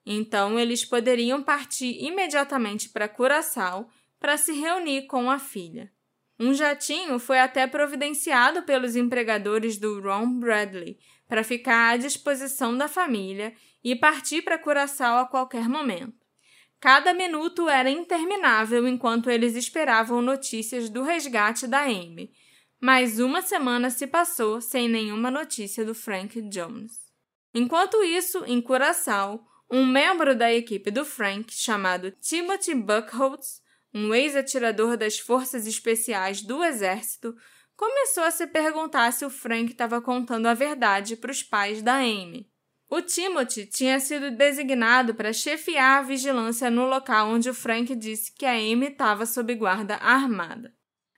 Então 0.04 0.60
eles 0.60 0.84
poderiam 0.84 1.44
partir 1.44 2.04
imediatamente 2.04 2.90
para 2.90 3.08
Curaçao 3.08 3.88
para 4.20 4.38
se 4.38 4.52
reunir 4.52 5.06
com 5.06 5.30
a 5.30 5.38
filha. 5.38 5.92
Um 6.40 6.54
jatinho 6.54 7.20
foi 7.20 7.38
até 7.40 7.68
providenciado 7.68 8.64
pelos 8.64 8.96
empregadores 8.96 9.78
do 9.78 10.02
Ron 10.02 10.40
Bradley 10.40 10.98
para 11.28 11.44
ficar 11.44 11.92
à 11.92 11.98
disposição 11.98 12.76
da 12.76 12.88
família 12.88 13.54
e 13.84 13.96
partir 13.96 14.42
para 14.42 14.58
Curaçao 14.58 15.20
a 15.20 15.26
qualquer 15.26 15.68
momento. 15.68 16.18
Cada 16.80 17.14
minuto 17.14 17.68
era 17.68 17.90
interminável 17.90 18.88
enquanto 18.88 19.30
eles 19.30 19.56
esperavam 19.56 20.22
notícias 20.22 20.90
do 20.90 21.04
resgate 21.04 21.68
da 21.68 21.84
Amy, 21.84 22.32
mas 22.80 23.20
uma 23.20 23.42
semana 23.42 23.90
se 23.90 24.08
passou 24.08 24.62
sem 24.62 24.88
nenhuma 24.88 25.30
notícia 25.30 25.84
do 25.84 25.94
Frank 25.94 26.42
Jones. 26.44 26.94
Enquanto 27.54 28.02
isso, 28.04 28.46
em 28.46 28.62
Curaçao, 28.62 29.46
um 29.70 29.86
membro 29.86 30.36
da 30.36 30.54
equipe 30.54 30.90
do 30.90 31.04
Frank, 31.04 31.54
chamado 31.54 32.12
Timothy 32.12 32.74
Buckholtz, 32.74 33.62
um 33.94 34.14
ex-atirador 34.14 34.96
das 34.96 35.20
forças 35.20 35.68
especiais 35.68 36.42
do 36.42 36.64
Exército, 36.64 37.36
começou 37.76 38.24
a 38.24 38.32
se 38.32 38.48
perguntar 38.48 39.12
se 39.12 39.26
o 39.26 39.30
Frank 39.30 39.72
estava 39.72 40.02
contando 40.02 40.48
a 40.48 40.54
verdade 40.54 41.16
para 41.16 41.32
os 41.32 41.44
pais 41.44 41.82
da 41.82 41.98
Amy. 41.98 42.49
O 42.92 43.04
Timothy 43.04 43.68
tinha 43.68 44.00
sido 44.00 44.32
designado 44.32 45.14
para 45.14 45.32
chefiar 45.32 46.00
a 46.00 46.02
vigilância 46.02 46.72
no 46.72 46.88
local 46.88 47.28
onde 47.28 47.48
o 47.48 47.54
Frank 47.54 47.96
disse 47.96 48.34
que 48.34 48.48
a 48.48 48.54
Amy 48.54 48.88
estava 48.88 49.28
sob 49.28 49.54
guarda 49.54 49.98
armada. 49.98 50.74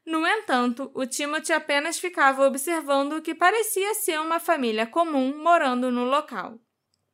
No 0.06 0.28
entanto, 0.28 0.92
o 0.94 1.06
Timothy 1.06 1.54
apenas 1.54 1.98
ficava 1.98 2.46
observando 2.46 3.14
o 3.14 3.22
que 3.22 3.34
parecia 3.34 3.94
ser 3.94 4.20
uma 4.20 4.38
família 4.38 4.86
comum 4.86 5.42
morando 5.42 5.90
no 5.90 6.04
local. 6.04 6.60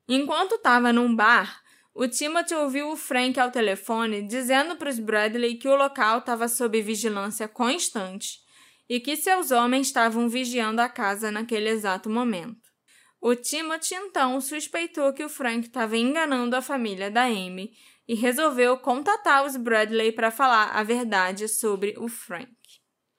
Enquanto 0.09 0.55
estava 0.55 0.91
num 0.91 1.15
bar, 1.15 1.61
o 1.93 2.07
Timothy 2.07 2.55
ouviu 2.55 2.89
o 2.89 2.97
Frank 2.97 3.39
ao 3.39 3.51
telefone 3.51 4.23
dizendo 4.23 4.75
para 4.75 4.89
os 4.89 4.97
Bradley 4.97 5.55
que 5.55 5.67
o 5.67 5.75
local 5.75 6.17
estava 6.17 6.47
sob 6.47 6.81
vigilância 6.81 7.47
constante 7.47 8.39
e 8.89 8.99
que 8.99 9.15
seus 9.15 9.51
homens 9.51 9.87
estavam 9.87 10.27
vigiando 10.27 10.81
a 10.81 10.89
casa 10.89 11.29
naquele 11.29 11.69
exato 11.69 12.09
momento. 12.09 12.66
O 13.19 13.35
Timothy 13.35 13.95
então 13.95 14.39
suspeitou 14.39 15.11
que 15.11 15.23
o 15.23 15.29
Frank 15.29 15.67
estava 15.67 15.97
enganando 15.97 16.55
a 16.55 16.61
família 16.61 17.09
da 17.09 17.23
Amy 17.23 17.73
e 18.07 18.13
resolveu 18.13 18.77
contatar 18.77 19.45
os 19.45 19.57
Bradley 19.57 20.11
para 20.11 20.31
falar 20.31 20.69
a 20.69 20.83
verdade 20.83 21.47
sobre 21.47 21.95
o 21.97 22.07
Frank. 22.07 22.55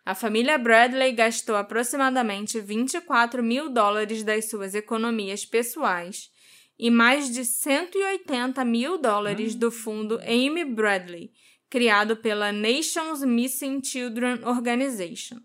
A 0.04 0.14
família 0.14 0.56
Bradley 0.56 1.12
gastou 1.12 1.56
aproximadamente 1.56 2.60
24 2.60 3.42
mil 3.42 3.68
dólares 3.68 4.22
das 4.22 4.48
suas 4.48 4.74
economias 4.74 5.44
pessoais 5.44 6.30
e 6.78 6.90
mais 6.90 7.30
de 7.30 7.44
180 7.44 8.64
mil 8.64 8.96
dólares 8.96 9.54
do 9.54 9.70
fundo 9.70 10.18
Amy 10.20 10.64
Bradley, 10.64 11.32
criado 11.68 12.16
pela 12.16 12.52
Nations 12.52 13.22
Missing 13.22 13.82
Children 13.82 14.44
Organization, 14.46 15.36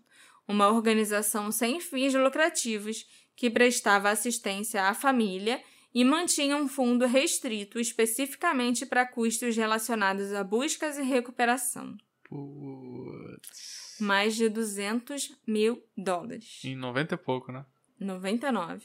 uma 0.48 0.68
organização 0.68 1.50
sem 1.50 1.80
fins 1.80 2.14
lucrativos 2.14 3.04
que 3.36 3.50
prestava 3.50 4.10
assistência 4.10 4.84
à 4.84 4.94
família 4.94 5.62
e 5.94 6.04
mantinha 6.04 6.56
um 6.56 6.68
fundo 6.68 7.06
restrito 7.06 7.78
especificamente 7.78 8.84
para 8.84 9.06
custos 9.06 9.56
relacionados 9.56 10.32
a 10.32 10.42
buscas 10.42 10.98
e 10.98 11.02
recuperação. 11.02 11.96
Putz. 12.24 13.96
Mais 14.00 14.34
de 14.34 14.48
200 14.48 15.36
mil 15.46 15.82
dólares. 15.96 16.60
Em 16.64 16.74
90 16.74 17.14
e 17.14 17.18
pouco, 17.18 17.52
né? 17.52 17.64
99. 18.00 18.82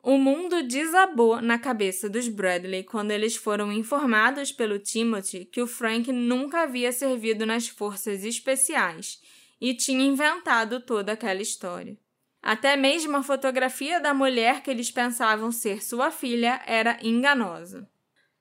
O 0.00 0.18
mundo 0.18 0.62
desabou 0.62 1.40
na 1.40 1.58
cabeça 1.58 2.10
dos 2.10 2.28
Bradley 2.28 2.84
quando 2.84 3.10
eles 3.10 3.36
foram 3.36 3.72
informados 3.72 4.52
pelo 4.52 4.78
Timothy 4.78 5.46
que 5.46 5.62
o 5.62 5.66
Frank 5.66 6.12
nunca 6.12 6.62
havia 6.62 6.92
servido 6.92 7.46
nas 7.46 7.66
forças 7.66 8.22
especiais 8.22 9.18
e 9.58 9.74
tinha 9.74 10.04
inventado 10.04 10.80
toda 10.80 11.12
aquela 11.12 11.40
história. 11.40 11.98
Até 12.46 12.76
mesmo 12.76 13.16
a 13.16 13.22
fotografia 13.22 13.98
da 13.98 14.12
mulher 14.12 14.60
que 14.60 14.70
eles 14.70 14.90
pensavam 14.90 15.50
ser 15.50 15.82
sua 15.82 16.10
filha 16.10 16.60
era 16.66 16.98
enganosa. 17.00 17.88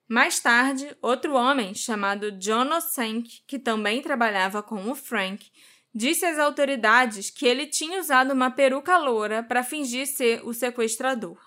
Mais 0.10 0.41
tarde, 0.41 0.93
outro 1.01 1.36
homem, 1.36 1.74
chamado 1.74 2.30
John 2.34 2.68
Osenk, 2.76 3.43
que 3.47 3.58
também 3.58 4.01
trabalhava 4.01 4.62
com 4.62 4.91
o 4.91 4.93
Frank, 4.93 5.49
disse 5.95 6.26
às 6.26 6.38
autoridades 6.38 7.30
que 7.30 7.47
ele 7.47 7.66
tinha 7.66 7.97
usado 7.97 8.34
uma 8.34 8.51
peruca 8.51 8.97
loura 8.97 9.41
para 9.41 9.64
fingir 9.64 10.06
ser 10.06 10.45
o 10.45 10.54
sequestrador. 10.54 11.38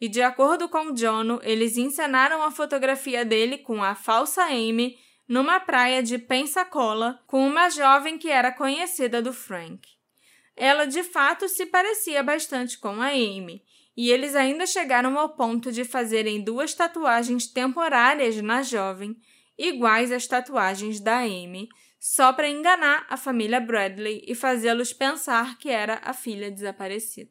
E 0.00 0.08
de 0.08 0.22
acordo 0.22 0.68
com 0.68 0.92
John, 0.94 1.38
eles 1.44 1.76
encenaram 1.76 2.42
a 2.42 2.50
fotografia 2.50 3.24
dele 3.24 3.58
com 3.58 3.80
a 3.80 3.94
falsa 3.94 4.42
Amy 4.46 4.98
numa 5.28 5.60
praia 5.60 6.02
de 6.02 6.18
Pensacola 6.18 7.20
com 7.28 7.46
uma 7.46 7.70
jovem 7.70 8.18
que 8.18 8.28
era 8.28 8.50
conhecida 8.50 9.22
do 9.22 9.32
Frank. 9.32 9.91
Ela 10.56 10.84
de 10.84 11.02
fato 11.02 11.48
se 11.48 11.66
parecia 11.66 12.22
bastante 12.22 12.78
com 12.78 13.00
a 13.00 13.08
Amy, 13.08 13.62
e 13.96 14.10
eles 14.10 14.34
ainda 14.34 14.66
chegaram 14.66 15.18
ao 15.18 15.30
ponto 15.30 15.70
de 15.70 15.84
fazerem 15.84 16.42
duas 16.42 16.74
tatuagens 16.74 17.46
temporárias 17.46 18.40
na 18.40 18.62
jovem, 18.62 19.16
iguais 19.58 20.10
às 20.10 20.26
tatuagens 20.26 21.00
da 21.00 21.18
Amy, 21.18 21.68
só 21.98 22.32
para 22.32 22.48
enganar 22.48 23.06
a 23.08 23.16
família 23.16 23.60
Bradley 23.60 24.24
e 24.26 24.34
fazê-los 24.34 24.92
pensar 24.92 25.58
que 25.58 25.68
era 25.68 26.00
a 26.02 26.12
filha 26.12 26.50
desaparecida. 26.50 27.30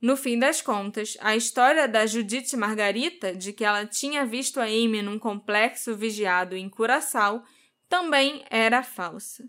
No 0.00 0.16
fim 0.16 0.38
das 0.38 0.62
contas, 0.62 1.16
a 1.20 1.36
história 1.36 1.86
da 1.86 2.06
Judith 2.06 2.56
Margarita, 2.56 3.34
de 3.34 3.52
que 3.52 3.64
ela 3.64 3.84
tinha 3.86 4.24
visto 4.24 4.58
a 4.58 4.64
Amy 4.64 5.02
num 5.02 5.18
complexo 5.18 5.94
vigiado 5.94 6.56
em 6.56 6.68
Curaçao, 6.68 7.42
também 7.88 8.44
era 8.50 8.82
falsa. 8.82 9.44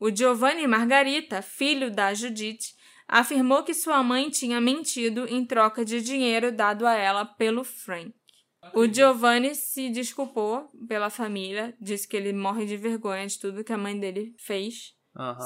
O 0.00 0.10
Giovanni 0.10 0.66
Margarita, 0.66 1.42
filho 1.42 1.90
da 1.90 2.14
Judith, 2.14 2.74
afirmou 3.06 3.62
que 3.62 3.74
sua 3.74 4.02
mãe 4.02 4.30
tinha 4.30 4.58
mentido 4.58 5.26
em 5.28 5.44
troca 5.44 5.84
de 5.84 6.00
dinheiro 6.00 6.50
dado 6.50 6.86
a 6.86 6.94
ela 6.94 7.24
pelo 7.26 7.62
Frank. 7.62 8.14
O 8.74 8.86
Giovanni 8.86 9.54
se 9.54 9.90
desculpou 9.90 10.70
pela 10.88 11.10
família, 11.10 11.76
disse 11.78 12.08
que 12.08 12.16
ele 12.16 12.32
morre 12.32 12.64
de 12.64 12.78
vergonha 12.78 13.26
de 13.26 13.38
tudo 13.38 13.62
que 13.62 13.74
a 13.74 13.78
mãe 13.78 13.98
dele 13.98 14.34
fez, 14.38 14.94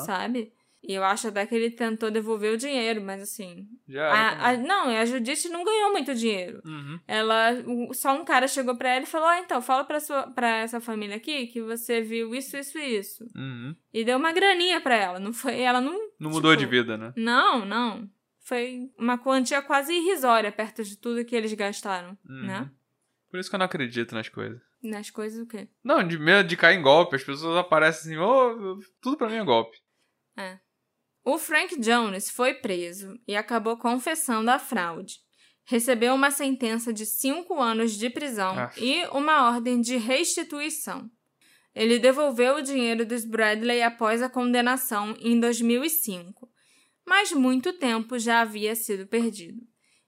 sabe? 0.07 0.54
E 0.87 0.93
eu 0.93 1.03
acho 1.03 1.29
até 1.29 1.47
que 1.47 1.55
ele 1.55 1.71
tentou 1.71 2.11
devolver 2.11 2.53
o 2.53 2.59
dinheiro, 2.59 3.01
mas 3.01 3.23
assim. 3.23 3.67
Já 3.89 4.07
A, 4.07 4.51
a, 4.51 4.57
não, 4.59 4.89
a 4.91 5.05
Judith 5.07 5.49
não 5.49 5.65
ganhou 5.65 5.93
muito 5.93 6.15
dinheiro. 6.15 6.61
Uhum. 6.63 7.01
Ela, 7.09 7.53
só 7.95 8.15
um 8.15 8.23
cara 8.23 8.47
chegou 8.47 8.77
pra 8.77 8.91
ela 8.91 9.03
e 9.05 9.07
falou: 9.07 9.27
ah, 9.27 9.39
então, 9.41 9.63
fala 9.63 9.83
pra, 9.85 9.99
sua, 9.99 10.25
pra 10.31 10.59
essa 10.59 10.83
família 10.83 11.17
aqui 11.17 11.47
que 11.47 11.63
você 11.63 12.03
viu 12.03 12.35
isso, 12.35 12.55
isso 12.59 12.79
e 12.79 12.99
isso. 12.99 13.25
Uhum. 13.35 13.75
E 13.95 14.05
deu 14.05 14.19
uma 14.19 14.31
graninha 14.33 14.79
pra 14.79 14.95
ela. 14.95 15.19
Não 15.19 15.33
foi, 15.33 15.59
ela 15.59 15.81
não. 15.81 15.99
Não 16.21 16.31
mudou 16.31 16.55
tipo, 16.55 16.71
de 16.71 16.77
vida, 16.79 16.99
né? 16.99 17.15
Não, 17.17 17.65
não. 17.65 18.07
Foi 18.41 18.91
uma 18.99 19.17
quantia 19.17 19.63
quase 19.63 19.95
irrisória 19.95 20.53
perto 20.53 20.85
de 20.85 20.99
tudo 20.99 21.25
que 21.25 21.35
eles 21.35 21.53
gastaram, 21.55 22.11
Uhum. 22.29 22.43
né? 22.47 22.71
Por 23.31 23.41
isso 23.41 23.49
que 23.49 23.57
eu 23.57 23.59
não 23.59 23.67
acredito 23.67 24.15
nas 24.15 24.29
coisas. 24.29 24.61
Nas 24.83 25.09
coisas 25.09 25.41
o 25.41 25.47
quê? 25.47 25.67
Não, 25.83 26.07
de 26.07 26.19
medo 26.19 26.47
de 26.47 26.59
cair 26.59 26.79
em 26.79 26.83
golpe. 26.83 27.17
As 27.17 27.25
pessoas 27.25 27.57
aparecem 27.57 28.13
assim, 28.13 28.23
ô, 28.23 28.79
tudo 29.01 29.17
pra 29.17 29.31
mim 29.31 29.37
é 29.37 29.45
golpe. 29.45 29.79
O 31.25 31.39
Frank 31.39 31.79
Jones 31.81 32.29
foi 32.31 32.55
preso 32.55 33.15
e 33.27 33.35
acabou 33.35 33.77
confessando 33.77 34.51
a 34.51 34.59
fraude. 34.59 35.15
recebeu 35.67 36.13
uma 36.15 36.31
sentença 36.31 36.93
de 36.93 37.07
cinco 37.07 37.59
anos 37.59 37.93
de 37.93 38.11
prisão 38.11 38.53
Ah. 38.59 38.71
e 38.77 39.07
uma 39.07 39.49
ordem 39.51 39.81
de 39.81 39.97
restituição. 39.97 41.09
Ele 41.75 41.99
devolveu 41.99 42.57
o 42.57 42.63
dinheiro 42.63 43.07
dos 43.07 43.25
Bradley 43.25 43.83
após 43.83 44.21
a 44.21 44.29
condenação 44.29 45.17
em 45.19 45.41
2005, 45.41 46.47
mas 47.07 47.33
muito 47.33 47.73
tempo 47.73 48.19
já 48.19 48.43
havia 48.43 48.75
sido 48.77 49.07
perdido. 49.07 49.59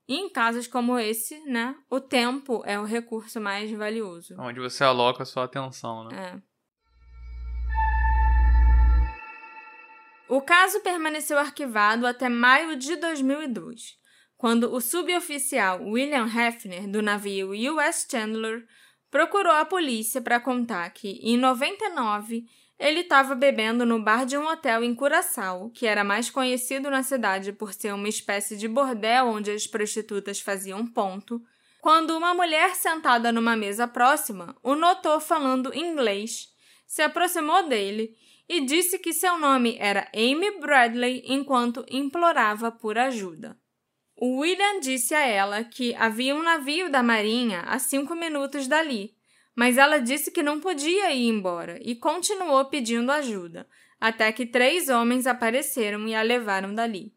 E 0.06 0.16
em 0.16 0.28
casos 0.30 0.66
como 0.68 0.98
esse, 0.98 1.40
né, 1.46 1.74
o 1.90 2.00
tempo 2.00 2.62
é 2.66 2.78
o 2.78 2.84
recurso 2.84 3.40
mais 3.40 3.70
valioso. 3.70 4.36
Onde 4.38 4.60
você 4.60 4.84
aloca 4.84 5.22
a 5.22 5.26
sua 5.26 5.44
atenção, 5.44 6.04
né? 6.04 6.34
É. 6.34 6.42
O 10.28 10.40
caso 10.40 10.80
permaneceu 10.80 11.38
arquivado 11.38 12.04
até 12.04 12.28
maio 12.28 12.76
de 12.76 12.96
2002, 12.96 13.96
quando 14.36 14.74
o 14.74 14.80
suboficial 14.80 15.80
William 15.82 16.26
Hefner, 16.26 16.88
do 16.88 17.00
navio 17.00 17.52
US 17.72 18.06
Chandler, 18.10 18.66
procurou 19.08 19.52
a 19.52 19.64
polícia 19.64 20.20
para 20.20 20.40
contar 20.40 20.90
que, 20.90 21.20
em 21.22 21.36
99, 21.36 22.44
ele 22.76 23.00
estava 23.00 23.36
bebendo 23.36 23.86
no 23.86 24.02
bar 24.02 24.26
de 24.26 24.36
um 24.36 24.48
hotel 24.48 24.82
em 24.82 24.94
Curaçao, 24.96 25.70
que 25.70 25.86
era 25.86 26.02
mais 26.02 26.28
conhecido 26.28 26.90
na 26.90 27.04
cidade 27.04 27.52
por 27.52 27.72
ser 27.72 27.94
uma 27.94 28.08
espécie 28.08 28.56
de 28.56 28.66
bordel 28.66 29.28
onde 29.28 29.52
as 29.52 29.66
prostitutas 29.66 30.40
faziam 30.40 30.84
ponto, 30.84 31.40
quando 31.80 32.16
uma 32.16 32.34
mulher 32.34 32.74
sentada 32.74 33.30
numa 33.30 33.56
mesa 33.56 33.86
próxima 33.86 34.56
o 34.60 34.74
notou 34.74 35.20
falando 35.20 35.72
inglês, 35.72 36.48
se 36.84 37.00
aproximou 37.00 37.68
dele 37.68 38.14
e 38.48 38.60
disse 38.60 38.98
que 38.98 39.12
seu 39.12 39.38
nome 39.38 39.76
era 39.78 40.08
Amy 40.14 40.58
Bradley 40.60 41.22
enquanto 41.26 41.84
implorava 41.90 42.70
por 42.70 42.96
ajuda. 42.96 43.58
O 44.16 44.38
William 44.38 44.80
disse 44.80 45.14
a 45.14 45.26
ela 45.26 45.62
que 45.64 45.94
havia 45.94 46.34
um 46.34 46.42
navio 46.42 46.90
da 46.90 47.02
marinha 47.02 47.60
a 47.62 47.78
cinco 47.78 48.14
minutos 48.14 48.66
dali, 48.66 49.14
mas 49.54 49.76
ela 49.76 49.98
disse 49.98 50.30
que 50.30 50.42
não 50.42 50.60
podia 50.60 51.12
ir 51.12 51.28
embora 51.28 51.78
e 51.82 51.94
continuou 51.94 52.64
pedindo 52.66 53.10
ajuda, 53.12 53.68
até 54.00 54.30
que 54.32 54.46
três 54.46 54.88
homens 54.88 55.26
apareceram 55.26 56.06
e 56.06 56.14
a 56.14 56.22
levaram 56.22 56.74
dali. 56.74 57.14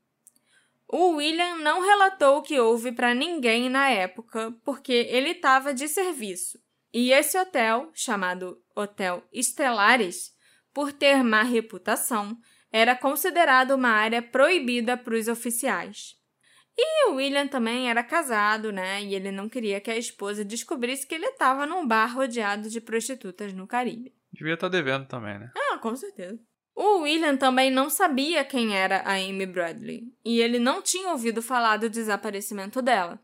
O 0.92 1.18
William 1.18 1.58
não 1.58 1.82
relatou 1.82 2.38
o 2.38 2.42
que 2.42 2.60
houve 2.60 2.92
para 2.92 3.14
ninguém 3.14 3.70
na 3.70 3.90
época, 3.90 4.54
porque 4.66 4.92
ele 4.92 5.32
estava 5.32 5.74
de 5.74 5.88
serviço. 5.88 6.60
E 6.92 7.12
esse 7.12 7.38
hotel, 7.38 7.92
chamado 7.94 8.60
Hotel 8.76 9.24
Estelares, 9.32 10.34
por 10.80 10.94
ter 10.94 11.22
má 11.26 11.44
reputação, 11.44 12.38
era 12.72 12.96
considerado 12.96 13.72
uma 13.72 13.90
área 13.90 14.22
proibida 14.22 14.96
para 14.96 15.14
os 15.14 15.28
oficiais. 15.28 16.16
E 16.78 17.10
o 17.10 17.16
William 17.16 17.48
também 17.48 17.90
era 17.90 18.02
casado, 18.02 18.72
né? 18.72 19.04
E 19.04 19.14
ele 19.14 19.30
não 19.30 19.50
queria 19.50 19.82
que 19.82 19.92
a 19.92 19.98
esposa 19.98 20.46
descobrisse 20.46 21.06
que 21.06 21.16
ele 21.16 21.26
estava 21.26 21.66
num 21.66 21.86
bar 21.86 22.16
rodeado 22.16 22.70
de 22.70 22.80
prostitutas 22.80 23.52
no 23.52 23.68
Caribe. 23.68 24.14
Devia 24.32 24.54
estar 24.54 24.70
devendo 24.70 25.06
também, 25.06 25.38
né? 25.38 25.52
Ah, 25.54 25.78
com 25.80 25.94
certeza. 25.98 26.40
O 26.74 27.00
William 27.00 27.36
também 27.36 27.70
não 27.70 27.90
sabia 27.90 28.46
quem 28.46 28.74
era 28.74 29.02
a 29.02 29.16
Amy 29.16 29.46
Bradley, 29.46 30.04
e 30.24 30.40
ele 30.40 30.60
não 30.60 30.82
tinha 30.82 31.10
ouvido 31.10 31.42
falar 31.42 31.76
do 31.76 31.90
desaparecimento 31.90 32.82
dela. 32.82 33.20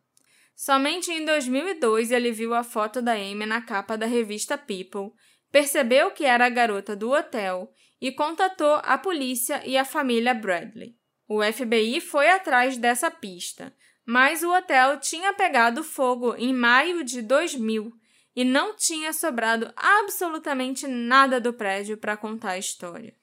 Somente 0.53 1.09
em 1.09 1.23
2002 1.23 2.11
ele 2.11 2.33
viu 2.33 2.53
a 2.53 2.63
foto 2.63 3.01
da 3.01 3.13
Amy 3.13 3.45
na 3.45 3.61
capa 3.61 3.97
da 3.97 4.05
revista 4.05 4.57
People, 4.57 5.13
percebeu 5.55 6.11
que 6.11 6.25
era 6.25 6.47
a 6.47 6.49
garota 6.49 6.97
do 6.97 7.11
hotel 7.11 7.71
e 8.01 8.11
contatou 8.11 8.81
a 8.83 8.97
polícia 8.97 9.65
e 9.65 9.77
a 9.77 9.85
família 9.85 10.33
Bradley. 10.33 10.97
O 11.29 11.41
FBI 11.41 12.01
foi 12.01 12.29
atrás 12.29 12.75
dessa 12.75 13.09
pista, 13.09 13.73
mas 14.05 14.43
o 14.43 14.53
hotel 14.53 14.99
tinha 14.99 15.33
pegado 15.33 15.81
fogo 15.81 16.35
em 16.35 16.53
maio 16.53 17.05
de 17.05 17.21
2000 17.21 17.89
e 18.35 18.43
não 18.43 18.75
tinha 18.75 19.13
sobrado 19.13 19.71
absolutamente 19.77 20.87
nada 20.87 21.39
do 21.39 21.53
prédio 21.53 21.95
para 21.95 22.17
contar 22.17 22.51
a 22.51 22.57
história. 22.57 23.15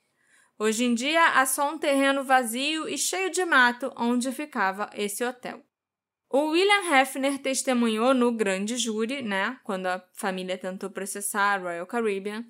Hoje 0.58 0.84
em 0.84 0.94
dia 0.94 1.34
há 1.34 1.44
só 1.44 1.70
um 1.70 1.76
terreno 1.76 2.24
vazio 2.24 2.88
e 2.88 2.96
cheio 2.96 3.28
de 3.28 3.44
mato 3.44 3.92
onde 3.94 4.32
ficava 4.32 4.88
esse 4.94 5.22
hotel. 5.22 5.62
O 6.34 6.46
William 6.46 6.90
Hefner 6.90 7.38
testemunhou 7.42 8.14
no 8.14 8.32
grande 8.32 8.78
júri, 8.78 9.20
né, 9.20 9.58
quando 9.62 9.84
a 9.84 10.02
família 10.14 10.56
tentou 10.56 10.88
processar 10.88 11.52
a 11.52 11.58
Royal 11.58 11.86
Caribbean, 11.86 12.46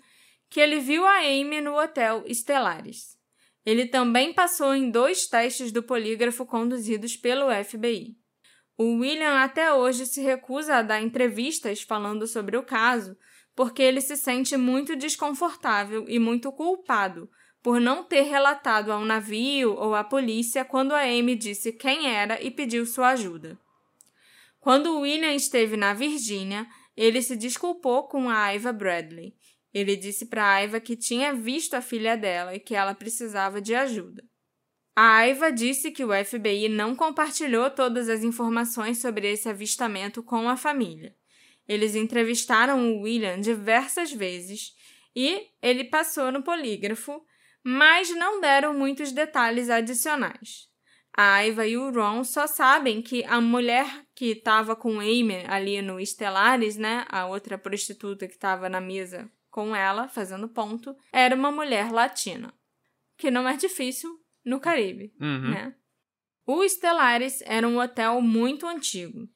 que 0.49 0.61
ele 0.61 0.79
viu 0.79 1.05
a 1.05 1.19
Amy 1.19 1.61
no 1.61 1.77
hotel 1.77 2.23
Estelares. 2.25 3.19
Ele 3.67 3.87
também 3.87 4.33
passou 4.33 4.73
em 4.73 4.89
dois 4.89 5.27
testes 5.27 5.73
do 5.73 5.83
polígrafo 5.83 6.47
conduzidos 6.47 7.17
pelo 7.17 7.53
FBI. 7.65 8.17
O 8.79 9.01
William 9.01 9.43
até 9.43 9.73
hoje 9.73 10.07
se 10.07 10.21
recusa 10.21 10.77
a 10.77 10.83
dar 10.83 11.03
entrevistas 11.03 11.83
falando 11.83 12.29
sobre 12.29 12.57
o 12.57 12.63
caso, 12.63 13.17
porque 13.53 13.83
ele 13.83 14.01
se 14.01 14.17
sente 14.17 14.57
muito 14.57 14.95
desconfortável 14.95 16.05
e 16.07 16.21
muito 16.21 16.53
culpado 16.53 17.29
por 17.61 17.81
não 17.81 18.05
ter 18.05 18.23
relatado 18.23 18.93
ao 18.93 19.05
navio 19.05 19.75
ou 19.75 19.93
à 19.93 20.05
polícia 20.05 20.65
quando 20.65 20.93
a 20.93 21.01
Amy 21.01 21.35
disse 21.35 21.73
quem 21.73 22.15
era 22.15 22.41
e 22.41 22.49
pediu 22.49 22.87
sua 22.87 23.09
ajuda. 23.09 23.59
Quando 24.63 25.01
William 25.01 25.35
esteve 25.35 25.77
na 25.77 25.93
Virgínia, 25.93 26.69
ele 26.97 27.21
se 27.21 27.35
desculpou 27.35 28.05
com 28.05 28.31
a 28.31 28.45
Aiva 28.45 28.73
Bradley. 28.73 29.35
Ele 29.75 29.97
disse 29.97 30.27
para 30.27 30.47
Aiva 30.47 30.79
que 30.79 30.97
tinha 30.97 31.35
visto 31.35 31.75
a 31.75 31.83
filha 31.83 32.17
dela 32.17 32.55
e 32.55 32.61
que 32.61 32.73
ela 32.73 32.95
precisava 32.95 33.61
de 33.61 33.75
ajuda. 33.75 34.23
A 34.95 35.17
Aiva 35.17 35.51
disse 35.51 35.91
que 35.91 36.05
o 36.05 36.11
FBI 36.25 36.69
não 36.69 36.95
compartilhou 36.95 37.71
todas 37.71 38.09
as 38.09 38.23
informações 38.23 38.99
sobre 38.99 39.33
esse 39.33 39.49
avistamento 39.49 40.23
com 40.23 40.49
a 40.49 40.57
família. 40.57 41.13
Eles 41.67 41.97
entrevistaram 41.97 42.93
o 42.93 43.01
William 43.03 43.41
diversas 43.41 44.13
vezes 44.13 44.77
e 45.17 45.45
ele 45.61 45.83
passou 45.83 46.31
no 46.31 46.45
polígrafo, 46.45 47.21
mas 47.65 48.15
não 48.15 48.41
deram 48.41 48.73
muitos 48.73 49.11
detalhes 49.11 49.69
adicionais. 49.69 50.72
A 51.15 51.35
Aiva 51.35 51.67
e 51.67 51.77
o 51.77 51.91
Ron 51.91 52.25
só 52.25 52.47
sabem 52.47 53.03
que 53.03 53.23
a 53.25 53.41
mulher 53.41 54.07
que 54.15 54.27
estava 54.33 54.75
com 54.75 54.99
Amy 54.99 55.45
ali 55.47 55.83
no 55.83 56.01
Estelares, 56.01 56.77
né, 56.77 57.05
a 57.09 57.27
outra 57.27 57.59
prostituta 57.59 58.27
que 58.27 58.35
estava 58.35 58.69
na 58.69 58.81
mesa 58.81 59.31
com 59.51 59.77
ela, 59.77 60.09
fazendo 60.09 60.49
ponto, 60.49 60.97
era 61.13 61.35
uma 61.37 61.53
mulher 61.53 61.93
latina. 61.93 62.55
Que 63.19 63.31
não 63.31 63.47
é 63.47 63.57
difícil 63.57 64.11
no 64.45 64.59
Caribe, 64.59 65.13
Uhum. 65.21 65.51
né? 65.51 65.75
O 66.47 66.65
Estelares 66.65 67.43
era 67.45 67.69
um 67.69 67.79
hotel 67.79 68.21
muito 68.23 68.67
antigo. 68.67 69.29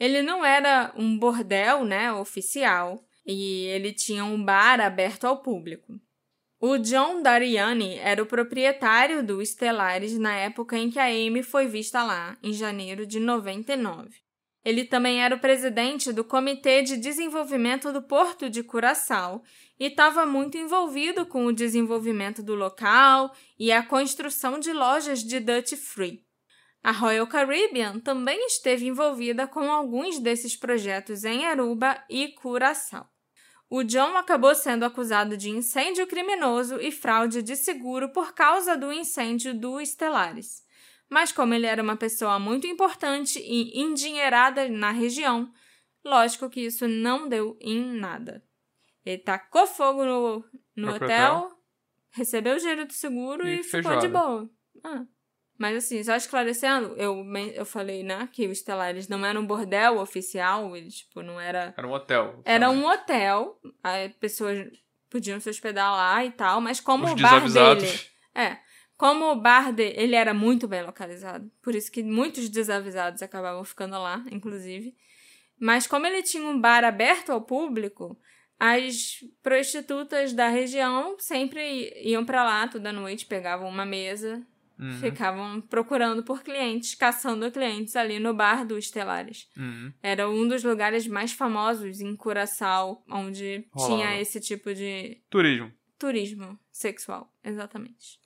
Ele 0.00 0.22
não 0.22 0.44
era 0.44 0.92
um 0.96 1.18
bordel, 1.18 1.84
né, 1.84 2.10
oficial, 2.12 3.04
e 3.26 3.64
ele 3.66 3.92
tinha 3.92 4.24
um 4.24 4.42
bar 4.42 4.80
aberto 4.80 5.24
ao 5.26 5.42
público. 5.42 6.00
O 6.60 6.76
John 6.76 7.22
Dariani 7.22 7.98
era 7.98 8.20
o 8.20 8.26
proprietário 8.26 9.24
do 9.24 9.40
Estelares 9.40 10.18
na 10.18 10.34
época 10.34 10.76
em 10.76 10.90
que 10.90 10.98
a 10.98 11.04
Amy 11.04 11.44
foi 11.44 11.68
vista 11.68 12.02
lá, 12.02 12.36
em 12.42 12.52
janeiro 12.52 13.06
de 13.06 13.20
99. 13.20 14.10
Ele 14.64 14.84
também 14.84 15.22
era 15.22 15.36
o 15.36 15.38
presidente 15.38 16.12
do 16.12 16.24
Comitê 16.24 16.82
de 16.82 16.96
Desenvolvimento 16.96 17.92
do 17.92 18.02
Porto 18.02 18.50
de 18.50 18.64
Curaçao 18.64 19.40
e 19.78 19.86
estava 19.86 20.26
muito 20.26 20.58
envolvido 20.58 21.24
com 21.24 21.46
o 21.46 21.52
desenvolvimento 21.52 22.42
do 22.42 22.56
local 22.56 23.32
e 23.56 23.70
a 23.70 23.80
construção 23.80 24.58
de 24.58 24.72
lojas 24.72 25.22
de 25.22 25.38
duty 25.38 25.76
free. 25.76 26.24
A 26.82 26.90
Royal 26.90 27.28
Caribbean 27.28 28.00
também 28.00 28.46
esteve 28.46 28.84
envolvida 28.84 29.46
com 29.46 29.70
alguns 29.70 30.18
desses 30.18 30.56
projetos 30.56 31.22
em 31.22 31.46
Aruba 31.46 32.02
e 32.10 32.28
Curaçao. 32.32 33.08
O 33.70 33.82
John 33.82 34.16
acabou 34.16 34.54
sendo 34.54 34.84
acusado 34.84 35.36
de 35.36 35.50
incêndio 35.50 36.06
criminoso 36.06 36.80
e 36.80 36.90
fraude 36.90 37.42
de 37.42 37.54
seguro 37.54 38.08
por 38.10 38.32
causa 38.32 38.76
do 38.76 38.90
incêndio 38.90 39.54
do 39.54 39.78
Estelares. 39.80 40.66
Mas 41.08 41.32
como 41.32 41.52
ele 41.52 41.66
era 41.66 41.82
uma 41.82 41.96
pessoa 41.96 42.38
muito 42.38 42.66
importante 42.66 43.38
e 43.38 43.78
endinheirada 43.78 44.68
na 44.68 44.90
região, 44.90 45.52
lógico 46.04 46.48
que 46.48 46.60
isso 46.60 46.88
não 46.88 47.28
deu 47.28 47.58
em 47.60 47.82
nada. 47.82 48.42
Ele 49.04 49.18
tacou 49.18 49.66
fogo 49.66 50.04
no, 50.04 50.44
no 50.76 50.94
hotel, 50.94 51.36
hotel. 51.36 51.58
recebeu 52.10 52.56
o 52.56 52.58
dinheiro 52.58 52.86
do 52.86 52.92
seguro 52.92 53.46
E 53.46 53.60
e, 53.60 53.62
ficou 53.62 53.98
de 53.98 54.08
boa. 54.08 54.50
Ah. 54.84 55.04
Mas 55.58 55.76
assim, 55.76 56.02
só 56.04 56.14
esclarecendo, 56.14 56.94
eu, 56.96 57.26
eu 57.52 57.66
falei, 57.66 58.04
né, 58.04 58.28
que 58.32 58.46
o 58.46 58.52
Estelares 58.52 59.08
não 59.08 59.26
era 59.26 59.38
um 59.38 59.44
bordel 59.44 59.98
oficial, 59.98 60.76
ele, 60.76 60.88
tipo, 60.88 61.20
não 61.20 61.40
era... 61.40 61.74
Era 61.76 61.88
um 61.88 61.92
hotel. 61.92 62.40
Era 62.44 62.70
um 62.70 62.86
hotel, 62.86 63.60
as 63.82 64.12
pessoas 64.14 64.68
podiam 65.10 65.40
se 65.40 65.50
hospedar 65.50 65.90
lá 65.90 66.24
e 66.24 66.30
tal, 66.30 66.60
mas 66.60 66.78
como 66.78 67.06
Os 67.06 67.12
o 67.12 67.16
bar 67.16 67.50
dele... 67.50 68.00
É, 68.32 68.58
como 68.96 69.32
o 69.32 69.34
bar 69.34 69.72
dele, 69.72 69.94
ele 69.96 70.14
era 70.14 70.32
muito 70.32 70.68
bem 70.68 70.84
localizado, 70.84 71.50
por 71.60 71.74
isso 71.74 71.90
que 71.90 72.04
muitos 72.04 72.48
desavisados 72.48 73.20
acabavam 73.20 73.64
ficando 73.64 73.98
lá, 73.98 74.24
inclusive. 74.30 74.96
Mas 75.58 75.88
como 75.88 76.06
ele 76.06 76.22
tinha 76.22 76.48
um 76.48 76.60
bar 76.60 76.84
aberto 76.84 77.32
ao 77.32 77.40
público, 77.40 78.16
as 78.60 79.24
prostitutas 79.42 80.32
da 80.32 80.46
região 80.46 81.16
sempre 81.18 81.92
iam 82.00 82.24
pra 82.24 82.44
lá 82.44 82.68
toda 82.68 82.92
noite, 82.92 83.26
pegavam 83.26 83.68
uma 83.68 83.84
mesa 83.84 84.40
Uhum. 84.78 84.92
Ficavam 85.00 85.60
procurando 85.60 86.22
por 86.22 86.42
clientes, 86.42 86.94
caçando 86.94 87.50
clientes 87.50 87.96
ali 87.96 88.20
no 88.20 88.32
bar 88.32 88.64
do 88.64 88.78
Estelares. 88.78 89.48
Uhum. 89.56 89.92
Era 90.02 90.28
um 90.28 90.46
dos 90.46 90.62
lugares 90.62 91.06
mais 91.06 91.32
famosos 91.32 92.00
em 92.00 92.14
Curaçao, 92.14 93.02
onde 93.10 93.66
Rolava. 93.72 93.94
tinha 93.94 94.20
esse 94.20 94.40
tipo 94.40 94.72
de 94.72 95.20
Turismo. 95.28 95.72
turismo 95.98 96.58
sexual. 96.70 97.32
Exatamente. 97.42 98.20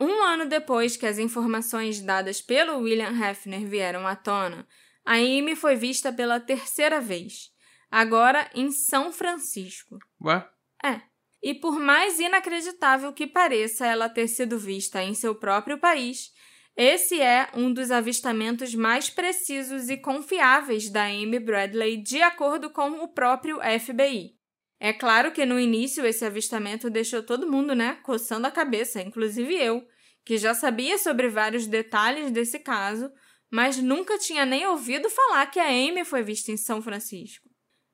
Um 0.00 0.22
ano 0.22 0.46
depois 0.46 0.96
que 0.96 1.06
as 1.06 1.18
informações 1.18 2.00
dadas 2.00 2.40
pelo 2.40 2.78
William 2.78 3.12
Hefner 3.12 3.66
vieram 3.66 4.06
à 4.06 4.16
tona, 4.16 4.66
a 5.04 5.14
Amy 5.14 5.54
foi 5.54 5.76
vista 5.76 6.12
pela 6.12 6.40
terceira 6.40 7.00
vez, 7.00 7.50
agora 7.90 8.50
em 8.54 8.70
São 8.70 9.12
Francisco. 9.12 9.98
Ué? 10.22 10.48
É. 10.82 11.09
E 11.42 11.54
por 11.54 11.78
mais 11.78 12.20
inacreditável 12.20 13.12
que 13.12 13.26
pareça 13.26 13.86
ela 13.86 14.08
ter 14.08 14.28
sido 14.28 14.58
vista 14.58 15.02
em 15.02 15.14
seu 15.14 15.34
próprio 15.34 15.78
país, 15.78 16.32
esse 16.76 17.20
é 17.20 17.48
um 17.54 17.72
dos 17.72 17.90
avistamentos 17.90 18.74
mais 18.74 19.10
precisos 19.10 19.88
e 19.88 19.96
confiáveis 19.96 20.88
da 20.88 21.04
Amy 21.04 21.38
Bradley, 21.38 22.02
de 22.02 22.22
acordo 22.22 22.70
com 22.70 23.02
o 23.02 23.08
próprio 23.08 23.58
FBI. 23.80 24.34
É 24.78 24.92
claro 24.92 25.30
que 25.30 25.44
no 25.44 25.60
início 25.60 26.06
esse 26.06 26.24
avistamento 26.24 26.88
deixou 26.88 27.22
todo 27.22 27.50
mundo, 27.50 27.74
né, 27.74 27.98
coçando 28.02 28.46
a 28.46 28.50
cabeça, 28.50 29.02
inclusive 29.02 29.54
eu, 29.54 29.86
que 30.24 30.38
já 30.38 30.54
sabia 30.54 30.96
sobre 30.96 31.28
vários 31.28 31.66
detalhes 31.66 32.30
desse 32.30 32.58
caso, 32.58 33.10
mas 33.50 33.76
nunca 33.76 34.16
tinha 34.16 34.46
nem 34.46 34.66
ouvido 34.66 35.10
falar 35.10 35.46
que 35.46 35.60
a 35.60 35.68
Amy 35.68 36.04
foi 36.04 36.22
vista 36.22 36.50
em 36.50 36.56
São 36.56 36.80
Francisco. 36.80 37.49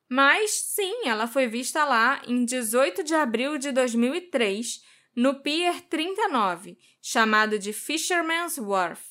Mas 0.09 0.51
sim, 0.51 1.07
ela 1.07 1.27
foi 1.27 1.49
vista 1.49 1.85
lá 1.85 2.23
em 2.27 2.45
18 2.45 3.03
de 3.03 3.15
abril 3.15 3.59
de 3.59 3.73
2003, 3.73 4.81
no 5.17 5.43
Pier 5.43 5.81
39, 5.89 6.79
chamado 7.03 7.59
de 7.59 7.73
Fisherman's 7.73 8.59
Wharf. 8.59 9.03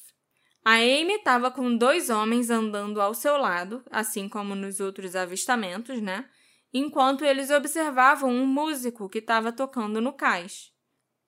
A 0.64 0.76
Amy 0.76 1.16
estava 1.16 1.52
com 1.52 1.76
dois 1.76 2.10
homens 2.10 2.50
andando 2.50 3.02
ao 3.02 3.14
seu 3.14 3.38
lado, 3.38 3.84
assim 3.91 4.30
como 4.30 4.56
nos 4.56 4.80
outros 4.80 5.16
avistamentos, 5.16 6.02
né? 6.02 6.28
Enquanto 6.74 7.24
eles 7.24 7.52
observavam 7.52 8.32
um 8.32 8.48
músico 8.48 9.08
que 9.10 9.20
estava 9.20 9.52
tocando 9.52 10.02
no 10.02 10.14
cais. 10.14 10.72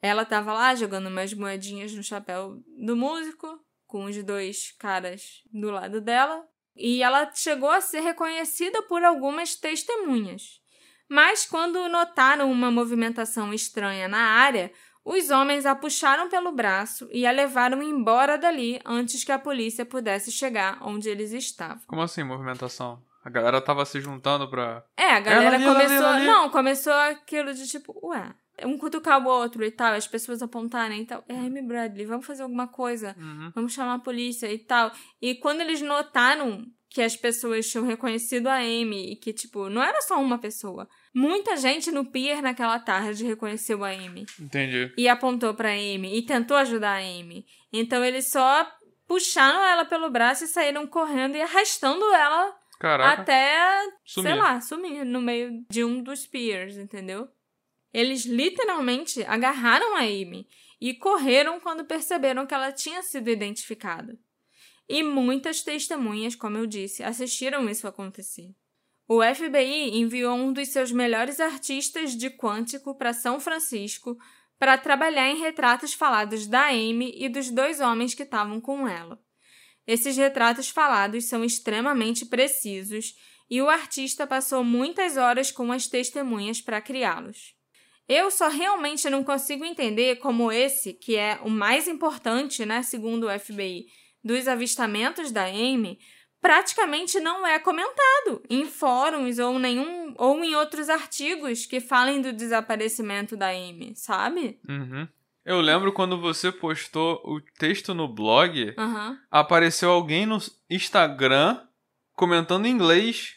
Ela 0.01 0.23
estava 0.23 0.53
lá 0.53 0.73
jogando 0.75 1.07
umas 1.07 1.33
moedinhas 1.33 1.93
no 1.93 2.03
chapéu 2.03 2.63
do 2.77 2.95
músico, 2.95 3.59
com 3.85 4.05
os 4.05 4.23
dois 4.23 4.71
caras 4.71 5.43
do 5.51 5.71
lado 5.71 6.01
dela, 6.01 6.47
e 6.77 7.01
ela 7.01 7.29
chegou 7.33 7.69
a 7.69 7.81
ser 7.81 8.01
reconhecida 8.01 8.81
por 8.83 9.03
algumas 9.03 9.55
testemunhas. 9.55 10.61
Mas 11.09 11.45
quando 11.45 11.87
notaram 11.87 12.51
uma 12.51 12.69
movimentação 12.69 13.53
estranha 13.53 14.07
na 14.07 14.19
área, 14.19 14.71
os 15.05 15.29
homens 15.29 15.65
a 15.65 15.73
puxaram 15.73 16.27
pelo 16.27 16.51
braço 16.51 17.07
e 17.13 17.25
a 17.25 17.31
levaram 17.31 17.81
embora 17.81 18.37
dali 18.37 18.79
antes 18.85 19.23
que 19.23 19.31
a 19.31 19.39
polícia 19.39 19.85
pudesse 19.85 20.31
chegar 20.31 20.79
onde 20.81 21.07
eles 21.07 21.31
estavam. 21.31 21.81
Como 21.87 22.01
assim, 22.01 22.23
movimentação? 22.23 23.01
A 23.23 23.29
galera 23.29 23.61
tava 23.61 23.85
se 23.85 23.99
juntando 23.99 24.49
pra. 24.49 24.83
É, 24.97 25.11
a 25.11 25.19
galera 25.19 25.55
ali, 25.55 25.65
ali, 25.65 25.73
começou. 25.73 25.95
ela 25.95 26.15
ali. 26.15 26.25
Não, 26.25 26.49
começou 26.49 26.93
aquilo 26.93 27.53
de 27.53 27.67
tipo, 27.67 27.97
ué, 28.03 28.33
um 28.65 28.77
cutucar 28.77 29.21
o 29.21 29.29
outro 29.29 29.63
e 29.63 29.71
tal, 29.71 29.93
as 29.93 30.07
pessoas 30.07 30.41
apontarem 30.41 31.01
e 31.01 31.05
tal. 31.05 31.23
É 31.27 31.33
Amy 31.35 31.61
Bradley, 31.61 32.05
vamos 32.05 32.25
fazer 32.25 32.43
alguma 32.43 32.67
coisa. 32.67 33.15
Uhum. 33.17 33.51
Vamos 33.53 33.73
chamar 33.73 33.95
a 33.95 33.99
polícia 33.99 34.51
e 34.51 34.57
tal. 34.59 34.91
E 35.21 35.35
quando 35.35 35.61
eles 35.61 35.81
notaram 35.81 36.65
que 36.89 37.01
as 37.01 37.15
pessoas 37.15 37.69
tinham 37.69 37.85
reconhecido 37.85 38.47
a 38.47 38.55
Amy 38.55 39.11
e 39.11 39.15
que, 39.15 39.33
tipo, 39.33 39.69
não 39.69 39.83
era 39.83 40.01
só 40.01 40.19
uma 40.19 40.37
pessoa. 40.39 40.87
Muita 41.13 41.55
gente 41.57 41.91
no 41.91 42.05
pier 42.09 42.41
naquela 42.41 42.79
tarde 42.79 43.25
reconheceu 43.25 43.83
a 43.83 43.89
Amy 43.89 44.25
Entendi. 44.39 44.93
e 44.97 45.07
apontou 45.07 45.53
pra 45.53 45.69
Amy 45.69 46.17
e 46.17 46.21
tentou 46.25 46.55
ajudar 46.57 46.93
a 46.93 46.99
Amy. 46.99 47.45
Então 47.71 48.03
eles 48.03 48.31
só 48.31 48.67
puxaram 49.07 49.63
ela 49.63 49.85
pelo 49.85 50.09
braço 50.09 50.45
e 50.45 50.47
saíram 50.47 50.87
correndo 50.87 51.35
e 51.35 51.41
arrastando 51.41 52.03
ela 52.13 52.55
Caraca. 52.79 53.21
até, 53.21 53.81
Sumir. 54.05 54.29
sei 54.31 54.39
lá, 54.39 54.61
sumir 54.61 55.05
no 55.05 55.21
meio 55.21 55.65
de 55.69 55.83
um 55.83 56.01
dos 56.01 56.25
piers, 56.25 56.77
entendeu? 56.77 57.27
Eles 57.93 58.25
literalmente 58.25 59.23
agarraram 59.23 59.95
a 59.95 60.01
Amy 60.01 60.47
e 60.79 60.93
correram 60.93 61.59
quando 61.59 61.85
perceberam 61.85 62.45
que 62.45 62.53
ela 62.53 62.71
tinha 62.71 63.01
sido 63.01 63.29
identificada. 63.29 64.17
E 64.87 65.03
muitas 65.03 65.63
testemunhas, 65.63 66.35
como 66.35 66.57
eu 66.57 66.65
disse, 66.65 67.03
assistiram 67.03 67.69
isso 67.69 67.87
acontecer. 67.87 68.53
O 69.07 69.21
FBI 69.23 69.97
enviou 69.97 70.35
um 70.35 70.51
dos 70.51 70.67
seus 70.69 70.91
melhores 70.91 71.39
artistas 71.39 72.15
de 72.15 72.29
quântico 72.29 72.95
para 72.95 73.13
São 73.13 73.39
Francisco 73.39 74.17
para 74.59 74.77
trabalhar 74.77 75.29
em 75.29 75.39
retratos 75.39 75.93
falados 75.93 76.47
da 76.47 76.67
Amy 76.67 77.13
e 77.15 77.29
dos 77.29 77.49
dois 77.49 77.79
homens 77.79 78.13
que 78.13 78.23
estavam 78.23 78.59
com 78.59 78.87
ela. 78.87 79.21
Esses 79.85 80.17
retratos 80.17 80.69
falados 80.69 81.25
são 81.25 81.43
extremamente 81.43 82.25
precisos 82.25 83.15
e 83.49 83.61
o 83.61 83.69
artista 83.69 84.27
passou 84.27 84.63
muitas 84.63 85.15
horas 85.15 85.51
com 85.51 85.71
as 85.71 85.87
testemunhas 85.87 86.59
para 86.59 86.81
criá-los. 86.81 87.56
Eu 88.07 88.31
só 88.31 88.47
realmente 88.47 89.09
não 89.09 89.23
consigo 89.23 89.65
entender 89.65 90.17
como 90.17 90.51
esse, 90.51 90.93
que 90.93 91.17
é 91.17 91.39
o 91.43 91.49
mais 91.49 91.87
importante, 91.87 92.65
né, 92.65 92.81
segundo 92.81 93.27
o 93.27 93.39
FBI, 93.39 93.87
dos 94.23 94.47
avistamentos 94.47 95.31
da 95.31 95.45
Amy, 95.45 95.99
praticamente 96.41 97.19
não 97.19 97.45
é 97.45 97.59
comentado 97.59 98.41
em 98.49 98.65
fóruns 98.65 99.39
ou 99.39 99.59
nenhum 99.59 100.13
ou 100.17 100.43
em 100.43 100.55
outros 100.55 100.89
artigos 100.89 101.65
que 101.65 101.79
falem 101.79 102.21
do 102.21 102.31
desaparecimento 102.31 103.35
da 103.35 103.49
Amy, 103.49 103.93
sabe? 103.95 104.59
Uhum. 104.67 105.07
Eu 105.43 105.61
lembro 105.61 105.93
quando 105.93 106.19
você 106.19 106.51
postou 106.51 107.21
o 107.23 107.39
texto 107.57 107.93
no 107.93 108.07
blog, 108.07 108.73
Aham. 108.77 109.17
apareceu 109.31 109.89
alguém 109.89 110.25
no 110.25 110.37
Instagram 110.69 111.61
comentando 112.13 112.65
em 112.65 112.71
inglês, 112.71 113.36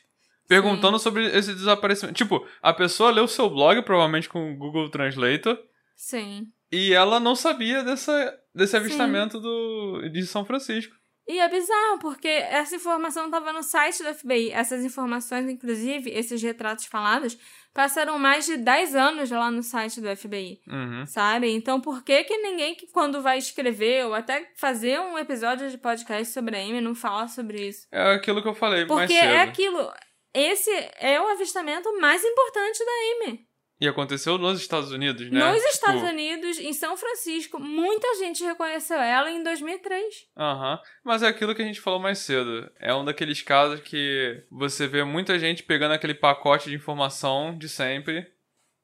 perguntando 0.51 0.99
sobre 0.99 1.27
esse 1.27 1.55
desaparecimento. 1.55 2.17
Tipo, 2.17 2.45
a 2.61 2.73
pessoa 2.73 3.13
leu 3.13 3.29
seu 3.29 3.49
blog, 3.49 3.81
provavelmente 3.83 4.29
com 4.29 4.53
o 4.53 4.57
Google 4.57 4.91
Translator, 4.91 5.57
Sim. 5.95 6.49
e 6.73 6.93
ela 6.93 7.21
não 7.21 7.37
sabia 7.37 7.85
dessa, 7.85 8.37
desse 8.53 8.73
Sim. 8.73 8.79
avistamento 8.79 9.39
do, 9.39 10.09
de 10.13 10.27
São 10.27 10.45
Francisco. 10.45 10.93
E 11.29 11.39
é 11.39 11.49
bizarro, 11.49 12.01
porque 12.01 12.27
essa 12.27 12.75
informação 12.75 13.27
estava 13.27 13.53
no 13.53 13.63
site 13.63 14.03
do 14.03 14.13
FBI. 14.13 14.51
Essas 14.51 14.85
informações, 14.85 15.49
inclusive, 15.49 16.11
esses 16.11 16.43
retratos 16.43 16.87
falados, 16.87 17.39
passaram 17.73 18.19
mais 18.19 18.45
de 18.45 18.57
10 18.57 18.97
anos 18.97 19.31
lá 19.31 19.49
no 19.53 19.63
site 19.63 20.01
do 20.01 20.17
FBI. 20.17 20.61
Uhum. 20.67 21.07
Sabe? 21.07 21.49
Então, 21.49 21.81
por 21.81 22.03
que 22.03 22.25
que 22.25 22.37
ninguém 22.39 22.75
que 22.75 22.89
quando 22.89 23.23
vai 23.23 23.39
escrever 23.39 24.05
ou 24.07 24.15
até 24.15 24.51
fazer 24.57 24.99
um 24.99 25.17
episódio 25.17 25.71
de 25.71 25.79
podcast 25.79 26.35
sobre 26.35 26.57
a 26.57 26.61
Amy 26.61 26.81
não 26.81 26.97
fala 26.97 27.29
sobre 27.29 27.69
isso? 27.69 27.87
É 27.93 28.15
aquilo 28.15 28.43
que 28.43 28.49
eu 28.49 28.55
falei 28.55 28.85
mais 28.85 28.89
Porque 28.89 29.15
cedo. 29.15 29.33
é 29.33 29.43
aquilo. 29.43 29.89
Esse 30.33 30.71
é 30.99 31.21
o 31.21 31.27
avistamento 31.29 31.93
mais 32.01 32.25
importante 32.25 32.79
da 32.85 32.93
Amy. 33.29 33.47
E 33.81 33.89
aconteceu 33.89 34.37
nos 34.37 34.61
Estados 34.61 34.93
Unidos, 34.93 35.31
né? 35.31 35.41
Nos 35.41 35.57
Tipo, 35.57 35.69
Estados 35.73 36.03
Unidos, 36.03 36.59
em 36.59 36.73
São 36.75 36.99
Francisco, 36.99 37.59
muita 37.59 38.15
gente 38.17 38.45
reconheceu 38.45 38.99
ela 38.99 39.31
em 39.31 39.43
2003. 39.43 40.29
Aham. 40.37 40.79
Mas 41.03 41.23
é 41.23 41.29
aquilo 41.29 41.55
que 41.55 41.63
a 41.63 41.65
gente 41.65 41.81
falou 41.81 41.99
mais 41.99 42.19
cedo. 42.19 42.71
É 42.79 42.95
um 42.95 43.05
daqueles 43.05 43.41
casos 43.41 43.81
que 43.81 44.45
você 44.51 44.87
vê 44.87 45.03
muita 45.03 45.39
gente 45.39 45.63
pegando 45.63 45.95
aquele 45.95 46.13
pacote 46.13 46.69
de 46.69 46.77
informação 46.77 47.57
de 47.57 47.71
sempre 47.71 48.31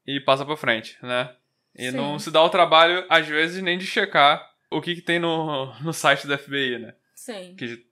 e 0.06 0.18
passa 0.18 0.46
pra 0.46 0.56
frente, 0.56 0.96
né? 1.02 1.36
E 1.74 1.90
Sim. 1.90 1.96
não 1.96 2.18
se 2.18 2.30
dá 2.30 2.42
o 2.42 2.48
trabalho, 2.48 3.04
às 3.10 3.26
vezes, 3.26 3.62
nem 3.62 3.76
de 3.76 3.86
checar 3.86 4.50
o 4.70 4.80
que, 4.80 4.94
que 4.94 5.02
tem 5.02 5.18
no, 5.18 5.74
no 5.82 5.92
site 5.92 6.26
da 6.26 6.38
FBI, 6.38 6.78
né? 6.78 6.94
Sim. 7.14 7.54
Que 7.54 7.85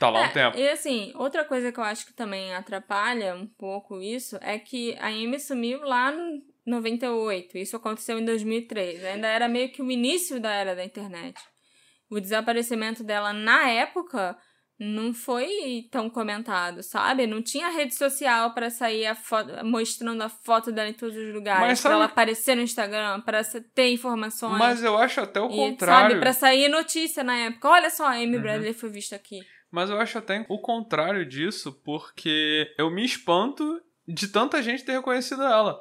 tá 0.00 0.10
lá 0.10 0.18
há 0.18 0.22
um 0.22 0.26
É, 0.26 0.28
tempo. 0.30 0.58
E 0.58 0.68
assim, 0.68 1.12
outra 1.14 1.44
coisa 1.44 1.70
que 1.70 1.78
eu 1.78 1.84
acho 1.84 2.04
que 2.06 2.12
também 2.12 2.52
atrapalha 2.54 3.36
um 3.36 3.46
pouco 3.46 4.00
isso 4.02 4.36
é 4.40 4.58
que 4.58 4.96
a 4.98 5.06
Amy 5.08 5.38
sumiu 5.38 5.80
lá 5.82 6.10
no 6.10 6.40
98. 6.66 7.56
Isso 7.58 7.76
aconteceu 7.76 8.18
em 8.18 8.24
2003. 8.24 9.04
Ainda 9.04 9.28
era 9.28 9.46
meio 9.48 9.70
que 9.70 9.82
o 9.82 9.90
início 9.90 10.40
da 10.40 10.52
era 10.52 10.74
da 10.74 10.84
internet. 10.84 11.38
O 12.10 12.18
desaparecimento 12.20 13.04
dela 13.04 13.32
na 13.32 13.68
época 13.68 14.36
não 14.82 15.12
foi 15.12 15.48
tão 15.92 16.08
comentado, 16.08 16.82
sabe? 16.82 17.26
Não 17.26 17.42
tinha 17.42 17.68
rede 17.68 17.94
social 17.94 18.54
pra 18.54 18.70
sair 18.70 19.06
a 19.06 19.14
foto, 19.14 19.52
mostrando 19.64 20.22
a 20.22 20.28
foto 20.30 20.72
dela 20.72 20.88
em 20.88 20.94
todos 20.94 21.14
os 21.14 21.34
lugares, 21.34 21.78
sabe- 21.80 21.94
ela 21.96 22.06
aparecer 22.06 22.54
no 22.56 22.62
Instagram, 22.62 23.20
pra 23.20 23.44
se- 23.44 23.60
ter 23.60 23.90
informações. 23.92 24.58
Mas 24.58 24.82
eu 24.82 24.96
acho 24.96 25.20
até 25.20 25.38
o 25.38 25.50
e, 25.50 25.56
contrário. 25.56 26.08
sabe, 26.10 26.20
pra 26.20 26.32
sair 26.32 26.68
notícia 26.68 27.22
na 27.22 27.36
época. 27.36 27.68
Olha 27.68 27.90
só, 27.90 28.06
a 28.06 28.12
Amy 28.12 28.36
Uhum. 28.36 28.42
Bradley 28.42 28.72
foi 28.72 28.88
vista 28.88 29.14
aqui. 29.16 29.40
Mas 29.70 29.88
eu 29.90 30.00
acho 30.00 30.18
até 30.18 30.44
o 30.48 30.58
contrário 30.58 31.24
disso, 31.24 31.72
porque 31.84 32.72
eu 32.76 32.90
me 32.90 33.04
espanto 33.04 33.80
de 34.06 34.28
tanta 34.28 34.62
gente 34.62 34.84
ter 34.84 34.92
reconhecido 34.92 35.42
ela. 35.42 35.80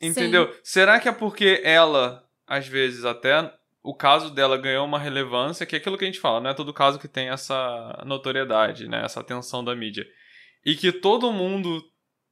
Entendeu? 0.00 0.52
Será 0.64 0.98
que 0.98 1.08
é 1.08 1.12
porque 1.12 1.60
ela, 1.62 2.24
às 2.46 2.66
vezes, 2.66 3.04
até 3.04 3.52
o 3.82 3.94
caso 3.94 4.30
dela 4.30 4.56
ganhou 4.56 4.84
uma 4.84 4.98
relevância, 4.98 5.64
que 5.64 5.76
é 5.76 5.78
aquilo 5.78 5.96
que 5.96 6.04
a 6.04 6.06
gente 6.06 6.20
fala, 6.20 6.40
não 6.40 6.50
é 6.50 6.54
todo 6.54 6.72
caso 6.74 6.98
que 6.98 7.08
tem 7.08 7.28
essa 7.28 8.02
notoriedade, 8.04 8.88
né? 8.88 9.04
Essa 9.04 9.20
atenção 9.20 9.62
da 9.62 9.76
mídia. 9.76 10.06
E 10.64 10.74
que 10.74 10.90
todo 10.90 11.32
mundo 11.32 11.82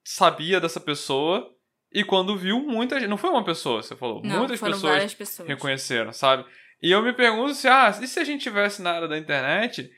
sabia 0.05 0.61
dessa 0.61 0.81
pessoa 0.81 1.55
E 1.91 2.05
quando 2.05 2.37
viu, 2.37 2.61
muita 2.61 3.01
gente. 3.01 3.09
Não 3.09 3.17
foi 3.17 3.31
uma 3.31 3.45
pessoa, 3.45 3.83
você 3.83 3.97
falou. 3.97 4.23
Não, 4.23 4.41
Muitas 4.41 4.61
pessoas 4.61 5.15
pessoas. 5.15 5.49
reconheceram, 5.49 6.13
sabe? 6.13 6.45
E 6.83 6.91
eu 6.91 7.03
me 7.03 7.13
pergunto 7.13 7.55
se, 7.55 7.67
ah, 7.67 7.89
e 8.03 8.07
se 8.07 8.21
a 8.21 8.25
gente 8.25 8.43
tivesse 8.43 8.83
na 8.83 8.93
área 8.93 9.09
da 9.09 9.17
internet, 9.17 9.91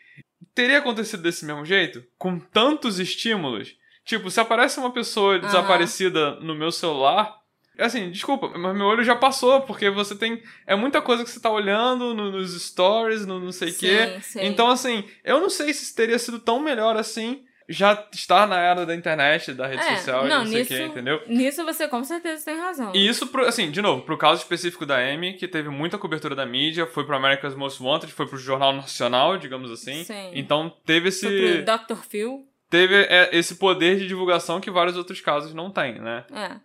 teria 0.54 0.78
acontecido 0.78 1.22
desse 1.22 1.44
mesmo 1.44 1.64
jeito? 1.64 2.02
Com 2.18 2.38
tantos 2.38 2.98
estímulos? 2.98 3.74
Tipo, 4.04 4.30
se 4.30 4.40
aparece 4.40 4.78
uma 4.78 4.92
pessoa 4.92 5.34
Aham. 5.36 5.46
desaparecida 5.46 6.36
no 6.40 6.54
meu 6.54 6.72
celular, 6.72 7.38
assim, 7.78 8.10
desculpa, 8.10 8.48
mas 8.58 8.76
meu 8.76 8.86
olho 8.86 9.04
já 9.04 9.14
passou, 9.14 9.60
porque 9.62 9.88
você 9.90 10.14
tem. 10.16 10.42
É 10.66 10.74
muita 10.74 11.00
coisa 11.00 11.22
que 11.24 11.30
você 11.30 11.40
tá 11.40 11.50
olhando 11.50 12.14
no- 12.14 12.30
nos 12.32 12.60
stories, 12.60 13.24
no 13.26 13.38
não 13.38 13.52
sei 13.52 13.70
o 13.70 13.74
quê. 13.78 14.18
Sim. 14.20 14.40
Então, 14.42 14.68
assim, 14.68 15.04
eu 15.24 15.40
não 15.40 15.48
sei 15.50 15.72
se 15.72 15.94
teria 15.94 16.18
sido 16.18 16.38
tão 16.38 16.58
melhor 16.60 16.96
assim 16.96 17.44
já 17.72 18.06
estar 18.12 18.46
na 18.48 18.60
era 18.60 18.84
da 18.84 18.94
internet, 18.94 19.54
da 19.54 19.66
rede 19.66 19.80
É, 19.82 19.96
social 19.96 20.26
e 20.26 20.28
não, 20.28 20.38
não 20.40 20.46
sei 20.50 20.62
o 20.62 20.66
quê, 20.66 20.82
entendeu? 20.82 21.22
Nisso 21.28 21.64
você 21.64 21.86
com 21.86 22.02
certeza 22.02 22.44
tem 22.44 22.58
razão. 22.58 22.92
E 22.94 23.06
isso, 23.06 23.28
pro- 23.28 23.46
assim, 23.46 23.70
de 23.70 23.80
novo, 23.80 24.02
pro 24.02 24.18
caso 24.18 24.42
específico 24.42 24.84
da 24.84 24.96
Amy, 24.98 25.34
que 25.34 25.46
teve 25.46 25.68
muita 25.68 25.96
cobertura 25.96 26.34
da 26.34 26.44
mídia, 26.44 26.86
foi 26.86 27.06
pro 27.06 27.14
America's 27.16 27.54
Most 27.54 27.80
Wanted, 27.82 28.12
foi 28.12 28.26
pro 28.26 28.36
Jornal 28.36 28.72
Nacional, 28.72 29.38
digamos 29.38 29.70
assim. 29.70 30.02
Sim. 30.04 30.30
Então 30.34 30.68
teve 30.84 31.10
Foi 31.12 31.28
esse, 31.30 31.62
pro 31.64 31.96
Dr. 31.96 32.02
Phil. 32.04 32.46
teve 32.68 32.94
é, 33.04 33.30
esse 33.32 33.54
poder 33.54 33.98
de 33.98 34.06
divulgação 34.08 34.60
que 34.60 34.70
vários 34.70 34.96
outros 34.96 35.20
casos 35.20 35.54
não 35.54 35.70
têm, 35.70 36.00
né? 36.00 36.24
É. 36.32 36.56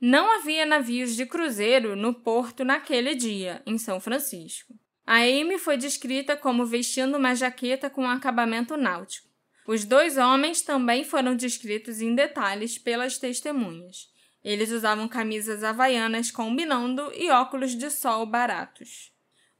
Não 0.00 0.30
havia 0.38 0.66
navios 0.66 1.16
de 1.16 1.24
cruzeiro 1.24 1.96
no 1.96 2.12
porto 2.12 2.64
naquele 2.64 3.14
dia, 3.14 3.62
em 3.66 3.78
São 3.78 3.98
Francisco. 3.98 4.74
A 5.06 5.18
Amy 5.20 5.56
foi 5.58 5.76
descrita 5.76 6.36
como 6.36 6.66
vestindo 6.66 7.16
uma 7.16 7.34
jaqueta 7.34 7.88
com 7.88 8.06
acabamento 8.08 8.76
náutico. 8.76 9.25
Os 9.66 9.84
dois 9.84 10.16
homens 10.16 10.62
também 10.62 11.02
foram 11.02 11.34
descritos 11.34 12.00
em 12.00 12.14
detalhes 12.14 12.78
pelas 12.78 13.18
testemunhas. 13.18 14.08
Eles 14.44 14.70
usavam 14.70 15.08
camisas 15.08 15.64
havaianas 15.64 16.30
combinando 16.30 17.12
e 17.14 17.30
óculos 17.30 17.74
de 17.74 17.90
sol 17.90 18.24
baratos. 18.24 19.12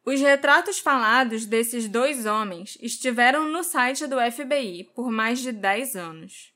Os 0.04 0.20
retratos 0.20 0.78
falados 0.78 1.44
desses 1.44 1.88
dois 1.88 2.24
homens 2.24 2.78
estiveram 2.80 3.50
no 3.50 3.64
site 3.64 4.07
do 4.07 4.16
FBI 4.30 4.84
por 4.94 5.11
mais 5.11 5.40
de 5.40 5.50
10 5.50 5.96
anos. 5.96 6.52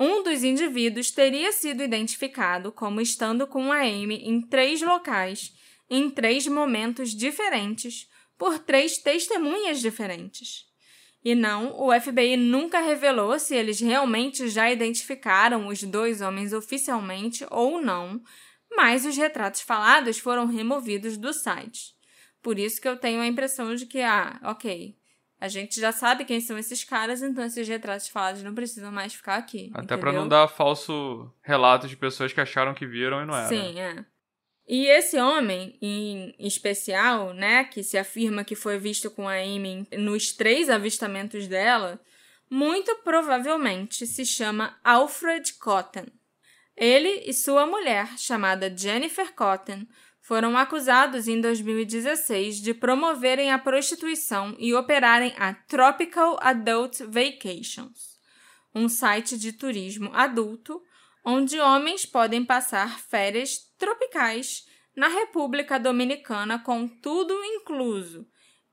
Um 0.00 0.22
dos 0.22 0.42
indivíduos 0.42 1.10
teria 1.10 1.52
sido 1.52 1.82
identificado 1.82 2.72
como 2.72 3.00
estando 3.00 3.46
com 3.46 3.70
a 3.70 3.80
Amy 3.80 4.22
em 4.24 4.40
três 4.40 4.80
locais, 4.80 5.52
em 5.90 6.08
três 6.08 6.46
momentos 6.46 7.14
diferentes, 7.14 8.08
por 8.38 8.58
três 8.58 8.96
testemunhas 8.96 9.80
diferentes. 9.80 10.65
E 11.26 11.34
não, 11.34 11.74
o 11.76 11.90
FBI 12.00 12.36
nunca 12.36 12.78
revelou 12.78 13.36
se 13.36 13.52
eles 13.52 13.80
realmente 13.80 14.48
já 14.48 14.70
identificaram 14.70 15.66
os 15.66 15.82
dois 15.82 16.20
homens 16.20 16.52
oficialmente 16.52 17.44
ou 17.50 17.82
não, 17.82 18.22
mas 18.70 19.04
os 19.04 19.16
retratos 19.16 19.60
falados 19.60 20.20
foram 20.20 20.46
removidos 20.46 21.16
do 21.16 21.32
site. 21.32 21.96
Por 22.40 22.60
isso 22.60 22.80
que 22.80 22.86
eu 22.86 22.96
tenho 22.96 23.20
a 23.20 23.26
impressão 23.26 23.74
de 23.74 23.86
que, 23.86 24.02
ah, 24.02 24.38
ok, 24.44 24.96
a 25.40 25.48
gente 25.48 25.80
já 25.80 25.90
sabe 25.90 26.24
quem 26.24 26.40
são 26.40 26.56
esses 26.56 26.84
caras, 26.84 27.20
então 27.20 27.44
esses 27.44 27.66
retratos 27.66 28.06
falados 28.06 28.44
não 28.44 28.54
precisam 28.54 28.92
mais 28.92 29.12
ficar 29.12 29.34
aqui. 29.34 29.72
Até 29.74 29.96
entendeu? 29.96 30.12
não 30.12 30.28
dar 30.28 30.46
falso 30.46 31.28
relato 31.42 31.88
de 31.88 31.96
pessoas 31.96 32.32
que 32.32 32.40
acharam 32.40 32.72
que 32.72 32.86
viram 32.86 33.20
e 33.20 33.26
não 33.26 33.36
era. 33.36 33.48
Sim, 33.48 33.80
é. 33.80 34.04
E 34.68 34.86
esse 34.86 35.16
homem, 35.18 35.78
em 35.80 36.34
especial, 36.40 37.32
né, 37.32 37.64
que 37.64 37.84
se 37.84 37.96
afirma 37.96 38.44
que 38.44 38.56
foi 38.56 38.78
visto 38.78 39.10
com 39.10 39.28
a 39.28 39.34
Amy 39.34 39.86
nos 39.96 40.32
três 40.32 40.68
avistamentos 40.68 41.46
dela, 41.46 42.00
muito 42.50 42.96
provavelmente 43.04 44.06
se 44.06 44.26
chama 44.26 44.76
Alfred 44.82 45.54
Cotton. 45.54 46.06
Ele 46.76 47.22
e 47.26 47.32
sua 47.32 47.64
mulher, 47.64 48.18
chamada 48.18 48.74
Jennifer 48.76 49.32
Cotton, 49.34 49.86
foram 50.20 50.58
acusados 50.58 51.28
em 51.28 51.40
2016 51.40 52.60
de 52.60 52.74
promoverem 52.74 53.52
a 53.52 53.58
prostituição 53.60 54.56
e 54.58 54.74
operarem 54.74 55.32
a 55.38 55.54
Tropical 55.54 56.36
Adult 56.40 56.98
Vacations, 57.02 58.18
um 58.74 58.88
site 58.88 59.38
de 59.38 59.52
turismo 59.52 60.10
adulto 60.12 60.82
onde 61.28 61.58
homens 61.58 62.06
podem 62.06 62.44
passar 62.44 63.00
férias 63.00 63.58
tropicais 63.76 64.64
na 64.96 65.08
República 65.08 65.76
Dominicana 65.76 66.56
com 66.56 66.86
tudo 66.86 67.34
incluso, 67.44 68.24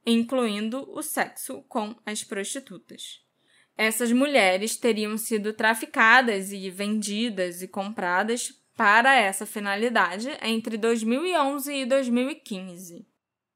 incluindo 0.05 0.87
o 0.91 1.01
sexo 1.01 1.63
com 1.63 1.95
as 2.05 2.23
prostitutas. 2.23 3.23
Essas 3.75 4.11
mulheres 4.11 4.77
teriam 4.77 5.17
sido 5.17 5.51
traficadas 5.51 6.51
e 6.51 6.69
vendidas 6.69 7.63
e 7.63 7.67
compradas 7.67 8.53
para 8.77 9.15
essa 9.15 9.47
finalidade 9.47 10.29
entre 10.43 10.77
2011 10.77 11.73
e 11.73 11.85
2015. 11.87 13.07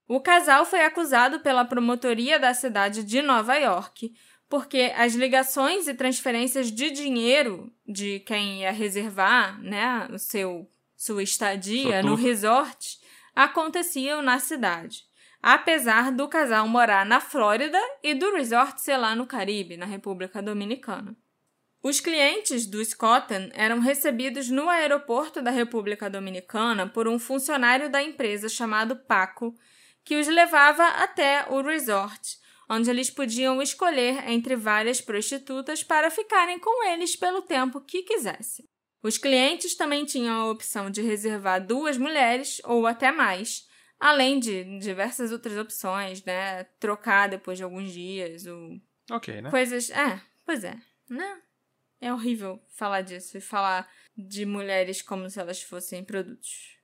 O 0.07 0.19
casal 0.19 0.65
foi 0.65 0.81
acusado 0.81 1.41
pela 1.41 1.65
promotoria 1.65 2.39
da 2.39 2.53
cidade 2.53 3.03
de 3.03 3.21
Nova 3.21 3.55
York 3.57 4.11
porque 4.49 4.93
as 4.95 5.13
ligações 5.13 5.87
e 5.87 5.93
transferências 5.93 6.71
de 6.71 6.89
dinheiro 6.91 7.71
de 7.85 8.19
quem 8.21 8.61
ia 8.61 8.71
reservar, 8.71 9.61
né, 9.61 10.07
o 10.11 10.17
seu 10.17 10.69
sua 10.95 11.21
estadia 11.21 12.01
no 12.01 12.15
resort 12.15 12.99
aconteciam 13.35 14.23
na 14.23 14.39
cidade, 14.39 15.03
apesar 15.41 16.11
do 16.11 16.27
casal 16.27 16.67
morar 16.67 17.05
na 17.05 17.19
Flórida 17.19 17.79
e 18.01 18.15
do 18.15 18.33
resort 18.33 18.81
ser 18.81 18.97
lá 18.97 19.15
no 19.15 19.27
Caribe, 19.27 19.77
na 19.77 19.85
República 19.85 20.41
Dominicana. 20.41 21.15
Os 21.83 21.99
clientes 21.99 22.65
do 22.65 22.79
Cotton 22.97 23.49
eram 23.53 23.79
recebidos 23.79 24.49
no 24.49 24.67
aeroporto 24.67 25.41
da 25.41 25.51
República 25.51 26.09
Dominicana 26.09 26.87
por 26.87 27.07
um 27.07 27.19
funcionário 27.19 27.91
da 27.91 28.01
empresa 28.01 28.49
chamado 28.49 28.95
Paco, 28.95 29.55
que 30.03 30.15
os 30.19 30.27
levava 30.27 30.83
até 30.83 31.45
o 31.47 31.61
resort, 31.61 32.39
onde 32.69 32.89
eles 32.89 33.09
podiam 33.09 33.61
escolher 33.61 34.27
entre 34.29 34.55
várias 34.55 35.01
prostitutas 35.01 35.83
para 35.83 36.09
ficarem 36.09 36.59
com 36.59 36.83
eles 36.89 37.15
pelo 37.15 37.41
tempo 37.41 37.81
que 37.81 38.03
quisessem. 38.03 38.65
Os 39.01 39.17
clientes 39.17 39.75
também 39.75 40.05
tinham 40.05 40.41
a 40.41 40.51
opção 40.51 40.89
de 40.89 41.01
reservar 41.01 41.65
duas 41.65 41.97
mulheres 41.97 42.59
ou 42.65 42.85
até 42.87 43.11
mais, 43.11 43.67
além 43.99 44.39
de 44.39 44.79
diversas 44.79 45.31
outras 45.31 45.57
opções, 45.57 46.23
né? 46.23 46.63
Trocar 46.79 47.29
depois 47.29 47.57
de 47.57 47.63
alguns 47.63 47.91
dias, 47.91 48.45
ou 48.45 48.79
Ok, 49.11 49.41
né? 49.41 49.49
coisas. 49.49 49.89
É, 49.91 50.21
pois 50.45 50.63
é, 50.63 50.75
né? 51.09 51.41
É 52.01 52.13
horrível 52.13 52.61
falar 52.75 53.01
disso 53.01 53.37
e 53.37 53.41
falar 53.41 53.89
de 54.15 54.45
mulheres 54.45 55.01
como 55.01 55.29
se 55.29 55.39
elas 55.39 55.61
fossem 55.61 56.03
produtos. 56.03 56.76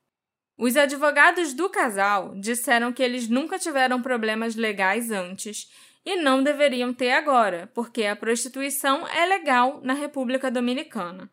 Os 0.58 0.78
advogados 0.78 1.54
do 1.54 1.70
casal 1.70 2.36
disseram 2.36 2.93
que 2.93 3.01
eles 3.01 3.28
nunca 3.28 3.58
tiveram 3.58 4.01
problemas 4.01 4.56
legais 4.56 5.12
antes 5.12 5.72
e 6.06 6.16
não 6.18 6.43
deveriam 6.43 6.93
ter 6.93 7.12
agora, 7.12 7.72
porque 7.74 8.04
a 8.04 8.16
prostituição 8.16 9.08
é 9.08 9.26
legal 9.26 9.80
na 9.84 9.93
República 9.93 10.51
Dominicana. 10.51 11.30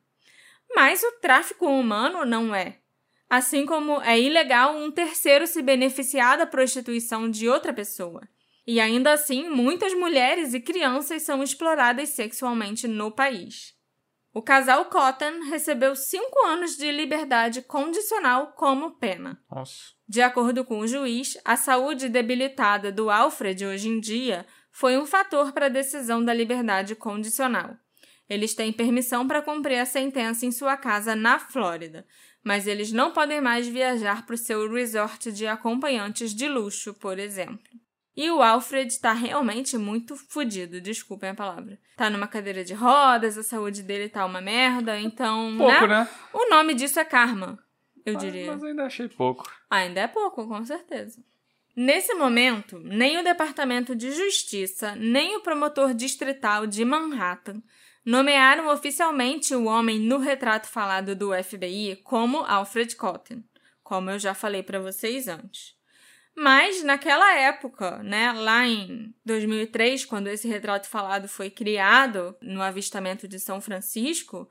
Mas 0.75 1.03
o 1.03 1.13
tráfico 1.21 1.67
humano 1.67 2.25
não 2.25 2.55
é. 2.55 2.79
Assim 3.29 3.67
como 3.67 4.01
é 4.03 4.19
ilegal 4.19 4.77
um 4.77 4.91
terceiro 4.91 5.47
se 5.47 5.63
beneficiar 5.63 6.39
da 6.39 6.47
prostituição 6.47 7.31
de 7.31 7.49
outra 7.49 7.73
pessoa. 7.73 8.23
E 8.67 8.81
ainda 8.81 9.13
assim, 9.13 9.49
muitas 9.49 9.93
mulheres 9.95 10.55
e 10.55 10.61
crianças 10.61 11.23
são 11.23 11.43
exploradas 11.43 12.11
sexualmente 12.11 12.87
no 12.87 13.11
país. 13.11 13.75
O 14.33 14.41
casal 14.41 14.85
Cotton 14.85 15.51
recebeu 15.51 15.97
cinco 15.97 16.47
anos 16.47 16.77
de 16.77 16.91
liberdade 16.93 17.63
condicional 17.63 18.53
como 18.57 18.93
pena. 18.93 19.43
Nossa. 19.51 19.93
De 20.09 20.23
acordo 20.23 20.65
com 20.65 20.79
o 20.79 20.87
juiz, 20.87 21.37
a 21.45 21.57
saúde 21.57 22.09
debilitada 22.09 22.93
do 22.93 23.11
Alfred 23.11 23.67
hoje 23.67 23.89
em 23.89 23.99
dia 23.99 24.47
foi 24.71 24.97
um 24.97 25.05
fator 25.05 25.53
para 25.53 25.67
a 25.67 25.71
decisão 25.71 26.25
da 26.25 26.33
liberdade 26.33 26.95
condicional. 26.95 27.77
Eles 28.29 28.55
têm 28.55 28.73
permissão 28.73 29.27
para 29.27 29.43
cumprir 29.43 29.81
a 29.81 29.85
sentença 29.85 30.47
em 30.47 30.53
sua 30.53 30.77
casa 30.77 31.17
na 31.17 31.41
Flórida, 31.41 32.07
mas 32.45 32.69
eles 32.69 32.93
não 32.93 33.13
podem 33.13 33.41
mais 33.41 33.67
viajar 33.67 34.25
para 34.25 34.35
o 34.35 34.39
seu 34.39 34.73
resort 34.73 35.33
de 35.33 35.49
acompanhantes 35.49 36.33
de 36.33 36.49
luxo, 36.49 36.95
por 36.95 37.19
exemplo. 37.19 37.80
E 38.21 38.31
o 38.31 38.43
Alfred 38.43 39.01
tá 39.01 39.15
realmente 39.15 39.79
muito 39.79 40.15
fodido, 40.15 40.79
desculpem 40.79 41.31
a 41.31 41.35
palavra. 41.35 41.79
Tá 41.97 42.11
numa 42.11 42.27
cadeira 42.27 42.63
de 42.63 42.75
rodas, 42.75 43.39
a 43.39 43.43
saúde 43.43 43.83
dele 43.83 44.11
tá 44.11 44.27
uma 44.27 44.43
merda, 44.43 45.01
então. 45.01 45.57
Pouco, 45.57 45.87
né? 45.87 46.01
né? 46.01 46.09
O 46.31 46.51
nome 46.51 46.75
disso 46.75 47.01
é 47.01 47.05
karma, 47.07 47.59
eu 48.05 48.13
Mas- 48.13 48.23
diria. 48.23 48.53
Mas 48.53 48.63
ainda 48.63 48.85
achei 48.85 49.09
pouco. 49.09 49.51
Ainda 49.71 50.03
é 50.03 50.07
pouco, 50.07 50.47
com 50.47 50.63
certeza. 50.67 51.19
Nesse 51.75 52.13
momento, 52.13 52.79
nem 52.81 53.19
o 53.19 53.25
Departamento 53.25 53.97
de 53.97 54.13
Justiça, 54.13 54.95
nem 54.97 55.37
o 55.37 55.41
promotor 55.41 55.95
distrital 55.95 56.67
de 56.67 56.85
Manhattan 56.85 57.63
nomearam 58.05 58.69
oficialmente 58.69 59.55
o 59.55 59.65
homem 59.65 59.99
no 59.99 60.19
retrato 60.19 60.69
falado 60.69 61.17
do 61.17 61.31
FBI 61.43 61.97
como 62.05 62.45
Alfred 62.45 62.95
Cotton, 62.97 63.43
como 63.83 64.11
eu 64.11 64.19
já 64.19 64.35
falei 64.35 64.63
para 64.63 64.79
vocês 64.79 65.27
antes. 65.27 65.80
Mas 66.41 66.83
naquela 66.83 67.37
época, 67.37 68.03
né, 68.03 68.33
lá 68.33 68.67
em 68.67 69.15
2003, 69.27 70.07
quando 70.07 70.29
esse 70.29 70.49
retrato 70.49 70.89
falado 70.89 71.29
foi 71.29 71.51
criado 71.51 72.35
no 72.41 72.63
avistamento 72.63 73.29
de 73.29 73.39
São 73.39 73.61
Francisco, 73.61 74.49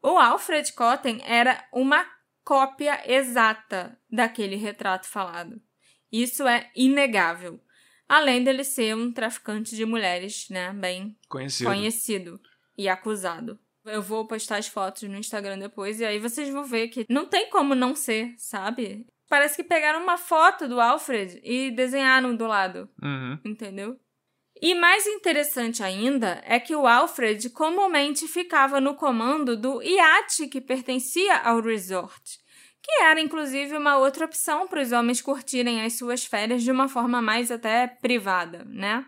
O 0.00 0.16
Alfred 0.16 0.72
Cotten 0.72 1.20
era 1.26 1.62
uma 1.70 2.06
cópia 2.42 3.02
exata 3.04 4.00
daquele 4.10 4.56
retrato 4.56 5.06
falado. 5.06 5.60
Isso 6.10 6.48
é 6.48 6.70
inegável. 6.74 7.60
Além 8.08 8.42
dele 8.42 8.64
ser 8.64 8.96
um 8.96 9.12
traficante 9.12 9.76
de 9.76 9.84
mulheres, 9.84 10.48
né, 10.48 10.72
bem 10.72 11.14
Conhecido. 11.28 11.68
conhecido 11.68 12.40
e 12.74 12.88
acusado. 12.88 13.58
Eu 13.84 14.00
vou 14.00 14.26
postar 14.26 14.56
as 14.56 14.66
fotos 14.66 15.02
no 15.02 15.18
Instagram 15.18 15.58
depois 15.58 16.00
e 16.00 16.06
aí 16.06 16.18
vocês 16.18 16.48
vão 16.48 16.64
ver 16.64 16.88
que 16.88 17.04
não 17.06 17.26
tem 17.26 17.50
como 17.50 17.74
não 17.74 17.94
ser, 17.94 18.34
sabe? 18.38 19.06
Parece 19.28 19.56
que 19.56 19.64
pegaram 19.64 20.02
uma 20.02 20.16
foto 20.16 20.66
do 20.66 20.80
Alfred 20.80 21.40
e 21.44 21.70
desenharam 21.70 22.34
do 22.34 22.46
lado, 22.46 22.88
Uhum. 23.02 23.38
entendeu? 23.44 23.96
E 24.60 24.74
mais 24.74 25.06
interessante 25.06 25.82
ainda 25.82 26.42
é 26.44 26.58
que 26.58 26.74
o 26.74 26.86
Alfred 26.86 27.50
comumente 27.50 28.26
ficava 28.26 28.80
no 28.80 28.94
comando 28.94 29.56
do 29.56 29.80
iate 29.82 30.48
que 30.48 30.60
pertencia 30.60 31.36
ao 31.38 31.60
resort, 31.60 32.38
que 32.82 33.02
era 33.02 33.20
inclusive 33.20 33.76
uma 33.76 33.98
outra 33.98 34.24
opção 34.24 34.66
para 34.66 34.82
os 34.82 34.90
homens 34.90 35.22
curtirem 35.22 35.82
as 35.82 35.92
suas 35.96 36.24
férias 36.24 36.62
de 36.62 36.72
uma 36.72 36.88
forma 36.88 37.22
mais 37.22 37.52
até 37.52 37.86
privada, 37.86 38.64
né? 38.68 39.04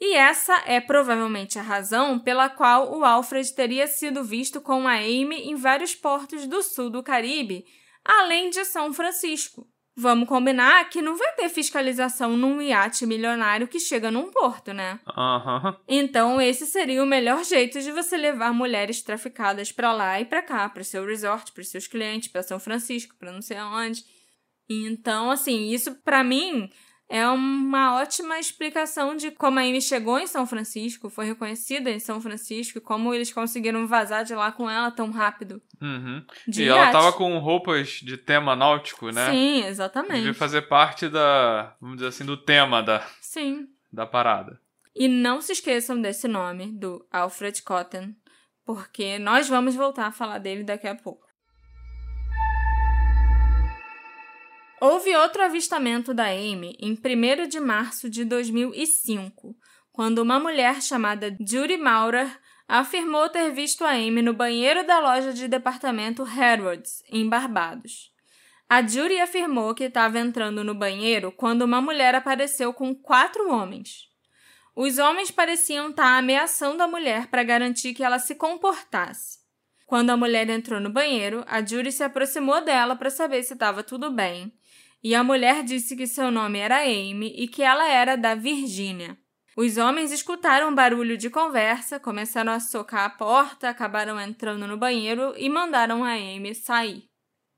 E 0.00 0.14
essa 0.14 0.62
é 0.66 0.80
provavelmente 0.80 1.58
a 1.58 1.62
razão 1.62 2.18
pela 2.18 2.48
qual 2.48 2.96
o 2.96 3.04
Alfred 3.04 3.54
teria 3.54 3.86
sido 3.86 4.24
visto 4.24 4.60
com 4.60 4.88
a 4.88 4.94
Amy 4.94 5.48
em 5.48 5.56
vários 5.56 5.94
portos 5.94 6.46
do 6.46 6.62
sul 6.62 6.88
do 6.90 7.02
Caribe, 7.02 7.64
além 8.04 8.50
de 8.50 8.64
São 8.64 8.92
Francisco. 8.92 9.66
Vamos 9.96 10.28
combinar 10.28 10.88
que 10.90 11.00
não 11.00 11.16
vai 11.16 11.32
ter 11.34 11.48
fiscalização 11.48 12.36
num 12.36 12.60
iate 12.60 13.06
milionário 13.06 13.68
que 13.68 13.78
chega 13.78 14.10
num 14.10 14.28
porto, 14.28 14.72
né? 14.72 14.98
Aham. 15.16 15.76
Então, 15.86 16.40
esse 16.40 16.66
seria 16.66 17.00
o 17.02 17.06
melhor 17.06 17.44
jeito 17.44 17.80
de 17.80 17.92
você 17.92 18.16
levar 18.16 18.52
mulheres 18.52 19.02
traficadas 19.02 19.70
pra 19.70 19.92
lá 19.92 20.20
e 20.20 20.24
pra 20.24 20.42
cá, 20.42 20.68
para 20.68 20.82
seu 20.82 21.06
resort, 21.06 21.52
para 21.52 21.62
seus 21.62 21.86
clientes, 21.86 22.28
para 22.28 22.42
São 22.42 22.58
Francisco, 22.58 23.14
para 23.16 23.30
não 23.30 23.40
sei 23.40 23.56
aonde. 23.56 24.04
Então, 24.68 25.30
assim, 25.30 25.70
isso 25.70 25.94
pra 26.02 26.24
mim 26.24 26.68
é 27.08 27.26
uma 27.28 27.96
ótima 27.96 28.38
explicação 28.38 29.14
de 29.14 29.30
como 29.30 29.58
a 29.58 29.62
Amy 29.62 29.80
chegou 29.80 30.18
em 30.18 30.26
São 30.26 30.46
Francisco, 30.46 31.10
foi 31.10 31.26
reconhecida 31.26 31.90
em 31.90 31.98
São 31.98 32.20
Francisco, 32.20 32.78
e 32.78 32.80
como 32.80 33.12
eles 33.12 33.32
conseguiram 33.32 33.86
vazar 33.86 34.24
de 34.24 34.34
lá 34.34 34.50
com 34.50 34.68
ela 34.68 34.90
tão 34.90 35.10
rápido. 35.10 35.60
Uhum. 35.80 36.24
De 36.48 36.62
E 36.64 36.68
ela 36.68 36.80
iate. 36.80 36.92
tava 36.92 37.12
com 37.12 37.38
roupas 37.38 37.88
de 38.02 38.16
tema 38.16 38.56
náutico, 38.56 39.10
né? 39.10 39.30
Sim, 39.30 39.64
exatamente. 39.64 40.16
Devia 40.18 40.34
fazer 40.34 40.62
parte 40.62 41.08
da, 41.08 41.76
vamos 41.80 41.96
dizer 41.96 42.08
assim, 42.08 42.24
do 42.24 42.36
tema 42.36 42.82
da, 42.82 43.06
Sim. 43.20 43.68
da 43.92 44.06
parada. 44.06 44.58
E 44.96 45.08
não 45.08 45.40
se 45.40 45.52
esqueçam 45.52 46.00
desse 46.00 46.26
nome, 46.28 46.72
do 46.72 47.04
Alfred 47.10 47.62
Cotton, 47.62 48.14
porque 48.64 49.18
nós 49.18 49.48
vamos 49.48 49.74
voltar 49.74 50.06
a 50.06 50.12
falar 50.12 50.38
dele 50.38 50.64
daqui 50.64 50.86
a 50.86 50.94
pouco. 50.94 51.23
Houve 54.80 55.14
outro 55.16 55.42
avistamento 55.42 56.12
da 56.12 56.26
Amy 56.26 56.76
em 56.80 56.92
1 56.92 57.48
de 57.48 57.60
março 57.60 58.10
de 58.10 58.24
2005, 58.24 59.56
quando 59.92 60.18
uma 60.18 60.40
mulher 60.40 60.82
chamada 60.82 61.34
Judy 61.40 61.76
Maurer 61.76 62.28
afirmou 62.66 63.28
ter 63.28 63.52
visto 63.52 63.84
a 63.84 63.90
Amy 63.90 64.20
no 64.20 64.34
banheiro 64.34 64.86
da 64.86 64.98
loja 64.98 65.32
de 65.32 65.46
departamento 65.46 66.22
Harrods, 66.22 67.02
em 67.08 67.28
Barbados. 67.28 68.12
A 68.68 68.82
Judy 68.82 69.20
afirmou 69.20 69.74
que 69.74 69.84
estava 69.84 70.18
entrando 70.18 70.64
no 70.64 70.74
banheiro 70.74 71.30
quando 71.30 71.62
uma 71.62 71.80
mulher 71.80 72.14
apareceu 72.14 72.72
com 72.72 72.94
quatro 72.94 73.50
homens. 73.50 74.08
Os 74.74 74.98
homens 74.98 75.30
pareciam 75.30 75.90
estar 75.90 76.18
ameaçando 76.18 76.82
a 76.82 76.88
mulher 76.88 77.28
para 77.28 77.44
garantir 77.44 77.94
que 77.94 78.02
ela 78.02 78.18
se 78.18 78.34
comportasse. 78.34 79.43
Quando 79.86 80.10
a 80.10 80.16
mulher 80.16 80.48
entrou 80.48 80.80
no 80.80 80.90
banheiro, 80.90 81.44
a 81.46 81.64
Judy 81.64 81.92
se 81.92 82.02
aproximou 82.02 82.64
dela 82.64 82.96
para 82.96 83.10
saber 83.10 83.42
se 83.42 83.52
estava 83.52 83.82
tudo 83.82 84.10
bem, 84.10 84.52
e 85.02 85.14
a 85.14 85.22
mulher 85.22 85.62
disse 85.62 85.94
que 85.94 86.06
seu 86.06 86.30
nome 86.30 86.58
era 86.58 86.82
Amy 86.82 87.34
e 87.36 87.46
que 87.46 87.62
ela 87.62 87.86
era 87.88 88.16
da 88.16 88.34
Virgínia. 88.34 89.18
Os 89.56 89.76
homens 89.76 90.10
escutaram 90.10 90.70
um 90.70 90.74
barulho 90.74 91.16
de 91.16 91.30
conversa, 91.30 92.00
começaram 92.00 92.52
a 92.52 92.58
socar 92.58 93.04
a 93.04 93.10
porta, 93.10 93.68
acabaram 93.68 94.20
entrando 94.20 94.66
no 94.66 94.76
banheiro 94.76 95.34
e 95.36 95.48
mandaram 95.48 96.02
a 96.02 96.14
Amy 96.14 96.54
sair. 96.54 97.04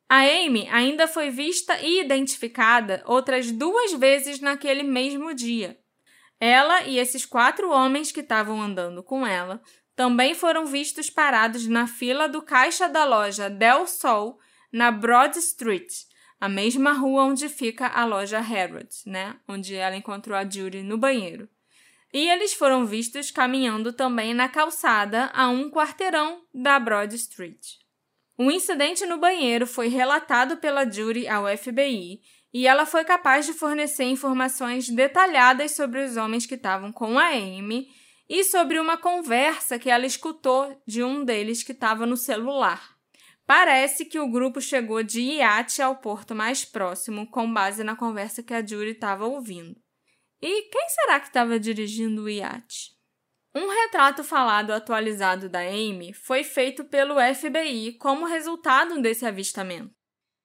A 0.09 0.18
Amy 0.18 0.68
ainda 0.68 1.09
foi 1.09 1.31
vista 1.31 1.81
e 1.81 2.01
identificada 2.01 3.03
outras 3.07 3.51
duas 3.51 3.93
vezes 3.93 4.41
naquele 4.41 4.83
mesmo 4.83 5.33
dia. 5.33 5.79
Ela 6.39 6.83
e 6.83 6.99
esses 6.99 7.24
quatro 7.24 7.70
homens 7.70 8.12
que 8.12 8.20
estavam 8.20 8.61
andando 8.61 9.03
com 9.03 9.27
ela 9.27 9.61
também 9.97 10.34
foram 10.34 10.66
vistos 10.66 11.09
parados 11.09 11.66
na 11.66 11.86
fila 11.86 12.28
do 12.28 12.42
caixa 12.42 12.86
da 12.86 13.05
loja 13.07 13.49
Del 13.49 13.86
Sol, 13.86 14.38
na 14.70 14.92
Broad 14.92 15.38
Street, 15.38 15.90
a 16.38 16.51
mesma 16.51 16.92
rua 16.92 17.24
onde 17.24 17.49
fica 17.49 17.86
a 17.86 18.05
loja 18.05 18.38
Harrods, 18.38 19.03
né? 19.07 19.36
Onde 19.49 19.74
ela 19.74 19.97
encontrou 19.97 20.36
a 20.36 20.49
Judy 20.49 20.82
no 20.82 20.99
banheiro. 20.99 21.49
E 22.12 22.28
eles 22.28 22.53
foram 22.53 22.84
vistos 22.84 23.30
caminhando 23.30 23.90
também 23.90 24.34
na 24.34 24.51
calçada 24.51 25.30
a 25.32 25.49
um 25.49 25.70
quarteirão 25.70 26.42
da 26.55 26.78
Broad 26.78 27.14
Street. 27.16 27.76
O 28.38 28.51
incidente 28.51 29.07
no 29.07 29.16
banheiro 29.16 29.66
foi 29.66 29.88
relatado 29.88 30.59
pela 30.59 30.88
Judy 30.88 31.26
ao 31.26 31.47
FBI 31.57 32.20
e 32.53 32.66
ela 32.66 32.84
foi 32.84 33.03
capaz 33.03 33.47
de 33.47 33.55
fornecer 33.55 34.05
informações 34.05 34.90
detalhadas 34.90 35.72
sobre 35.72 36.05
os 36.05 36.18
homens 36.18 36.44
que 36.44 36.55
estavam 36.55 36.92
com 36.92 37.18
a 37.18 37.28
Amy 37.28 37.88
e 38.29 38.43
sobre 38.45 38.79
uma 38.79 38.97
conversa 38.97 39.79
que 39.79 39.91
ela 39.91 40.07
escutou 40.07 40.81
de 40.87 41.03
um 41.03 41.24
deles 41.24 41.62
que 41.62 41.72
estava 41.72 42.07
no 42.07 42.16
celular. 42.16 42.97
Parece 43.47 44.05
que 44.05 44.18
o 44.18 44.29
grupo 44.29 44.61
chegou 44.61 45.03
de 45.03 45.20
iate 45.20 45.81
ao 45.81 45.97
porto 45.97 46.35
mais 46.35 46.64
próximo 46.64 47.31
com 47.31 47.53
base 47.53 47.85
na 47.85 47.95
conversa 47.95 48.43
que 48.43 48.53
a 48.53 48.61
Judy 48.61 48.91
estava 48.91 49.24
ouvindo. 49.24 49.77
E 50.43 50.62
quem 50.62 50.89
será 50.89 51.20
que 51.20 51.29
estava 51.29 51.59
dirigindo 51.59 52.24
o 52.24 52.29
iate? 52.29 52.97
Um 53.55 53.68
retrato 53.68 54.22
falado 54.22 54.72
atualizado 54.72 55.49
da 55.49 55.61
Amy 55.61 56.12
foi 56.12 56.45
feito 56.45 56.85
pelo 56.85 57.14
FBI 57.35 57.93
como 57.93 58.27
resultado 58.27 59.01
desse 59.01 59.24
avistamento. 59.24 59.95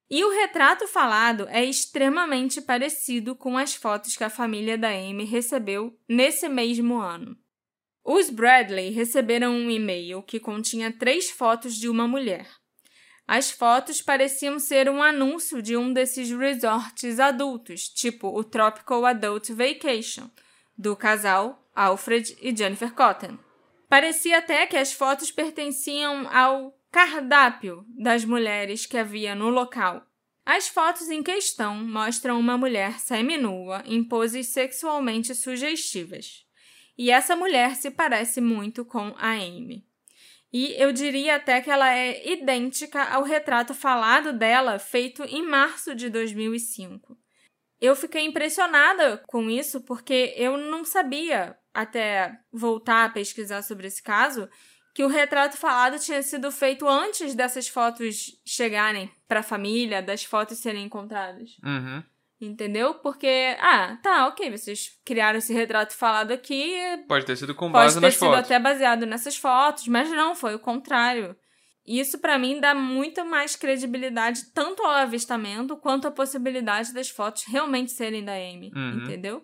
E 0.10 0.24
o 0.24 0.30
retrato 0.30 0.88
falado 0.88 1.48
é 1.50 1.64
extremamente 1.64 2.62
parecido 2.62 3.36
com 3.36 3.58
as 3.58 3.74
fotos 3.74 4.16
que 4.16 4.24
a 4.24 4.30
família 4.30 4.78
da 4.78 4.90
Amy 4.90 5.26
recebeu 5.26 5.98
nesse 6.08 6.48
mesmo 6.48 7.00
ano. 7.00 7.36
Os 8.04 8.30
Bradley 8.30 8.90
receberam 8.90 9.54
um 9.54 9.70
e-mail 9.70 10.24
que 10.24 10.40
continha 10.40 10.92
três 10.92 11.30
fotos 11.30 11.76
de 11.76 11.88
uma 11.88 12.08
mulher. 12.08 12.48
As 13.28 13.52
fotos 13.52 14.02
pareciam 14.02 14.60
ser 14.60 14.90
um 14.90 15.02
anúncio 15.02 15.62
de 15.62 15.78
um 15.78 15.94
desses 15.94 16.32
resorts 16.32 17.20
adultos, 17.20 17.88
tipo 17.88 18.28
o 18.28 18.44
Tropical 18.44 19.06
Adult 19.06 19.50
Vacation, 19.52 20.30
do 20.78 20.96
casal 20.96 21.64
Alfred 21.76 22.36
e 22.42 22.56
Jennifer 22.56 22.92
Cotton. 22.92 23.38
Parecia 23.88 24.40
até 24.40 24.66
que 24.66 24.76
as 24.76 24.92
fotos 24.92 25.32
pertenciam 25.32 26.28
ao 26.34 26.78
cardápio 26.92 27.86
das 27.88 28.26
mulheres 28.26 28.86
que 28.86 28.98
havia 28.98 29.36
no 29.36 29.50
local. 29.50 30.06
As 30.46 30.68
fotos 30.68 31.10
em 31.10 31.22
questão 31.22 31.76
mostram 31.76 32.40
uma 32.40 32.58
mulher 32.58 33.00
seminua 33.00 33.84
em 33.86 34.04
poses 34.04 34.48
sexualmente 34.48 35.36
sugestivas. 35.36 36.46
E 37.02 37.10
essa 37.10 37.36
mulher 37.36 37.76
se 37.78 37.90
parece 37.90 38.40
muito 38.40 38.86
com 38.86 39.16
a 39.18 39.32
Amy. 39.32 39.84
E 40.54 40.76
eu 40.78 40.92
diria 40.92 41.38
até 41.38 41.60
que 41.60 41.72
ela 41.72 41.92
é 41.92 42.32
idêntica 42.32 43.04
ao 43.06 43.24
retrato 43.24 43.74
falado 43.74 44.32
dela 44.32 44.78
feito 44.78 45.24
em 45.24 45.42
março 45.42 45.96
de 45.96 46.12
2005. 46.12 47.18
Eu 47.80 47.96
fiquei 47.96 48.24
impressionada 48.24 49.18
com 49.26 49.50
isso 49.50 49.82
porque 49.82 50.36
eu 50.38 50.58
não 50.58 50.86
sabia, 50.86 51.58
até 51.74 52.40
voltar 52.54 53.06
a 53.06 53.10
pesquisar 53.10 53.64
sobre 53.64 53.88
esse 53.88 54.04
caso, 54.04 54.48
que 54.94 55.04
o 55.04 55.08
retrato 55.08 55.58
falado 55.58 55.98
tinha 55.98 56.22
sido 56.22 56.52
feito 56.52 56.88
antes 56.88 57.34
dessas 57.34 57.68
fotos 57.68 58.40
chegarem 58.46 59.12
para 59.28 59.40
a 59.40 59.44
família, 59.44 60.04
das 60.04 60.24
fotos 60.24 60.60
serem 60.60 60.86
encontradas. 60.86 61.58
Uhum. 61.66 62.04
Entendeu? 62.42 62.96
Porque, 62.96 63.56
ah, 63.60 63.98
tá, 64.02 64.28
ok, 64.28 64.50
vocês 64.50 65.00
criaram 65.06 65.38
esse 65.38 65.54
retrato 65.54 65.94
falado 65.96 66.32
aqui, 66.32 66.76
Pode 67.08 67.26
ter 67.26 67.36
sido 67.36 67.54
com 67.54 67.72
pode 67.72 67.84
base 67.86 67.96
ter 68.00 68.02
nas 68.08 68.14
sido 68.16 68.26
fotos. 68.26 68.40
até 68.40 68.58
baseado 68.60 69.06
nessas 69.06 69.38
fotos, 69.38 69.88
mas 69.88 70.10
não, 70.10 70.34
foi 70.34 70.56
o 70.56 70.60
contrário. 70.60 71.36
Isso 71.86 72.18
pra 72.20 72.40
mim 72.40 72.60
dá 72.60 72.74
muito 72.74 73.24
mais 73.26 73.56
credibilidade 73.56 74.52
tanto 74.54 74.82
ao 74.84 74.92
avistamento 74.92 75.78
quanto 75.78 76.08
à 76.08 76.12
possibilidade 76.12 76.94
das 76.94 77.10
fotos 77.10 77.44
realmente 77.48 77.92
serem 77.92 78.24
da 78.26 78.34
Amy, 78.34 78.72
Uhum. 78.76 79.04
entendeu? 79.04 79.44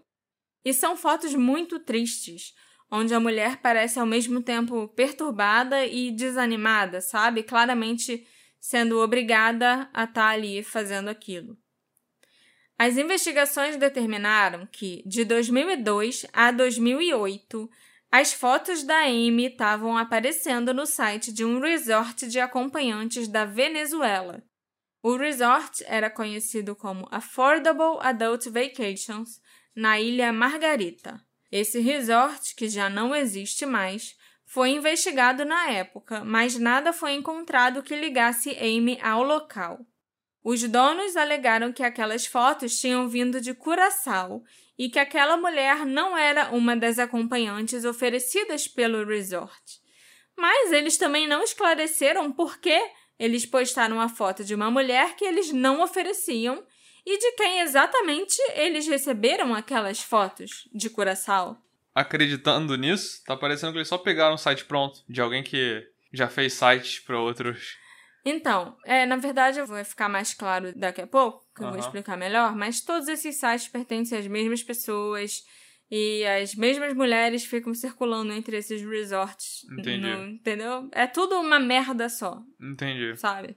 E 0.65 0.73
são 0.73 0.97
fotos 0.97 1.33
muito 1.35 1.79
tristes, 1.79 2.53
onde 2.91 3.13
a 3.13 3.19
mulher 3.19 3.57
parece 3.57 3.99
ao 3.99 4.05
mesmo 4.05 4.41
tempo 4.41 4.87
perturbada 4.89 5.85
e 5.85 6.11
desanimada, 6.11 6.99
sabe? 7.01 7.43
Claramente 7.43 8.25
sendo 8.59 8.99
obrigada 8.99 9.87
a 9.93 10.03
estar 10.05 10.29
ali 10.29 10.63
fazendo 10.63 11.09
aquilo. 11.09 11.57
As 12.77 12.97
investigações 12.97 13.75
determinaram 13.75 14.67
que, 14.71 15.01
de 15.05 15.25
2002 15.25 16.25
a 16.31 16.51
2008, 16.51 17.69
As 18.09 18.31
fotos 18.31 18.83
da 18.83 18.99
Amy 19.01 19.47
estavam 19.47 19.97
aparecendo 19.97 20.73
no 20.73 20.85
site 20.85 21.31
de 21.33 21.43
um 21.43 21.59
resort 21.59 22.27
de 22.27 22.39
acompanhantes 22.39 23.27
da 23.27 23.43
Venezuela. 23.43 24.41
O 25.03 25.17
resort 25.17 25.83
era 25.85 26.09
conhecido 26.09 26.75
como 26.75 27.07
Affordable 27.11 27.99
Adult 27.99 28.45
Vacations, 28.47 29.41
na 29.75 29.99
ilha 29.99 30.31
Margarita. 30.31 31.21
Esse 31.51 31.79
resort, 31.79 32.55
que 32.55 32.67
já 32.67 32.89
não 32.89 33.15
existe 33.15 33.65
mais, 33.65 34.15
foi 34.45 34.69
investigado 34.69 35.43
na 35.43 35.69
época, 35.69 36.23
mas 36.23 36.57
nada 36.57 36.93
foi 36.93 37.13
encontrado 37.13 37.83
que 37.83 37.95
ligasse 37.95 38.57
Amy 38.57 38.97
ao 39.01 39.21
local. 39.21 39.85
Os 40.43 40.63
donos 40.63 41.15
alegaram 41.15 41.73
que 41.73 41.83
aquelas 41.83 42.25
fotos 42.25 42.79
tinham 42.79 43.07
vindo 43.07 43.41
de 43.41 43.53
Curaçao 43.53 44.43
e 44.77 44.89
que 44.89 44.99
aquela 44.99 45.35
mulher 45.35 45.85
não 45.85 46.17
era 46.17 46.51
uma 46.51 46.75
das 46.75 46.99
acompanhantes 46.99 47.83
oferecidas 47.83 48.67
pelo 48.67 49.05
resort. 49.05 49.81
Mas 50.37 50.71
eles 50.71 50.97
também 50.97 51.27
não 51.27 51.43
esclareceram 51.43 52.31
por 52.31 52.59
que 52.59 52.79
eles 53.17 53.45
postaram 53.45 53.99
a 53.99 54.07
foto 54.07 54.43
de 54.43 54.53
uma 54.53 54.69
mulher 54.69 55.15
que 55.15 55.25
eles 55.25 55.51
não 55.51 55.81
ofereciam 55.81 56.63
e 57.03 57.17
de 57.17 57.31
quem 57.31 57.61
exatamente 57.61 58.37
eles 58.53 58.85
receberam 58.85 59.55
aquelas 59.55 60.01
fotos 60.01 60.67
de 60.73 60.89
Curaçao. 60.89 61.57
Acreditando 61.95 62.77
nisso, 62.77 63.23
tá 63.25 63.35
parecendo 63.35 63.71
que 63.71 63.79
eles 63.79 63.87
só 63.87 63.97
pegaram 63.97 64.35
um 64.35 64.37
site 64.37 64.65
pronto 64.65 65.03
de 65.09 65.19
alguém 65.19 65.41
que 65.41 65.83
já 66.13 66.27
fez 66.27 66.53
sites 66.53 66.99
para 66.99 67.19
outros 67.19 67.77
então, 68.29 68.75
é, 68.85 69.05
na 69.05 69.15
verdade, 69.17 69.61
vai 69.63 69.83
ficar 69.83 70.09
mais 70.09 70.33
claro 70.33 70.73
daqui 70.75 71.01
a 71.01 71.07
pouco, 71.07 71.45
que 71.55 71.63
eu 71.63 71.69
vou 71.69 71.79
explicar 71.79 72.17
melhor, 72.17 72.55
mas 72.55 72.81
todos 72.81 73.07
esses 73.07 73.35
sites 73.35 73.67
pertencem 73.67 74.17
às 74.17 74.27
mesmas 74.27 74.63
pessoas 74.63 75.43
e 75.89 76.25
as 76.25 76.53
mesmas 76.55 76.93
mulheres 76.93 77.45
ficam 77.45 77.73
circulando 77.73 78.33
entre 78.33 78.57
esses 78.57 78.81
resorts. 78.81 79.65
Entendi. 79.71 79.99
no- 80.07 80.27
entendeu? 80.29 80.89
É 80.91 81.07
tudo 81.07 81.39
uma 81.39 81.59
merda 81.59 82.09
só, 82.09 82.41
Entendi. 82.61 83.15
sabe? 83.17 83.55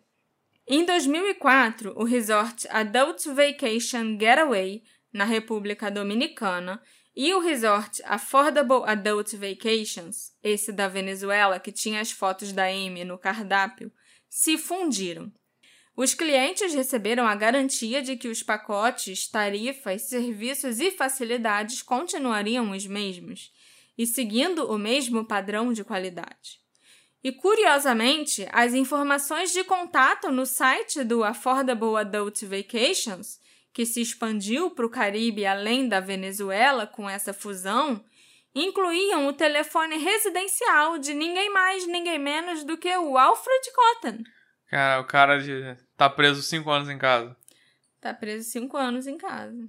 Em 0.67 0.85
2004, 0.85 1.93
o 1.97 2.05
resort 2.05 2.67
Adult 2.71 3.25
Vacation 3.27 4.17
Getaway, 4.21 4.83
na 5.13 5.25
República 5.25 5.91
Dominicana, 5.91 6.81
e 7.17 7.35
o 7.35 7.41
resort 7.41 8.01
Affordable 8.05 8.83
Adult 8.87 9.35
Vacations, 9.35 10.33
esse 10.45 10.71
da 10.73 10.87
Venezuela 10.87 11.59
que 11.59 11.73
tinha 11.73 12.01
as 12.01 12.13
fotos 12.13 12.53
da 12.53 12.67
Amy 12.67 13.05
no 13.05 13.19
cardápio, 13.19 13.91
se 14.31 14.57
fundiram. 14.57 15.31
Os 15.97 16.15
clientes 16.15 16.73
receberam 16.73 17.27
a 17.27 17.35
garantia 17.35 18.01
de 18.01 18.17
que 18.17 18.29
os 18.29 18.43
pacotes, 18.43 19.29
tarifas, 19.29 20.03
serviços 20.03 20.81
e 20.81 20.91
facilidades 20.91 21.83
continuariam 21.83 22.71
os 22.71 22.87
mesmos 22.87 23.53
e 23.99 24.07
seguindo 24.07 24.71
o 24.71 24.79
mesmo 24.79 25.27
padrão 25.27 25.73
de 25.73 25.85
qualidade. 25.85 26.61
E 27.23 27.31
curiosamente, 27.31 28.49
as 28.51 28.73
informações 28.73 29.53
de 29.53 29.63
contato 29.63 30.31
no 30.31 30.47
site 30.47 31.05
do 31.05 31.23
Affordable 31.23 31.97
Adult 31.97 32.45
Vacations, 32.45 33.39
que 33.75 33.85
se 33.85 34.01
expandiu 34.01 34.71
para 34.71 34.87
o 34.87 34.91
Caribe 34.91 35.45
além 35.45 35.87
da 35.87 36.01
Venezuela 36.01 36.87
com 36.87 37.11
essa 37.11 37.35
fusão, 37.35 38.03
incluíam 38.55 39.27
o 39.27 39.33
telefone 39.33 39.97
residencial 39.97 40.99
de 40.99 41.15
ninguém 41.15 41.51
mais, 41.51 41.87
ninguém 41.87 42.19
menos 42.19 42.65
do 42.65 42.77
que 42.77 42.95
o 42.97 43.17
Alfred 43.17 43.73
Cotton. 43.73 44.23
Cara, 44.69 45.01
o 45.01 45.05
cara 45.05 45.41
de... 45.41 45.77
tá 45.97 46.09
preso 46.09 46.43
cinco 46.43 46.71
anos 46.71 46.89
em 46.89 46.99
casa. 46.99 47.37
Tá 48.01 48.15
preso 48.15 48.49
cinco 48.49 48.77
anos 48.77 49.07
em 49.07 49.17
casa. 49.17 49.69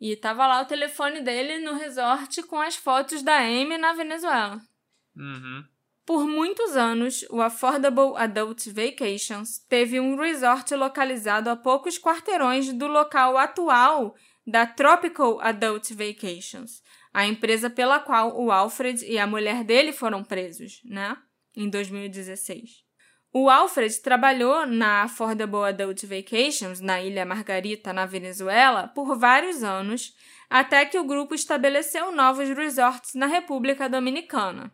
E 0.00 0.14
tava 0.14 0.46
lá 0.46 0.60
o 0.60 0.66
telefone 0.66 1.22
dele 1.22 1.58
no 1.58 1.74
resort 1.74 2.42
com 2.42 2.60
as 2.60 2.76
fotos 2.76 3.22
da 3.22 3.38
Amy 3.38 3.78
na 3.78 3.94
Venezuela. 3.94 4.60
Uhum. 5.16 5.64
Por 6.04 6.24
muitos 6.24 6.76
anos, 6.76 7.24
o 7.30 7.40
Affordable 7.40 8.16
Adult 8.16 8.68
Vacations 8.68 9.58
teve 9.68 9.98
um 9.98 10.16
resort 10.16 10.72
localizado 10.74 11.50
a 11.50 11.56
poucos 11.56 11.98
quarteirões 11.98 12.72
do 12.72 12.86
local 12.86 13.36
atual 13.36 14.14
da 14.46 14.64
Tropical 14.64 15.40
Adult 15.40 15.90
Vacations, 15.90 16.80
a 17.16 17.26
empresa 17.26 17.70
pela 17.70 17.98
qual 17.98 18.38
o 18.38 18.52
Alfred 18.52 19.02
e 19.06 19.18
a 19.18 19.26
mulher 19.26 19.64
dele 19.64 19.90
foram 19.90 20.22
presos, 20.22 20.82
né? 20.84 21.16
Em 21.56 21.66
2016. 21.66 22.84
O 23.32 23.48
Alfred 23.48 24.02
trabalhou 24.02 24.66
na 24.66 25.04
Affordable 25.04 25.64
Adult 25.64 26.04
Vacations, 26.04 26.78
na 26.78 27.00
Ilha 27.00 27.24
Margarita, 27.24 27.90
na 27.90 28.04
Venezuela, 28.04 28.88
por 28.88 29.16
vários 29.16 29.62
anos, 29.62 30.14
até 30.50 30.84
que 30.84 30.98
o 30.98 31.04
grupo 31.04 31.34
estabeleceu 31.34 32.12
novos 32.12 32.50
resorts 32.50 33.14
na 33.14 33.24
República 33.24 33.88
Dominicana. 33.88 34.70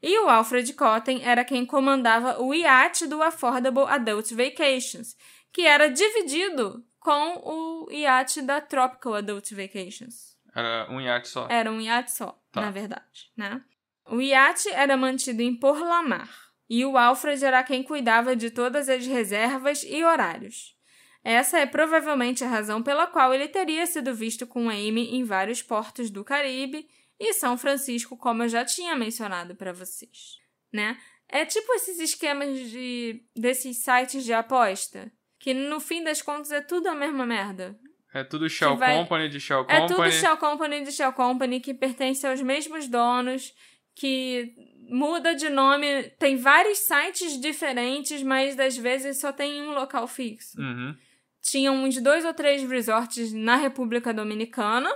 E 0.00 0.18
o 0.20 0.30
Alfred 0.30 0.72
Cotton 0.72 1.20
era 1.22 1.44
quem 1.44 1.66
comandava 1.66 2.40
o 2.40 2.54
iate 2.54 3.06
do 3.06 3.22
Affordable 3.22 3.84
Adult 3.84 4.32
Vacations, 4.32 5.14
que 5.52 5.66
era 5.66 5.90
dividido 5.90 6.82
com 6.98 7.36
o 7.44 7.92
iate 7.92 8.40
da 8.40 8.62
Tropical 8.62 9.16
Adult 9.16 9.52
Vacations. 9.52 10.31
Era 10.54 10.86
um 10.90 11.00
iate 11.00 11.28
só. 11.28 11.48
Era 11.50 11.70
um 11.70 11.80
iate 11.80 12.12
só, 12.12 12.38
Tá. 12.52 12.60
na 12.60 12.70
verdade, 12.70 13.30
né? 13.36 13.62
O 14.06 14.20
iate 14.20 14.68
era 14.70 14.96
mantido 14.96 15.40
em 15.42 15.54
Porlamar 15.54 16.28
e 16.68 16.84
o 16.84 16.98
Alfred 16.98 17.44
era 17.44 17.62
quem 17.62 17.82
cuidava 17.82 18.34
de 18.36 18.50
todas 18.50 18.88
as 18.88 19.06
reservas 19.06 19.82
e 19.82 20.04
horários. 20.04 20.76
Essa 21.24 21.58
é 21.60 21.66
provavelmente 21.66 22.42
a 22.42 22.48
razão 22.48 22.82
pela 22.82 23.06
qual 23.06 23.32
ele 23.32 23.46
teria 23.48 23.86
sido 23.86 24.14
visto 24.14 24.46
com 24.46 24.68
Amy 24.68 25.14
em 25.14 25.24
vários 25.24 25.62
portos 25.62 26.10
do 26.10 26.24
Caribe 26.24 26.88
e 27.18 27.32
São 27.34 27.56
Francisco, 27.56 28.16
como 28.16 28.42
eu 28.42 28.48
já 28.48 28.64
tinha 28.64 28.96
mencionado 28.96 29.54
para 29.54 29.72
vocês, 29.72 30.38
né? 30.72 30.98
É 31.28 31.46
tipo 31.46 31.72
esses 31.74 31.98
esquemas 32.00 32.58
de 32.70 33.24
desses 33.34 33.78
sites 33.78 34.24
de 34.24 34.32
aposta, 34.32 35.10
que 35.38 35.54
no 35.54 35.78
fim 35.80 36.02
das 36.02 36.20
contas 36.20 36.50
é 36.50 36.60
tudo 36.60 36.88
a 36.88 36.94
mesma 36.94 37.24
merda. 37.24 37.78
É 38.14 38.22
tudo 38.24 38.48
Shell 38.48 38.76
vai- 38.76 38.96
Company 38.98 39.28
de 39.28 39.40
Shell 39.40 39.60
É 39.68 39.80
Company. 39.80 39.88
tudo 39.88 40.10
Shell 40.12 40.36
Company 40.36 40.84
de 40.84 40.92
Shell 40.92 41.12
Company 41.12 41.60
que 41.60 41.72
pertence 41.74 42.26
aos 42.26 42.40
mesmos 42.42 42.86
donos, 42.88 43.54
que 43.94 44.54
muda 44.88 45.34
de 45.34 45.48
nome, 45.48 46.04
tem 46.18 46.36
vários 46.36 46.78
sites 46.78 47.40
diferentes, 47.40 48.22
mas 48.22 48.58
às 48.58 48.76
vezes 48.76 49.18
só 49.18 49.32
tem 49.32 49.62
um 49.62 49.72
local 49.72 50.06
fixo. 50.06 50.60
Uhum. 50.60 50.94
Tinham 51.42 51.74
uns 51.84 52.00
dois 52.00 52.24
ou 52.24 52.34
três 52.34 52.62
resorts 52.68 53.32
na 53.32 53.56
República 53.56 54.12
Dominicana 54.12 54.90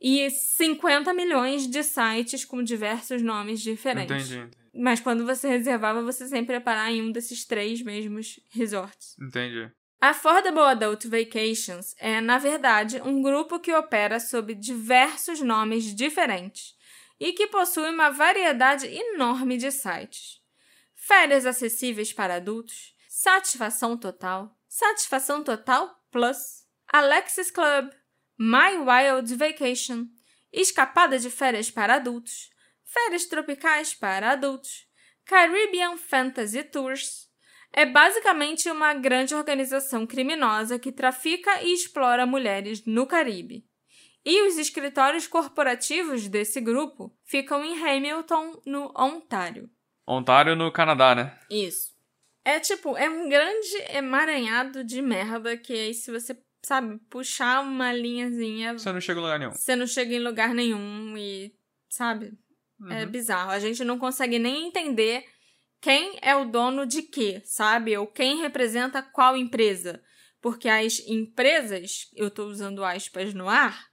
e 0.00 0.28
50 0.30 1.12
milhões 1.14 1.66
de 1.68 1.82
sites 1.82 2.44
com 2.44 2.62
diversos 2.62 3.22
nomes 3.22 3.60
diferentes. 3.60 4.26
Entendi, 4.30 4.38
entendi. 4.38 4.56
Mas 4.74 5.00
quando 5.00 5.24
você 5.26 5.48
reservava, 5.48 6.02
você 6.02 6.26
sempre 6.28 6.54
ia 6.54 6.60
parar 6.60 6.90
em 6.92 7.02
um 7.02 7.10
desses 7.12 7.44
três 7.44 7.82
mesmos 7.82 8.38
resorts. 8.50 9.16
Entendi. 9.20 9.70
Affordable 10.00 10.62
Adult 10.62 11.06
Vacations 11.08 11.94
é, 11.98 12.22
na 12.22 12.38
verdade, 12.38 13.02
um 13.02 13.20
grupo 13.20 13.60
que 13.60 13.72
opera 13.72 14.18
sob 14.18 14.54
diversos 14.54 15.42
nomes 15.42 15.94
diferentes 15.94 16.74
e 17.18 17.34
que 17.34 17.48
possui 17.48 17.90
uma 17.90 18.08
variedade 18.08 18.86
enorme 18.86 19.58
de 19.58 19.70
sites. 19.70 20.40
Férias 20.94 21.44
acessíveis 21.44 22.14
para 22.14 22.36
adultos, 22.36 22.94
Satisfação 23.08 23.94
Total, 23.94 24.56
Satisfação 24.66 25.44
Total 25.44 25.94
Plus, 26.10 26.64
Alexis 26.90 27.50
Club, 27.50 27.90
My 28.38 28.78
Wild 28.78 29.34
Vacation, 29.34 30.06
Escapada 30.50 31.18
de 31.18 31.28
Férias 31.28 31.70
para 31.70 31.96
Adultos, 31.96 32.48
Férias 32.84 33.26
Tropicais 33.26 33.92
para 33.92 34.30
Adultos, 34.30 34.88
Caribbean 35.26 35.98
Fantasy 35.98 36.64
Tours, 36.64 37.29
é 37.72 37.86
basicamente 37.86 38.68
uma 38.70 38.94
grande 38.94 39.34
organização 39.34 40.06
criminosa 40.06 40.78
que 40.78 40.90
trafica 40.92 41.62
e 41.62 41.72
explora 41.72 42.26
mulheres 42.26 42.84
no 42.84 43.06
Caribe. 43.06 43.64
E 44.24 44.46
os 44.46 44.58
escritórios 44.58 45.26
corporativos 45.26 46.28
desse 46.28 46.60
grupo 46.60 47.14
ficam 47.24 47.64
em 47.64 47.78
Hamilton, 47.82 48.60
no 48.66 48.92
Ontário. 48.96 49.70
Ontário 50.06 50.54
no 50.56 50.70
Canadá, 50.72 51.14
né? 51.14 51.38
Isso. 51.50 51.90
É 52.44 52.58
tipo, 52.58 52.96
é 52.96 53.08
um 53.08 53.28
grande 53.28 53.76
emaranhado 53.94 54.82
de 54.84 55.00
merda 55.00 55.56
que 55.56 55.72
aí 55.72 55.94
se 55.94 56.10
você, 56.10 56.36
sabe, 56.62 56.98
puxar 57.08 57.62
uma 57.62 57.92
linhazinha, 57.92 58.72
Você 58.76 58.92
não 58.92 59.00
chega 59.00 59.20
em 59.20 59.22
lugar 59.22 59.38
nenhum. 59.38 59.52
você 59.52 59.76
não 59.76 59.86
chega 59.86 60.14
em 60.14 60.18
lugar 60.20 60.54
nenhum 60.54 61.16
e, 61.16 61.54
sabe, 61.88 62.32
é 62.90 63.04
Uhum. 63.04 63.10
bizarro. 63.10 63.50
A 63.50 63.58
gente 63.58 63.84
não 63.84 63.98
consegue 63.98 64.38
nem 64.38 64.66
entender 64.68 65.24
quem 65.80 66.18
é 66.20 66.36
o 66.36 66.44
dono 66.44 66.86
de 66.86 67.02
quê, 67.02 67.40
sabe? 67.44 67.96
Ou 67.96 68.06
quem 68.06 68.40
representa 68.40 69.02
qual 69.02 69.36
empresa. 69.36 70.02
Porque 70.40 70.68
as 70.68 71.00
empresas, 71.00 72.10
eu 72.14 72.30
tô 72.30 72.44
usando 72.46 72.84
aspas 72.84 73.34
no 73.34 73.48
ar, 73.48 73.88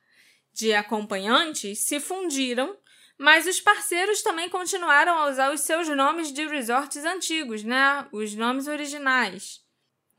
de 0.53 0.73
acompanhantes 0.73 1.79
se 1.79 1.99
fundiram, 1.99 2.75
mas 3.17 3.47
os 3.47 3.59
parceiros 3.59 4.21
também 4.21 4.49
continuaram 4.49 5.17
a 5.17 5.29
usar 5.29 5.53
os 5.53 5.61
seus 5.61 5.87
nomes 5.89 6.31
de 6.31 6.45
resorts 6.47 7.03
antigos, 7.03 7.63
né? 7.63 8.07
Os 8.11 8.35
nomes 8.35 8.67
originais. 8.67 9.61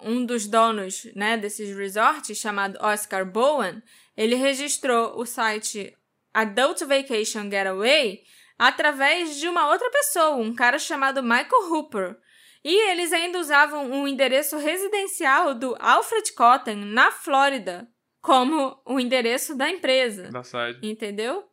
Um 0.00 0.24
dos 0.24 0.46
donos, 0.46 1.08
né, 1.14 1.36
desses 1.36 1.76
resorts, 1.76 2.38
chamado 2.38 2.78
Oscar 2.80 3.24
Bowen, 3.24 3.82
ele 4.16 4.36
registrou 4.36 5.18
o 5.18 5.26
site 5.26 5.96
Adult 6.32 6.80
Vacation 6.84 7.50
Getaway 7.50 8.22
através 8.58 9.36
de 9.36 9.48
uma 9.48 9.68
outra 9.70 9.88
pessoa, 9.90 10.36
um 10.36 10.54
cara 10.54 10.78
chamado 10.78 11.22
Michael 11.22 11.70
Hooper. 11.70 12.16
E 12.64 12.90
eles 12.90 13.12
ainda 13.12 13.38
usavam 13.38 13.90
um 13.90 14.08
endereço 14.08 14.56
residencial 14.58 15.54
do 15.54 15.76
Alfred 15.78 16.32
Cotton, 16.32 16.74
na 16.74 17.10
Flórida, 17.12 17.88
como 18.20 18.80
o 18.84 18.98
endereço 18.98 19.56
da 19.56 19.70
empresa. 19.70 20.30
Da 20.30 20.42
site. 20.42 20.80
Entendeu? 20.82 21.44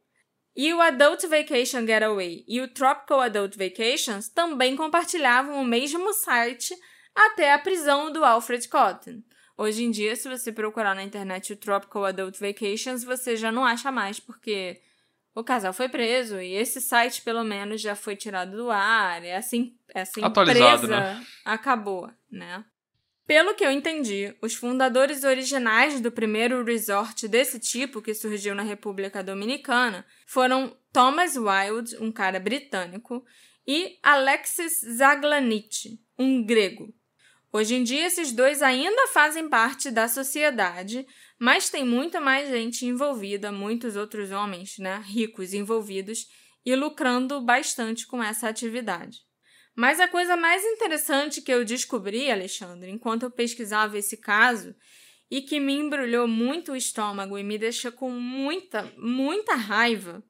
E 0.56 0.74
o 0.74 0.82
Adult 0.82 1.22
Vacation 1.26 1.86
Getaway 1.86 2.44
e 2.48 2.62
o 2.62 2.68
Tropical 2.68 3.22
Adult 3.22 3.56
Vacations 3.56 4.30
também 4.30 4.76
compartilhavam 4.76 5.62
o 5.62 5.66
mesmo 5.66 6.14
site 6.14 6.74
até 7.14 7.54
a 7.54 7.60
prisão 7.60 8.12
do 8.12 8.24
Alfred 8.24 8.68
Cotton. 8.68 9.22
Hoje 9.58 9.84
em 9.84 9.92
dia, 9.92 10.16
se 10.16 10.28
você 10.28 10.52
procurar 10.52 10.96
na 10.96 11.04
internet 11.04 11.54
o 11.54 11.58
Tropical 11.58 12.06
Adult 12.06 12.38
Vacations, 12.40 13.04
você 13.04 13.38
já 13.38 13.52
não 13.52 13.66
acha 13.66 13.92
mais, 13.92 14.20
porque 14.20 14.82
o 15.36 15.44
casal 15.44 15.74
foi 15.74 15.90
preso 15.90 16.40
e 16.40 16.54
esse 16.54 16.80
site, 16.80 17.22
pelo 17.22 17.44
menos, 17.44 17.82
já 17.82 17.94
foi 17.94 18.16
tirado 18.16 18.56
do 18.56 18.72
ar. 18.72 19.22
E 19.22 19.32
assim, 19.34 19.76
essa 19.94 20.26
Atualizado, 20.26 20.86
empresa 20.86 20.88
né? 20.88 21.26
acabou, 21.44 22.10
né? 22.32 22.64
Pelo 23.28 23.54
que 23.54 23.66
eu 23.66 23.72
entendi, 23.72 24.34
os 24.42 24.56
fundadores 24.56 25.24
originais 25.24 26.00
do 26.00 26.12
primeiro 26.12 26.64
resort 26.64 27.28
desse 27.28 27.60
tipo, 27.60 28.02
que 28.02 28.14
surgiu 28.14 28.56
na 28.56 28.64
República 28.64 29.24
Dominicana, 29.24 30.06
foram 30.26 30.78
Thomas 30.94 31.36
Wilde, 31.36 31.98
um 32.00 32.12
cara 32.12 32.40
britânico, 32.40 33.26
e 33.68 33.98
Alexis 34.02 34.80
Zaglanit, 34.98 36.00
um 36.18 36.46
grego. 36.46 36.94
Hoje 37.52 37.76
em 37.76 37.84
dia, 37.84 38.06
esses 38.06 38.32
dois 38.32 38.62
ainda 38.62 39.08
fazem 39.08 39.50
parte 39.50 39.90
da 39.90 40.08
sociedade, 40.08 41.06
mas 41.40 41.70
tem 41.70 41.84
muita 41.84 42.20
mais 42.22 42.50
gente 42.50 42.86
envolvida, 42.86 43.52
muitos 43.52 43.96
outros 43.96 44.32
homens 44.32 44.78
né, 44.78 45.04
ricos 45.06 45.54
envolvidos 45.54 46.28
e 46.66 46.76
lucrando 46.76 47.42
bastante 47.42 48.08
com 48.08 48.24
essa 48.24 48.48
atividade. 48.48 49.20
Mas 49.76 50.00
a 50.00 50.08
coisa 50.08 50.38
mais 50.38 50.64
interessante 50.64 51.42
que 51.42 51.52
eu 51.52 51.66
descobri, 51.66 52.32
Alexandre, 52.32 52.90
enquanto 52.90 53.24
eu 53.24 53.32
pesquisava 53.32 53.98
esse 53.98 54.18
caso, 54.18 54.74
e 55.30 55.42
que 55.42 55.60
me 55.60 55.74
embrulhou 55.74 56.28
muito 56.28 56.72
o 56.72 56.76
estômago 56.76 57.38
e 57.38 57.44
me 57.44 57.58
deixou 57.58 57.92
com 57.92 58.10
muita, 58.10 58.92
muita 58.98 59.56
raiva, 59.56 60.24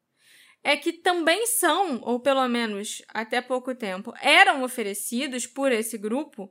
é 0.63 0.75
que 0.75 0.91
também 0.93 1.45
são, 1.45 2.01
ou 2.01 2.19
pelo 2.19 2.47
menos 2.47 3.03
até 3.09 3.39
pouco 3.39 3.75
tempo, 3.75 4.13
eram 4.19 4.63
oferecidos 4.63 5.45
por 5.45 5.71
esse 5.71 5.97
grupo 5.97 6.49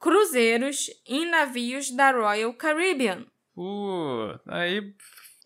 cruzeiros 0.00 0.90
em 1.06 1.26
navios 1.26 1.90
da 1.92 2.10
Royal 2.10 2.52
Caribbean. 2.54 3.24
Uh, 3.56 4.38
aí. 4.46 4.94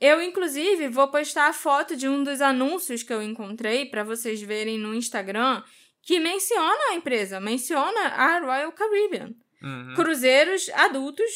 Eu, 0.01 0.21
inclusive, 0.23 0.89
vou 0.89 1.09
postar 1.09 1.49
a 1.49 1.53
foto 1.53 1.97
de 1.97 2.09
um 2.09 2.23
dos 2.23 2.41
anúncios 2.41 3.03
que 3.03 3.13
eu 3.13 3.23
encontrei 3.23 3.87
para 3.87 4.05
vocês 4.05 4.41
verem 4.43 4.79
no 4.79 4.95
Instagram 4.95 5.63
que 6.03 6.21
menciona 6.21 6.91
a 6.91 6.95
empresa, 6.95 7.41
menciona 7.41 8.09
a 8.09 8.39
Royal 8.39 8.73
Caribbean. 8.73 9.35
Uhum. 9.63 9.95
Cruzeiros 9.97 10.69
adultos 10.71 11.31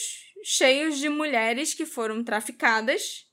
cheios 0.44 0.98
de 0.98 1.08
mulheres 1.08 1.74
que 1.74 1.84
foram 1.84 2.22
traficadas 2.22 3.26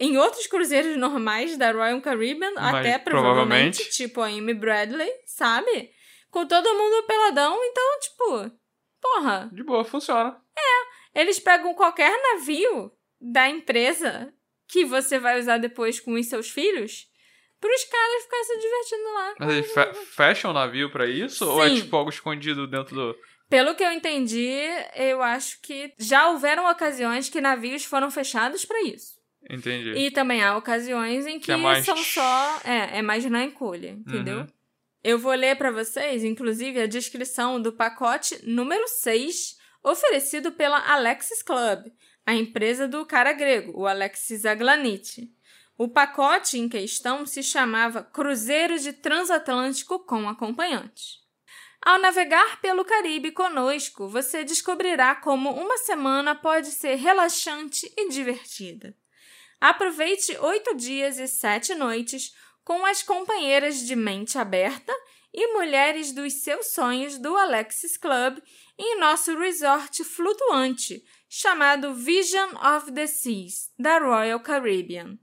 em 0.00 0.18
outros 0.18 0.46
cruzeiros 0.48 0.96
normais 0.96 1.56
da 1.56 1.70
Royal 1.70 2.00
Caribbean, 2.00 2.52
Mas, 2.54 2.74
até 2.74 2.98
provavelmente, 2.98 3.04
provavelmente. 3.04 3.90
tipo 3.90 4.20
a 4.20 4.26
Amy 4.26 4.54
Bradley, 4.54 5.10
sabe? 5.26 5.90
Com 6.30 6.46
todo 6.46 6.74
mundo 6.74 7.06
peladão, 7.06 7.56
então, 7.62 8.00
tipo, 8.00 8.58
porra, 9.00 9.50
De 9.52 9.62
boa, 9.62 9.84
funciona. 9.84 10.36
Eles 11.14 11.38
pegam 11.38 11.74
qualquer 11.74 12.10
navio 12.32 12.90
da 13.20 13.48
empresa 13.48 14.32
que 14.68 14.84
você 14.84 15.18
vai 15.18 15.38
usar 15.38 15.58
depois 15.58 16.00
com 16.00 16.12
os 16.14 16.26
seus 16.26 16.50
filhos 16.50 17.06
pros 17.60 17.84
caras 17.84 18.22
ficarem 18.24 18.44
se 18.44 18.58
divertindo 18.58 19.14
lá. 19.14 19.34
Mas 19.38 19.50
eles 19.50 19.72
fe 19.72 19.94
fecham 20.16 20.50
o 20.50 20.54
navio 20.54 20.90
pra 20.90 21.06
isso? 21.06 21.48
Ou 21.48 21.64
é 21.64 21.68
Sim. 21.68 21.76
tipo 21.76 21.96
algo 21.96 22.10
escondido 22.10 22.66
dentro 22.66 22.94
do. 22.94 23.16
Pelo 23.48 23.74
que 23.76 23.84
eu 23.84 23.92
entendi, 23.92 24.50
eu 24.96 25.22
acho 25.22 25.60
que 25.62 25.92
já 25.98 26.28
houveram 26.30 26.68
ocasiões 26.70 27.28
que 27.28 27.40
navios 27.40 27.84
foram 27.84 28.10
fechados 28.10 28.64
para 28.64 28.82
isso. 28.82 29.20
Entendi. 29.48 29.90
E 29.92 30.10
também 30.10 30.42
há 30.42 30.56
ocasiões 30.56 31.26
em 31.26 31.38
que, 31.38 31.46
Que 31.46 31.52
é 31.52 31.56
mais- 31.56 31.84
são 31.84 31.96
só. 31.96 32.60
É, 32.64 32.98
é 32.98 33.02
mais 33.02 33.24
na 33.26 33.44
encolha, 33.44 33.90
entendeu? 33.90 34.38
Uhum. 34.38 34.46
Eu 35.04 35.18
vou 35.18 35.32
ler 35.34 35.56
para 35.56 35.70
vocês, 35.70 36.24
inclusive, 36.24 36.80
a 36.80 36.86
descrição 36.86 37.60
do 37.60 37.72
pacote 37.72 38.38
número 38.44 38.86
6, 38.88 39.56
oferecido 39.82 40.52
pela 40.52 40.78
Alexis 40.92 41.42
Club, 41.42 41.92
a 42.24 42.34
empresa 42.34 42.86
do 42.86 43.04
cara 43.04 43.32
grego, 43.32 43.80
o 43.80 43.86
Alexis 43.86 44.46
Aglanit. 44.46 45.30
O 45.76 45.88
pacote 45.88 46.58
em 46.58 46.68
questão 46.68 47.26
se 47.26 47.42
chamava 47.42 48.02
Cruzeiro 48.02 48.78
de 48.78 48.92
Transatlântico 48.92 49.98
com 50.00 50.28
acompanhantes. 50.28 51.20
Ao 51.84 51.98
navegar 51.98 52.60
pelo 52.60 52.84
Caribe 52.84 53.32
conosco, 53.32 54.08
você 54.08 54.44
descobrirá 54.44 55.16
como 55.16 55.50
uma 55.50 55.76
semana 55.78 56.32
pode 56.32 56.70
ser 56.70 56.94
relaxante 56.94 57.92
e 57.96 58.08
divertida. 58.08 58.96
Aproveite 59.60 60.36
oito 60.38 60.76
dias 60.76 61.18
e 61.18 61.26
sete 61.26 61.74
noites 61.74 62.32
com 62.64 62.84
as 62.86 63.02
companheiras 63.02 63.78
de 63.86 63.96
mente 63.96 64.38
aberta 64.38 64.92
e 65.34 65.52
mulheres 65.54 66.12
dos 66.12 66.42
seus 66.42 66.72
sonhos 66.72 67.18
do 67.18 67.36
Alexis 67.36 67.96
Club 67.96 68.38
em 68.78 68.98
nosso 69.00 69.36
resort 69.38 70.04
flutuante 70.04 71.02
chamado 71.28 71.94
Vision 71.94 72.50
of 72.56 72.92
the 72.92 73.06
Seas, 73.06 73.70
da 73.78 73.98
Royal 73.98 74.38
Caribbean. 74.40 75.18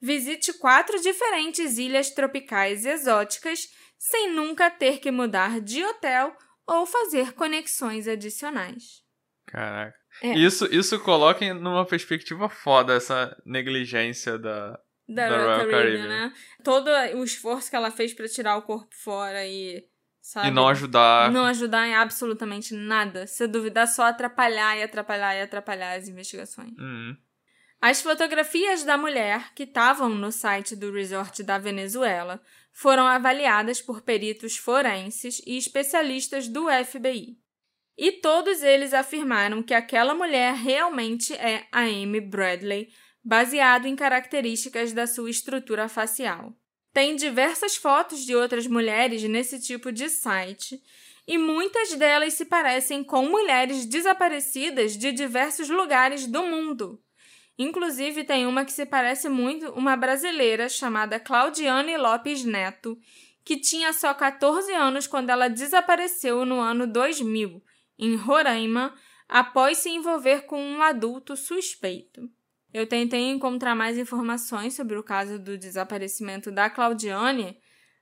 Visite 0.00 0.52
quatro 0.54 1.00
diferentes 1.00 1.78
ilhas 1.78 2.10
tropicais 2.10 2.84
exóticas 2.84 3.68
sem 3.96 4.32
nunca 4.32 4.70
ter 4.70 4.98
que 4.98 5.10
mudar 5.10 5.60
de 5.60 5.82
hotel 5.84 6.36
ou 6.66 6.84
fazer 6.84 7.32
conexões 7.32 8.08
adicionais. 8.08 9.02
Caraca. 9.46 9.94
É. 10.22 10.34
Isso, 10.34 10.66
isso 10.74 10.98
coloca 11.00 11.44
em- 11.44 11.54
numa 11.54 11.86
perspectiva 11.86 12.48
foda 12.48 12.94
essa 12.94 13.36
negligência 13.46 14.38
da. 14.38 14.78
Da, 15.08 15.28
Da 15.28 15.36
Royal 15.36 15.58
Caribbean, 15.58 15.80
Caribbean. 15.80 16.08
né? 16.08 16.32
Todo 16.62 16.88
o 17.16 17.24
esforço 17.24 17.68
que 17.68 17.76
ela 17.76 17.90
fez 17.90 18.14
pra 18.14 18.28
tirar 18.28 18.56
o 18.56 18.62
corpo 18.62 18.94
fora 18.94 19.46
e. 19.46 19.84
Sabe? 20.20 20.48
E 20.48 20.50
não 20.50 20.66
ajudar. 20.68 21.30
Não 21.30 21.44
ajudar 21.44 21.86
em 21.86 21.94
absolutamente 21.94 22.72
nada. 22.74 23.26
Se 23.26 23.46
duvidar, 23.46 23.86
só 23.86 24.04
atrapalhar 24.04 24.76
e 24.78 24.82
atrapalhar 24.82 25.34
e 25.36 25.42
atrapalhar 25.42 25.98
as 25.98 26.08
investigações. 26.08 26.72
Uhum. 26.78 27.14
As 27.78 28.00
fotografias 28.00 28.82
da 28.82 28.96
mulher 28.96 29.52
que 29.54 29.64
estavam 29.64 30.08
no 30.08 30.32
site 30.32 30.74
do 30.74 30.90
resort 30.90 31.42
da 31.42 31.58
Venezuela 31.58 32.40
foram 32.72 33.06
avaliadas 33.06 33.82
por 33.82 34.00
peritos 34.00 34.56
forenses 34.56 35.42
e 35.46 35.58
especialistas 35.58 36.48
do 36.48 36.66
FBI. 36.84 37.36
E 37.96 38.10
todos 38.10 38.62
eles 38.62 38.94
afirmaram 38.94 39.62
que 39.62 39.74
aquela 39.74 40.14
mulher 40.14 40.54
realmente 40.54 41.34
é 41.34 41.66
a 41.70 41.82
Amy 41.82 42.22
Bradley, 42.22 42.88
baseado 43.24 43.86
em 43.86 43.96
características 43.96 44.92
da 44.92 45.06
sua 45.06 45.30
estrutura 45.30 45.88
facial. 45.88 46.52
Tem 46.92 47.16
diversas 47.16 47.74
fotos 47.74 48.24
de 48.24 48.36
outras 48.36 48.66
mulheres 48.66 49.22
nesse 49.24 49.58
tipo 49.58 49.90
de 49.90 50.08
site, 50.08 50.80
e 51.26 51.38
muitas 51.38 51.94
delas 51.94 52.34
se 52.34 52.44
parecem 52.44 53.02
com 53.02 53.26
mulheres 53.26 53.86
desaparecidas 53.86 54.96
de 54.96 55.10
diversos 55.10 55.70
lugares 55.70 56.26
do 56.26 56.42
mundo. 56.42 57.02
Inclusive, 57.58 58.24
tem 58.24 58.46
uma 58.46 58.64
que 58.64 58.72
se 58.72 58.84
parece 58.84 59.28
muito 59.28 59.70
uma 59.72 59.96
brasileira 59.96 60.68
chamada 60.68 61.18
Claudiane 61.18 61.96
Lopes 61.96 62.44
Neto, 62.44 62.98
que 63.44 63.56
tinha 63.56 63.92
só 63.92 64.12
14 64.12 64.72
anos 64.72 65.06
quando 65.06 65.30
ela 65.30 65.48
desapareceu 65.48 66.44
no 66.44 66.60
ano 66.60 66.86
2000, 66.86 67.62
em 67.98 68.16
Roraima, 68.16 68.94
após 69.28 69.78
se 69.78 69.88
envolver 69.88 70.42
com 70.42 70.60
um 70.60 70.82
adulto 70.82 71.36
suspeito. 71.36 72.28
Eu 72.74 72.86
tentei 72.88 73.30
encontrar 73.30 73.74
mais 73.76 73.96
informações 73.96 74.74
sobre 74.74 74.98
o 74.98 75.02
caso 75.02 75.38
do 75.38 75.56
desaparecimento 75.56 76.50
da 76.50 76.68
Claudiane, 76.68 77.56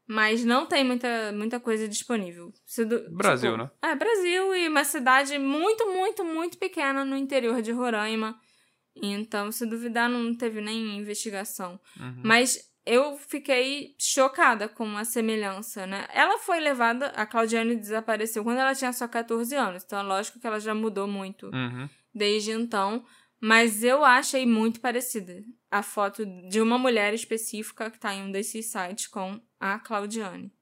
mas 0.08 0.44
não 0.44 0.64
tem 0.66 0.82
muita, 0.82 1.30
muita 1.32 1.60
coisa 1.60 1.86
disponível. 1.86 2.50
Du- 2.88 3.14
Brasil, 3.14 3.52
tipo, 3.52 3.62
né? 3.62 3.70
É, 3.82 3.94
Brasil 3.94 4.54
e 4.56 4.66
uma 4.68 4.82
cidade 4.84 5.38
muito, 5.38 5.86
muito, 5.92 6.24
muito 6.24 6.56
pequena 6.58 7.04
no 7.04 7.16
interior 7.16 7.60
de 7.60 7.70
Roraima. 7.70 8.34
Então, 8.96 9.50
se 9.52 9.66
duvidar, 9.66 10.08
não 10.08 10.34
teve 10.34 10.60
nem 10.60 10.98
investigação. 10.98 11.78
Uhum. 11.98 12.20
Mas 12.24 12.58
eu 12.84 13.16
fiquei 13.16 13.94
chocada 13.98 14.68
com 14.68 14.96
a 14.96 15.04
semelhança, 15.04 15.86
né? 15.86 16.06
Ela 16.12 16.38
foi 16.38 16.60
levada, 16.60 17.06
a 17.08 17.24
Claudiane 17.24 17.76
desapareceu 17.76 18.42
quando 18.42 18.58
ela 18.58 18.74
tinha 18.74 18.92
só 18.92 19.06
14 19.06 19.54
anos, 19.54 19.84
então 19.84 19.98
é 19.98 20.02
lógico 20.02 20.40
que 20.40 20.46
ela 20.46 20.58
já 20.58 20.74
mudou 20.74 21.06
muito 21.06 21.46
Uhum. 21.54 21.88
desde 22.12 22.50
então, 22.50 23.04
mas 23.42 23.82
eu 23.82 24.04
achei 24.04 24.46
muito 24.46 24.80
parecida 24.80 25.42
a 25.68 25.82
foto 25.82 26.24
de 26.48 26.60
uma 26.60 26.78
mulher 26.78 27.12
específica 27.12 27.90
que 27.90 27.98
tá 27.98 28.14
em 28.14 28.22
um 28.22 28.30
desses 28.30 28.66
sites 28.66 29.08
com 29.08 29.40
a 29.58 29.80
Claudiane. 29.80 30.52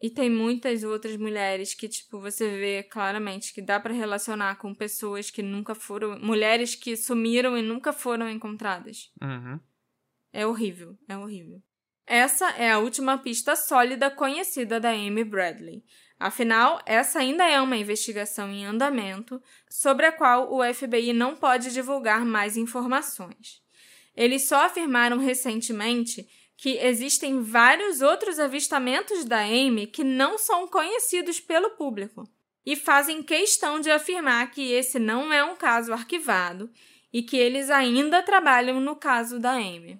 E 0.00 0.08
tem 0.08 0.30
muitas 0.30 0.84
outras 0.84 1.16
mulheres 1.16 1.74
que, 1.74 1.88
tipo, 1.88 2.20
você 2.20 2.48
vê 2.56 2.84
claramente 2.84 3.52
que 3.52 3.60
dá 3.60 3.80
pra 3.80 3.92
relacionar 3.92 4.56
com 4.58 4.72
pessoas 4.72 5.28
que 5.28 5.42
nunca 5.42 5.74
foram. 5.74 6.20
mulheres 6.20 6.76
que 6.76 6.96
sumiram 6.96 7.58
e 7.58 7.62
nunca 7.62 7.92
foram 7.92 8.30
encontradas. 8.30 9.12
Uhum. 9.20 9.58
É 10.32 10.46
horrível, 10.46 10.96
é 11.08 11.18
horrível. 11.18 11.60
essa 12.06 12.48
é 12.50 12.70
a 12.70 12.78
última 12.78 13.18
pista 13.18 13.56
sólida 13.56 14.08
conhecida 14.08 14.78
da 14.78 14.90
Amy 14.90 15.24
Bradley. 15.24 15.84
Afinal, 16.20 16.82
essa 16.84 17.20
ainda 17.20 17.48
é 17.48 17.58
uma 17.62 17.78
investigação 17.78 18.50
em 18.50 18.66
andamento 18.66 19.42
sobre 19.70 20.04
a 20.04 20.12
qual 20.12 20.52
o 20.52 20.62
FBI 20.62 21.14
não 21.14 21.34
pode 21.34 21.72
divulgar 21.72 22.26
mais 22.26 22.58
informações. 22.58 23.62
Eles 24.14 24.46
só 24.46 24.66
afirmaram 24.66 25.16
recentemente 25.16 26.28
que 26.58 26.76
existem 26.76 27.40
vários 27.40 28.02
outros 28.02 28.38
avistamentos 28.38 29.24
da 29.24 29.38
Amy 29.38 29.86
que 29.86 30.04
não 30.04 30.36
são 30.36 30.68
conhecidos 30.68 31.40
pelo 31.40 31.70
público 31.70 32.28
e 32.66 32.76
fazem 32.76 33.22
questão 33.22 33.80
de 33.80 33.90
afirmar 33.90 34.50
que 34.50 34.72
esse 34.72 34.98
não 34.98 35.32
é 35.32 35.42
um 35.42 35.56
caso 35.56 35.90
arquivado 35.90 36.70
e 37.10 37.22
que 37.22 37.38
eles 37.38 37.70
ainda 37.70 38.22
trabalham 38.22 38.78
no 38.78 38.94
caso 38.94 39.38
da 39.40 39.52
Amy. 39.52 39.98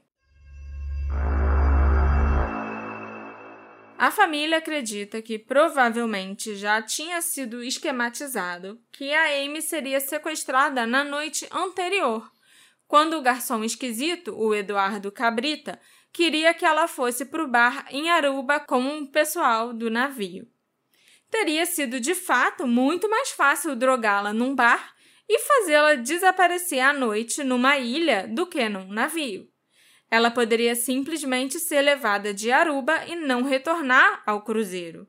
A 4.00 4.10
família 4.10 4.56
acredita 4.56 5.20
que 5.20 5.38
provavelmente 5.38 6.56
já 6.56 6.80
tinha 6.80 7.20
sido 7.20 7.62
esquematizado 7.62 8.80
que 8.90 9.12
a 9.12 9.44
Amy 9.44 9.60
seria 9.60 10.00
sequestrada 10.00 10.86
na 10.86 11.04
noite 11.04 11.46
anterior, 11.52 12.32
quando 12.88 13.18
o 13.18 13.20
garçom 13.20 13.62
esquisito, 13.62 14.34
o 14.34 14.54
Eduardo 14.54 15.12
Cabrita, 15.12 15.78
queria 16.14 16.54
que 16.54 16.64
ela 16.64 16.88
fosse 16.88 17.26
para 17.26 17.44
o 17.44 17.46
bar 17.46 17.84
em 17.90 18.08
Aruba 18.08 18.58
com 18.58 19.00
o 19.00 19.06
pessoal 19.06 19.74
do 19.74 19.90
navio. 19.90 20.48
Teria 21.30 21.66
sido 21.66 22.00
de 22.00 22.14
fato 22.14 22.66
muito 22.66 23.06
mais 23.06 23.32
fácil 23.32 23.76
drogá-la 23.76 24.32
num 24.32 24.54
bar 24.54 24.94
e 25.28 25.38
fazê-la 25.40 25.96
desaparecer 25.96 26.80
à 26.80 26.94
noite 26.94 27.44
numa 27.44 27.76
ilha 27.76 28.26
do 28.26 28.46
que 28.46 28.66
num 28.66 28.88
navio. 28.88 29.46
Ela 30.10 30.30
poderia 30.30 30.74
simplesmente 30.74 31.60
ser 31.60 31.82
levada 31.82 32.34
de 32.34 32.50
Aruba 32.50 33.04
e 33.06 33.14
não 33.14 33.42
retornar 33.42 34.22
ao 34.26 34.42
cruzeiro. 34.42 35.06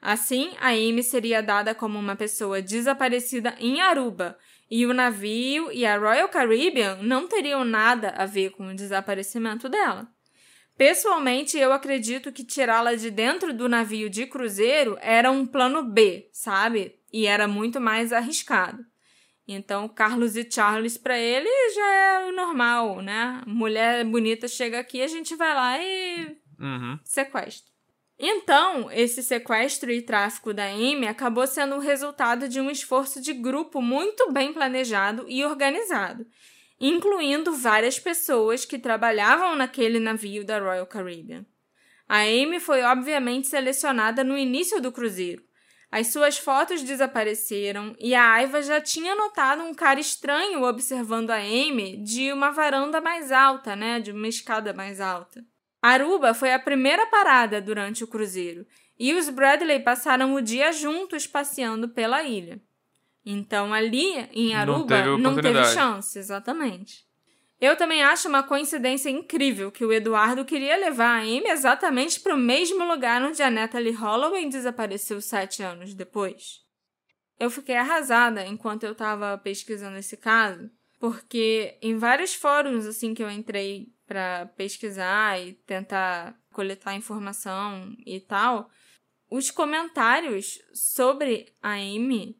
Assim, 0.00 0.52
a 0.60 0.68
Amy 0.68 1.02
seria 1.02 1.42
dada 1.42 1.74
como 1.74 1.98
uma 1.98 2.16
pessoa 2.16 2.62
desaparecida 2.62 3.54
em 3.58 3.80
Aruba, 3.80 4.38
e 4.70 4.86
o 4.86 4.94
navio 4.94 5.72
e 5.72 5.84
a 5.84 5.98
Royal 5.98 6.28
Caribbean 6.28 6.98
não 7.02 7.26
teriam 7.26 7.64
nada 7.64 8.10
a 8.16 8.26
ver 8.26 8.50
com 8.50 8.68
o 8.68 8.74
desaparecimento 8.74 9.68
dela. 9.68 10.08
Pessoalmente, 10.76 11.58
eu 11.58 11.72
acredito 11.72 12.30
que 12.30 12.44
tirá-la 12.44 12.94
de 12.94 13.10
dentro 13.10 13.52
do 13.52 13.68
navio 13.68 14.08
de 14.08 14.26
cruzeiro 14.26 14.96
era 15.00 15.30
um 15.30 15.44
plano 15.44 15.82
B, 15.82 16.28
sabe? 16.32 16.94
E 17.12 17.26
era 17.26 17.48
muito 17.48 17.80
mais 17.80 18.12
arriscado. 18.12 18.84
Então, 19.50 19.88
Carlos 19.88 20.36
e 20.36 20.46
Charles, 20.50 20.98
para 20.98 21.18
ele, 21.18 21.48
já 21.74 21.90
é 21.90 22.28
o 22.28 22.32
normal, 22.32 23.00
né? 23.00 23.42
Mulher 23.46 24.04
bonita 24.04 24.46
chega 24.46 24.78
aqui, 24.78 25.00
a 25.00 25.06
gente 25.06 25.34
vai 25.34 25.54
lá 25.54 25.82
e 25.82 26.36
Uhum. 26.60 26.98
sequestra. 27.02 27.72
Então, 28.18 28.90
esse 28.90 29.22
sequestro 29.22 29.90
e 29.90 30.02
tráfico 30.02 30.52
da 30.52 30.64
Amy 30.66 31.06
acabou 31.06 31.46
sendo 31.46 31.76
o 31.76 31.80
resultado 31.80 32.48
de 32.48 32.60
um 32.60 32.68
esforço 32.68 33.22
de 33.22 33.32
grupo 33.32 33.80
muito 33.80 34.30
bem 34.32 34.52
planejado 34.52 35.24
e 35.28 35.44
organizado, 35.44 36.26
incluindo 36.80 37.54
várias 37.54 37.98
pessoas 37.98 38.64
que 38.64 38.78
trabalhavam 38.78 39.54
naquele 39.56 40.00
navio 40.00 40.44
da 40.44 40.58
Royal 40.58 40.86
Caribbean. 40.86 41.46
A 42.08 42.22
Amy 42.22 42.58
foi 42.58 42.82
obviamente 42.82 43.46
selecionada 43.46 44.24
no 44.24 44.36
início 44.36 44.80
do 44.80 44.90
cruzeiro. 44.90 45.42
As 45.90 46.08
suas 46.08 46.36
fotos 46.36 46.82
desapareceram 46.82 47.96
e 47.98 48.14
a 48.14 48.32
Aiva 48.32 48.60
já 48.62 48.78
tinha 48.80 49.14
notado 49.14 49.62
um 49.62 49.72
cara 49.72 49.98
estranho 49.98 50.62
observando 50.62 51.30
a 51.30 51.36
Amy 51.36 51.96
de 52.02 52.30
uma 52.30 52.50
varanda 52.50 53.00
mais 53.00 53.32
alta, 53.32 53.74
né, 53.74 53.98
de 53.98 54.12
uma 54.12 54.28
escada 54.28 54.74
mais 54.74 55.00
alta. 55.00 55.42
Aruba 55.80 56.34
foi 56.34 56.52
a 56.52 56.58
primeira 56.58 57.06
parada 57.06 57.60
durante 57.60 58.04
o 58.04 58.06
cruzeiro 58.06 58.66
e 58.98 59.14
os 59.14 59.30
Bradley 59.30 59.80
passaram 59.80 60.34
o 60.34 60.42
dia 60.42 60.72
juntos 60.72 61.26
passeando 61.26 61.88
pela 61.88 62.22
ilha. 62.22 62.60
Então 63.24 63.72
ali 63.72 64.28
em 64.32 64.52
Não 64.52 64.60
Aruba 64.60 65.02
teve 65.02 65.22
não 65.22 65.36
teve 65.36 65.64
chance, 65.64 66.18
exatamente. 66.18 67.07
Eu 67.60 67.76
também 67.76 68.02
acho 68.02 68.28
uma 68.28 68.42
coincidência 68.42 69.10
incrível 69.10 69.72
que 69.72 69.84
o 69.84 69.92
Eduardo 69.92 70.44
queria 70.44 70.76
levar 70.76 71.18
a 71.18 71.22
Amy 71.22 71.48
exatamente 71.48 72.20
para 72.20 72.34
o 72.34 72.38
mesmo 72.38 72.84
lugar 72.84 73.20
onde 73.22 73.42
a 73.42 73.50
Natalie 73.50 73.92
Holloway 73.92 74.48
desapareceu 74.48 75.20
sete 75.20 75.62
anos 75.62 75.92
depois. 75.92 76.60
Eu 77.38 77.50
fiquei 77.50 77.76
arrasada 77.76 78.46
enquanto 78.46 78.84
eu 78.84 78.92
estava 78.92 79.36
pesquisando 79.38 79.96
esse 79.96 80.16
caso, 80.16 80.70
porque 81.00 81.76
em 81.82 81.96
vários 81.96 82.34
fóruns 82.34 82.86
assim 82.86 83.12
que 83.12 83.22
eu 83.22 83.30
entrei 83.30 83.92
para 84.06 84.46
pesquisar 84.56 85.40
e 85.40 85.52
tentar 85.52 86.38
coletar 86.52 86.94
informação 86.94 87.92
e 88.06 88.20
tal, 88.20 88.70
os 89.30 89.50
comentários 89.50 90.58
sobre 90.72 91.52
a 91.60 91.72
Amy 91.72 92.36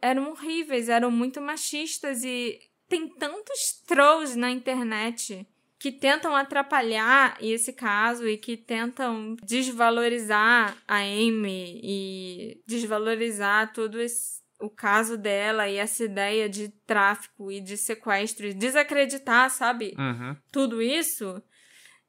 eram 0.00 0.30
horríveis, 0.30 0.88
eram 0.88 1.10
muito 1.10 1.40
machistas 1.40 2.24
e 2.24 2.58
tem 2.90 3.08
tantos 3.08 3.80
trolls 3.86 4.36
na 4.36 4.50
internet 4.50 5.46
que 5.78 5.92
tentam 5.92 6.36
atrapalhar 6.36 7.38
esse 7.40 7.72
caso 7.72 8.28
e 8.28 8.36
que 8.36 8.56
tentam 8.56 9.36
desvalorizar 9.42 10.76
a 10.86 10.96
Amy 10.98 11.80
e 11.82 12.62
desvalorizar 12.66 13.72
todo 13.72 13.98
esse, 13.98 14.42
o 14.60 14.68
caso 14.68 15.16
dela 15.16 15.68
e 15.68 15.76
essa 15.76 16.04
ideia 16.04 16.48
de 16.48 16.68
tráfico 16.84 17.50
e 17.50 17.60
de 17.60 17.78
sequestro 17.78 18.46
e 18.46 18.52
desacreditar, 18.52 19.48
sabe? 19.48 19.94
Uhum. 19.96 20.36
Tudo 20.52 20.82
isso. 20.82 21.42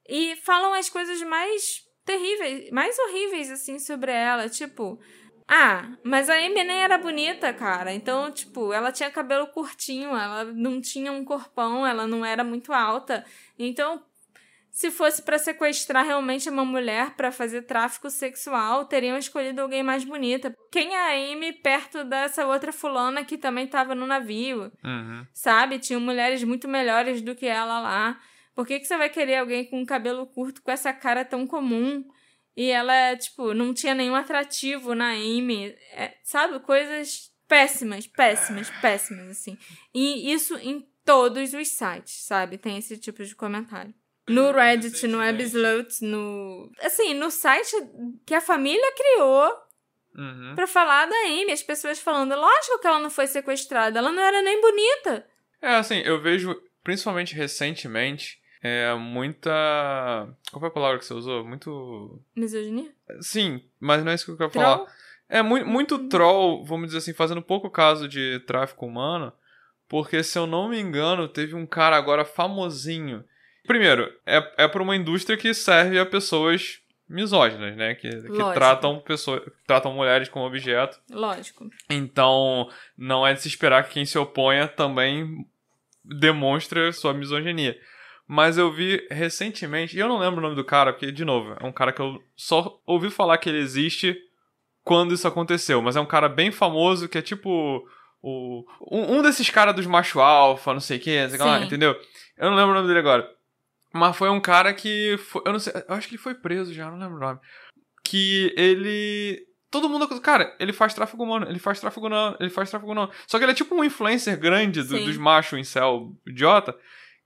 E 0.06 0.36
falam 0.36 0.74
as 0.74 0.90
coisas 0.90 1.22
mais 1.22 1.80
terríveis, 2.04 2.70
mais 2.72 2.98
horríveis 2.98 3.50
assim 3.50 3.78
sobre 3.78 4.12
ela, 4.12 4.48
tipo, 4.48 5.00
ah, 5.48 5.96
mas 6.02 6.30
a 6.30 6.34
Amy 6.34 6.64
nem 6.64 6.82
era 6.82 6.98
bonita, 6.98 7.52
cara. 7.52 7.92
Então, 7.92 8.30
tipo, 8.30 8.72
ela 8.72 8.92
tinha 8.92 9.10
cabelo 9.10 9.46
curtinho, 9.48 10.10
ela 10.10 10.44
não 10.44 10.80
tinha 10.80 11.12
um 11.12 11.24
corpão, 11.24 11.86
ela 11.86 12.06
não 12.06 12.24
era 12.24 12.42
muito 12.42 12.72
alta. 12.72 13.24
Então, 13.58 14.02
se 14.72 14.90
fosse 14.90 15.22
pra 15.22 15.38
sequestrar 15.38 16.04
realmente 16.04 16.48
uma 16.48 16.64
mulher 16.64 17.10
pra 17.14 17.30
fazer 17.30 17.62
tráfico 17.62 18.08
sexual, 18.08 18.86
teriam 18.86 19.18
escolhido 19.18 19.60
alguém 19.60 19.82
mais 19.82 20.02
bonita. 20.02 20.56
Quem 20.70 20.94
é 20.94 21.28
a 21.28 21.32
Amy 21.32 21.52
perto 21.52 22.02
dessa 22.04 22.46
outra 22.46 22.72
fulana 22.72 23.22
que 23.22 23.36
também 23.36 23.66
tava 23.66 23.94
no 23.94 24.06
navio? 24.06 24.72
Uhum. 24.82 25.26
Sabe? 25.34 25.78
Tinham 25.78 26.00
mulheres 26.00 26.42
muito 26.42 26.66
melhores 26.66 27.20
do 27.20 27.34
que 27.34 27.46
ela 27.46 27.80
lá. 27.80 28.18
Por 28.54 28.66
que, 28.66 28.80
que 28.80 28.86
você 28.86 28.96
vai 28.96 29.10
querer 29.10 29.36
alguém 29.36 29.64
com 29.66 29.84
cabelo 29.84 30.26
curto 30.26 30.62
com 30.62 30.70
essa 30.70 30.92
cara 30.92 31.22
tão 31.22 31.46
comum? 31.46 32.02
E 32.56 32.68
ela, 32.70 33.16
tipo, 33.16 33.54
não 33.54 33.72
tinha 33.72 33.94
nenhum 33.94 34.14
atrativo 34.14 34.94
na 34.94 35.12
Amy. 35.12 35.74
É, 35.92 36.14
sabe? 36.22 36.58
Coisas 36.60 37.30
péssimas, 37.48 38.06
péssimas, 38.06 38.70
péssimas, 38.80 39.28
assim. 39.30 39.56
E 39.94 40.32
isso 40.32 40.56
em 40.58 40.86
todos 41.04 41.52
os 41.54 41.68
sites, 41.68 42.24
sabe? 42.24 42.58
Tem 42.58 42.76
esse 42.78 42.96
tipo 42.98 43.24
de 43.24 43.34
comentário. 43.34 43.94
No 44.28 44.52
Reddit, 44.52 45.06
no 45.08 45.20
Absolute, 45.20 46.04
no. 46.04 46.70
Assim, 46.80 47.12
no 47.14 47.30
site 47.30 47.74
que 48.24 48.34
a 48.34 48.40
família 48.40 48.92
criou 48.96 49.52
Uhum. 50.14 50.54
pra 50.54 50.66
falar 50.66 51.06
da 51.06 51.16
Amy. 51.26 51.50
As 51.52 51.62
pessoas 51.62 51.98
falando, 51.98 52.34
lógico 52.36 52.78
que 52.78 52.86
ela 52.86 53.00
não 53.00 53.10
foi 53.10 53.26
sequestrada, 53.26 53.98
ela 53.98 54.12
não 54.12 54.22
era 54.22 54.42
nem 54.42 54.60
bonita. 54.60 55.26
É, 55.60 55.74
assim, 55.76 55.98
eu 56.00 56.20
vejo, 56.20 56.54
principalmente 56.84 57.34
recentemente, 57.34 58.40
é 58.62 58.94
muita. 58.94 59.50
Qual 60.50 60.60
foi 60.60 60.68
a 60.68 60.72
palavra 60.72 60.98
que 60.98 61.04
você 61.04 61.14
usou? 61.14 61.44
Muito. 61.44 62.22
Misoginia? 62.36 62.90
Sim, 63.20 63.60
mas 63.80 64.04
não 64.04 64.12
é 64.12 64.14
isso 64.14 64.24
que 64.24 64.30
eu 64.30 64.36
quero 64.36 64.50
Troll? 64.50 64.64
falar. 64.64 64.92
É 65.28 65.42
mu 65.42 65.64
muito 65.64 66.08
troll, 66.08 66.62
vamos 66.64 66.88
dizer 66.88 66.98
assim, 66.98 67.14
fazendo 67.14 67.40
pouco 67.40 67.70
caso 67.70 68.06
de 68.06 68.38
tráfico 68.46 68.86
humano, 68.86 69.32
porque 69.88 70.22
se 70.22 70.38
eu 70.38 70.46
não 70.46 70.68
me 70.68 70.78
engano, 70.78 71.26
teve 71.26 71.54
um 71.54 71.66
cara 71.66 71.96
agora 71.96 72.24
famosinho. 72.24 73.24
Primeiro, 73.66 74.12
é, 74.26 74.64
é 74.64 74.68
pra 74.68 74.82
uma 74.82 74.94
indústria 74.94 75.36
que 75.36 75.54
serve 75.54 75.98
a 75.98 76.04
pessoas 76.04 76.80
misóginas, 77.08 77.76
né? 77.76 77.94
Que, 77.94 78.10
que 78.10 78.52
tratam 78.54 79.00
pessoas, 79.00 79.42
tratam 79.66 79.94
mulheres 79.94 80.28
como 80.28 80.46
objeto. 80.46 81.00
Lógico. 81.10 81.68
Então, 81.88 82.68
não 82.96 83.26
é 83.26 83.32
de 83.32 83.40
se 83.40 83.48
esperar 83.48 83.84
que 83.84 83.94
quem 83.94 84.04
se 84.04 84.18
oponha 84.18 84.68
também 84.68 85.46
demonstre 86.04 86.92
sua 86.92 87.14
misoginia. 87.14 87.78
Mas 88.34 88.56
eu 88.56 88.72
vi 88.72 89.06
recentemente, 89.10 89.94
e 89.94 90.00
eu 90.00 90.08
não 90.08 90.18
lembro 90.18 90.38
o 90.38 90.42
nome 90.42 90.54
do 90.56 90.64
cara, 90.64 90.90
porque, 90.90 91.12
de 91.12 91.22
novo, 91.22 91.54
é 91.60 91.66
um 91.66 91.70
cara 91.72 91.92
que 91.92 92.00
eu 92.00 92.18
só 92.34 92.80
ouvi 92.86 93.10
falar 93.10 93.36
que 93.36 93.46
ele 93.50 93.58
existe 93.58 94.16
quando 94.82 95.12
isso 95.12 95.28
aconteceu. 95.28 95.82
Mas 95.82 95.96
é 95.96 96.00
um 96.00 96.06
cara 96.06 96.30
bem 96.30 96.50
famoso 96.50 97.10
que 97.10 97.18
é 97.18 97.22
tipo. 97.22 97.86
O, 98.22 98.64
um, 98.90 99.18
um 99.18 99.22
desses 99.22 99.50
caras 99.50 99.74
dos 99.74 99.84
macho 99.84 100.18
alfa, 100.18 100.72
não 100.72 100.80
sei 100.80 100.96
o 100.96 101.00
que, 101.00 101.10
entendeu? 101.66 101.94
Eu 102.38 102.48
não 102.48 102.56
lembro 102.56 102.70
o 102.70 102.74
nome 102.74 102.86
dele 102.88 103.00
agora. 103.00 103.28
Mas 103.92 104.16
foi 104.16 104.30
um 104.30 104.40
cara 104.40 104.72
que. 104.72 105.18
Foi, 105.18 105.42
eu 105.44 105.52
não 105.52 105.58
sei. 105.60 105.74
Eu 105.86 105.94
acho 105.94 106.08
que 106.08 106.14
ele 106.14 106.22
foi 106.22 106.34
preso 106.34 106.72
já, 106.72 106.90
não 106.90 106.98
lembro 106.98 107.16
o 107.18 107.20
nome. 107.20 107.38
Que 108.02 108.50
ele. 108.56 109.46
Todo 109.70 109.90
mundo. 109.90 110.08
Cara, 110.22 110.56
ele 110.58 110.72
faz 110.72 110.94
tráfego 110.94 111.22
humano, 111.22 111.46
ele 111.50 111.58
faz 111.58 111.78
tráfego 111.80 112.08
não, 112.08 112.34
ele 112.40 112.48
faz 112.48 112.70
tráfego 112.70 112.94
não. 112.94 113.10
Só 113.26 113.36
que 113.36 113.44
ele 113.44 113.52
é 113.52 113.54
tipo 113.54 113.74
um 113.74 113.84
influencer 113.84 114.38
grande 114.38 114.82
do- 114.82 114.96
dos 115.04 115.18
machos 115.18 115.58
em 115.58 115.64
céu 115.64 116.12
idiota. 116.26 116.74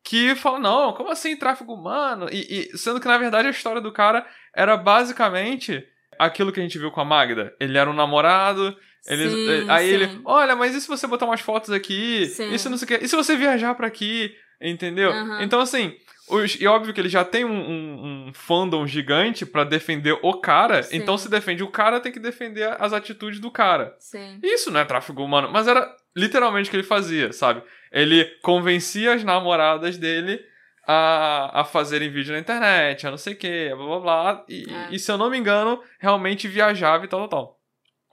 Que 0.07 0.37
fala, 0.37 0.61
não, 0.61 0.93
como 0.93 1.11
assim 1.11 1.37
tráfico 1.37 1.75
humano? 1.75 2.29
E, 2.31 2.69
e 2.73 2.79
sendo 2.79 3.01
que, 3.01 3.09
na 3.09 3.19
verdade, 3.19 3.49
a 3.49 3.51
história 3.51 3.81
do 3.81 3.93
cara 3.93 4.25
era 4.55 4.77
basicamente 4.77 5.85
aquilo 6.17 6.53
que 6.53 6.61
a 6.61 6.63
gente 6.63 6.79
viu 6.79 6.93
com 6.93 7.01
a 7.01 7.05
Magda. 7.05 7.53
Ele 7.61 7.77
era 7.77 7.91
um 7.91 7.93
namorado, 7.93 8.77
ele, 9.09 9.29
Sim, 9.29 9.37
ele- 9.49 9.71
aí 9.71 9.89
sim. 9.89 9.95
ele, 9.95 10.21
olha, 10.25 10.55
mas 10.55 10.77
e 10.77 10.81
se 10.81 10.87
você 10.87 11.09
botar 11.09 11.27
umas 11.27 11.41
fotos 11.41 11.71
aqui? 11.71 12.27
Sim. 12.27 12.57
Se 12.57 12.69
não 12.69 12.77
sei 12.79 12.85
o 12.85 12.89
quê? 12.89 12.99
E 13.05 13.09
se 13.09 13.17
você 13.17 13.37
viajar 13.37 13.75
pra 13.75 13.89
aqui? 13.89 14.33
Entendeu? 14.61 15.11
Aham. 15.11 15.43
Então, 15.43 15.61
assim, 15.61 15.93
os- 16.29 16.61
e 16.61 16.67
óbvio 16.67 16.93
que 16.93 17.01
ele 17.01 17.09
já 17.09 17.25
tem 17.25 17.45
um, 17.45 17.51
um, 17.53 18.27
um 18.29 18.33
fandom 18.35 18.87
gigante 18.87 19.45
pra 19.47 19.65
defender 19.65 20.19
o 20.23 20.35
cara, 20.41 20.83
Sim. 20.83 20.97
então 20.97 21.17
se 21.19 21.29
defende 21.31 21.63
o 21.63 21.69
cara, 21.71 22.01
tem 22.01 22.11
que 22.13 22.19
defender 22.21 22.75
as 22.81 22.93
atitudes 22.93 23.39
do 23.41 23.51
cara. 23.51 23.95
Sim. 23.99 24.39
Isso 24.43 24.71
não 24.71 24.81
é 24.81 24.85
tráfico 24.85 25.23
humano, 25.23 25.49
mas 25.53 25.69
era 25.69 25.89
literalmente 26.17 26.69
o 26.69 26.71
que 26.71 26.77
ele 26.77 26.83
fazia, 26.83 27.33
sabe? 27.33 27.63
Ele 27.93 28.25
convencia 28.43 29.15
as 29.15 29.23
namoradas 29.25 29.97
dele 29.97 30.41
a, 30.87 31.61
a 31.61 31.65
fazerem 31.65 32.11
vídeo 32.11 32.33
na 32.33 32.39
internet, 32.39 33.07
a 33.07 33.11
não 33.11 33.19
sei 33.19 33.33
o 33.35 33.37
que, 33.37 33.69
blá 33.75 33.87
blá 33.87 34.01
blá. 34.01 34.45
E, 34.49 34.67
É. 34.73 34.89
e 34.95 34.99
se 34.99 35.11
eu 35.11 35.19
não 35.19 35.29
me 35.31 35.37
engano, 35.39 35.83
realmente 35.99 36.47
viajava 36.49 37.05
e 37.05 37.09
tal, 37.09 37.21
tal, 37.21 37.29
tal. 37.29 37.61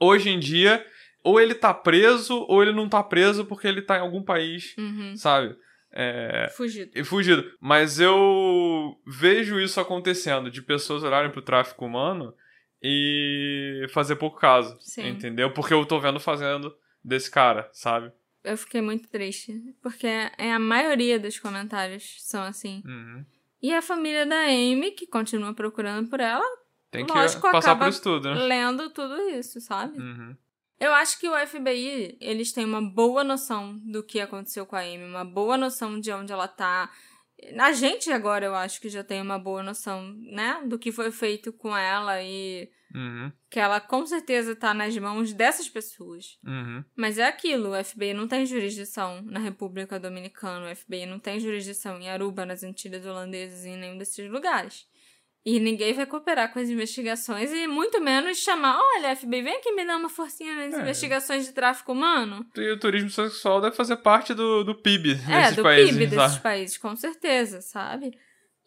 Hoje 0.01 0.29
em 0.29 0.39
dia, 0.39 0.85
ou 1.23 1.39
ele 1.39 1.53
tá 1.55 1.73
preso, 1.73 2.45
ou 2.49 2.61
ele 2.61 2.73
não 2.73 2.89
tá 2.89 3.01
preso 3.03 3.45
porque 3.45 3.67
ele 3.67 3.81
tá 3.81 3.97
em 3.97 4.01
algum 4.01 4.21
país, 4.23 4.75
Uhum. 4.77 5.15
sabe? 5.15 5.55
É, 5.95 6.49
Fugido. 6.55 6.91
e 6.95 7.03
fugido. 7.03 7.43
Mas 7.61 7.99
eu 7.99 8.99
vejo 9.05 9.59
isso 9.59 9.79
acontecendo, 9.79 10.49
de 10.49 10.61
pessoas 10.61 11.03
olharem 11.03 11.31
pro 11.31 11.41
tráfico 11.41 11.85
humano 11.85 12.33
e 12.81 13.85
fazer 13.89 14.15
pouco 14.15 14.39
caso. 14.39 14.75
Sim. 14.81 15.07
Entendeu? 15.09 15.51
Porque 15.51 15.73
eu 15.73 15.85
tô 15.85 15.99
vendo 15.99 16.19
fazendo 16.19 16.75
desse 17.03 17.29
cara, 17.29 17.69
sabe? 17.71 18.11
Eu 18.43 18.57
fiquei 18.57 18.81
muito 18.81 19.07
triste. 19.07 19.53
Porque 19.81 20.07
é 20.07 20.51
a 20.51 20.59
maioria 20.59 21.19
dos 21.19 21.39
comentários 21.39 22.17
são 22.19 22.41
assim. 22.43 22.81
Uhum. 22.85 23.23
E 23.61 23.73
a 23.73 23.81
família 23.81 24.25
da 24.25 24.41
Amy, 24.47 24.91
que 24.91 25.07
continua 25.07 25.53
procurando 25.53 26.09
por 26.09 26.19
ela, 26.19 26.43
Tem 26.91 27.05
que 27.05 27.13
Lógico, 27.13 27.49
passar 27.49 27.77
por 27.77 27.87
isso 27.87 28.03
tudo, 28.03 28.33
né? 28.33 28.43
lendo 28.43 28.89
tudo 28.89 29.15
isso, 29.29 29.61
sabe? 29.61 29.97
Uhum. 29.97 30.35
Eu 30.83 30.93
acho 30.93 31.17
que 31.17 31.29
o 31.29 31.47
FBI, 31.47 32.17
eles 32.19 32.51
têm 32.51 32.65
uma 32.65 32.81
boa 32.81 33.23
noção 33.23 33.77
do 33.85 34.03
que 34.03 34.19
aconteceu 34.19 34.65
com 34.65 34.75
a 34.75 34.81
Amy, 34.81 35.05
uma 35.05 35.23
boa 35.23 35.57
noção 35.57 35.97
de 35.97 36.11
onde 36.11 36.33
ela 36.33 36.45
tá. 36.45 36.91
A 37.57 37.71
gente 37.71 38.11
agora, 38.11 38.45
eu 38.45 38.53
acho 38.53 38.81
que 38.81 38.89
já 38.89 39.01
tem 39.01 39.21
uma 39.21 39.39
boa 39.39 39.63
noção, 39.63 40.13
né, 40.19 40.61
do 40.65 40.77
que 40.77 40.91
foi 40.91 41.09
feito 41.09 41.53
com 41.53 41.75
ela 41.75 42.21
e 42.21 42.69
Uhum. 42.93 43.31
que 43.49 43.59
ela 43.59 43.79
com 43.79 44.05
certeza 44.05 44.55
tá 44.55 44.71
nas 44.73 44.95
mãos 44.97 45.31
dessas 45.31 45.69
pessoas. 45.69 46.37
Uhum. 46.45 46.83
Mas 46.95 47.17
é 47.17 47.25
aquilo, 47.27 47.71
o 47.71 47.83
FBI 47.83 48.13
não 48.13 48.27
tem 48.27 48.45
jurisdição 48.45 49.21
na 49.23 49.39
República 49.39 49.97
Dominicana, 49.97 50.69
o 50.69 50.75
FBI 50.75 51.05
não 51.05 51.17
tem 51.17 51.39
jurisdição 51.39 51.97
em 51.99 52.09
Aruba, 52.09 52.45
nas 52.45 52.61
Antilhas 52.61 53.05
Holandesas 53.05 53.63
e 53.63 53.69
em 53.69 53.77
nenhum 53.77 53.97
desses 53.97 54.29
lugares. 54.29 54.85
E 55.45 55.59
ninguém 55.59 55.93
vai 55.93 56.05
cooperar 56.05 56.53
com 56.53 56.59
as 56.59 56.69
investigações 56.69 57.51
e 57.51 57.67
muito 57.67 57.99
menos 57.99 58.37
chamar, 58.37 58.79
olha, 58.79 59.13
FBI, 59.13 59.41
vem 59.41 59.57
aqui 59.57 59.73
me 59.73 59.85
dar 59.85 59.97
uma 59.97 60.07
forcinha 60.07 60.55
nas 60.55 60.73
É. 60.73 60.81
investigações 60.81 61.45
de 61.45 61.51
tráfico 61.51 61.91
humano. 61.91 62.45
E 62.55 62.71
o 62.71 62.79
turismo 62.79 63.09
sexual 63.09 63.59
deve 63.59 63.75
fazer 63.75 63.97
parte 63.97 64.33
do, 64.33 64.63
do 64.63 64.73
PIB 64.73 65.11
É, 65.29 65.41
desses 65.41 65.55
do 65.57 65.63
países, 65.63 65.97
PIB 65.97 66.07
desses 66.07 66.37
países, 66.39 66.77
com 66.77 66.95
certeza, 66.95 67.59
sabe? 67.61 68.17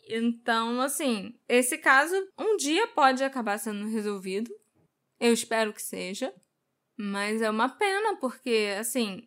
Então, 0.09 0.81
assim, 0.83 1.35
esse 1.49 1.79
caso 1.79 2.15
um 2.39 2.57
dia 2.59 2.87
pode 2.89 3.25
acabar 3.25 3.59
sendo 3.59 3.89
resolvido. 3.89 4.51
Eu 5.19 5.33
espero 5.33 5.73
que 5.73 5.81
seja. 5.83 6.33
Mas 6.99 7.43
é 7.43 7.51
uma 7.51 7.69
pena, 7.69 8.17
porque, 8.17 8.75
assim, 8.79 9.23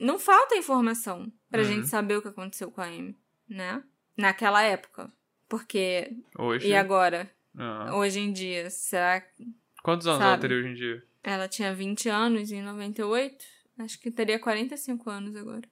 não 0.00 0.18
falta 0.18 0.56
informação 0.56 1.30
pra 1.50 1.60
Uhum. 1.62 1.66
gente 1.68 1.86
saber 1.88 2.16
o 2.16 2.22
que 2.22 2.28
aconteceu 2.28 2.70
com 2.70 2.80
a 2.80 2.86
Amy, 2.86 3.14
né? 3.48 3.82
Naquela 4.16 4.62
época. 4.62 5.10
Porque, 5.48 6.12
Hoje. 6.38 6.68
e 6.68 6.74
agora? 6.74 7.30
Ah. 7.56 7.96
Hoje 7.96 8.20
em 8.20 8.32
dia, 8.32 8.68
será 8.70 9.22
Quantos 9.82 10.06
anos 10.06 10.20
ela 10.20 10.30
Sabe? 10.32 10.42
teria 10.42 10.56
hoje 10.58 10.68
em 10.68 10.74
dia? 10.74 11.02
ela 11.22 11.48
tinha 11.48 11.74
20 11.74 12.08
anos 12.08 12.50
em 12.52 12.62
98? 12.62 13.44
Acho 13.78 14.00
que 14.00 14.10
teria 14.10 14.38
45 14.38 15.08
anos 15.10 15.36
agora. 15.36 15.68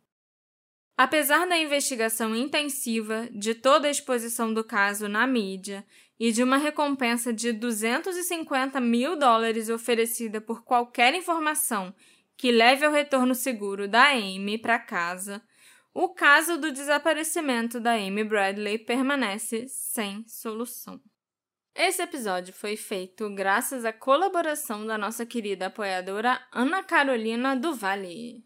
Apesar 0.97 1.47
da 1.47 1.59
investigação 1.59 2.35
intensiva, 2.35 3.29
de 3.31 3.55
toda 3.55 3.87
a 3.87 3.91
exposição 3.91 4.53
do 4.55 4.65
caso 4.65 5.09
na 5.09 5.27
mídia 5.27 5.85
e 6.19 6.33
de 6.33 6.43
uma 6.43 6.57
recompensa 6.57 7.33
de 7.33 7.53
250 7.53 8.81
mil 8.81 9.17
dólares 9.19 9.69
oferecida 9.69 10.41
por 10.41 10.65
qualquer 10.65 11.15
informação 11.15 11.95
que 12.37 12.51
leve 12.51 12.85
ao 12.87 12.93
retorno 12.93 13.35
seguro 13.35 13.87
da 13.89 14.11
Amy 14.13 14.57
para 14.59 14.79
casa, 14.79 15.43
o 15.99 16.11
caso 16.11 16.59
do 16.59 16.71
desaparecimento 16.71 17.81
da 17.81 17.93
Amy 17.93 18.23
Bradley 18.23 18.77
permanece 18.77 19.67
sem 19.67 20.29
solução. 20.29 21.01
Esse 21.75 22.03
episódio 22.03 22.53
foi 22.53 22.77
feito 22.77 23.35
graças 23.35 23.83
à 23.83 23.95
colaboração 23.95 24.87
da 24.87 24.99
nossa 24.99 25.25
querida 25.25 25.69
apoiadora 25.69 26.39
Ana 26.53 26.83
Carolina 26.83 27.57
do 27.57 27.75
Vale. 27.75 28.45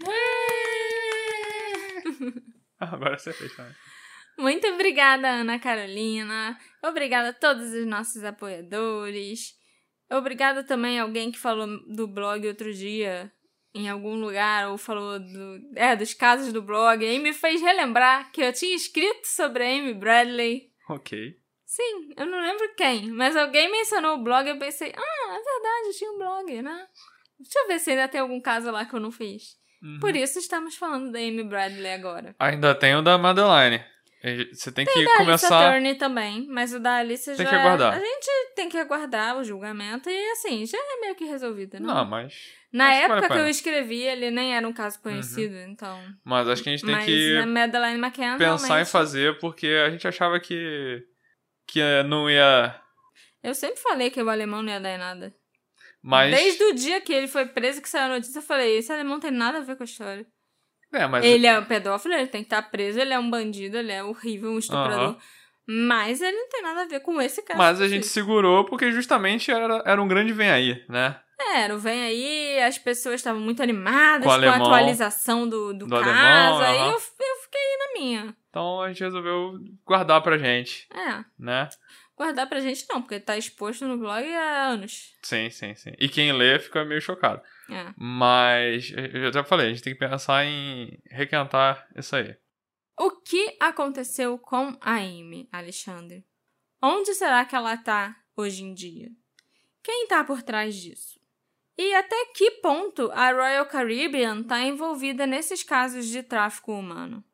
Agora 2.80 3.18
você 3.18 3.34
fez 3.34 3.54
também. 3.54 3.74
Muito 4.38 4.66
obrigada, 4.68 5.28
Ana 5.28 5.58
Carolina. 5.58 6.58
Obrigada 6.82 7.28
a 7.28 7.34
todos 7.34 7.70
os 7.74 7.86
nossos 7.86 8.24
apoiadores. 8.24 9.52
Obrigada 10.10 10.64
também 10.64 10.98
a 10.98 11.02
alguém 11.02 11.30
que 11.30 11.38
falou 11.38 11.66
do 11.94 12.08
blog 12.08 12.48
outro 12.48 12.72
dia 12.72 13.30
em 13.74 13.88
algum 13.88 14.14
lugar 14.16 14.68
ou 14.68 14.76
falou 14.76 15.18
do, 15.18 15.60
é, 15.74 15.96
dos 15.96 16.12
casos 16.14 16.52
do 16.52 16.62
blog 16.62 17.04
e 17.04 17.18
me 17.18 17.32
fez 17.32 17.60
relembrar 17.60 18.30
que 18.30 18.42
eu 18.42 18.52
tinha 18.52 18.74
escrito 18.74 19.26
sobre 19.26 19.64
a 19.64 19.66
Amy 19.66 19.94
Bradley. 19.94 20.70
Ok. 20.88 21.36
Sim, 21.64 22.10
eu 22.18 22.26
não 22.26 22.38
lembro 22.38 22.74
quem, 22.76 23.10
mas 23.10 23.34
alguém 23.34 23.70
mencionou 23.70 24.16
o 24.16 24.22
blog 24.22 24.46
e 24.46 24.50
eu 24.50 24.58
pensei, 24.58 24.92
ah, 24.94 25.28
é 25.28 25.42
verdade, 25.42 25.86
eu 25.86 25.92
tinha 25.96 26.12
um 26.12 26.18
blog, 26.18 26.62
né? 26.62 26.86
Deixa 27.40 27.58
eu 27.58 27.66
ver 27.66 27.78
se 27.78 27.90
ainda 27.90 28.08
tem 28.08 28.20
algum 28.20 28.40
caso 28.40 28.70
lá 28.70 28.84
que 28.84 28.94
eu 28.94 29.00
não 29.00 29.10
fiz. 29.10 29.56
Uhum. 29.82 29.98
Por 30.00 30.14
isso 30.14 30.38
estamos 30.38 30.76
falando 30.76 31.10
da 31.10 31.18
Amy 31.18 31.42
Bradley 31.42 31.92
agora. 31.92 32.36
Ainda 32.38 32.74
tem 32.74 32.94
o 32.94 33.02
da 33.02 33.16
Madeline. 33.16 33.82
E 34.24 34.54
Você 34.54 34.70
tem 34.70 34.86
que 34.86 34.92
Da 34.92 35.00
Alice 35.00 35.16
começar. 35.18 35.72
Turner 35.72 35.98
também, 35.98 36.46
mas 36.48 36.72
o 36.72 36.78
da 36.78 36.96
Alice 36.96 37.24
Tem 37.24 37.44
já 37.44 37.50
que 37.50 37.54
aguardar. 37.54 37.94
A 37.94 37.98
gente 37.98 38.54
tem 38.54 38.68
que 38.68 38.78
aguardar 38.78 39.36
o 39.36 39.42
julgamento 39.42 40.08
e 40.08 40.30
assim, 40.30 40.64
já 40.64 40.78
é 40.78 41.00
meio 41.00 41.14
que 41.16 41.24
resolvido, 41.24 41.80
né? 41.80 41.86
Não, 41.86 42.04
mas. 42.04 42.32
Na 42.72 42.86
acho 42.86 43.00
que 43.00 43.08
vale 43.08 43.18
época 43.18 43.34
que 43.34 43.40
eu. 43.40 43.44
Uhum. 43.44 43.50
escrevi, 43.50 44.02
ele 44.02 44.30
nem 44.30 44.54
era 44.56 44.66
um 44.66 44.72
caso 44.72 45.00
conhecido, 45.02 45.56
então... 45.56 46.00
Mas 46.24 46.48
acho 46.48 46.62
que 46.62 46.68
a 46.68 46.72
gente 46.72 46.86
tem 46.86 46.94
mas 46.94 47.04
que 47.04 47.36
a 47.36 47.46
Madeline 47.46 47.98
McCann 47.98 48.38
pensar 48.38 48.64
em 48.64 48.68
realmente- 48.68 48.90
fazer, 48.90 49.38
porque 49.40 49.66
a 49.66 49.90
gente 49.90 50.06
achava 50.06 50.38
que. 50.38 51.02
que 51.66 51.80
não 52.04 52.30
ia. 52.30 52.80
Eu 53.42 53.54
sempre 53.54 53.80
falei 53.80 54.08
que 54.08 54.22
o 54.22 54.28
alemão 54.30 54.62
não 54.62 54.72
ia 54.72 54.80
dar 54.80 54.94
em 54.94 54.98
nada. 54.98 55.34
Mas. 56.00 56.34
Desde 56.34 56.62
o 56.64 56.74
dia 56.74 57.00
que 57.00 57.12
ele 57.12 57.26
foi 57.26 57.46
preso, 57.46 57.82
que 57.82 57.88
saiu 57.88 58.06
a 58.06 58.14
notícia, 58.16 58.38
eu 58.38 58.42
falei, 58.42 58.78
esse 58.78 58.92
alemão 58.92 59.18
tem 59.18 59.32
nada 59.32 59.58
a 59.58 59.62
ver 59.62 59.76
com 59.76 59.82
a 59.82 59.84
história. 59.84 60.24
É, 60.92 61.06
mas. 61.06 61.24
Ele 61.24 61.46
é 61.46 61.58
um 61.58 61.64
pedófilo, 61.64 62.14
ele 62.14 62.26
tem 62.26 62.42
que 62.42 62.46
estar 62.46 62.62
preso, 62.62 63.00
ele 63.00 63.12
é 63.12 63.18
um 63.18 63.30
bandido, 63.30 63.76
ele 63.78 63.92
é 63.92 64.02
horrível, 64.04 64.50
um 64.50 64.58
estuprador. 64.58 65.00
Aham. 65.10 65.18
Mas 65.64 66.20
ele 66.20 66.36
não 66.36 66.48
tem 66.48 66.60
nada 66.62 66.82
a 66.82 66.86
ver 66.86 67.00
com 67.00 67.20
esse 67.22 67.40
caso. 67.42 67.56
Mas 67.58 67.80
a 67.80 67.86
gente 67.88 68.06
segurou 68.06 68.64
porque 68.64 68.90
justamente 68.90 69.50
era, 69.50 69.82
era 69.86 70.02
um 70.02 70.08
grande 70.08 70.32
vem 70.32 70.50
aí, 70.50 70.84
né? 70.88 71.18
É, 71.40 71.62
Era, 71.62 71.74
o 71.74 71.78
vem 71.78 72.02
aí, 72.02 72.62
as 72.62 72.78
pessoas 72.78 73.16
estavam 73.16 73.40
muito 73.40 73.62
animadas 73.62 74.24
Com 74.24 74.28
com, 74.28 74.34
alemão. 74.34 74.54
a 74.54 74.56
atualização 74.58 75.48
do, 75.48 75.72
do, 75.72 75.86
Do 75.86 75.96
caso. 75.96 76.08
alemão, 76.08 76.58
aí 76.60 76.78
aham. 76.78 76.86
eu, 76.88 76.92
eu 76.92 77.36
fiquei 77.42 77.76
na 77.78 77.92
minha. 78.00 78.36
Então 78.50 78.80
a 78.82 78.88
gente 78.88 79.02
resolveu 79.02 79.58
guardar 79.86 80.20
pra 80.22 80.36
gente, 80.36 80.86
É, 80.92 81.24
né? 81.38 81.68
guardar 82.16 82.48
pra 82.48 82.60
gente 82.60 82.84
não, 82.90 83.00
porque 83.00 83.18
tá 83.18 83.36
exposto 83.36 83.86
no 83.86 83.96
blog 83.98 84.24
há 84.34 84.66
anos. 84.68 85.14
Sim, 85.22 85.48
sim, 85.50 85.74
sim. 85.74 85.92
E 85.98 86.08
quem 86.08 86.32
lê 86.32 86.58
fica 86.58 86.84
meio 86.84 87.00
chocado. 87.00 87.40
É. 87.70 87.92
Mas, 87.96 88.92
eu 89.12 89.32
já 89.32 89.44
falei, 89.44 89.66
a 89.66 89.70
gente 89.70 89.82
tem 89.82 89.92
que 89.92 89.98
pensar 89.98 90.44
em 90.44 90.98
requentar 91.10 91.86
isso 91.96 92.16
aí. 92.16 92.36
O 92.98 93.10
que 93.10 93.56
aconteceu 93.60 94.38
com 94.38 94.76
a 94.80 94.96
Amy, 94.96 95.48
Alexandre? 95.50 96.24
Onde 96.82 97.14
será 97.14 97.44
que 97.44 97.54
ela 97.54 97.76
tá 97.76 98.16
hoje 98.36 98.62
em 98.64 98.74
dia? 98.74 99.08
Quem 99.82 100.06
tá 100.06 100.22
por 100.22 100.42
trás 100.42 100.74
disso? 100.74 101.20
E 101.78 101.94
até 101.94 102.26
que 102.34 102.50
ponto 102.62 103.10
a 103.12 103.32
Royal 103.32 103.66
Caribbean 103.66 104.42
tá 104.42 104.60
envolvida 104.60 105.26
nesses 105.26 105.62
casos 105.62 106.06
de 106.06 106.22
tráfico 106.22 106.72
humano? 106.72 107.24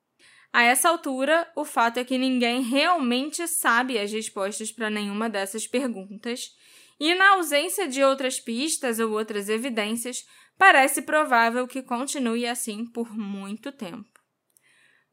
A 0.53 0.63
essa 0.63 0.89
altura, 0.89 1.51
o 1.55 1.65
fato 1.65 1.99
é 1.99 2.05
que 2.05 2.17
ninguém 2.17 2.63
realmente 2.63 3.47
sabe 3.47 3.99
as 3.99 4.11
respostas 4.11 4.73
para 4.73 4.89
nenhuma 4.89 5.29
dessas 5.29 5.67
perguntas, 5.67 6.57
e 7.01 7.15
na 7.15 7.35
ausência 7.35 7.87
de 7.87 8.03
outras 8.03 8.41
pistas 8.41 8.99
ou 8.99 9.13
outras 9.13 9.49
evidências, 9.49 10.27
parece 10.57 11.03
provável 11.03 11.67
que 11.67 11.83
continue 11.83 12.47
assim 12.47 12.85
por 12.87 13.17
muito 13.17 13.71
tempo. 13.71 14.19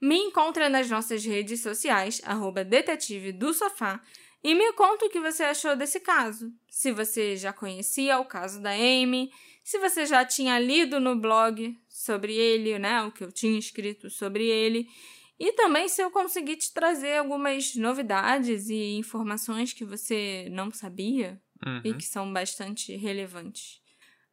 Me 0.02 0.18
encontra 0.18 0.70
nas 0.70 0.90
nossas 0.90 1.24
redes 1.24 1.62
sociais, 1.62 2.22
detetive 2.68 3.32
do 3.32 3.54
sofá, 3.54 4.02
e 4.44 4.54
me 4.54 4.74
conta 4.74 5.06
o 5.06 5.10
que 5.10 5.20
você 5.20 5.44
achou 5.44 5.76
desse 5.76 6.00
caso. 6.00 6.52
Se 6.70 6.92
você 6.92 7.36
já 7.36 7.52
conhecia 7.52 8.20
o 8.20 8.26
caso 8.26 8.62
da 8.62 8.72
Amy, 8.72 9.32
se 9.64 9.80
você 9.80 10.06
já 10.06 10.24
tinha 10.24 10.60
lido 10.60 11.00
no 11.00 11.16
blog 11.16 11.76
sobre 11.88 12.36
ele, 12.36 12.78
né, 12.78 13.02
o 13.04 13.12
que 13.12 13.24
eu 13.24 13.32
tinha 13.32 13.58
escrito 13.58 14.10
sobre 14.10 14.46
ele, 14.46 14.88
E 15.38 15.52
também 15.54 15.88
se 15.90 16.02
eu 16.02 16.10
conseguir 16.10 16.56
te 16.56 16.74
trazer 16.74 17.18
algumas 17.18 17.76
novidades 17.76 18.70
e 18.70 18.96
informações 18.96 19.74
que 19.74 19.84
você 19.84 20.48
não 20.50 20.72
sabia 20.72 21.42
Uhum. 21.66 21.82
e 21.84 21.94
que 21.94 22.04
são 22.04 22.32
bastante 22.32 22.96
relevantes. 22.96 23.82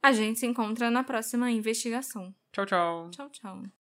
A 0.03 0.13
gente 0.13 0.41
se 0.41 0.47
encontra 0.47 0.91
na 0.91 1.05
próxima 1.05 1.51
investigação. 1.51 2.35
Tchau, 2.53 2.67
tchau. 2.67 3.11
Tchau, 3.11 3.31
tchau. 3.31 3.82